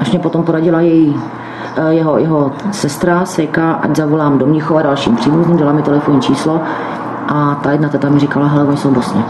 Až 0.00 0.10
mě 0.10 0.18
potom 0.18 0.42
poradila 0.42 0.80
její 0.80 1.16
eh, 1.76 1.94
jeho, 1.94 2.18
jeho 2.18 2.52
sestra 2.72 3.24
Sejka, 3.24 3.72
ať 3.72 3.96
zavolám 3.96 4.38
do 4.38 4.46
Mnichova 4.46 4.82
dalším 4.82 5.16
příbuzným, 5.16 5.56
dala 5.56 5.72
mi 5.72 5.82
telefonní 5.82 6.20
číslo 6.20 6.60
a 7.28 7.54
ta 7.62 7.72
jedna 7.72 7.88
teta 7.88 8.08
mi 8.08 8.20
říkala, 8.20 8.46
hele, 8.46 8.64
oni 8.64 8.76
jsou 8.76 8.90
Bosně. 8.90 9.22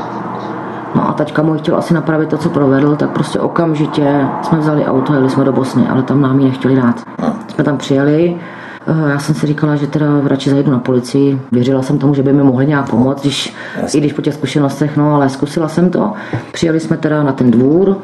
No 0.95 1.09
a 1.09 1.13
taťka 1.13 1.43
můj 1.43 1.59
chtěl 1.59 1.77
asi 1.77 1.95
napravit 1.95 2.29
to, 2.29 2.39
co 2.39 2.51
provedl, 2.51 2.97
tak 2.97 3.11
prostě 3.11 3.41
okamžitě 3.41 4.27
jsme 4.43 4.59
vzali 4.59 4.87
auto 4.87 5.13
a 5.13 5.17
jeli 5.17 5.31
jsme 5.31 5.45
do 5.45 5.53
Bosny, 5.53 5.89
ale 5.89 6.03
tam 6.03 6.21
nám 6.21 6.41
ji 6.41 6.45
nechtěli 6.45 6.77
dát. 6.77 7.03
Jsme 7.49 7.65
tam 7.65 7.77
přijeli, 7.77 8.37
eh, 8.87 9.11
já 9.11 9.19
jsem 9.19 9.35
si 9.35 9.47
říkala, 9.47 9.77
že 9.77 9.87
teda 9.87 10.07
radši 10.25 10.51
zajdu 10.51 10.71
na 10.71 10.79
policii. 10.79 11.41
Věřila 11.53 11.83
jsem 11.83 11.99
tomu, 11.99 12.15
že 12.15 12.23
by 12.23 12.33
mi 12.33 12.43
mohli 12.43 12.67
nějak 12.67 12.91
pomoct, 12.91 13.21
když, 13.21 13.55
i 13.95 14.01
když 14.01 14.13
po 14.13 14.23
těch 14.23 14.35
zkušenostech, 14.35 14.97
no 14.97 15.15
ale 15.15 15.29
zkusila 15.29 15.69
jsem 15.69 15.91
to. 15.91 16.13
Přijeli 16.53 16.81
jsme 16.81 16.97
teda 16.97 17.23
na 17.23 17.33
ten 17.33 17.51
dvůr, 17.51 17.97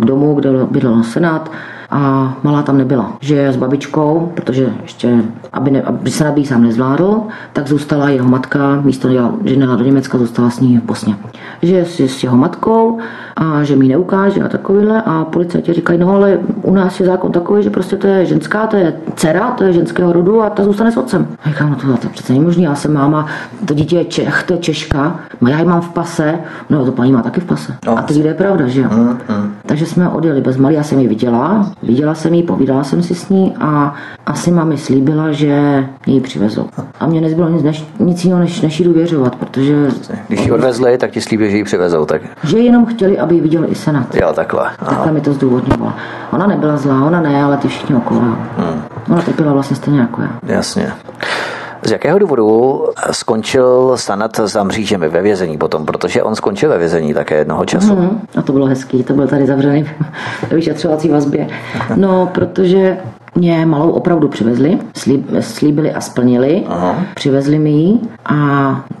k 0.00 0.04
domu, 0.04 0.34
kde 0.34 0.50
bydlel 0.70 1.02
senát 1.02 1.50
a 1.90 2.36
malá 2.42 2.62
tam 2.62 2.78
nebyla. 2.78 3.12
Že 3.20 3.48
s 3.48 3.56
babičkou, 3.56 4.32
protože 4.34 4.72
ještě, 4.82 5.22
aby, 5.52 5.70
ne, 5.70 5.82
aby 5.82 6.10
se 6.10 6.24
nabíj 6.24 6.46
sám 6.46 6.62
nezvládl, 6.62 7.20
tak 7.52 7.68
zůstala 7.68 8.08
jeho 8.08 8.28
matka, 8.28 8.80
místo 8.80 9.08
že 9.44 9.56
do 9.56 9.84
Německa, 9.84 10.18
zůstala 10.18 10.50
s 10.50 10.60
ní 10.60 10.78
v 10.78 10.82
Bosně. 10.82 11.16
Že 11.62 11.74
je 11.74 12.08
s 12.08 12.22
jeho 12.22 12.36
matkou 12.36 12.98
a 13.36 13.64
že 13.64 13.76
mi 13.76 13.88
neukáže 13.88 14.42
a 14.42 14.48
takovýhle 14.48 15.02
a 15.02 15.24
policajti 15.24 15.72
říkají, 15.72 15.98
no 15.98 16.14
ale 16.14 16.38
u 16.62 16.74
nás 16.74 17.00
je 17.00 17.06
zákon 17.06 17.32
takový, 17.32 17.62
že 17.62 17.70
prostě 17.70 17.96
to 17.96 18.06
je 18.06 18.26
ženská, 18.26 18.66
to 18.66 18.76
je 18.76 18.94
dcera, 19.14 19.50
to 19.50 19.64
je 19.64 19.72
ženského 19.72 20.12
rodu 20.12 20.42
a 20.42 20.50
ta 20.50 20.64
zůstane 20.64 20.92
s 20.92 20.96
otcem. 20.96 21.26
A 21.44 21.48
říkám, 21.48 21.70
no 21.70 21.76
to, 21.76 21.96
to 21.96 22.08
přece 22.08 22.32
není 22.32 22.44
možné, 22.44 22.64
já 22.64 22.74
jsem 22.74 22.92
máma, 22.92 23.26
to 23.64 23.74
dítě 23.74 23.96
je 23.96 24.04
Čech, 24.04 24.42
to 24.42 24.52
je 24.52 24.58
Češka, 24.58 25.20
já 25.48 25.58
ji 25.58 25.64
mám 25.64 25.80
v 25.80 25.88
pase, 25.88 26.38
no 26.70 26.84
to 26.84 26.92
paní 26.92 27.12
má 27.12 27.22
taky 27.22 27.40
v 27.40 27.44
pase. 27.44 27.76
No, 27.86 27.98
a 27.98 28.02
to 28.02 28.12
je 28.12 28.34
pravda, 28.34 28.66
že 28.66 28.80
jo? 28.80 28.88
Mm, 28.92 29.08
mm. 29.08 29.54
Takže 29.66 29.86
jsme 29.86 30.08
odjeli 30.08 30.40
bez 30.40 30.56
malý, 30.56 30.74
já 30.74 30.82
jsem 30.82 30.98
ji 30.98 31.08
viděla, 31.08 31.70
viděla 31.82 32.14
jsem 32.14 32.34
ji, 32.34 32.42
povídala 32.42 32.84
jsem 32.84 33.02
si 33.02 33.14
s 33.14 33.28
ní 33.28 33.54
a 33.60 33.94
asi 34.26 34.50
mami 34.50 34.78
slíbila, 34.78 35.32
že 35.32 35.84
ji 36.06 36.20
přivezou. 36.20 36.68
A 37.00 37.06
mě 37.06 37.20
nezbylo 37.20 37.48
nic, 37.48 37.62
než, 37.62 37.84
nic 37.98 38.24
jiného, 38.24 38.40
než, 38.40 38.60
než 38.60 38.80
jí 38.80 38.86
důvěřovat, 38.86 39.36
protože... 39.36 39.88
Když 40.28 40.46
ji 40.46 40.52
odvezli, 40.52 40.98
tak 40.98 41.10
ti 41.10 41.20
slíbili, 41.20 41.50
že 41.50 41.56
ji 41.56 41.64
přivezou. 41.64 42.04
Tak... 42.04 42.22
Že 42.44 42.58
jenom 42.58 42.86
chtěli, 42.86 43.18
aby 43.18 43.34
ji 43.34 43.40
viděl 43.40 43.64
i 43.68 43.74
senát. 43.74 44.14
Jo, 44.14 44.32
takhle. 44.34 44.70
Takhle 44.84 45.12
mi 45.12 45.20
to 45.20 45.32
zdůvodňovala. 45.32 45.96
Ona 46.32 46.46
nebyla 46.46 46.76
zlá, 46.76 47.04
ona 47.04 47.20
ne, 47.20 47.44
ale 47.44 47.56
ty 47.56 47.68
všichni 47.68 47.96
okolo. 47.96 48.20
Hmm. 48.20 48.82
Ona 49.10 49.22
trpěla 49.22 49.52
vlastně 49.52 49.76
stejně 49.76 50.00
jako 50.00 50.22
já. 50.22 50.30
Jasně. 50.42 50.92
Z 51.86 51.90
jakého 51.90 52.18
důvodu 52.18 52.84
skončil 53.10 53.92
Sanat 53.96 54.36
za 54.36 54.64
mřížemi 54.64 55.08
ve 55.08 55.22
vězení 55.22 55.58
potom? 55.58 55.86
Protože 55.86 56.22
on 56.22 56.34
skončil 56.34 56.68
ve 56.68 56.78
vězení 56.78 57.14
také 57.14 57.34
jednoho 57.34 57.64
času. 57.64 57.96
Mm, 57.96 58.20
a 58.36 58.42
to 58.42 58.52
bylo 58.52 58.66
hezký, 58.66 59.02
to 59.02 59.12
byl 59.12 59.28
tady 59.28 59.46
zavřený 59.46 59.86
ve 60.50 60.56
vyšetřovací 60.56 61.08
vazbě. 61.08 61.46
No, 61.94 62.30
protože 62.34 62.98
mě 63.36 63.66
malou 63.66 63.90
opravdu 63.90 64.28
přivezli, 64.28 64.78
slíb, 64.96 65.26
slíbili 65.40 65.92
a 65.92 66.00
splnili, 66.00 66.64
Aha. 66.68 66.96
přivezli 67.14 67.58
mi 67.58 67.70
ji 67.70 67.98
a 68.24 68.36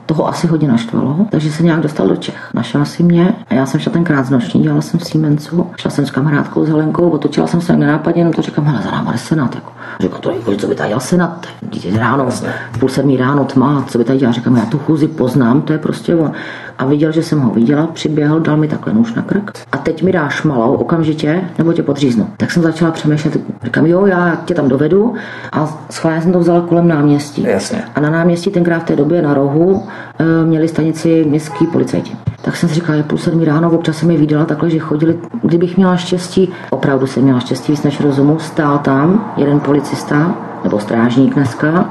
toho 0.06 0.28
asi 0.28 0.46
hodně 0.46 0.68
naštvalo, 0.68 1.16
takže 1.30 1.52
se 1.52 1.62
nějak 1.62 1.80
dostal 1.80 2.08
do 2.08 2.16
Čech. 2.16 2.50
Našel 2.54 2.84
si 2.84 3.02
mě 3.02 3.34
a 3.48 3.54
já 3.54 3.66
jsem 3.66 3.80
šla 3.80 3.92
tenkrát 3.92 4.26
z 4.26 4.30
noční, 4.30 4.62
dělala 4.62 4.80
jsem 4.82 5.00
v 5.00 5.04
Siemensu, 5.04 5.66
šla 5.76 5.90
jsem 5.90 6.06
s 6.06 6.10
kamarádkou 6.10 6.64
s 6.64 6.68
Helenkou, 6.68 7.10
otočila 7.10 7.46
jsem 7.46 7.60
se 7.60 7.76
nenápadně, 7.76 8.20
jenom 8.20 8.32
to 8.32 8.42
říkám, 8.42 8.64
hele, 8.64 8.82
za 8.82 8.90
náma 8.90 9.16
senát. 9.16 9.54
Jako. 9.54 9.72
Říkám, 10.00 10.20
to 10.20 10.30
je, 10.30 10.56
co 10.56 10.66
by 10.66 10.74
tady 10.74 10.88
dělal 10.88 11.00
senát, 11.00 11.46
dítě 11.72 11.98
ráno, 11.98 12.26
v 12.72 12.78
půl 12.78 12.88
sedmí 12.88 13.16
ráno 13.16 13.44
tma, 13.44 13.84
co 13.88 13.98
by 13.98 14.04
tady 14.04 14.18
dělal, 14.18 14.32
říkám, 14.32 14.56
já 14.56 14.64
tu 14.64 14.78
chůzi 14.78 15.08
poznám, 15.08 15.62
to 15.62 15.72
je 15.72 15.78
prostě 15.78 16.14
on. 16.14 16.32
A 16.78 16.84
viděl, 16.84 17.12
že 17.12 17.22
jsem 17.22 17.40
ho 17.40 17.50
viděla, 17.50 17.86
přiběhl, 17.86 18.40
dal 18.40 18.56
mi 18.56 18.68
takhle 18.68 18.92
nůž 18.92 19.14
na 19.14 19.22
krk. 19.22 19.52
A 19.72 19.76
teď 19.76 20.02
mi 20.02 20.12
dáš 20.12 20.42
malou 20.42 20.74
okamžitě, 20.74 21.40
nebo 21.58 21.72
tě 21.72 21.82
podříznu. 21.82 22.28
Tak 22.36 22.50
jsem 22.50 22.62
začala 22.62 22.90
přemýšlet, 22.90 23.36
říkám, 23.64 23.86
jo, 23.86 24.06
já 24.06 24.25
tě 24.44 24.54
tam 24.54 24.68
dovedu 24.68 25.14
a 25.52 25.78
schválně 25.90 26.22
jsem 26.22 26.32
to 26.32 26.38
vzala 26.38 26.60
kolem 26.60 26.88
náměstí. 26.88 27.42
Jasně. 27.42 27.82
A 27.94 28.00
na 28.00 28.10
náměstí 28.10 28.50
tenkrát 28.50 28.78
v 28.78 28.84
té 28.84 28.96
době 28.96 29.22
na 29.22 29.34
rohu 29.34 29.82
e, 30.18 30.44
měli 30.44 30.68
stanici 30.68 31.24
městský 31.28 31.66
policajti. 31.66 32.16
Tak 32.42 32.56
jsem 32.56 32.68
si 32.68 32.74
říkala, 32.74 32.96
že 32.96 33.02
půl 33.02 33.18
sedmi 33.18 33.44
ráno, 33.44 33.70
občas 33.70 33.96
jsem 33.96 34.10
je 34.10 34.18
viděla 34.18 34.44
takhle, 34.44 34.70
že 34.70 34.78
chodili, 34.78 35.18
kdybych 35.42 35.76
měla 35.76 35.96
štěstí, 35.96 36.52
opravdu 36.70 37.06
jsem 37.06 37.22
měla 37.22 37.40
štěstí 37.40 37.72
víc 37.72 37.82
než 37.82 38.00
rozumu, 38.00 38.38
stál 38.38 38.78
tam 38.78 39.32
jeden 39.36 39.60
policista, 39.60 40.34
nebo 40.64 40.80
strážník 40.80 41.34
dneska, 41.34 41.90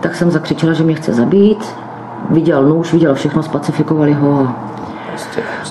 tak 0.00 0.14
jsem 0.14 0.30
zakřičela, 0.30 0.72
že 0.72 0.84
mě 0.84 0.94
chce 0.94 1.12
zabít, 1.12 1.64
viděl 2.30 2.62
nůž, 2.62 2.92
viděl 2.92 3.14
všechno, 3.14 3.42
spacifikovali 3.42 4.12
ho 4.12 4.48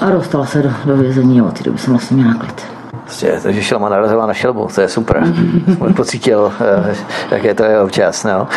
a 0.01 0.09
dostal 0.09 0.45
se 0.45 0.61
do, 0.61 0.71
do 0.85 0.97
vězení 0.97 1.41
a 1.41 1.45
od 1.45 1.57
té 1.57 1.63
doby 1.63 1.77
jsem 1.77 1.93
vlastně 1.93 2.17
měla 2.17 2.33
klid. 2.33 2.74
Prostě, 3.05 3.39
takže 3.43 3.63
šelma 3.63 3.89
narazila 3.89 4.25
na 4.25 4.33
šelbu, 4.33 4.67
to 4.75 4.81
je 4.81 4.87
super. 4.87 5.23
Jsem 5.77 5.93
pocítil, 5.93 6.53
eh, 6.61 6.95
jak 7.31 7.43
je 7.43 7.53
to 7.53 7.63
je 7.63 7.81
občas. 7.81 8.23
No. 8.23 8.47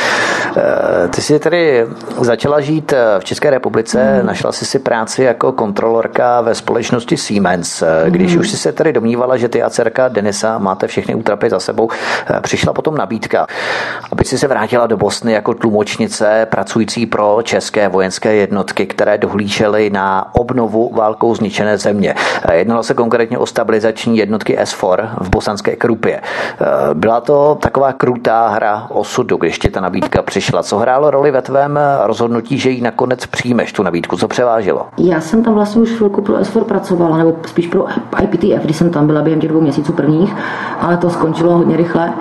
Eh, 0.56 1.08
ty 1.08 1.22
jsi 1.22 1.38
tedy 1.38 1.86
začala 2.20 2.60
žít 2.60 2.92
eh, 2.92 3.20
v 3.20 3.24
České 3.24 3.50
republice, 3.50 4.22
našla 4.22 4.52
jsi 4.52 4.66
si 4.66 4.78
práci 4.78 5.22
jako 5.22 5.52
kontrolorka 5.52 6.40
ve 6.40 6.54
společnosti 6.54 7.16
Siemens. 7.16 7.82
Když 8.08 8.36
už 8.36 8.50
jsi 8.50 8.56
se 8.56 8.72
tedy 8.72 8.92
domnívala, 8.92 9.36
že 9.36 9.48
ty 9.48 9.62
a 9.62 9.70
dcerka 9.70 10.08
Denisa 10.08 10.58
máte 10.58 10.86
všechny 10.86 11.14
útrapy 11.14 11.50
za 11.50 11.60
sebou, 11.60 11.88
přišla 12.40 12.72
potom 12.72 12.96
nabídka, 12.96 13.46
aby 14.12 14.24
si 14.24 14.38
se 14.38 14.48
vrátila 14.48 14.86
do 14.86 14.96
Bosny 14.96 15.32
jako 15.32 15.54
tlumočnice 15.54 16.46
pracující 16.50 17.06
pro 17.06 17.38
české 17.42 17.88
vojenské 17.88 18.34
jednotky, 18.34 18.86
které 18.86 19.18
dohlížely 19.18 19.90
na 19.90 20.34
obnovu 20.34 20.92
válkou 20.94 21.34
zničené 21.34 21.78
země. 21.78 22.14
Jednalo 22.52 22.82
se 22.82 22.94
konkrétně 22.94 23.38
o 23.38 23.46
stabilizační 23.46 24.18
jednotky 24.18 24.37
jednotky 24.38 24.58
S4 24.58 25.08
v 25.20 25.30
bosanské 25.30 25.76
Krupě. 25.76 26.20
Eh, 26.20 26.64
byla 26.94 27.20
to 27.20 27.58
taková 27.60 27.92
krutá 27.92 28.48
hra 28.48 28.86
osudu, 28.90 29.36
když 29.36 29.58
ti 29.58 29.68
ta 29.68 29.80
nabídka 29.80 30.22
přišla. 30.22 30.62
Co 30.62 30.78
hrálo 30.78 31.10
roli 31.10 31.30
ve 31.30 31.42
tvém 31.42 31.78
rozhodnutí, 32.04 32.58
že 32.58 32.70
ji 32.70 32.80
nakonec 32.80 33.26
přijmeš, 33.26 33.72
tu 33.72 33.82
nabídku? 33.82 34.16
Co 34.16 34.28
převážilo? 34.28 34.86
Já 34.98 35.20
jsem 35.20 35.44
tam 35.44 35.54
vlastně 35.54 35.82
už 35.82 35.90
chvilku 35.90 36.22
pro 36.22 36.34
S4 36.34 36.64
pracovala, 36.64 37.16
nebo 37.16 37.36
spíš 37.46 37.66
pro 37.66 37.86
IPTF, 38.22 38.64
když 38.64 38.76
jsem 38.76 38.90
tam 38.90 39.06
byla 39.06 39.22
během 39.22 39.40
těch 39.40 39.50
dvou 39.50 39.60
měsíců 39.60 39.92
prvních, 39.92 40.34
ale 40.80 40.96
to 40.96 41.10
skončilo 41.10 41.58
hodně 41.58 41.76
rychle. 41.76 42.12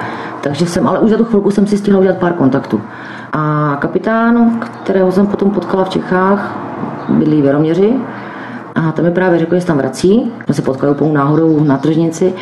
Takže 0.41 0.65
jsem, 0.65 0.88
ale 0.88 0.99
už 0.99 1.11
za 1.11 1.18
tu 1.18 1.26
chvilku 1.26 1.51
jsem 1.51 1.68
si 1.68 1.78
stihla 1.78 1.99
udělat 1.99 2.18
pár 2.18 2.34
kontaktů. 2.34 2.82
A 3.34 3.78
kapitán, 3.82 4.59
kterého 4.59 5.11
jsem 5.11 5.28
potom 5.28 5.51
potkala 5.51 5.84
v 5.84 5.89
Čechách, 5.89 6.55
bydlí 7.09 7.41
v 7.41 7.45
Jaroměři, 7.45 7.93
a 8.78 8.91
tam 8.91 9.05
mi 9.05 9.11
právě 9.11 9.39
řekl, 9.39 9.55
že 9.55 9.61
se 9.61 9.67
tam 9.67 9.78
vrací. 9.78 10.32
Jsme 10.45 10.53
se 10.53 10.61
potkali 10.61 10.91
úplnou 10.91 11.13
náhodou 11.13 11.63
na 11.63 11.78
tržnici, 11.78 12.34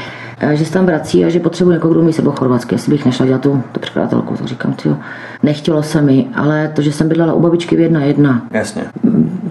že 0.54 0.66
se 0.66 0.72
tam 0.72 0.86
vrací 0.86 1.26
a 1.26 1.30
že 1.30 1.40
potřebuje 1.40 1.76
někoho, 1.76 1.92
kdo 1.92 2.02
umí 2.02 2.14
se 2.14 2.22
chorvatsky. 2.22 2.76
Jestli 2.76 2.92
bych 2.92 3.06
nešla 3.06 3.26
dělat 3.26 3.42
tu, 3.42 3.64
tu 3.72 3.80
překladatelku, 3.80 4.38
tak 4.38 4.48
říkám, 4.48 4.74
tyjo, 4.74 4.98
nechtělo 5.44 5.84
se 5.84 6.02
mi, 6.02 6.28
ale 6.36 6.72
to, 6.76 6.82
že 6.82 6.92
jsem 6.92 7.08
bydlela 7.08 7.34
u 7.34 7.40
babičky 7.40 7.76
v 7.76 7.80
jedna 7.80 8.04
jedna. 8.04 8.42
Jasně. 8.52 8.84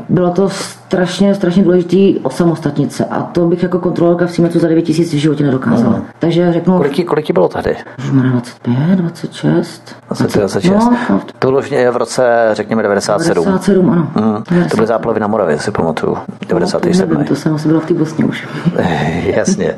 Bylo 0.08 0.30
to 0.30 0.48
strašně, 0.48 1.34
strašně 1.34 1.62
důležitý 1.62 2.18
osamostatnit 2.18 2.92
se 2.92 3.04
a 3.04 3.22
to 3.22 3.46
bych 3.46 3.62
jako 3.62 3.78
kontrolorka 3.78 4.26
v 4.26 4.30
Siemensu 4.30 4.58
za 4.58 4.68
9 4.68 4.82
tisíc 4.82 5.14
v 5.14 5.16
životě 5.16 5.44
nedokázala. 5.44 5.92
No. 5.92 6.04
Takže 6.18 6.52
řeknu... 6.52 6.76
Kolik, 6.76 7.06
kolik 7.06 7.30
bylo 7.30 7.48
tady? 7.48 7.76
Už 7.98 8.10
má 8.10 8.22
25, 8.22 8.76
26. 8.96 9.96
25, 10.08 10.40
26. 10.40 10.72
No, 10.72 10.96
no. 11.10 11.20
To 11.38 11.48
bylo 11.48 11.62
v 11.92 11.96
roce, 11.96 12.48
řekněme, 12.52 12.82
97. 12.82 13.34
97, 13.34 13.90
ano. 13.90 14.10
Mm. 14.50 14.64
To 14.68 14.76
byly 14.76 14.86
záplavy 14.86 15.20
na 15.20 15.26
Moravě, 15.26 15.58
si 15.58 15.70
pamatuju. 15.70 16.16
97. 16.48 16.92
No, 17.00 17.14
nevím, 17.14 17.28
to 17.28 17.36
jsem 17.36 17.54
asi 17.54 17.68
byla 17.68 17.80
v 17.80 17.86
té 17.86 17.94
Bosně 17.94 18.24
už. 18.24 18.48
Jasně. 19.36 19.76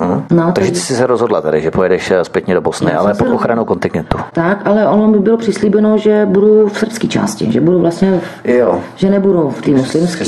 Mm. 0.00 0.22
No, 0.30 0.52
Takže 0.52 0.72
ty 0.72 0.78
jsi 0.78 0.94
se 0.94 1.06
rozhodla 1.06 1.40
tady, 1.40 1.60
že 1.60 1.70
pojedeš 1.70 2.10
eh, 2.10 2.24
zpětně 2.24 2.54
do 2.54 2.60
Bosny, 2.60 2.92
ale 2.92 3.14
pod 3.14 3.28
ochranou 3.28 3.64
kontingentu. 3.64 4.18
Tak, 4.32 4.62
ale 4.64 4.88
ono 4.88 5.08
mi 5.08 5.18
bylo 5.18 5.36
přislíbeno, 5.36 5.98
že 5.98 6.26
budu 6.26 6.68
v 6.68 6.78
srbské 6.78 7.08
části, 7.08 7.52
že 7.52 7.60
budu 7.60 7.80
vlastně, 7.80 8.20
jo. 8.44 8.80
že 8.96 9.10
nebudu 9.10 9.50
v 9.50 9.62
té 9.62 9.70
muslimské, 9.70 10.24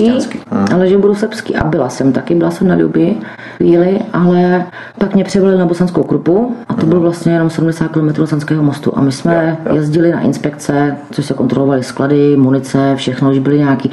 hmm. 0.50 0.66
ale 0.74 0.88
že 0.88 0.98
budu 0.98 1.14
srbský. 1.14 1.56
A 1.56 1.64
byla 1.64 1.88
jsem 1.88 2.12
taky, 2.12 2.34
byla 2.34 2.50
jsem 2.50 2.68
na 2.68 2.74
Ljubi 2.74 3.16
chvíli, 3.56 4.00
ale 4.12 4.66
pak 4.98 5.14
mě 5.14 5.24
převolili 5.24 5.58
na 5.58 5.66
bosanskou 5.66 6.02
krupu 6.02 6.56
a 6.68 6.74
to 6.74 6.86
byl 6.86 7.00
vlastně 7.00 7.32
jenom 7.32 7.50
70 7.50 7.88
km 7.88 8.26
Sanského 8.26 8.62
mostu. 8.62 8.92
A 8.98 9.00
my 9.00 9.12
jsme 9.12 9.58
jo, 9.64 9.70
jo. 9.70 9.76
jezdili 9.76 10.12
na 10.12 10.20
inspekce, 10.20 10.96
což 11.10 11.26
se 11.26 11.34
kontrolovali 11.34 11.82
sklady, 11.82 12.36
munice, 12.36 12.92
všechno, 12.96 13.30
už 13.30 13.38
byly 13.38 13.58
nějaký 13.58 13.90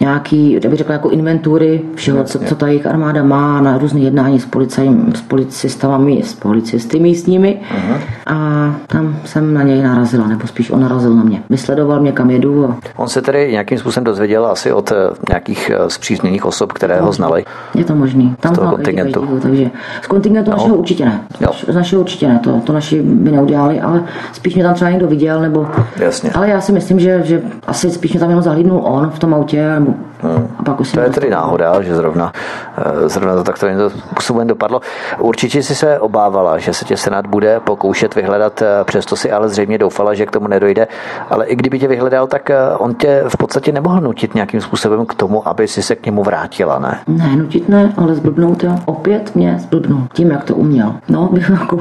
nějaký, 0.00 0.52
jak 0.52 0.66
bych 0.66 0.78
řekla, 0.78 0.92
jako 0.92 1.10
inventury 1.10 1.80
všeho, 1.94 2.24
co, 2.24 2.38
co 2.38 2.54
ta 2.54 2.66
jejich 2.66 2.86
armáda 2.86 3.22
má 3.22 3.60
na 3.60 3.78
různé 3.78 4.00
jednání 4.00 4.40
s, 4.40 4.46
policajím, 4.46 5.12
s 5.14 5.22
policistami, 5.22 6.22
s 6.22 6.34
policisty 6.34 7.00
místními. 7.00 7.60
Uh-huh. 7.76 7.98
A 8.26 8.74
tam 8.86 9.16
jsem 9.24 9.54
na 9.54 9.62
něj 9.62 9.82
narazila, 9.82 10.26
nebo 10.26 10.46
spíš 10.46 10.70
on 10.70 10.80
narazil 10.80 11.14
na 11.14 11.22
mě. 11.22 11.42
Vysledoval 11.50 12.00
mě, 12.00 12.12
kam 12.12 12.30
jedu. 12.30 12.64
A... 12.64 12.76
On 12.96 13.08
se 13.08 13.22
tedy 13.22 13.52
nějakým 13.52 13.78
způsobem 13.78 14.04
dozvěděl 14.04 14.46
asi 14.46 14.72
od 14.72 14.92
eh, 14.92 14.94
nějakých 15.28 15.70
eh, 15.74 15.90
zpřízněných 15.90 16.44
osob, 16.44 16.72
které 16.72 17.00
ho 17.00 17.12
znali. 17.12 17.44
Je 17.74 17.84
to 17.84 17.94
možný. 17.94 18.36
Tam 18.40 18.54
z 18.54 18.58
toho 18.58 18.70
kontingentu. 18.70 19.20
Každý, 19.20 19.40
takže 19.40 19.70
z 20.02 20.06
kontingentu 20.06 20.50
no. 20.50 20.56
našeho 20.56 20.76
určitě 20.76 21.04
ne. 21.04 21.20
Jo. 21.40 21.50
Z 21.68 21.74
našeho 21.74 22.02
určitě 22.02 22.28
ne, 22.28 22.38
to, 22.38 22.60
to 22.64 22.72
naši 22.72 23.02
by 23.02 23.30
neudělali, 23.30 23.80
ale 23.80 24.04
spíš 24.32 24.54
mě 24.54 24.64
tam 24.64 24.74
třeba 24.74 24.90
někdo 24.90 25.06
viděl, 25.06 25.40
nebo... 25.40 25.66
Jasně. 25.96 26.30
Ale 26.30 26.48
já 26.48 26.60
si 26.60 26.72
myslím, 26.72 27.00
že, 27.00 27.22
že 27.24 27.42
asi 27.66 27.90
spíš 27.90 28.12
mě 28.12 28.20
tam 28.20 28.28
jenom 28.28 28.42
zahlídnul 28.42 28.80
on 28.84 29.10
v 29.10 29.18
tom 29.18 29.34
autě, 29.34 29.69
nebo 29.70 29.94
Hmm. 30.22 30.48
A 30.58 30.62
pak 30.62 30.76
to 30.94 31.00
je 31.00 31.10
tedy 31.10 31.30
náhoda, 31.30 31.82
že 31.82 31.96
zrovna, 31.96 32.32
eh, 32.78 33.08
zrovna 33.08 33.34
to 33.34 33.44
takto 33.44 33.66
způsobem 33.90 34.46
dopadlo. 34.46 34.80
Určitě 35.18 35.62
si 35.62 35.74
se 35.74 35.98
obávala, 35.98 36.58
že 36.58 36.72
se 36.72 36.84
tě 36.84 36.96
Senát 36.96 37.26
bude 37.26 37.60
pokoušet 37.60 38.14
vyhledat, 38.14 38.62
eh, 38.62 38.84
přesto 38.84 39.16
si 39.16 39.32
ale 39.32 39.48
zřejmě 39.48 39.78
doufala, 39.78 40.14
že 40.14 40.26
k 40.26 40.30
tomu 40.30 40.48
nedojde. 40.48 40.88
Ale 41.30 41.46
i 41.46 41.56
kdyby 41.56 41.78
tě 41.78 41.88
vyhledal, 41.88 42.26
tak 42.26 42.50
eh, 42.50 42.56
on 42.78 42.94
tě 42.94 43.24
v 43.28 43.36
podstatě 43.36 43.72
nemohl 43.72 44.00
nutit 44.00 44.34
nějakým 44.34 44.60
způsobem 44.60 45.06
k 45.06 45.14
tomu, 45.14 45.48
aby 45.48 45.68
si 45.68 45.82
se 45.82 45.96
k 45.96 46.06
němu 46.06 46.22
vrátila, 46.22 46.78
ne? 46.78 47.00
Ne, 47.06 47.36
nutit 47.36 47.68
ne, 47.68 47.92
ale 47.96 48.14
zblbnout, 48.14 48.64
jo. 48.64 48.78
Opět 48.84 49.34
mě 49.34 49.58
zblbnul 49.58 50.06
tím, 50.12 50.30
jak 50.30 50.44
to 50.44 50.54
uměl. 50.54 50.94
No, 51.08 51.28
bych 51.32 51.50
jako, 51.50 51.78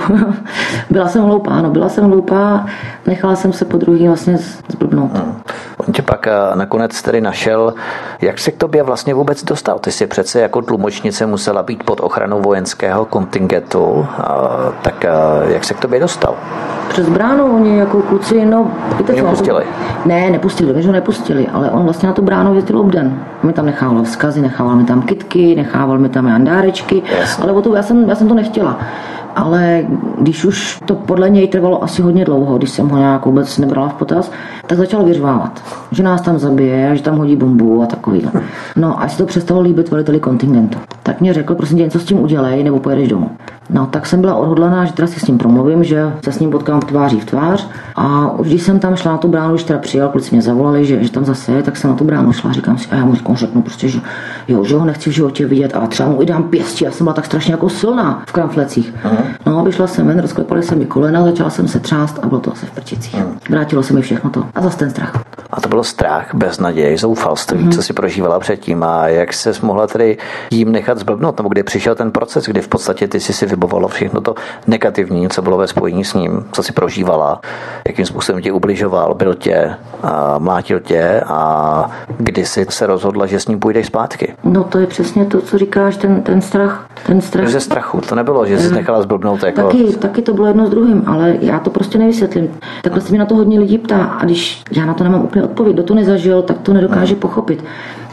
byla 0.89 1.07
jsem 1.07 1.23
hloupá, 1.23 1.61
no, 1.61 1.69
byla 1.69 1.89
jsem 1.89 2.03
hloupá, 2.05 2.65
nechala 3.07 3.35
jsem 3.35 3.53
se 3.53 3.65
po 3.65 3.77
druhý 3.77 4.07
vlastně 4.07 4.37
zblbnout. 4.67 5.11
Hmm. 5.13 5.35
On 5.87 5.93
tě 5.93 6.01
pak 6.01 6.27
nakonec 6.55 7.01
tedy 7.01 7.21
našel, 7.21 7.73
jak 8.21 8.39
se 8.39 8.51
k 8.51 8.57
tobě 8.57 8.83
vlastně 8.83 9.13
vůbec 9.13 9.43
dostal? 9.43 9.79
Ty 9.79 9.91
jsi 9.91 10.07
přece 10.07 10.41
jako 10.41 10.61
tlumočnice 10.61 11.25
musela 11.25 11.63
být 11.63 11.83
pod 11.83 11.99
ochranou 11.99 12.41
vojenského 12.41 13.05
kontingentu, 13.05 14.07
tak 14.81 15.05
jak 15.47 15.63
se 15.63 15.73
k 15.73 15.79
tobě 15.79 15.99
dostal? 15.99 16.35
přes 16.89 17.09
bránu, 17.09 17.55
oni 17.55 17.77
jako 17.77 18.01
kluci, 18.01 18.45
no, 18.45 18.71
víte 18.97 19.13
co? 19.13 19.23
Nepustili? 19.23 19.63
Ne, 20.05 20.29
nepustili, 20.29 20.81
že 20.81 20.87
ho 20.87 20.93
nepustili, 20.93 21.47
ale 21.47 21.71
on 21.71 21.83
vlastně 21.83 22.07
na 22.07 22.13
tu 22.13 22.21
bránu 22.21 22.55
jezdil 22.55 22.79
obden. 22.79 23.19
Mi 23.43 23.53
tam 23.53 23.65
nechával 23.65 24.03
vzkazy, 24.03 24.41
nechával 24.41 24.75
mi 24.75 24.83
tam 24.83 25.01
kitky, 25.01 25.55
nechával 25.55 25.97
mi 25.97 26.09
tam 26.09 26.27
jandárečky, 26.27 27.03
ale 27.41 27.51
o 27.51 27.61
to 27.61 27.75
já 27.75 27.83
jsem, 27.83 28.09
já 28.09 28.15
jsem 28.15 28.27
to 28.27 28.33
nechtěla 28.33 28.79
ale 29.35 29.85
když 30.21 30.45
už 30.45 30.79
to 30.85 30.95
podle 30.95 31.29
něj 31.29 31.47
trvalo 31.47 31.83
asi 31.83 32.01
hodně 32.01 32.25
dlouho, 32.25 32.57
když 32.57 32.69
jsem 32.69 32.89
ho 32.89 32.97
nějak 32.97 33.25
vůbec 33.25 33.57
nebrala 33.57 33.89
v 33.89 33.93
potaz, 33.93 34.31
tak 34.67 34.77
začal 34.77 35.03
vyřvávat, 35.03 35.63
že 35.91 36.03
nás 36.03 36.21
tam 36.21 36.39
zabije, 36.39 36.95
že 36.95 37.03
tam 37.03 37.17
hodí 37.17 37.35
bombu 37.35 37.83
a 37.83 37.85
takový. 37.85 38.29
No 38.75 39.01
a 39.01 39.07
se 39.07 39.17
to 39.17 39.25
přestalo 39.25 39.61
líbit 39.61 39.91
veliteli 39.91 40.19
kontingentu. 40.19 40.77
Tak 41.03 41.21
mě 41.21 41.33
řekl, 41.33 41.55
prosím 41.55 41.77
tě, 41.77 41.83
něco 41.83 41.99
s 41.99 42.05
tím 42.05 42.19
udělej, 42.19 42.63
nebo 42.63 42.79
pojedeš 42.79 43.07
domů. 43.07 43.29
No, 43.69 43.85
tak 43.85 44.05
jsem 44.05 44.21
byla 44.21 44.35
odhodlaná, 44.35 44.85
že 44.85 44.93
teda 44.93 45.07
si 45.07 45.19
s 45.19 45.27
ním 45.27 45.37
promluvím, 45.37 45.83
že 45.83 46.13
se 46.23 46.31
s 46.31 46.39
ním 46.39 46.51
potkám 46.51 46.79
tváří 46.79 47.19
v 47.19 47.25
tvář. 47.25 47.67
A 47.95 48.31
už 48.31 48.47
když 48.47 48.61
jsem 48.61 48.79
tam 48.79 48.95
šla 48.95 49.11
na 49.11 49.17
tu 49.17 49.27
bránu, 49.27 49.53
když 49.53 49.63
teda 49.63 49.79
přijel, 49.79 50.09
kluci 50.09 50.31
mě 50.31 50.41
zavolali, 50.41 50.85
že, 50.85 51.03
že 51.03 51.11
tam 51.11 51.25
zase 51.25 51.51
je, 51.51 51.63
tak 51.63 51.77
jsem 51.77 51.89
na 51.89 51.95
tu 51.95 52.03
bránu 52.03 52.33
šla. 52.33 52.51
Říkám 52.51 52.77
si, 52.77 52.89
a 52.89 52.95
já 52.95 53.05
mu 53.05 53.15
řeknu 53.33 53.61
prostě, 53.61 53.87
že 53.87 53.99
jo, 54.47 54.63
že 54.63 54.75
ho 54.75 54.85
nechci 54.85 55.09
v 55.09 55.13
životě 55.13 55.45
vidět 55.45 55.75
a 55.75 55.87
třeba 55.87 56.09
mu 56.09 56.21
i 56.21 56.25
dám 56.25 56.43
pěstí. 56.43 56.85
Já 56.85 56.91
jsem 56.91 57.05
byla 57.05 57.13
tak 57.13 57.25
strašně 57.25 57.53
jako 57.53 57.69
silná 57.69 58.23
v 58.27 58.31
kramflecích. 58.31 58.93
No, 59.45 59.63
vyšla 59.63 59.87
jsem 59.87 60.07
ven, 60.07 60.19
rozklepali 60.19 60.63
se 60.63 60.75
mi 60.75 60.85
kolena, 60.85 61.23
začala 61.23 61.49
jsem 61.49 61.67
se 61.67 61.79
třást 61.79 62.19
a 62.21 62.27
bylo 62.27 62.41
to 62.41 62.51
asi 62.51 62.65
v 62.65 62.71
prčicích. 62.71 63.15
Vrátilo 63.49 63.83
se 63.83 63.93
mi 63.93 64.01
všechno 64.01 64.29
to. 64.29 64.45
A 64.55 64.61
zase 64.61 64.77
ten 64.77 64.89
strach. 64.89 65.23
A 65.51 65.61
to 65.61 65.69
bylo 65.69 65.83
strach, 65.83 66.35
beznaděj, 66.35 66.97
zoufalství, 66.97 67.57
mm-hmm. 67.57 67.71
co 67.71 67.83
si 67.83 67.93
prožívala 67.93 68.39
předtím 68.39 68.83
a 68.83 69.07
jak 69.07 69.33
se 69.33 69.51
mohla 69.61 69.87
tedy 69.87 70.17
jím 70.51 70.71
nechat 70.71 70.97
zblbnout, 70.97 71.37
nebo 71.37 71.49
kdy 71.49 71.63
přišel 71.63 71.95
ten 71.95 72.11
proces, 72.11 72.45
kdy 72.45 72.61
v 72.61 72.67
podstatě 72.67 73.07
ty 73.07 73.19
si 73.19 73.33
si 73.33 73.45
vybovala 73.59 73.87
všechno 73.87 74.21
to 74.21 74.35
negativní, 74.67 75.29
co 75.29 75.41
bylo 75.41 75.57
ve 75.57 75.67
spojení 75.67 76.05
s 76.05 76.13
ním, 76.13 76.45
co 76.51 76.63
si 76.63 76.73
prožívala, 76.73 77.41
jakým 77.87 78.05
způsobem 78.05 78.41
tě 78.41 78.51
ubližoval, 78.51 79.13
byl 79.13 79.33
tě, 79.33 79.75
a 80.03 80.39
mlátil 80.39 80.79
tě 80.79 81.21
a 81.25 81.91
kdy 82.17 82.45
jsi 82.45 82.65
se 82.69 82.87
rozhodla, 82.87 83.25
že 83.25 83.39
s 83.39 83.47
ním 83.47 83.59
půjdeš 83.59 83.85
zpátky. 83.87 84.33
No 84.43 84.63
to 84.63 84.79
je 84.79 84.87
přesně 84.87 85.25
to, 85.25 85.41
co 85.41 85.57
říkáš, 85.57 85.97
ten, 85.97 86.21
ten 86.21 86.41
strach. 86.41 86.87
Ten 87.05 87.21
strach. 87.21 87.47
Ze 87.47 87.59
strachu, 87.59 88.01
to 88.01 88.15
nebylo, 88.15 88.45
že 88.45 88.59
jsi 88.59 88.73
nechala 88.73 89.01
zblbnout. 89.01 89.43
Jako... 89.43 89.61
Taky, 89.61 89.83
taky 89.83 90.21
to 90.21 90.33
bylo 90.33 90.47
jedno 90.47 90.67
s 90.67 90.69
druhým, 90.69 91.03
ale 91.07 91.37
já 91.41 91.59
to 91.59 91.69
prostě 91.69 91.97
nevysvětlím. 91.97 92.49
Takhle 92.83 93.01
se 93.01 93.11
mi 93.11 93.17
na 93.17 93.25
to 93.25 93.35
hodně 93.35 93.59
lidí 93.59 93.77
ptá 93.77 94.03
a 94.03 94.25
když 94.25 94.63
já 94.71 94.85
na 94.85 94.93
to 94.93 95.03
nemám 95.03 95.23
úplně 95.23 95.43
odpověď, 95.43 95.73
kdo 95.73 95.83
to 95.83 95.93
nezažil, 95.93 96.41
tak 96.41 96.57
to 96.57 96.73
nedokáže 96.73 97.13
hmm. 97.13 97.21
pochopit. 97.21 97.63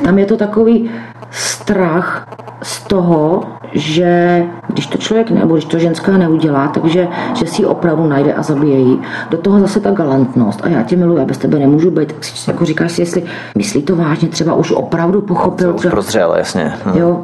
Tam 0.05 0.19
je 0.19 0.27
to 0.27 0.37
takový 0.37 0.91
strach 1.31 2.27
z 2.63 2.83
toho, 2.83 3.43
že 3.73 4.43
když 4.69 4.87
to 4.87 4.99
člověk 4.99 5.31
nebo 5.31 5.55
když 5.55 5.65
to 5.65 5.79
ženská 5.79 6.17
neudělá, 6.17 6.69
takže 6.69 7.09
že 7.35 7.47
si 7.47 7.63
ji 7.63 7.67
opravdu 7.67 8.07
najde 8.07 8.35
a 8.35 8.43
zabije 8.43 8.79
ji. 8.79 8.99
Do 9.31 9.39
toho 9.39 9.61
zase 9.61 9.81
ta 9.81 9.91
galantnost. 9.91 10.61
A 10.65 10.69
já 10.69 10.83
tě 10.83 10.97
miluji, 10.97 11.19
já 11.19 11.25
bez 11.25 11.39
tebe 11.39 11.59
nemůžu 11.59 11.91
být. 11.91 12.13
Tak 12.13 12.25
si 12.25 12.51
jako 12.51 12.65
říkáš 12.65 12.93
si, 12.93 13.03
jestli 13.03 13.23
myslí 13.59 13.83
to 13.83 13.97
vážně, 13.97 14.29
třeba 14.29 14.55
už 14.55 14.73
opravdu 14.73 15.21
pochopil. 15.23 15.75
Už 15.75 15.87
prozřel, 15.87 16.35
jasně. 16.39 16.73
Hm. 16.87 16.99
Jo, 16.99 17.21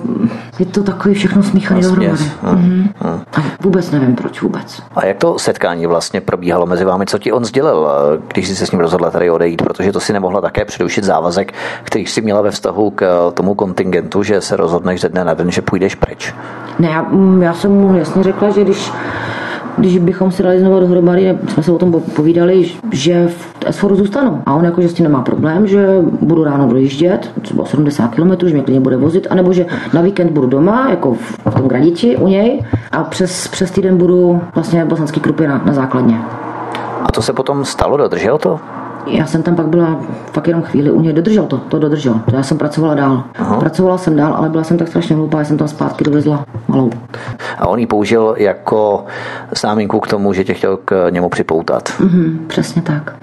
je 0.58 0.66
to 0.66 0.82
takový 0.82 1.14
všechno 1.14 1.42
smíchaný 1.42 1.82
dohromady. 1.82 2.24
Hm. 2.42 2.48
Mhm. 2.50 2.88
Hm. 3.04 3.20
A 3.36 3.40
vůbec 3.60 3.90
nevím, 3.90 4.14
proč 4.14 4.42
vůbec. 4.42 4.82
A 4.94 5.06
jak 5.06 5.16
to 5.16 5.38
setkání 5.38 5.86
vlastně 5.86 6.20
probíhalo 6.20 6.66
mezi 6.66 6.84
vámi? 6.84 7.06
Co 7.06 7.18
ti 7.18 7.32
on 7.32 7.44
sdělil, 7.44 7.88
když 8.28 8.48
jsi 8.48 8.56
se 8.56 8.66
s 8.66 8.70
ním 8.70 8.80
rozhodla 8.80 9.10
tady 9.10 9.30
odejít? 9.30 9.62
Protože 9.62 9.92
to 9.92 10.00
si 10.00 10.12
nemohla 10.12 10.40
také 10.40 10.64
předušit 10.64 11.04
závazek, 11.04 11.52
který 11.82 12.06
jsi 12.06 12.20
měla 12.20 12.42
ve 12.42 12.50
vztahu 12.50 12.61
k 12.94 13.30
tomu 13.34 13.54
kontingentu, 13.54 14.22
že 14.22 14.40
se 14.40 14.56
rozhodneš 14.56 15.00
ze 15.00 15.08
dne 15.08 15.24
na 15.24 15.34
den, 15.34 15.50
že 15.50 15.62
půjdeš 15.62 15.94
pryč. 15.94 16.34
Ne, 16.78 16.88
já, 16.88 17.02
mm, 17.02 17.42
já 17.42 17.54
jsem 17.54 17.72
mu 17.72 17.96
jasně 17.96 18.22
řekla, 18.22 18.50
že 18.50 18.64
když 18.64 18.92
když 19.78 19.98
bychom 19.98 20.30
si 20.30 20.42
dali 20.42 20.60
znovu 20.60 20.80
dohromady, 20.80 21.38
jsme 21.48 21.62
se 21.62 21.72
o 21.72 21.78
tom 21.78 22.02
povídali, 22.16 22.70
že 22.90 23.28
v 23.28 23.64
Esforu 23.66 23.96
zůstanu. 23.96 24.42
A 24.46 24.54
on 24.54 24.64
jako, 24.64 24.80
že 24.82 24.88
s 24.88 24.94
tím 24.94 25.04
nemá 25.04 25.22
problém, 25.22 25.66
že 25.66 25.98
budu 26.20 26.44
ráno 26.44 26.68
dojíždět, 26.68 27.30
třeba 27.42 27.64
70 27.64 28.14
km, 28.14 28.46
že 28.46 28.54
mě 28.54 28.62
klidně 28.62 28.80
bude 28.80 28.96
vozit, 28.96 29.26
anebo 29.30 29.52
že 29.52 29.66
na 29.92 30.00
víkend 30.00 30.32
budu 30.32 30.46
doma, 30.46 30.90
jako 30.90 31.14
v, 31.14 31.38
v 31.50 31.54
tom 31.54 31.68
Gradiči 31.68 32.16
u 32.16 32.28
něj 32.28 32.60
a 32.92 33.04
přes, 33.04 33.48
přes 33.48 33.70
týden 33.70 33.96
budu 33.96 34.40
vlastně 34.54 34.84
bosanský 34.84 35.20
krupy 35.20 35.46
na, 35.46 35.62
na 35.64 35.72
základně. 35.72 36.22
A 37.02 37.12
to 37.12 37.22
se 37.22 37.32
potom 37.32 37.64
stalo, 37.64 37.96
dodržel 37.96 38.38
to? 38.38 38.60
Já 39.06 39.26
jsem 39.26 39.42
tam 39.42 39.56
pak 39.56 39.66
byla 39.66 40.00
fakt 40.32 40.48
jenom 40.48 40.62
chvíli 40.62 40.90
u 40.90 41.00
něj, 41.00 41.12
dodržel 41.12 41.46
to, 41.46 41.58
to 41.58 41.78
dodržel. 41.78 42.20
To 42.30 42.36
já 42.36 42.42
jsem 42.42 42.58
pracovala 42.58 42.94
dál. 42.94 43.24
Aha. 43.38 43.56
Pracovala 43.60 43.98
jsem 43.98 44.16
dál, 44.16 44.34
ale 44.34 44.48
byla 44.48 44.64
jsem 44.64 44.78
tak 44.78 44.88
strašně 44.88 45.16
hloupá, 45.16 45.38
já 45.38 45.44
jsem 45.44 45.58
tam 45.58 45.68
zpátky 45.68 46.04
dovezla 46.04 46.44
malou. 46.68 46.90
A 47.58 47.68
on 47.68 47.78
ji 47.78 47.86
použil 47.86 48.34
jako 48.38 49.04
známinku 49.60 50.00
k 50.00 50.06
tomu, 50.06 50.32
že 50.32 50.44
tě 50.44 50.54
chtěl 50.54 50.76
k 50.84 51.10
němu 51.10 51.28
připoutat. 51.28 51.88
Mm-hmm, 51.88 52.38
přesně 52.46 52.82
tak. 52.82 53.14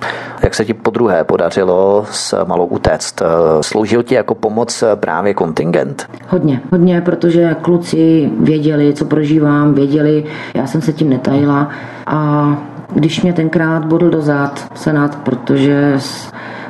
Jak 0.44 0.56
se 0.56 0.66
ti 0.66 0.74
po 0.74 0.92
druhé 0.92 1.24
podařilo 1.24 2.06
s 2.12 2.46
malou 2.46 2.66
utéct? 2.66 3.22
Sloužil 3.62 4.04
ti 4.04 4.16
jako 4.16 4.36
pomoc 4.36 4.84
právě 4.96 5.34
kontingent? 5.34 6.10
Hodně, 6.28 6.62
hodně, 6.72 7.02
protože 7.02 7.56
kluci 7.62 8.32
věděli, 8.40 8.94
co 8.94 9.06
prožívám, 9.06 9.74
věděli, 9.74 10.24
já 10.54 10.68
jsem 10.68 10.82
se 10.82 10.94
tím 10.94 11.10
netajila 11.10 11.70
a 12.08 12.58
když 12.92 13.22
mě 13.22 13.34
tenkrát 13.34 13.86
bodl 13.86 14.10
do 14.10 14.22
zád 14.22 14.68
Senát, 14.74 15.16
protože 15.16 15.98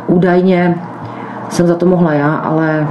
údajně 0.07 0.75
jsem 1.49 1.67
za 1.67 1.75
to 1.75 1.85
mohla 1.85 2.13
já, 2.13 2.35
ale 2.35 2.87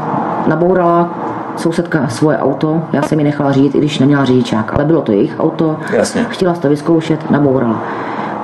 nabourala 0.46 1.10
sousedka 1.56 2.08
svoje 2.08 2.38
auto, 2.38 2.82
já 2.92 3.02
jsem 3.02 3.18
ji 3.18 3.24
nechala 3.24 3.52
řídit, 3.52 3.74
i 3.74 3.78
když 3.78 3.98
neměla 3.98 4.24
řidičák, 4.24 4.74
ale 4.74 4.84
bylo 4.84 5.02
to 5.02 5.12
jejich 5.12 5.34
auto, 5.40 5.76
Jasně. 5.92 6.26
chtěla 6.28 6.54
to 6.54 6.68
vyzkoušet, 6.68 7.30
nabourala. 7.30 7.82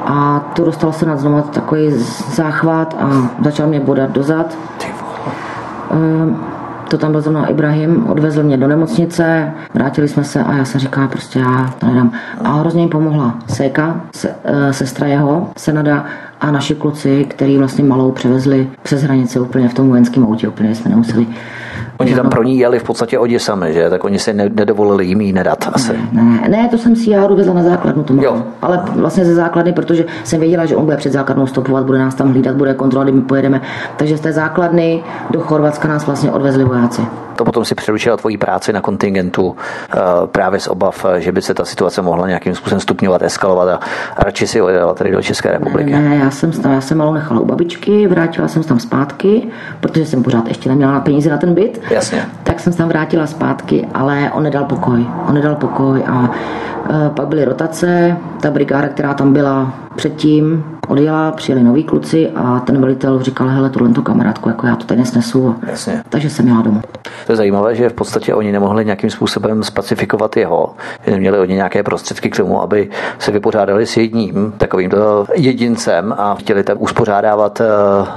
A 0.06 0.40
to 0.56 0.64
dostal 0.64 0.92
se 0.92 1.06
nad 1.06 1.18
znovu 1.18 1.42
takový 1.42 1.90
záchvat 2.34 2.96
a 3.00 3.10
začal 3.44 3.66
mě 3.66 3.80
bodat 3.80 4.10
dozad. 4.10 4.58
Ehm, 5.90 6.36
to 6.88 6.98
tam 6.98 7.12
byl 7.12 7.20
zrovna 7.20 7.46
Ibrahim, 7.46 8.06
odvezl 8.06 8.42
mě 8.42 8.56
do 8.56 8.68
nemocnice, 8.68 9.52
vrátili 9.74 10.08
jsme 10.08 10.24
se 10.24 10.44
a 10.44 10.52
já 10.52 10.64
jsem 10.64 10.80
říkala, 10.80 11.08
prostě 11.08 11.38
já 11.38 11.74
to 11.78 11.86
nedám. 11.86 12.12
A 12.44 12.52
hrozně 12.52 12.80
jim 12.80 12.90
pomohla 12.90 13.38
Sejka, 13.48 14.00
se, 14.14 14.34
e, 14.44 14.72
sestra 14.72 15.06
jeho, 15.06 15.50
Senada 15.56 16.04
a 16.40 16.50
naši 16.50 16.74
kluci, 16.74 17.24
který 17.24 17.58
vlastně 17.58 17.84
malou 17.84 18.10
převezli 18.12 18.70
přes 18.82 19.02
hranice 19.02 19.40
úplně 19.40 19.68
v 19.68 19.74
tom 19.74 19.88
vojenském 19.88 20.24
autě, 20.24 20.48
úplně 20.48 20.74
jsme 20.74 20.90
nemuseli 20.90 21.26
Oni 21.98 22.14
tam 22.14 22.30
pro 22.30 22.42
ní 22.42 22.58
jeli 22.58 22.78
v 22.78 22.84
podstatě 22.84 23.18
sami, 23.38 23.72
že? 23.72 23.90
Tak 23.90 24.04
oni 24.04 24.18
si 24.18 24.32
nedovolili 24.32 25.06
jim 25.06 25.20
jí 25.20 25.32
nedat 25.32 25.68
asi. 25.72 25.92
Ne, 26.12 26.22
ne, 26.22 26.48
ne, 26.48 26.68
to 26.68 26.78
jsem 26.78 26.96
si 26.96 27.10
já 27.10 27.26
dovezla 27.26 27.54
na 27.54 27.62
základnu, 27.62 28.02
to 28.02 28.14
jo. 28.14 28.42
ale 28.62 28.82
vlastně 28.94 29.24
ze 29.24 29.34
základny, 29.34 29.72
protože 29.72 30.04
jsem 30.24 30.40
věděla, 30.40 30.66
že 30.66 30.76
on 30.76 30.84
bude 30.84 30.96
před 30.96 31.12
základnou 31.12 31.46
stopovat, 31.46 31.84
bude 31.84 31.98
nás 31.98 32.14
tam 32.14 32.32
hlídat, 32.32 32.56
bude 32.56 32.74
kontrolovat, 32.74 33.14
my 33.14 33.22
pojedeme. 33.22 33.60
Takže 33.96 34.16
z 34.16 34.20
té 34.20 34.32
základny 34.32 35.02
do 35.30 35.40
Chorvatska 35.40 35.88
nás 35.88 36.06
vlastně 36.06 36.32
odvezli 36.32 36.64
vojáci. 36.64 37.02
To 37.36 37.44
potom 37.44 37.64
si 37.64 37.74
přerušila 37.74 38.16
tvoji 38.16 38.38
práci 38.38 38.72
na 38.72 38.80
kontingentu 38.80 39.56
eh, 39.56 39.98
právě 40.26 40.60
z 40.60 40.68
obav, 40.68 41.06
že 41.18 41.32
by 41.32 41.42
se 41.42 41.54
ta 41.54 41.64
situace 41.64 42.02
mohla 42.02 42.26
nějakým 42.26 42.54
způsobem 42.54 42.80
stupňovat, 42.80 43.22
eskalovat 43.22 43.68
a 43.68 43.80
radši 44.24 44.46
si 44.46 44.62
odjela 44.62 44.94
tady 44.94 45.10
do 45.10 45.22
České 45.22 45.52
republiky. 45.52 45.90
Ne, 45.90 46.00
ne 46.00 46.16
já 46.16 46.30
jsem, 46.30 46.52
já 46.72 46.80
jsem 46.80 46.98
malou 46.98 47.14
nechala 47.14 47.40
u 47.40 47.44
babičky, 47.44 48.06
vrátila 48.06 48.48
jsem 48.48 48.62
se 48.62 48.68
tam 48.68 48.78
zpátky, 48.78 49.48
protože 49.80 50.06
jsem 50.06 50.22
pořád 50.22 50.48
ještě 50.48 50.68
neměla 50.68 51.00
peníze 51.00 51.30
na 51.30 51.38
ten 51.38 51.54
byt. 51.54 51.80
Jasně. 51.90 52.26
Tak 52.42 52.60
jsem 52.60 52.72
se 52.72 52.78
tam 52.78 52.88
vrátila 52.88 53.26
zpátky, 53.26 53.88
ale 53.94 54.30
on 54.32 54.42
nedal 54.42 54.64
pokoj. 54.64 55.06
On 55.28 55.34
nedal 55.34 55.54
pokoj 55.54 56.04
a 56.06 56.30
e, 56.90 57.10
pak 57.10 57.28
byly 57.28 57.44
rotace, 57.44 58.16
ta 58.40 58.50
brigáda, 58.50 58.88
která 58.88 59.14
tam 59.14 59.32
byla 59.32 59.74
předtím, 59.96 60.64
odjela, 60.88 61.32
přijeli 61.32 61.62
noví 61.62 61.84
kluci 61.84 62.30
a 62.34 62.60
ten 62.60 62.80
velitel 62.80 63.22
říkal, 63.22 63.48
hele, 63.48 63.70
tohle 63.70 63.88
to 63.88 64.02
kamarádku, 64.02 64.48
jako 64.48 64.66
já 64.66 64.76
to 64.76 64.84
tady 64.84 65.00
nesnesu. 65.00 65.56
Jasně. 65.66 66.02
Takže 66.08 66.30
jsem 66.30 66.48
jela 66.48 66.62
domů. 66.62 66.80
To 67.26 67.32
je 67.32 67.36
zajímavé, 67.36 67.74
že 67.74 67.88
v 67.88 67.92
podstatě 67.92 68.34
oni 68.34 68.52
nemohli 68.52 68.84
nějakým 68.84 69.10
způsobem 69.10 69.62
spacifikovat 69.62 70.36
jeho, 70.36 70.74
že 71.06 71.12
neměli 71.12 71.38
oni 71.38 71.54
nějaké 71.54 71.82
prostředky 71.82 72.30
k 72.30 72.36
tomu, 72.36 72.62
aby 72.62 72.90
se 73.18 73.30
vypořádali 73.30 73.86
s 73.86 73.96
jedním 73.96 74.52
takovýmto 74.58 75.26
jedincem 75.34 76.14
a 76.18 76.34
chtěli 76.34 76.64
tak 76.64 76.80
uspořádávat 76.80 77.60
uh, 77.60 77.66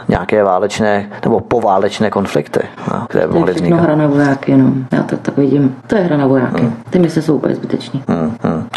nějaké 0.08 0.44
válečné 0.44 1.10
nebo 1.24 1.40
poválečné 1.40 2.10
konflikty, 2.10 2.60
no, 2.94 3.06
které 3.10 3.28
mohly 3.28 3.54
vznikat. 3.54 3.82
hra 3.82 3.96
na 3.96 4.08
vojáky, 4.08 4.58
no. 4.58 4.74
Já 4.92 5.04
to 5.04 5.18
tak 5.18 5.38
vidím. 5.38 5.76
To 5.88 5.96
je 5.96 6.02
hra 6.02 6.18
na 6.18 6.28
vojáky. 6.28 6.62
Hmm. 6.62 6.74
Ty 6.90 7.00
mise 7.00 7.22
jsou 7.22 7.36
úplně 7.36 7.56
zbyteční. 7.56 8.04
Hmm, 8.08 8.36
hmm 8.44 8.68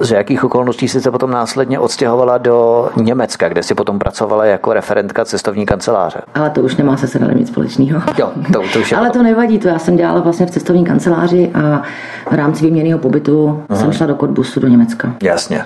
z 0.00 0.10
jakých 0.10 0.44
okolností 0.44 0.88
jsi 0.88 1.00
se 1.00 1.10
potom 1.10 1.30
následně 1.30 1.78
odstěhovala 1.78 2.38
do 2.38 2.88
Německa, 2.96 3.48
kde 3.48 3.62
si 3.62 3.74
potom 3.74 3.98
pracovala 3.98 4.44
jako 4.44 4.72
referentka 4.72 5.24
cestovní 5.24 5.66
kanceláře. 5.66 6.20
Ale 6.34 6.50
to 6.50 6.60
už 6.60 6.76
nemá 6.76 6.96
se 6.96 7.08
Senadem 7.08 7.38
nic 7.38 7.48
společného. 7.48 8.02
Jo, 8.18 8.30
to, 8.52 8.62
to 8.72 8.78
už 8.78 8.90
je 8.90 8.96
Ale 8.98 9.10
to 9.10 9.22
nevadí, 9.22 9.58
to 9.58 9.68
já 9.68 9.78
jsem 9.78 9.96
dělala 9.96 10.20
vlastně 10.20 10.46
v 10.46 10.50
cestovní 10.50 10.84
kanceláři 10.84 11.50
a 11.54 11.82
v 12.30 12.34
rámci 12.34 12.64
výměného 12.64 12.98
pobytu 12.98 13.62
uh-huh. 13.68 13.76
jsem 13.76 13.92
šla 13.92 14.06
do 14.06 14.14
Kodbusu 14.14 14.60
do 14.60 14.68
Německa. 14.68 15.12
Jasně. 15.22 15.64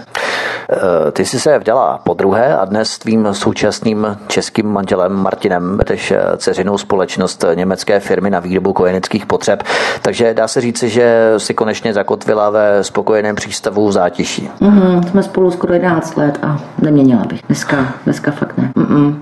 Eh, 0.71 1.13
ty 1.13 1.25
jsi 1.25 1.41
se 1.41 1.59
vdala 1.59 2.01
po 2.05 2.15
druhé 2.15 2.57
a 2.57 2.65
dnes 2.65 2.91
s 2.91 2.99
tvým 2.99 3.29
současným 3.33 4.17
českým 4.27 4.67
manželem 4.67 5.13
Martinem 5.13 5.77
vedeš 5.77 6.11
eh, 6.11 6.21
ceřinou 6.37 6.79
společnost 6.79 7.45
německé 7.55 8.01
firmy 8.01 8.31
na 8.31 8.41
výrobu 8.41 8.73
kojeneckých 8.73 9.27
potřeb. 9.27 9.63
Takže 10.03 10.35
dá 10.35 10.49
se 10.49 10.61
říci, 10.61 10.89
že 10.89 11.35
si 11.39 11.55
konečně 11.55 11.95
zakotvila 11.95 12.51
ve 12.51 12.85
spokojeném 12.85 13.37
přístavu 13.37 13.89
v 13.89 13.93
zátiší. 13.93 14.51
Mm, 14.61 15.03
jsme 15.03 15.23
spolu 15.23 15.51
skoro 15.51 15.75
11 15.75 16.17
let 16.17 16.39
a 16.43 16.61
neměnila 16.79 17.25
bych. 17.25 17.43
Dneska, 17.47 17.95
dneska 18.05 18.31
fakt 18.31 18.59
ne. 18.59 18.73
Mm-mm. 18.77 19.15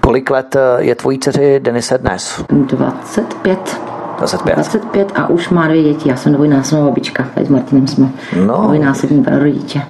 Kolik 0.00 0.30
let 0.30 0.56
je 0.78 0.94
tvojí 0.94 1.18
dceři 1.18 1.60
Denise 1.60 1.98
dnes? 1.98 2.44
25. 2.48 3.97
25. 4.18 4.54
25 4.54 5.12
a 5.14 5.26
už 5.30 5.48
má 5.48 5.66
dvě 5.68 5.82
děti. 5.82 6.08
Já 6.08 6.16
jsem 6.16 6.32
dvojnásobná 6.32 6.84
babička. 6.84 7.26
Teď 7.34 7.46
s 7.46 7.50
Martinem 7.50 7.86
jsme 7.86 8.08
No. 8.46 8.62
dvojnásobní 8.64 9.24
rodiče. 9.38 9.82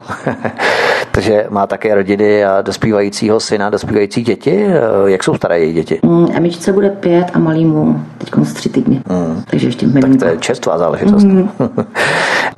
Takže 1.10 1.46
má 1.50 1.66
také 1.66 1.94
rodiny 1.94 2.44
a 2.44 2.62
dospívajícího 2.62 3.40
syna, 3.40 3.70
dospívající 3.70 4.22
děti. 4.22 4.66
Eh, 4.66 4.80
Jak 5.10 5.24
jsou 5.24 5.34
staré 5.34 5.58
její 5.60 5.72
děti? 5.72 6.00
Mm, 6.02 6.26
Emičce 6.34 6.72
bude 6.72 6.90
pět 6.90 7.26
a 7.34 7.38
malýmu 7.38 8.04
teď 8.18 8.30
z 8.42 8.52
tři 8.52 8.68
týdny. 8.68 9.02
Mm. 9.08 9.42
Takže 9.50 9.68
ještě 9.68 9.86
Tak 9.86 9.94
miminko. 9.94 10.24
to 10.24 10.30
je 10.30 10.36
čerstvá 10.38 10.78
záležitost. 10.78 11.26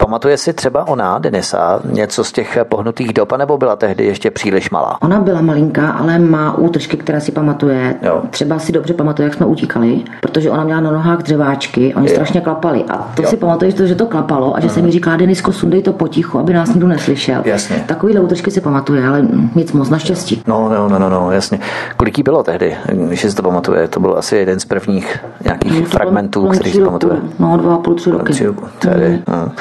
Pamatuje 0.00 0.36
si 0.36 0.52
třeba 0.52 0.88
ona, 0.88 1.18
Denisa, 1.18 1.80
něco 1.84 2.24
z 2.24 2.32
těch 2.32 2.58
pohnutých 2.68 3.12
dob, 3.12 3.32
nebo 3.36 3.58
byla 3.58 3.76
tehdy 3.76 4.04
ještě 4.06 4.30
příliš 4.30 4.70
malá? 4.70 4.96
Ona 5.02 5.20
byla 5.20 5.40
malinká, 5.40 5.90
ale 5.90 6.18
má 6.18 6.58
útržky, 6.58 6.96
které 6.96 7.20
si 7.20 7.32
pamatuje. 7.32 7.94
Jo. 8.02 8.22
Třeba 8.30 8.58
si 8.58 8.72
dobře 8.72 8.94
pamatuje, 8.94 9.26
jak 9.26 9.34
jsme 9.34 9.46
utíkali, 9.46 10.00
protože 10.20 10.50
ona 10.50 10.64
měla 10.64 10.80
na 10.80 10.90
nohách 10.90 11.18
dřeváčky, 11.22 11.94
oni 11.94 12.06
Jo. 12.08 12.12
strašně 12.14 12.40
klapali. 12.40 12.84
A 12.88 13.12
to 13.16 13.22
Jo. 13.22 13.28
si 13.28 13.36
pamatuje, 13.36 13.70
že 13.86 13.94
to 13.94 14.06
klapalo 14.06 14.56
a 14.56 14.60
že 14.60 14.68
se 14.68 14.82
mi 14.82 14.90
říká, 14.90 15.16
Denisko, 15.16 15.52
sundej 15.52 15.82
to 15.82 15.92
potichu, 15.92 16.38
aby 16.38 16.52
nás 16.52 16.68
nikdo 16.68 16.88
neslyšel. 16.88 17.42
Jasně. 17.44 17.84
Takovýhle 17.86 18.20
útržky 18.20 18.50
si 18.50 18.60
pamatuje, 18.60 19.06
ale 19.08 19.26
nic 19.54 19.72
moc, 19.72 19.90
naštěstí. 19.90 20.42
No, 20.46 20.68
no, 20.68 20.88
no, 20.88 20.98
no, 20.98 21.08
no, 21.10 21.32
jasně. 21.32 21.58
Kolik 21.96 22.18
jí 22.18 22.24
bylo 22.24 22.42
tehdy, 22.42 22.76
když 22.92 23.20
si 23.20 23.34
to 23.36 23.42
pamatuje? 23.42 23.88
To 23.88 24.00
byl 24.00 24.14
asi 24.18 24.36
jeden 24.36 24.60
z 24.60 24.64
prvních 24.64 25.18
nějakých 25.44 25.80
No, 25.80 25.86
fragmentů, 25.86 26.46
který 26.48 26.72
si 26.72 26.80
pamatuje. 26.84 27.16
No, 27.38 27.56
dva 27.56 27.74
a 27.74 27.78
půl, 27.78 27.94
tři 27.94 28.10
roky. 28.10 28.32
Tři 28.32 28.48
Tedy, 28.78 29.22
no. 29.28 29.52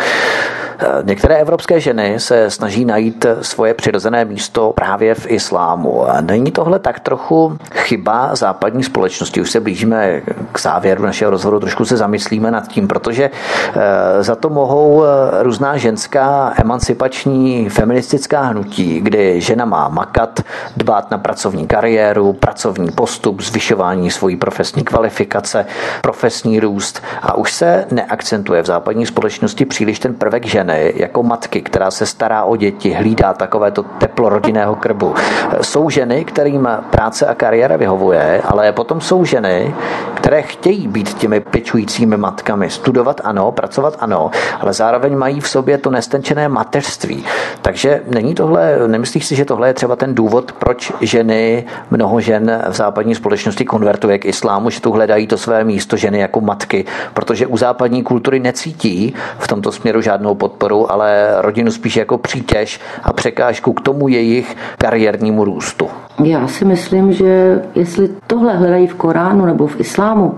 Eh, 0.81 1.03
Některé 1.03 1.37
evropské 1.37 1.79
ženy 1.79 2.19
se 2.19 2.49
snaží 2.49 2.85
najít 2.85 3.25
svoje 3.41 3.73
přirozené 3.73 4.25
místo 4.25 4.73
právě 4.75 5.15
v 5.15 5.31
islámu. 5.31 6.05
Není 6.21 6.51
tohle 6.51 6.79
tak 6.79 6.99
trochu 6.99 7.57
chyba 7.73 8.35
západní 8.35 8.83
společnosti? 8.83 9.41
Už 9.41 9.51
se 9.51 9.59
blížíme 9.59 10.21
k 10.51 10.59
závěru 10.59 11.03
našeho 11.03 11.31
rozhovoru, 11.31 11.59
trošku 11.59 11.85
se 11.85 11.97
zamyslíme 11.97 12.51
nad 12.51 12.67
tím, 12.67 12.87
protože 12.87 13.29
eh, 13.29 14.23
za 14.23 14.35
to 14.35 14.49
mohou 14.49 15.03
eh, 15.03 15.07
různá 15.43 15.77
ženská 15.77 16.53
emancipační 16.57 17.69
feministická 17.69 18.41
hnutí, 18.41 19.01
kdy 19.01 19.41
žena 19.41 19.65
má 19.65 19.87
makat, 19.89 20.39
dbát 20.77 21.11
na 21.11 21.17
pracovní 21.17 21.67
kariéru, 21.67 22.33
pracovní 22.33 22.91
postup, 22.91 23.41
zvyšování 23.41 24.11
svojí 24.11 24.35
profesní 24.35 24.83
kvalifikace, 24.83 25.65
profesní 26.01 26.59
růst 26.59 27.03
a 27.21 27.37
už 27.37 27.53
se 27.53 27.85
neakcentuje 27.91 28.61
v 28.61 28.65
západní 28.65 29.05
společnosti 29.05 29.65
příliš 29.65 29.99
ten 29.99 30.13
prvek 30.15 30.45
ženy 30.69 30.93
jako 30.95 31.23
matky, 31.23 31.61
která 31.61 31.91
se 31.91 32.05
stará 32.05 32.43
o 32.43 32.55
děti, 32.55 32.93
hlídá 32.93 33.33
takovéto 33.33 33.83
teplo 33.83 34.29
rodinného 34.29 34.75
krbu. 34.75 35.15
Jsou 35.61 35.89
ženy, 35.89 36.25
kterým 36.25 36.67
práce 36.89 37.25
a 37.25 37.35
kariéra 37.35 37.77
vyhovuje, 37.77 38.41
ale 38.45 38.71
potom 38.71 39.01
jsou 39.01 39.25
ženy, 39.25 39.75
které 40.15 40.41
chtějí 40.41 40.87
být 40.87 41.13
těmi 41.13 41.39
pečujícími 41.39 42.17
matkami. 42.17 42.69
Studovat 42.69 43.21
ano, 43.23 43.51
pracovat 43.51 43.97
ano, 43.99 44.31
ale 44.59 44.73
zároveň 44.73 45.17
mají 45.17 45.39
v 45.39 45.49
sobě 45.49 45.77
to 45.77 45.89
nestenčené 45.91 46.49
mateřství. 46.49 47.25
Takže 47.61 48.01
není 48.07 48.35
tohle, 48.35 48.87
nemyslíš 48.87 49.25
si, 49.25 49.35
že 49.35 49.45
tohle 49.45 49.67
je 49.67 49.73
třeba 49.73 49.95
ten 49.95 50.15
důvod, 50.15 50.51
proč 50.51 50.93
ženy, 51.01 51.65
mnoho 51.91 52.21
žen 52.21 52.61
v 52.69 52.73
západní 52.73 53.15
společnosti 53.15 53.65
konvertuje 53.65 54.19
k 54.19 54.25
islámu, 54.25 54.69
že 54.69 54.81
tu 54.81 54.91
hledají 54.91 55.27
to 55.27 55.37
své 55.37 55.63
místo 55.63 55.97
ženy 55.97 56.19
jako 56.19 56.41
matky, 56.41 56.85
protože 57.13 57.47
u 57.47 57.57
západní 57.57 58.03
kultury 58.03 58.39
necítí 58.39 59.13
v 59.39 59.47
tomto 59.47 59.71
směru 59.71 60.01
žádnou 60.01 60.35
podporu, 60.35 60.58
ale 60.91 61.27
rodinu 61.37 61.71
spíš 61.71 61.95
jako 61.95 62.17
přítěž 62.17 62.79
a 63.03 63.13
překážku 63.13 63.73
k 63.73 63.81
tomu 63.81 64.07
jejich 64.07 64.57
kariérnímu 64.77 65.45
růstu. 65.45 65.87
Já 66.23 66.47
si 66.47 66.65
myslím, 66.65 67.13
že 67.13 67.61
jestli 67.75 68.09
tohle 68.27 68.57
hledají 68.57 68.87
v 68.87 68.95
Koránu 68.95 69.45
nebo 69.45 69.67
v 69.67 69.79
Islámu, 69.79 70.37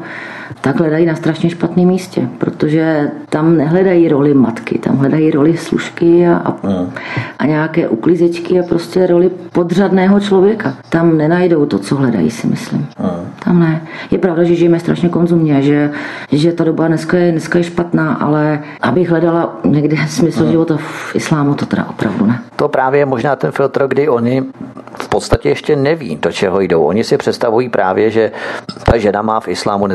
tak 0.61 0.79
hledají 0.79 1.05
na 1.05 1.15
strašně 1.15 1.49
špatném 1.49 1.87
místě, 1.87 2.27
protože 2.37 3.11
tam 3.29 3.57
nehledají 3.57 4.07
roli 4.07 4.33
matky, 4.33 4.79
tam 4.79 4.97
hledají 4.97 5.31
roli 5.31 5.57
služky 5.57 6.27
a, 6.27 6.35
a, 6.35 6.55
a 7.39 7.45
nějaké 7.45 7.89
uklízečky 7.89 8.59
a 8.59 8.63
prostě 8.63 9.07
roli 9.07 9.29
podřadného 9.51 10.19
člověka. 10.19 10.73
Tam 10.89 11.17
nenajdou 11.17 11.65
to, 11.65 11.79
co 11.79 11.95
hledají, 11.95 12.31
si 12.31 12.47
myslím. 12.47 12.87
Tam 13.45 13.59
ne. 13.59 13.81
Je 14.11 14.17
pravda, 14.17 14.43
že 14.43 14.55
žijeme 14.55 14.79
strašně 14.79 15.09
konzumně, 15.09 15.61
že, 15.61 15.91
že 16.31 16.51
ta 16.51 16.63
doba 16.63 16.87
dneska 16.87 17.17
je, 17.17 17.31
dneska 17.31 17.57
je 17.57 17.63
špatná, 17.63 18.13
ale 18.13 18.59
abych 18.81 19.09
hledala 19.09 19.59
někde 19.63 19.97
smysl 20.07 20.51
života 20.51 20.77
v 20.77 21.15
islámu, 21.15 21.53
to 21.55 21.65
teda 21.65 21.85
opravdu 21.89 22.25
ne. 22.25 22.39
To 22.55 22.69
právě 22.69 22.99
je 22.99 23.05
možná 23.05 23.35
ten 23.35 23.51
filtr, 23.51 23.87
kdy 23.87 24.09
oni 24.09 24.43
v 25.01 25.09
podstatě 25.09 25.49
ještě 25.49 25.75
neví, 25.75 26.15
do 26.15 26.31
čeho 26.31 26.61
jdou. 26.61 26.83
Oni 26.83 27.03
si 27.03 27.17
představují 27.17 27.69
právě, 27.69 28.09
že 28.09 28.31
ta 28.83 28.97
žena 28.97 29.21
má 29.21 29.39
v 29.39 29.47
islámu 29.47 29.87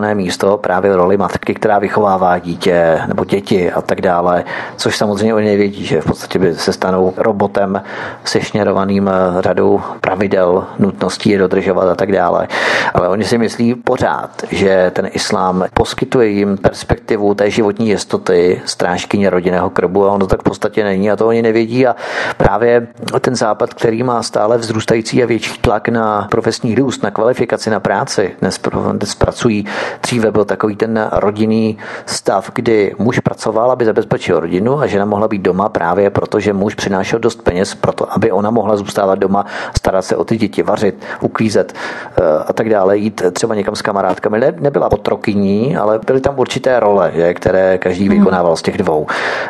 nezastupitelné 0.00 0.14
místo 0.14 0.58
právě 0.58 0.92
v 0.92 0.96
roli 0.96 1.16
matky, 1.16 1.54
která 1.54 1.78
vychovává 1.78 2.38
dítě 2.38 3.00
nebo 3.08 3.24
děti 3.24 3.72
a 3.72 3.82
tak 3.82 4.00
dále, 4.00 4.44
což 4.76 4.96
samozřejmě 4.96 5.34
oni 5.34 5.46
nevědí, 5.46 5.84
že 5.84 6.00
v 6.00 6.04
podstatě 6.04 6.38
by 6.38 6.54
se 6.54 6.72
stanou 6.72 7.14
robotem 7.16 7.82
sešněrovaným 8.24 9.10
řadou 9.40 9.80
pravidel, 10.00 10.64
nutností 10.78 11.30
je 11.30 11.38
dodržovat 11.38 11.88
a 11.88 11.94
tak 11.94 12.12
dále. 12.12 12.48
Ale 12.94 13.08
oni 13.08 13.24
si 13.24 13.38
myslí 13.38 13.74
pořád, 13.74 14.30
že 14.50 14.90
ten 14.94 15.08
islám 15.12 15.64
poskytuje 15.74 16.28
jim 16.28 16.58
perspektivu 16.58 17.34
té 17.34 17.50
životní 17.50 17.88
jistoty, 17.88 18.62
strážkyně 18.64 19.30
rodinného 19.30 19.70
krbu 19.70 20.06
a 20.06 20.12
ono 20.12 20.26
tak 20.26 20.40
v 20.40 20.44
podstatě 20.44 20.84
není 20.84 21.10
a 21.10 21.16
to 21.16 21.26
oni 21.26 21.42
nevědí 21.42 21.86
a 21.86 21.96
právě 22.36 22.86
ten 23.20 23.36
západ, 23.36 23.74
který 23.74 24.02
má 24.02 24.22
stále 24.22 24.58
vzrůstající 24.58 25.22
a 25.22 25.26
větší 25.26 25.58
tlak 25.60 25.88
na 25.88 26.28
profesní 26.30 26.74
růst, 26.74 27.02
na 27.02 27.10
kvalifikaci, 27.10 27.70
na 27.70 27.80
práci, 27.80 28.34
dnes, 28.40 28.60
dnes 28.92 29.14
pracují, 29.14 29.66
dříve 30.02 30.30
byl 30.30 30.44
takový 30.44 30.76
ten 30.76 31.08
rodinný 31.12 31.78
stav, 32.06 32.50
kdy 32.54 32.94
muž 32.98 33.18
pracoval, 33.18 33.70
aby 33.70 33.84
zabezpečil 33.84 34.40
rodinu 34.40 34.80
a 34.80 34.86
žena 34.86 35.04
mohla 35.04 35.28
být 35.28 35.42
doma 35.42 35.68
právě 35.68 36.10
proto, 36.10 36.40
že 36.40 36.52
muž 36.52 36.74
přinášel 36.74 37.18
dost 37.18 37.42
peněz 37.42 37.74
proto, 37.74 38.12
aby 38.12 38.32
ona 38.32 38.50
mohla 38.50 38.76
zůstávat 38.76 39.18
doma, 39.18 39.46
starat 39.76 40.04
se 40.04 40.16
o 40.16 40.24
ty 40.24 40.36
děti, 40.36 40.62
vařit, 40.62 41.04
uklízet 41.20 41.72
eh, 41.72 42.22
a 42.46 42.52
tak 42.52 42.70
dále, 42.70 42.98
jít 42.98 43.22
třeba 43.32 43.54
někam 43.54 43.76
s 43.76 43.82
kamarádkami. 43.82 44.38
Ne, 44.38 44.54
nebyla 44.58 44.92
otrokyní, 44.92 45.76
ale 45.76 46.00
byly 46.06 46.20
tam 46.20 46.38
určité 46.38 46.80
role, 46.80 47.12
že, 47.14 47.34
které 47.34 47.78
každý 47.78 48.08
vykonával 48.08 48.56
z 48.56 48.62
těch 48.62 48.78
dvou. 48.78 49.06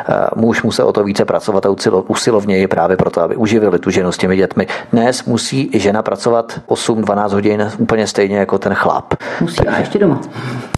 Eh, 0.09 0.13
Muž 0.35 0.63
musel 0.63 0.87
o 0.87 0.93
to 0.93 1.03
více 1.03 1.25
pracovat 1.25 1.65
a 1.65 1.69
usilovněji 2.07 2.67
právě 2.67 2.97
proto, 2.97 3.21
aby 3.21 3.35
uživili 3.35 3.79
tu 3.79 3.89
ženu 3.89 4.11
s 4.11 4.17
těmi 4.17 4.35
dětmi. 4.37 4.67
Dnes 4.91 5.25
musí 5.25 5.69
i 5.73 5.79
žena 5.79 6.01
pracovat 6.01 6.59
8-12 6.67 7.33
hodin 7.33 7.71
úplně 7.77 8.07
stejně 8.07 8.37
jako 8.37 8.57
ten 8.57 8.73
chlap. 8.73 9.13
Musí 9.41 9.67
a 9.67 9.79
ještě 9.79 9.99
doma. 9.99 10.21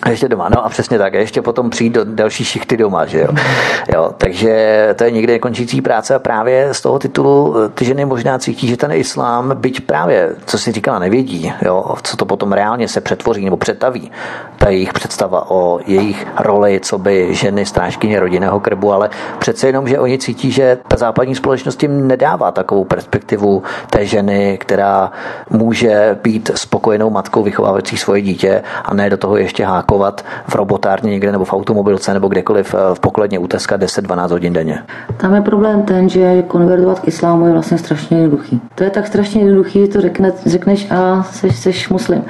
Ještě 0.09 0.27
doma, 0.27 0.49
no 0.49 0.65
a 0.65 0.69
přesně 0.69 0.97
tak. 0.97 1.15
A 1.15 1.17
ještě 1.17 1.41
potom 1.41 1.69
přijít 1.69 1.93
do 1.93 2.05
další 2.05 2.45
šichty 2.45 2.77
doma, 2.77 3.05
že 3.05 3.19
jo. 3.19 3.27
jo 3.93 4.11
takže 4.17 4.89
to 4.95 5.03
je 5.03 5.11
někde 5.11 5.33
nekončící 5.33 5.81
práce 5.81 6.15
a 6.15 6.19
právě 6.19 6.73
z 6.73 6.81
toho 6.81 6.99
titulu 6.99 7.55
eh, 7.57 7.69
ty 7.69 7.85
ženy 7.85 8.05
možná 8.05 8.39
cítí, 8.39 8.67
že 8.67 8.77
ten 8.77 8.91
islám, 8.91 9.51
byť 9.55 9.81
právě, 9.81 10.35
co 10.45 10.57
si 10.57 10.71
říkala, 10.71 10.99
nevědí, 10.99 11.53
jo, 11.61 11.95
co 12.03 12.17
to 12.17 12.25
potom 12.25 12.51
reálně 12.51 12.87
se 12.87 13.01
přetvoří 13.01 13.45
nebo 13.45 13.57
přetaví, 13.57 14.11
ta 14.57 14.69
jejich 14.69 14.93
představa 14.93 15.51
o 15.51 15.79
jejich 15.85 16.27
roli, 16.39 16.79
co 16.83 16.97
by 16.97 17.35
ženy 17.35 17.65
strážkyně 17.65 18.19
rodinného 18.19 18.59
krbu, 18.59 18.93
ale 18.93 19.09
přece 19.39 19.67
jenom, 19.67 19.87
že 19.87 19.99
oni 19.99 20.17
cítí, 20.17 20.51
že 20.51 20.77
ta 20.87 20.97
západní 20.97 21.35
společnost 21.35 21.83
jim 21.83 22.07
nedává 22.07 22.51
takovou 22.51 22.83
perspektivu 22.83 23.63
té 23.89 24.05
ženy, 24.05 24.57
která 24.61 25.11
může 25.49 26.17
být 26.23 26.51
spokojenou 26.55 27.09
matkou 27.09 27.43
vychovávající 27.43 27.97
svoje 27.97 28.21
dítě 28.21 28.63
a 28.85 28.93
ne 28.93 29.09
do 29.09 29.17
toho 29.17 29.37
ještě 29.41 29.65
hákovat 29.65 30.25
v 30.47 30.55
robotárně 30.55 31.11
někde 31.11 31.31
nebo 31.31 31.45
v 31.45 31.53
automobilce 31.53 32.13
nebo 32.13 32.27
kdekoliv 32.27 32.75
eh, 32.75 32.95
v 32.95 32.99
pokladně 32.99 33.39
uteskat 33.39 33.81
10-12 33.81 34.29
hodin 34.29 34.53
denně. 34.53 34.83
Tam 35.17 35.35
je 35.35 35.41
problém 35.41 35.83
ten, 35.83 36.09
že 36.09 36.41
konvertovat 36.41 36.99
k 36.99 37.07
islámu 37.07 37.45
je 37.47 37.53
vlastně 37.53 37.77
strašně 37.77 38.17
jednoduchý. 38.17 38.61
To 38.75 38.83
je 38.83 38.89
tak 38.89 39.07
strašně 39.07 39.41
jednoduchý, 39.41 39.79
že 39.79 39.87
to 39.87 40.01
řekne, 40.01 40.31
řekneš 40.45 40.91
a 40.91 41.23
seš, 41.23 41.55
seš 41.55 41.89
muslim. 41.89 42.23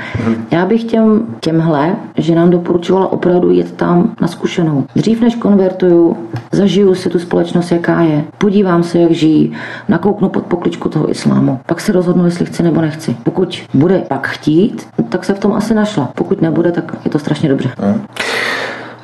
Já 0.52 0.66
bych 0.66 0.84
těm, 0.84 1.28
těmhle, 1.40 1.96
že 2.18 2.36
nám 2.36 2.50
doporučovala 2.50 3.12
opravdu 3.12 3.52
jet 3.52 3.72
tam 3.72 4.12
na 4.22 4.28
zkušenou. 4.28 4.84
Dřív 4.96 5.22
než 5.22 5.36
konvertuju, 5.36 6.18
zažiju 6.52 6.96
si 6.96 7.10
tu 7.10 7.20
společnost, 7.20 7.72
jaká 7.72 8.02
je. 8.02 8.24
Podívám 8.38 8.84
se, 8.84 9.00
jak 9.00 9.12
žijí, 9.12 9.54
nakouknu 9.88 10.30
pod 10.30 10.46
pokličku 10.46 10.90
toho 10.90 11.12
islámu. 11.12 11.60
Pak 11.66 11.82
se 11.82 11.92
rozhodnu, 11.92 12.26
jestli 12.26 12.46
chci 12.46 12.64
nebo 12.64 12.82
nechci. 12.82 13.16
Pokud 13.24 13.62
bude 13.74 14.00
pak 14.00 14.28
chtít, 14.28 14.88
tak 15.10 15.26
se 15.26 15.34
v 15.34 15.40
tom 15.40 15.54
asi 15.54 15.74
našla. 15.74 16.10
Pokud 16.16 16.42
nebude, 16.42 16.72
tak 16.72 16.96
je 17.06 17.12
to 17.12 17.20
strašně 17.20 17.50
dobře. 17.50 17.72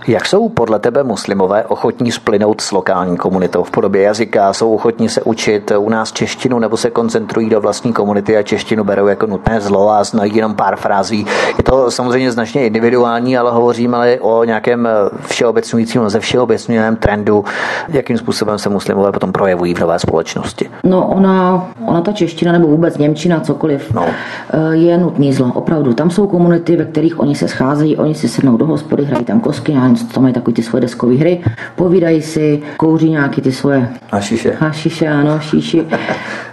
Jak 0.08 0.26
jsou 0.26 0.50
podle 0.50 0.80
tebe 0.80 1.04
muslimové 1.04 1.64
ochotní 1.66 2.12
splynout 2.12 2.62
s 2.62 2.72
lokální 2.72 3.18
komunitou 3.18 3.64
v 3.64 3.72
podobě 3.72 4.02
jazyka? 4.02 4.54
Jsou 4.54 4.76
ochotní 4.76 5.10
se 5.10 5.22
učit 5.22 5.72
u 5.78 5.90
nás 5.90 6.12
češtinu 6.12 6.60
nebo 6.60 6.78
se 6.78 6.90
koncentrují 6.90 7.50
do 7.50 7.62
vlastní 7.62 7.94
komunity 7.94 8.38
a 8.38 8.44
češtinu 8.44 8.84
berou 8.84 9.08
jako 9.08 9.26
nutné 9.26 9.62
zlo 9.62 9.90
a 9.90 10.04
znají 10.04 10.36
jenom 10.36 10.56
pár 10.56 10.76
frází? 10.76 11.26
Je 11.58 11.64
to 11.64 11.92
samozřejmě 11.92 12.32
značně 12.32 12.66
individuální, 12.66 13.38
ale 13.38 13.52
hovoříme 13.52 14.20
o 14.20 14.44
nějakém 14.44 14.88
všeobecňujícím, 15.26 16.10
ze 16.10 16.20
všeobecňujícím 16.20 16.96
trendu, 16.96 17.46
jakým 17.90 18.18
způsobem 18.18 18.58
se 18.58 18.70
muslimové 18.70 19.12
potom 19.12 19.32
projevují 19.32 19.74
v 19.74 19.80
nové 19.80 20.00
společnosti. 20.00 20.70
No 20.84 21.08
ona, 21.08 21.68
ona 21.88 22.02
ta 22.02 22.12
čeština 22.12 22.52
nebo 22.52 22.68
vůbec 22.68 22.98
Němčina, 22.98 23.40
cokoliv, 23.40 23.94
no. 23.94 24.06
Eh, 24.06 24.76
je 24.76 24.98
nutný 24.98 25.34
zlo, 25.34 25.52
opravdu. 25.54 25.94
Tam 25.94 26.10
jsou 26.10 26.28
komunity, 26.28 26.78
ve 26.78 26.86
kterých 26.86 27.20
oni 27.20 27.36
se 27.36 27.48
scházejí, 27.48 27.98
oni 27.98 28.16
si 28.16 28.30
sednou 28.30 28.58
do 28.58 28.66
hospody, 28.66 29.06
hrají 29.06 29.26
tam 29.26 29.40
kosky, 29.40 29.74
nevím, 29.96 30.14
tam 30.14 30.24
mají 30.24 30.34
takové 30.34 30.54
ty 30.56 30.64
svoje 30.64 30.82
deskové 30.82 31.16
hry, 31.16 31.42
povídají 31.76 32.22
si, 32.22 32.62
kouří 32.78 33.10
nějaký 33.10 33.42
ty 33.42 33.52
svoje 33.52 33.90
hašiše. 34.12 34.54
Hašiše, 34.60 35.08
ano, 35.08 35.40
šíši. 35.40 35.84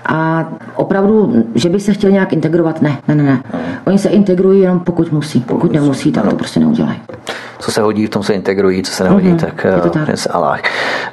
A 0.07 0.49
opravdu, 0.75 1.45
že 1.55 1.69
by 1.69 1.81
se 1.81 1.93
chtěli 1.93 2.13
nějak 2.13 2.33
integrovat, 2.33 2.83
ne, 2.83 2.99
ne, 3.09 3.15
ne, 3.15 3.23
ne. 3.23 3.43
Oni 3.87 3.99
se 3.99 4.09
integrují 4.09 4.61
jenom 4.61 4.81
pokud 4.81 5.13
musí. 5.13 5.41
Pokud 5.41 5.73
nemusí, 5.73 6.13
tak 6.13 6.29
to 6.29 6.37
prostě 6.37 6.61
neudělají 6.61 6.99
co 7.63 7.73
se 7.73 7.83
hodí, 7.83 8.07
v 8.07 8.11
tom 8.11 8.23
se 8.23 8.35
integrují, 8.35 8.83
co 8.83 8.93
se 8.93 9.05
nehodí, 9.05 9.29
mm-hmm. 9.29 9.41
tak, 9.41 9.67
to 9.83 9.91
tak. 9.91 10.05
Prince 10.05 10.29
Allah. 10.29 10.61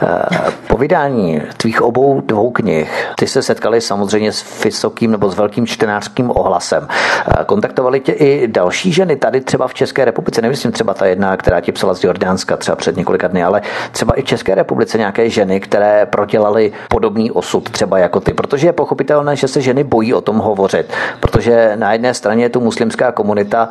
Eh, 0.01 0.51
po 0.67 0.77
vydání 0.77 1.41
tvých 1.57 1.81
obou 1.81 2.21
dvou 2.21 2.51
knih, 2.51 3.07
ty 3.15 3.27
se 3.27 3.41
setkali 3.41 3.81
samozřejmě 3.81 4.31
s 4.31 4.63
vysokým 4.63 5.11
nebo 5.11 5.29
s 5.29 5.35
velkým 5.35 5.67
čtenářským 5.67 6.31
ohlasem. 6.31 6.87
Eh, 6.89 7.43
kontaktovali 7.45 7.99
tě 7.99 8.11
i 8.11 8.47
další 8.47 8.91
ženy 8.91 9.15
tady 9.15 9.41
třeba 9.41 9.67
v 9.67 9.73
České 9.73 10.05
republice, 10.05 10.41
nemyslím 10.41 10.71
třeba 10.71 10.93
ta 10.93 11.05
jedna, 11.05 11.37
která 11.37 11.59
ti 11.59 11.71
psala 11.71 11.93
z 11.93 12.03
Jordánska 12.03 12.57
třeba 12.57 12.75
před 12.75 12.97
několika 12.97 13.27
dny, 13.27 13.43
ale 13.43 13.61
třeba 13.91 14.13
i 14.13 14.21
v 14.21 14.25
České 14.25 14.55
republice 14.55 14.97
nějaké 14.97 15.29
ženy, 15.29 15.59
které 15.59 16.05
prodělaly 16.05 16.71
podobný 16.89 17.31
osud 17.31 17.69
třeba 17.69 17.97
jako 17.97 18.19
ty, 18.19 18.33
protože 18.33 18.67
je 18.67 18.73
pochopitelné, 18.73 19.35
že 19.35 19.47
se 19.47 19.61
ženy 19.61 19.83
bojí 19.83 20.13
o 20.13 20.21
tom 20.21 20.37
hovořit, 20.37 20.93
protože 21.19 21.71
na 21.75 21.93
jedné 21.93 22.13
straně 22.13 22.43
je 22.43 22.49
tu 22.49 22.59
muslimská 22.59 23.11
komunita, 23.11 23.69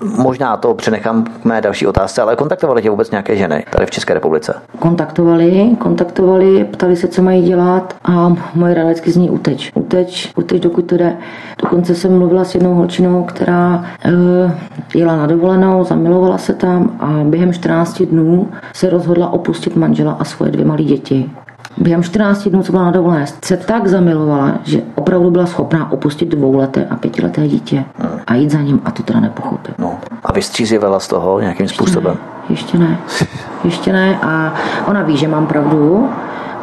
možná 0.00 0.56
to 0.56 0.74
přenechám 0.74 1.24
k 1.24 1.44
mé 1.44 1.60
další 1.60 1.86
otázce, 1.86 2.13
otázce, 2.14 2.22
ale 2.22 2.36
kontaktovali 2.36 2.82
tě 2.82 2.90
vůbec 2.90 3.10
nějaké 3.10 3.36
ženy 3.36 3.64
tady 3.70 3.86
v 3.86 3.90
České 3.90 4.14
republice? 4.14 4.54
Kontaktovali, 4.78 5.76
kontaktovali, 5.78 6.64
ptali 6.64 6.96
se, 6.96 7.08
co 7.08 7.22
mají 7.22 7.42
dělat 7.42 7.94
a 8.04 8.36
moje 8.54 8.74
rada 8.74 8.88
vždycky 8.88 9.10
zní 9.10 9.30
uteč. 9.30 9.72
Uteč, 9.74 10.32
uteč, 10.36 10.60
dokud 10.62 10.86
to 10.86 10.96
jde. 10.96 11.16
Dokonce 11.62 11.94
jsem 11.94 12.18
mluvila 12.18 12.44
s 12.44 12.54
jednou 12.54 12.74
holčinou, 12.74 13.24
která 13.24 13.84
uh, 14.06 14.50
jela 14.94 15.16
na 15.16 15.26
dovolenou, 15.26 15.84
zamilovala 15.84 16.38
se 16.38 16.54
tam 16.54 16.96
a 17.00 17.24
během 17.24 17.52
14 17.52 18.02
dnů 18.02 18.48
se 18.72 18.90
rozhodla 18.90 19.32
opustit 19.32 19.76
manžela 19.76 20.12
a 20.12 20.24
svoje 20.24 20.52
dvě 20.52 20.64
malé 20.64 20.82
děti 20.82 21.30
během 21.76 22.02
14 22.02 22.48
dnů, 22.48 22.62
co 22.62 22.72
byla 22.72 22.84
na 22.84 22.90
dovolené, 22.90 23.26
se 23.44 23.56
tak 23.56 23.86
zamilovala, 23.86 24.54
že 24.64 24.82
opravdu 24.94 25.30
byla 25.30 25.46
schopná 25.46 25.92
opustit 25.92 26.28
dvouleté 26.28 26.86
a 26.90 26.96
pětileté 26.96 27.48
dítě 27.48 27.84
a 28.26 28.34
jít 28.34 28.50
za 28.50 28.60
ním 28.60 28.80
a 28.84 28.90
to 28.90 29.02
teda 29.02 29.20
nepochopil. 29.20 29.74
No. 29.78 29.98
A 30.24 30.32
vystřízivela 30.32 31.00
z 31.00 31.08
toho 31.08 31.40
nějakým 31.40 31.68
způsobem? 31.68 32.16
Ještě 32.48 32.78
ne. 32.78 32.98
Ještě 33.64 33.92
ne. 33.92 34.18
A 34.22 34.54
ona 34.86 35.02
ví, 35.02 35.16
že 35.16 35.28
mám 35.28 35.46
pravdu, 35.46 36.08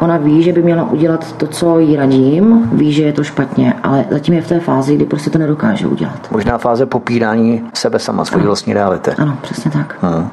Ona 0.02 0.16
ví, 0.16 0.42
že 0.42 0.52
by 0.52 0.62
měla 0.62 0.84
udělat 0.90 1.32
to, 1.32 1.46
co 1.46 1.78
jí 1.78 1.96
radím, 1.96 2.70
ví, 2.72 2.92
že 2.92 3.02
je 3.02 3.12
to 3.12 3.24
špatně, 3.24 3.74
ale 3.82 4.04
zatím 4.10 4.34
je 4.34 4.42
v 4.42 4.48
té 4.48 4.60
fázi, 4.60 4.96
kdy 4.96 5.04
prostě 5.04 5.30
to 5.30 5.38
nedokáže 5.38 5.86
udělat. 5.86 6.28
Možná 6.30 6.58
fáze 6.58 6.86
popírání 6.86 7.64
sebe 7.74 7.98
sama, 7.98 8.24
svojí 8.24 8.44
vlastní 8.44 8.72
reality. 8.72 9.10
Ano, 9.10 9.38
přesně 9.42 9.70
tak. 9.70 9.96
Hmm. 10.00 10.30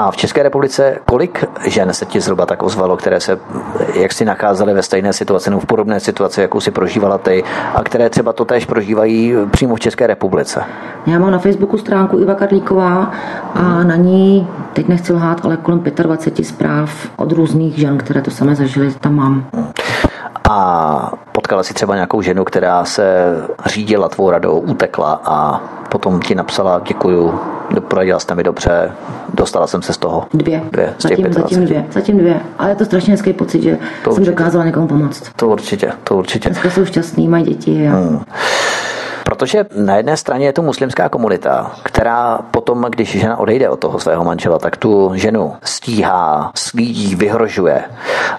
A 0.00 0.10
v 0.10 0.16
České 0.16 0.42
republice 0.42 0.98
kolik 1.04 1.44
žen 1.66 1.92
se 1.92 2.06
ti 2.06 2.20
zhruba 2.20 2.46
tak 2.46 2.62
ozvalo, 2.62 2.96
které 2.96 3.20
se 3.20 3.38
jak 3.94 4.12
si 4.12 4.24
nacházely 4.24 4.74
ve 4.74 4.82
stejné 4.82 5.12
situaci 5.12 5.50
nebo 5.50 5.60
v 5.60 5.66
podobné 5.66 6.00
situaci, 6.00 6.40
jakou 6.40 6.60
si 6.60 6.70
prožívala 6.70 7.18
ty, 7.18 7.44
a 7.74 7.82
které 7.82 8.10
třeba 8.10 8.32
to 8.32 8.44
tež 8.44 8.66
prožívají 8.66 9.34
přímo 9.50 9.74
v 9.74 9.80
České 9.80 10.06
republice? 10.06 10.64
Já 11.06 11.18
mám 11.18 11.30
na 11.30 11.38
Facebooku 11.38 11.78
stránku 11.78 12.18
Iva 12.18 12.34
Karlíková 12.34 13.12
a 13.54 13.84
na 13.84 13.96
ní, 13.96 14.48
teď 14.72 14.88
nechci 14.88 15.12
lhát, 15.12 15.44
ale 15.44 15.56
kolem 15.56 15.82
25 16.02 16.44
zpráv 16.44 16.90
od 17.16 17.32
různých 17.32 17.78
žen, 17.78 17.98
které 17.98 18.22
to 18.22 18.30
samé 18.30 18.54
zažily, 18.54 18.94
tam 19.00 19.14
mám. 19.14 19.44
A 20.50 21.12
potkala 21.32 21.62
si 21.62 21.74
třeba 21.74 21.94
nějakou 21.94 22.22
ženu, 22.22 22.44
která 22.44 22.84
se 22.84 23.36
řídila 23.66 24.08
tvou 24.08 24.30
radou, 24.30 24.58
utekla 24.58 25.20
a 25.24 25.60
potom 25.88 26.20
ti 26.20 26.34
napsala 26.34 26.80
děkuju, 26.88 27.40
poradila 27.88 28.18
jste 28.18 28.34
mi 28.34 28.42
dobře, 28.42 28.92
dostala 29.34 29.66
jsem 29.66 29.82
se 29.82 29.92
z 29.92 29.96
toho. 29.96 30.26
Dvě. 30.34 30.62
dvě 30.72 30.94
z 30.98 31.02
zatím, 31.02 31.32
zatím 31.32 31.64
dvě. 31.64 31.86
Zatím 31.92 32.18
dvě. 32.18 32.40
Ale 32.58 32.70
je 32.70 32.76
to 32.76 32.84
strašně 32.84 33.12
hezký 33.12 33.32
pocit, 33.32 33.62
že 33.62 33.78
to 34.04 34.10
jsem 34.10 34.12
určitě. 34.12 34.30
dokázala 34.30 34.64
někomu 34.64 34.86
pomoct. 34.86 35.30
To 35.36 35.48
určitě, 35.48 35.92
to 36.04 36.16
určitě. 36.16 36.48
Dneska 36.48 36.70
jsou 36.70 36.84
šťastný, 36.84 37.28
mají 37.28 37.44
děti. 37.44 37.88
A... 37.88 37.92
Hmm. 37.92 38.24
Protože 39.28 39.66
na 39.76 39.96
jedné 39.96 40.16
straně 40.16 40.46
je 40.46 40.52
to 40.52 40.62
muslimská 40.62 41.08
komunita, 41.08 41.72
která 41.82 42.38
potom, 42.50 42.86
když 42.90 43.20
žena 43.20 43.36
odejde 43.36 43.68
od 43.68 43.80
toho 43.80 44.00
svého 44.00 44.24
manžela, 44.24 44.58
tak 44.58 44.76
tu 44.76 45.12
ženu 45.14 45.54
stíhá, 45.62 46.52
slídí, 46.54 47.14
vyhrožuje. 47.14 47.84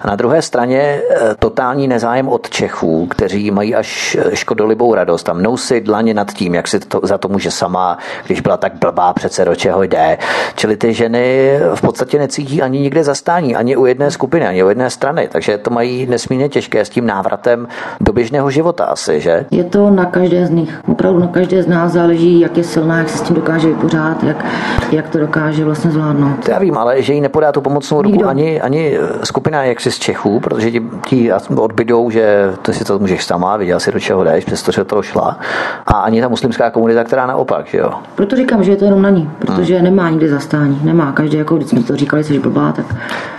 A 0.02 0.08
na 0.08 0.16
druhé 0.16 0.42
straně 0.42 0.80
eh, 0.80 1.34
totální 1.38 1.88
nezájem 1.88 2.28
od 2.28 2.50
Čechů, 2.50 3.06
kteří 3.06 3.50
mají 3.50 3.74
až 3.74 4.16
eh, 4.20 4.36
škodolibou 4.36 4.94
radost 4.94 5.28
a 5.28 5.32
mnou 5.32 5.56
si 5.56 5.80
dlaně 5.80 6.14
nad 6.14 6.32
tím, 6.32 6.54
jak 6.54 6.68
si 6.68 6.80
to, 6.80 7.00
za 7.02 7.18
to 7.18 7.28
může 7.28 7.50
sama, 7.50 7.98
když 8.26 8.40
byla 8.40 8.56
tak 8.56 8.72
blbá 8.74 9.12
přece 9.12 9.44
do 9.44 9.54
čeho 9.54 9.82
jde. 9.82 10.18
Čili 10.56 10.76
ty 10.76 10.94
ženy 10.94 11.58
v 11.74 11.80
podstatě 11.80 12.18
necítí 12.18 12.62
ani 12.62 12.78
nikde 12.78 13.04
zastání, 13.04 13.56
ani 13.56 13.76
u 13.76 13.86
jedné 13.86 14.10
skupiny, 14.10 14.46
ani 14.46 14.64
u 14.64 14.68
jedné 14.68 14.90
strany. 14.90 15.28
Takže 15.32 15.58
to 15.58 15.70
mají 15.70 16.06
nesmírně 16.06 16.48
těžké 16.48 16.84
s 16.84 16.88
tím 16.88 17.06
návratem 17.06 17.68
do 18.00 18.12
běžného 18.12 18.50
života 18.50 18.84
asi, 18.84 19.20
že? 19.20 19.46
Je 19.50 19.64
to 19.64 19.90
na 19.90 20.04
každé 20.04 20.46
z 20.46 20.50
nich 20.50 20.79
opravdu 20.88 21.20
na 21.20 21.26
každé 21.26 21.62
z 21.62 21.66
nás 21.66 21.92
záleží, 21.92 22.40
jak 22.40 22.56
je 22.56 22.64
silná, 22.64 22.98
jak 22.98 23.08
se 23.08 23.18
s 23.18 23.22
tím 23.22 23.36
dokáže 23.36 23.68
vypořádat, 23.68 24.22
jak, 24.22 24.44
jak 24.92 25.08
to 25.08 25.18
dokáže 25.18 25.64
vlastně 25.64 25.90
zvládnout. 25.90 26.48
Já 26.48 26.58
vím, 26.58 26.78
ale 26.78 27.02
že 27.02 27.12
jí 27.12 27.20
nepodá 27.20 27.52
tu 27.52 27.60
pomocnou 27.60 28.02
ruku 28.02 28.26
ani, 28.26 28.60
ani 28.60 28.98
skupina 29.24 29.64
jaksi 29.64 29.90
z 29.90 29.98
Čechů, 29.98 30.40
protože 30.40 30.70
ti, 30.70 30.82
ti 31.06 31.32
odbydou, 31.56 32.10
že 32.10 32.52
ty 32.62 32.72
si 32.72 32.84
to 32.84 32.98
můžeš 32.98 33.24
sama, 33.24 33.56
viděl 33.56 33.80
si 33.80 33.92
do 33.92 34.00
čeho 34.00 34.24
jdeš, 34.24 34.44
přestože 34.44 34.84
to 34.84 35.02
šla. 35.02 35.38
A 35.86 35.92
ani 35.92 36.20
ta 36.20 36.28
muslimská 36.28 36.70
komunita, 36.70 37.04
která 37.04 37.26
naopak, 37.26 37.66
že 37.66 37.78
jo. 37.78 37.90
Proto 38.14 38.36
říkám, 38.36 38.64
že 38.64 38.70
je 38.70 38.76
to 38.76 38.84
jenom 38.84 39.02
na 39.02 39.10
ní, 39.10 39.30
protože 39.38 39.74
hmm. 39.74 39.84
nemá 39.84 40.10
nikdy 40.10 40.28
zastání, 40.28 40.80
nemá. 40.82 41.12
Každý, 41.12 41.38
jako 41.38 41.56
když 41.56 41.68
jsme 41.68 41.82
to 41.82 41.96
říkali, 41.96 42.24
jsi 42.24 42.38
blbá, 42.38 42.72
tak. 42.72 42.86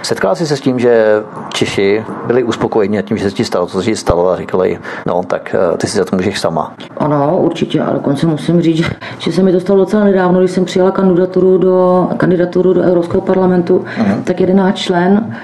Setkala 0.01 0.35
jsi 0.35 0.47
se 0.47 0.57
s 0.57 0.61
tím, 0.61 0.79
že 0.79 1.23
Češi 1.53 2.05
byli 2.27 2.43
uspokojeni 2.43 3.03
tím, 3.03 3.17
že 3.17 3.29
se 3.29 3.35
ti 3.35 3.45
stalo, 3.45 3.67
co 3.67 3.79
se 3.79 3.85
ti 3.85 3.95
stalo 3.95 4.29
a 4.29 4.37
říkali, 4.37 4.79
no 5.05 5.23
tak 5.27 5.55
eh, 5.73 5.77
ty 5.77 5.87
si 5.87 5.97
za 5.97 6.05
to 6.05 6.15
můžeš 6.15 6.39
sama. 6.39 6.73
Ano, 6.97 7.30
určitě, 7.37 7.79
a 7.81 7.93
dokonce 7.93 8.27
musím 8.27 8.61
říct, 8.61 8.77
že, 8.77 8.83
že 9.19 9.31
se 9.31 9.43
mi 9.43 9.51
to 9.51 9.59
stalo 9.59 9.79
docela 9.79 10.03
nedávno, 10.03 10.39
když 10.39 10.51
jsem 10.51 10.65
přijala 10.65 10.91
kandidaturu 10.91 11.57
do, 11.57 12.07
kandidaturu 12.17 12.73
do 12.73 12.81
Evropského 12.81 13.21
parlamentu, 13.21 13.85
uh-huh. 13.97 14.23
tak 14.23 14.41
jedenáct 14.41 14.77
člen 14.77 15.35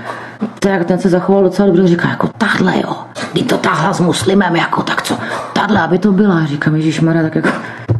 tak 0.60 0.86
ten 0.86 1.00
se 1.00 1.10
zachoval 1.10 1.44
docela 1.44 1.68
dobře, 1.68 1.88
říká, 1.88 2.10
jako 2.10 2.30
tahle 2.38 2.78
jo, 2.78 2.96
kdy 3.34 3.44
to 3.44 3.58
tahla 3.58 3.94
s 3.94 4.00
muslimem, 4.00 4.56
jako 4.56 4.84
tak 4.84 5.02
co, 5.02 5.18
tahle, 5.54 5.82
aby 5.82 5.98
to 5.98 6.12
byla, 6.12 6.46
říkám, 6.46 6.76
Ježíš 6.76 7.02
Mara, 7.02 7.22
tak 7.22 7.36
jako 7.36 7.50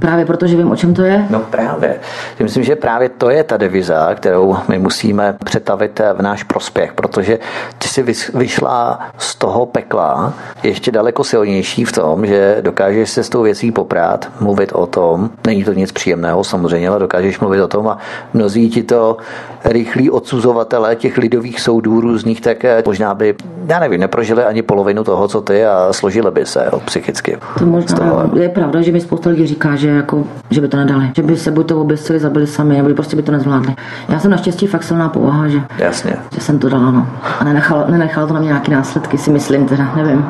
Právě 0.08 0.26
protože 0.26 0.56
vím, 0.56 0.72
o 0.72 0.76
čem 0.76 0.94
to 0.94 1.02
je? 1.02 1.26
No 1.30 1.40
právě. 1.40 2.00
Myslím, 2.44 2.64
že 2.64 2.76
právě 2.76 3.10
to 3.10 3.30
je 3.30 3.44
ta 3.44 3.58
deviza, 3.58 4.16
kterou 4.16 4.58
my 4.68 4.80
musíme 4.80 5.36
přetavit 5.44 6.02
v 6.14 6.22
náš 6.22 6.44
prospěch, 6.44 6.94
protože 6.94 7.40
ty 7.78 7.88
si 7.88 8.04
vyšla 8.34 9.00
z 9.18 9.36
toho 9.36 9.66
pekla 9.66 10.34
ještě 10.64 10.92
daleko 10.92 11.24
silnější 11.24 11.86
v 11.86 11.92
tom, 11.92 12.26
že 12.26 12.58
dokážeš 12.62 13.10
se 13.10 13.24
s 13.24 13.30
tou 13.30 13.42
věcí 13.42 13.72
poprát, 13.72 14.32
mluvit 14.40 14.72
o 14.74 14.86
tom. 14.86 15.30
Není 15.48 15.64
to 15.64 15.74
nic 15.74 15.92
příjemného 15.92 16.44
samozřejmě, 16.44 16.90
ale 16.90 17.00
dokážeš 17.00 17.40
mluvit 17.40 17.62
o 17.62 17.68
tom 17.68 17.88
a 17.88 17.98
mnozí 18.34 18.70
ti 18.70 18.84
to 18.84 19.18
rychlí 19.66 20.10
odsuzovatelé 20.10 20.96
těch 20.96 21.18
lidových 21.18 21.60
soudů 21.60 22.02
různých, 22.02 22.42
tak 22.42 22.66
možná 22.86 23.14
by, 23.14 23.36
já 23.66 23.80
nevím, 23.80 24.00
neprožili 24.00 24.44
ani 24.44 24.62
polovinu 24.62 25.04
toho, 25.04 25.28
co 25.28 25.42
ty 25.42 25.66
a 25.66 25.94
složili 25.94 26.32
by 26.32 26.46
se 26.46 26.70
jo, 26.74 26.82
psychicky. 26.86 27.38
To 27.60 27.66
možná 27.66 28.30
je 28.40 28.50
pravda, 28.50 28.82
že 28.82 28.92
mi 28.92 29.02
spousta 29.02 29.30
lidí 29.30 29.48
říká, 29.48 29.76
že, 29.76 29.97
jako, 29.98 30.24
že 30.50 30.62
by 30.62 30.68
to 30.68 30.78
nedali. 30.78 31.12
Že 31.16 31.24
by 31.24 31.38
se 31.38 31.52
buď 31.52 31.68
to 31.68 31.82
oběsili, 31.82 32.20
zabili 32.20 32.48
sami, 32.48 32.78
nebo 32.78 32.94
prostě 32.94 33.16
by 33.16 33.24
to 33.24 33.32
nezvládli. 33.32 33.76
Já 34.10 34.20
jsem 34.20 34.32
naštěstí 34.32 34.68
fakt 34.68 34.84
silná 34.84 35.10
povaha, 35.10 35.48
že, 35.48 35.62
Jasně. 35.78 36.14
že 36.36 36.42
jsem 36.42 36.60
to 36.60 36.70
dala. 36.70 36.92
No. 36.92 37.08
A 37.40 37.44
nenechalo, 37.44 37.86
nenechalo 37.88 38.28
to 38.28 38.34
na 38.34 38.40
mě 38.40 38.48
nějaké 38.48 38.72
následky, 38.72 39.18
si 39.18 39.32
myslím, 39.32 39.66
teda 39.66 39.94
nevím. 39.96 40.26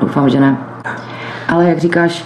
Doufám, 0.00 0.30
že 0.30 0.40
ne. 0.40 0.56
Ale 1.48 1.68
jak 1.68 1.78
říkáš, 1.78 2.24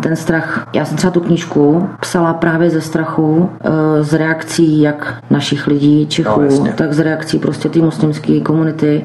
ten 0.00 0.16
strach, 0.16 0.66
já 0.72 0.84
jsem 0.84 0.96
třeba 0.96 1.10
tu 1.10 1.20
knížku 1.20 1.88
psala 2.00 2.34
právě 2.34 2.70
ze 2.70 2.80
strachu, 2.80 3.50
eh, 3.60 4.02
z 4.02 4.12
reakcí 4.12 4.80
jak 4.80 5.14
našich 5.30 5.66
lidí, 5.66 6.06
Čechů, 6.06 6.40
no, 6.40 6.72
tak 6.74 6.92
z 6.92 6.98
reakcí 6.98 7.38
prostě 7.38 7.68
té 7.68 7.78
muslimské 7.78 8.40
komunity. 8.40 9.02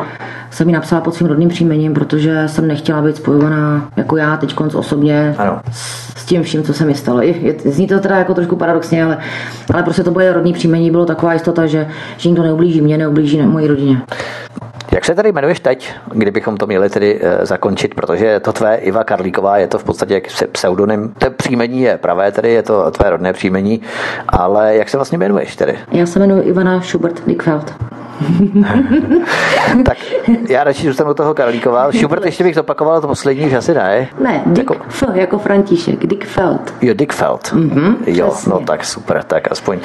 Jsem 0.50 0.68
ji 0.68 0.74
napsala 0.74 1.02
pod 1.02 1.16
svým 1.16 1.28
rodným 1.30 1.50
příjmením, 1.50 1.94
protože 1.94 2.44
jsem 2.48 2.68
nechtěla 2.68 3.02
být 3.02 3.16
spojovaná 3.16 3.90
jako 3.98 4.18
já 4.18 4.38
teď 4.38 4.54
konc 4.54 4.76
osobně 4.76 5.36
ano. 5.38 5.62
s 6.16 6.26
tím 6.26 6.44
vším, 6.44 6.64
co 6.64 6.74
se 6.74 6.86
mi 6.86 6.96
stalo. 6.96 7.22
Je, 7.22 7.56
zní 7.66 7.88
to 7.88 8.00
teda 8.00 8.18
jako 8.18 8.34
trošku 8.34 8.56
paradoxně, 8.56 9.04
ale, 9.04 9.18
ale 9.74 9.84
prostě 9.84 10.04
to 10.04 10.12
bude 10.12 10.34
rodný 10.34 10.54
příjmení, 10.54 10.92
bylo 10.92 11.06
taková 11.06 11.34
jistota, 11.34 11.66
že, 11.68 11.88
že 12.18 12.30
nikdo 12.30 12.44
neublíží 12.44 12.82
mě, 12.82 12.98
neublíží 12.98 13.42
mojí 13.42 13.68
rodině. 13.68 14.02
Jak 14.94 15.06
se 15.06 15.16
tady 15.16 15.30
jmenuješ 15.30 15.60
teď, 15.60 15.94
kdybychom 16.14 16.58
to 16.58 16.68
měli 16.68 16.90
tedy 16.90 17.20
e, 17.22 17.46
zakončit, 17.46 17.96
protože 17.96 18.40
to 18.40 18.54
tvé 18.54 18.76
Iva 18.76 19.04
Karlíková 19.04 19.58
je 19.58 19.68
to 19.68 19.78
v 19.78 19.84
podstatě 19.84 20.22
pseudonym. 20.52 21.14
To 21.18 21.32
příjmení 21.32 21.82
je 21.82 21.98
pravé, 21.98 22.32
tedy 22.32 22.52
je 22.52 22.64
to 22.64 22.92
tvé 22.92 23.10
rodné 23.10 23.34
příjmení, 23.34 23.82
ale 24.30 24.76
jak 24.76 24.90
se 24.90 24.98
vlastně 24.98 25.18
jmenuješ 25.18 25.56
tedy? 25.56 25.78
Já 25.92 26.06
se 26.06 26.20
jmenuji 26.20 26.42
Ivana 26.42 26.82
Schubert 26.82 27.28
Dickfeld. 27.28 27.74
tak 29.86 29.98
já 30.50 30.64
radši 30.64 30.88
zůstanu 30.88 31.14
toho 31.14 31.34
Karlíkova. 31.34 31.92
Schubert 31.92 32.26
ještě 32.26 32.44
bych 32.44 32.56
zopakoval 32.56 33.02
to 33.02 33.08
poslední, 33.08 33.50
že 33.50 33.58
asi 33.58 33.74
ne. 33.74 34.08
Ne, 34.24 34.42
Dick 34.46 34.72
jako... 34.72 34.86
F, 34.90 35.04
jako 35.14 35.38
František, 35.38 36.06
Dickfeld. 36.06 36.74
Jo, 36.82 36.94
Dickfeld. 36.94 37.54
Mm-hmm, 37.54 37.96
jo, 38.06 38.30
přesně. 38.30 38.52
no 38.52 38.60
tak 38.60 38.86
super, 38.86 39.24
tak 39.24 39.52
aspoň 39.52 39.80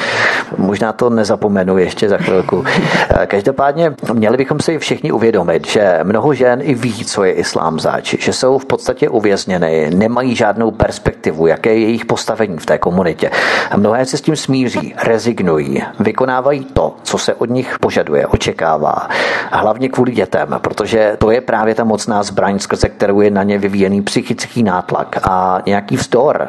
možná 0.59 0.93
to 0.93 1.11
nezapomenu 1.11 1.79
ještě 1.79 2.09
za 2.09 2.17
chvilku. 2.17 2.65
Eh, 3.11 3.27
každopádně 3.27 3.95
měli 4.13 4.37
bychom 4.37 4.61
si 4.61 4.79
všichni 4.79 5.13
uvědomit, 5.13 5.67
že 5.67 6.01
mnoho 6.03 6.35
žen 6.35 6.61
i 6.63 6.75
ví, 6.75 7.05
co 7.05 7.25
je 7.25 7.33
islám 7.33 7.81
zač, 7.81 8.15
že 8.19 8.33
jsou 8.33 8.59
v 8.59 8.65
podstatě 8.65 9.09
uvězněny, 9.09 9.91
nemají 9.95 10.37
žádnou 10.37 10.71
perspektivu, 10.71 11.47
jaké 11.47 11.75
je 11.75 11.81
jejich 11.81 12.05
postavení 12.05 12.59
v 12.59 12.67
té 12.67 12.79
komunitě. 12.79 13.31
A 13.71 13.77
mnohé 13.77 14.07
se 14.07 14.17
s 14.17 14.21
tím 14.21 14.37
smíří, 14.37 14.95
rezignují, 15.03 15.83
vykonávají 16.01 16.65
to, 16.65 16.95
co 17.03 17.19
se 17.19 17.35
od 17.35 17.51
nich 17.51 17.79
požaduje 17.81 18.26
očekává. 18.27 19.09
Hlavně 19.53 19.89
kvůli 19.89 20.13
dětem, 20.13 20.49
protože 20.59 21.17
to 21.19 21.31
je 21.31 21.41
právě 21.41 21.75
ta 21.75 21.85
mocná 21.85 22.23
zbraň, 22.23 22.59
skrze 22.59 22.89
kterou 22.89 23.21
je 23.21 23.31
na 23.31 23.43
ně 23.43 23.59
vyvíjený 23.59 24.03
psychický 24.03 24.63
nátlak 24.63 25.17
a 25.23 25.63
nějaký 25.67 25.97
vzdor 25.97 26.49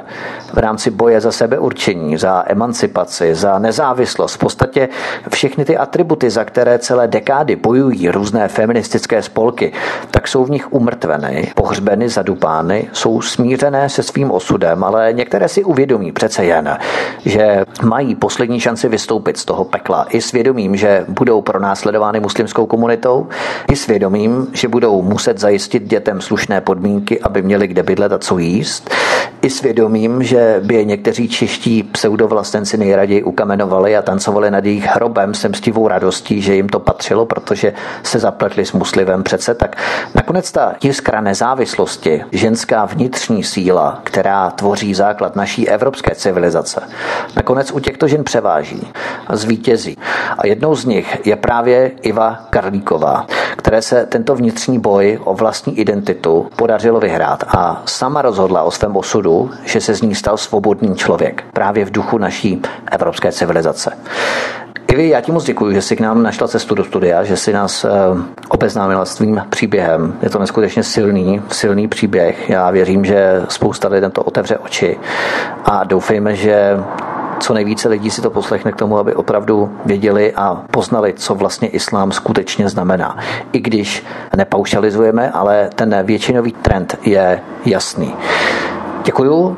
v 0.53 0.57
rámci 0.57 0.91
boje 0.91 1.21
za 1.21 1.31
sebeurčení, 1.31 2.17
za 2.17 2.43
emancipaci, 2.47 3.35
za 3.35 3.59
nezávislost. 3.59 4.33
V 4.33 4.37
podstatě 4.37 4.89
všechny 5.29 5.65
ty 5.65 5.77
atributy, 5.77 6.29
za 6.29 6.43
které 6.43 6.79
celé 6.79 7.07
dekády 7.07 7.55
bojují 7.55 8.09
různé 8.09 8.47
feministické 8.47 9.21
spolky, 9.21 9.71
tak 10.11 10.27
jsou 10.27 10.45
v 10.45 10.49
nich 10.49 10.73
umrtveny, 10.73 11.51
pohřbeny, 11.55 12.09
zadupány, 12.09 12.89
jsou 12.93 13.21
smířené 13.21 13.89
se 13.89 14.03
svým 14.03 14.31
osudem, 14.31 14.83
ale 14.83 15.13
některé 15.13 15.47
si 15.47 15.63
uvědomí 15.63 16.11
přece 16.11 16.45
jen, 16.45 16.77
že 17.25 17.65
mají 17.83 18.15
poslední 18.15 18.59
šanci 18.59 18.89
vystoupit 18.89 19.37
z 19.37 19.45
toho 19.45 19.65
pekla 19.65 20.05
i 20.09 20.21
svědomím, 20.21 20.75
že 20.75 21.05
budou 21.07 21.41
pro 21.41 21.56
pronásledovány 21.57 22.19
muslimskou 22.19 22.65
komunitou, 22.65 23.27
i 23.71 23.75
svědomím, 23.75 24.47
že 24.53 24.67
budou 24.67 25.01
muset 25.01 25.39
zajistit 25.39 25.83
dětem 25.83 26.21
slušné 26.21 26.61
podmínky, 26.61 27.19
aby 27.19 27.41
měli 27.41 27.67
kde 27.67 27.83
bydlet 27.83 28.11
a 28.11 28.17
co 28.17 28.37
jíst, 28.37 28.89
i 29.41 29.49
svědomím, 29.49 30.23
že 30.23 30.61
by 30.63 30.75
je 30.75 30.83
někteří 30.83 31.29
čeští 31.29 31.83
pseudovlastenci 31.83 32.77
nejraději 32.77 33.23
ukamenovali 33.23 33.97
a 33.97 34.01
tancovali 34.01 34.51
nad 34.51 34.65
jejich 34.65 34.85
hrobem 34.85 35.33
s 35.33 35.47
mstivou 35.47 35.87
radostí, 35.87 36.41
že 36.41 36.55
jim 36.55 36.69
to 36.69 36.79
patřilo, 36.79 37.25
protože 37.25 37.73
se 38.03 38.19
zapletli 38.19 38.65
s 38.65 38.73
muslimem 38.73 39.23
přece, 39.23 39.53
tak 39.53 39.75
nakonec 40.15 40.51
ta 40.51 40.73
jiskra 40.83 41.21
nezávislosti, 41.21 42.23
ženská 42.31 42.85
vnitřní 42.85 43.43
síla, 43.43 43.99
která 44.03 44.49
tvoří 44.49 44.93
základ 44.93 45.35
naší 45.35 45.69
evropské 45.69 46.15
civilizace, 46.15 46.81
nakonec 47.35 47.71
u 47.71 47.79
těchto 47.79 48.07
žen 48.07 48.23
převáží 48.23 48.87
a 49.27 49.35
zvítězí. 49.35 49.97
A 50.37 50.47
jednou 50.47 50.75
z 50.75 50.85
nich 50.85 51.17
je 51.25 51.35
právě 51.35 51.91
Iva 52.01 52.39
Karlíková, 52.49 53.25
které 53.57 53.81
se 53.81 54.05
tento 54.05 54.35
vnitřní 54.35 54.79
boj 54.79 55.19
o 55.23 55.33
vlastní 55.33 55.79
identitu 55.79 56.47
podařilo 56.55 56.99
vyhrát 56.99 57.43
a 57.47 57.81
sama 57.85 58.21
rozhodla 58.21 58.63
o 58.63 58.71
svém 58.71 58.95
osudu, 58.95 59.26
že 59.65 59.81
se 59.81 59.95
z 59.95 60.01
ní 60.01 60.15
stal 60.15 60.37
svobodný 60.37 60.95
člověk 60.95 61.43
právě 61.53 61.85
v 61.85 61.91
duchu 61.91 62.17
naší 62.17 62.61
evropské 62.91 63.31
civilizace. 63.31 63.91
Ivi, 64.87 65.09
já 65.09 65.21
ti 65.21 65.31
moc 65.31 65.43
děkuji, 65.43 65.73
že 65.73 65.81
jsi 65.81 65.95
k 65.95 65.99
nám 65.99 66.23
našla 66.23 66.47
cestu 66.47 66.75
do 66.75 66.83
studia, 66.83 67.23
že 67.23 67.37
jsi 67.37 67.53
nás 67.53 67.85
eh, 67.85 67.89
obeznámila 68.49 69.05
s 69.05 69.15
tvým 69.15 69.41
příběhem. 69.49 70.13
Je 70.21 70.29
to 70.29 70.39
neskutečně 70.39 70.83
silný, 70.83 71.41
silný 71.51 71.87
příběh. 71.87 72.49
Já 72.49 72.71
věřím, 72.71 73.05
že 73.05 73.41
spousta 73.49 73.87
lidem 73.87 74.11
to 74.11 74.23
otevře 74.23 74.57
oči 74.57 74.97
a 75.65 75.83
doufejme, 75.83 76.35
že 76.35 76.77
co 77.39 77.53
nejvíce 77.53 77.89
lidí 77.89 78.09
si 78.09 78.21
to 78.21 78.29
poslechne 78.29 78.71
k 78.71 78.75
tomu, 78.75 78.97
aby 78.97 79.15
opravdu 79.15 79.71
věděli 79.85 80.33
a 80.35 80.63
poznali, 80.71 81.13
co 81.13 81.35
vlastně 81.35 81.67
islám 81.67 82.11
skutečně 82.11 82.69
znamená. 82.69 83.17
I 83.51 83.59
když 83.59 84.03
nepaušalizujeme, 84.35 85.31
ale 85.31 85.69
ten 85.75 86.03
většinový 86.03 86.51
trend 86.51 86.97
je 87.03 87.41
jasný. 87.65 88.13
Děkuju 89.07 89.57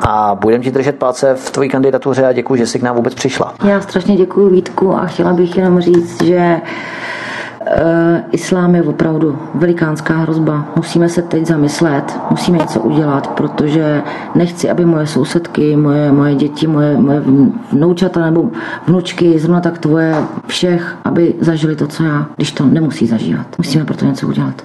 a 0.00 0.34
budeme 0.40 0.64
ti 0.64 0.70
držet 0.70 0.98
palce 0.98 1.34
v 1.34 1.50
tvojí 1.50 1.68
kandidatuře 1.68 2.26
a 2.26 2.32
děkuji, 2.32 2.54
že 2.54 2.66
jsi 2.66 2.78
k 2.78 2.82
nám 2.82 2.96
vůbec 2.96 3.14
přišla. 3.14 3.54
Já 3.64 3.80
strašně 3.80 4.16
děkuji 4.16 4.50
Vítku 4.50 4.94
a 4.94 5.06
chtěla 5.06 5.32
bych 5.32 5.56
jenom 5.56 5.80
říct, 5.80 6.22
že 6.22 6.60
Eh, 7.66 8.24
islám 8.32 8.74
je 8.74 8.82
opravdu 8.82 9.38
velikánská 9.54 10.16
hrozba. 10.16 10.68
Musíme 10.76 11.08
se 11.08 11.22
teď 11.22 11.46
zamyslet, 11.46 12.18
musíme 12.30 12.58
něco 12.58 12.80
udělat, 12.80 13.26
protože 13.26 14.02
nechci, 14.34 14.70
aby 14.70 14.84
moje 14.84 15.06
sousedky, 15.06 15.76
moje, 15.76 16.12
moje 16.12 16.34
děti, 16.34 16.66
moje, 16.66 16.96
moje 16.98 17.22
vnoučata 17.72 18.20
nebo 18.20 18.50
vnučky, 18.86 19.38
zrovna 19.38 19.60
tak 19.60 19.78
tvoje, 19.78 20.14
všech, 20.46 20.96
aby 21.04 21.34
zažili 21.40 21.76
to, 21.76 21.86
co 21.86 22.04
já, 22.04 22.26
když 22.36 22.52
to 22.52 22.66
nemusí 22.66 23.06
zažívat. 23.06 23.46
Musíme 23.58 23.84
proto 23.84 24.04
něco 24.04 24.28
udělat. 24.28 24.64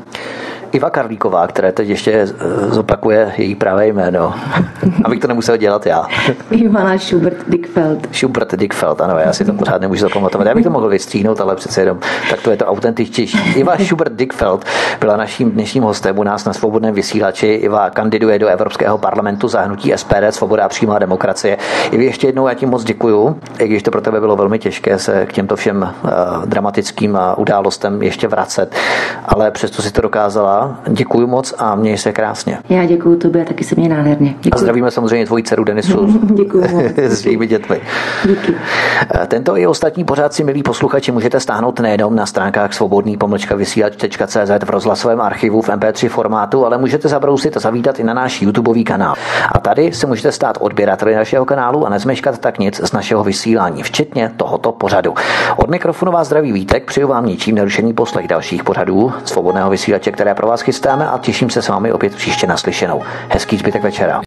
Iva 0.75 0.89
Karlíková, 0.89 1.47
které 1.47 1.71
teď 1.71 1.89
ještě 1.89 2.11
eh, 2.11 2.27
zopakuje 2.69 3.33
její 3.37 3.55
pravé 3.55 3.87
jméno, 3.87 4.33
abych 5.03 5.19
to 5.19 5.27
nemusel 5.27 5.57
dělat 5.57 5.85
já. 5.85 6.07
Ivana 6.51 6.97
Schubert 6.97 7.37
Dickfeld. 7.47 8.07
Schubert 8.15 8.55
Dickfeld, 8.55 9.01
ano, 9.01 9.17
já 9.19 9.33
si 9.33 9.45
to 9.45 9.53
pořád 9.53 9.81
nemůžu 9.81 10.01
zapamatovat. 10.01 10.47
Já 10.47 10.53
bych 10.55 10.63
to 10.63 10.69
mohl 10.69 10.89
vystříhnout, 10.89 11.41
ale 11.41 11.55
přece 11.55 11.81
jenom 11.81 11.99
tak 12.29 12.41
to 12.41 12.51
je 12.51 12.57
to 12.57 12.65
autentičtější. 12.65 13.37
Iva 13.55 13.77
Schubert 13.77 14.13
Dickfeld 14.13 14.65
byla 14.99 15.17
naším 15.17 15.51
dnešním 15.51 15.83
hostem 15.83 16.19
u 16.19 16.23
nás 16.23 16.45
na 16.45 16.53
svobodném 16.53 16.93
vysílači. 16.93 17.47
Iva 17.47 17.89
kandiduje 17.89 18.39
do 18.39 18.47
Evropského 18.47 18.97
parlamentu 18.97 19.47
za 19.47 19.61
hnutí 19.61 19.93
SPD, 19.95 20.23
Svoboda 20.29 20.65
a 20.65 20.69
přímá 20.69 20.99
demokracie. 20.99 21.57
I 21.91 22.03
ještě 22.03 22.27
jednou 22.27 22.47
já 22.47 22.53
ti 22.53 22.65
moc 22.65 22.83
děkuju, 22.83 23.39
i 23.59 23.67
když 23.67 23.83
to 23.83 23.91
pro 23.91 24.01
tebe 24.01 24.19
bylo 24.19 24.35
velmi 24.35 24.59
těžké 24.59 24.99
se 24.99 25.25
k 25.25 25.33
těmto 25.33 25.55
všem 25.55 25.93
uh, 26.03 26.45
dramatickým 26.45 27.17
událostem 27.37 28.01
ještě 28.01 28.27
vracet, 28.27 28.75
ale 29.25 29.51
přesto 29.51 29.81
si 29.81 29.91
to 29.91 30.01
dokázala 30.01 30.64
Děkuji 30.87 31.27
moc 31.27 31.53
a 31.57 31.75
měj 31.75 31.97
se 31.97 32.11
krásně. 32.11 32.57
Já 32.69 32.85
děkuji 32.85 33.15
tobě, 33.15 33.45
taky 33.45 33.63
se 33.63 33.75
mě 33.77 33.89
nádherně. 33.89 34.35
Děkuji. 34.41 34.55
A 34.55 34.57
zdravíme 34.57 34.91
samozřejmě 34.91 35.25
tvoji 35.25 35.43
dceru 35.43 35.63
Denisu 35.63 36.05
děkuji 36.35 36.63
s 36.95 37.25
jejími 37.25 37.47
dětmi. 37.47 37.81
Díky. 38.25 38.55
Eh, 39.15 39.27
tento 39.27 39.57
i 39.57 39.67
ostatní 39.67 40.03
pořád 40.03 40.33
si, 40.33 40.43
milí 40.43 40.63
posluchači, 40.63 41.11
můžete 41.11 41.39
stáhnout 41.39 41.79
nejenom 41.79 42.15
na 42.15 42.25
stránkách 42.25 42.73
svobodný 42.73 43.17
pomlčka 43.17 43.55
vysílač.cz 43.55 44.65
v 44.65 44.69
rozhlasovém 44.69 45.21
archivu 45.21 45.61
v 45.61 45.69
MP3 45.69 46.09
formátu, 46.09 46.65
ale 46.65 46.77
můžete 46.77 47.07
zabrousit 47.07 47.57
a 47.57 47.59
zavítat 47.59 47.99
i 47.99 48.03
na 48.03 48.13
náš 48.13 48.41
YouTubeový 48.41 48.83
kanál. 48.83 49.15
A 49.51 49.59
tady 49.59 49.91
se 49.93 50.07
můžete 50.07 50.31
stát 50.31 50.57
odběrateli 50.59 51.15
našeho 51.15 51.45
kanálu 51.45 51.85
a 51.85 51.89
nezmeškat 51.89 52.37
tak 52.37 52.59
nic 52.59 52.81
z 52.83 52.91
našeho 52.91 53.23
vysílání, 53.23 53.83
včetně 53.83 54.31
tohoto 54.37 54.71
pořadu. 54.71 55.13
Od 55.57 55.69
mikrofonu 55.69 56.11
vás 56.11 56.27
zdraví 56.27 56.51
Vítek, 56.51 56.85
přeju 56.85 57.07
vám 57.07 57.25
ničím 57.25 57.55
nerušený 57.55 57.93
poslech 57.93 58.27
dalších 58.27 58.63
pořadů 58.63 59.13
svobodného 59.25 59.69
vysílače, 59.69 60.11
které 60.11 60.33
pro 60.45 60.51
vás 60.51 60.61
chystáme 60.61 61.09
a 61.09 61.17
těším 61.17 61.49
se 61.49 61.61
s 61.61 61.67
vámi 61.67 61.91
opět 61.91 62.15
příště 62.15 62.47
naslyšenou. 62.47 63.03
Hezký 63.29 63.57
zbytek 63.57 63.83
večera. 63.83 64.24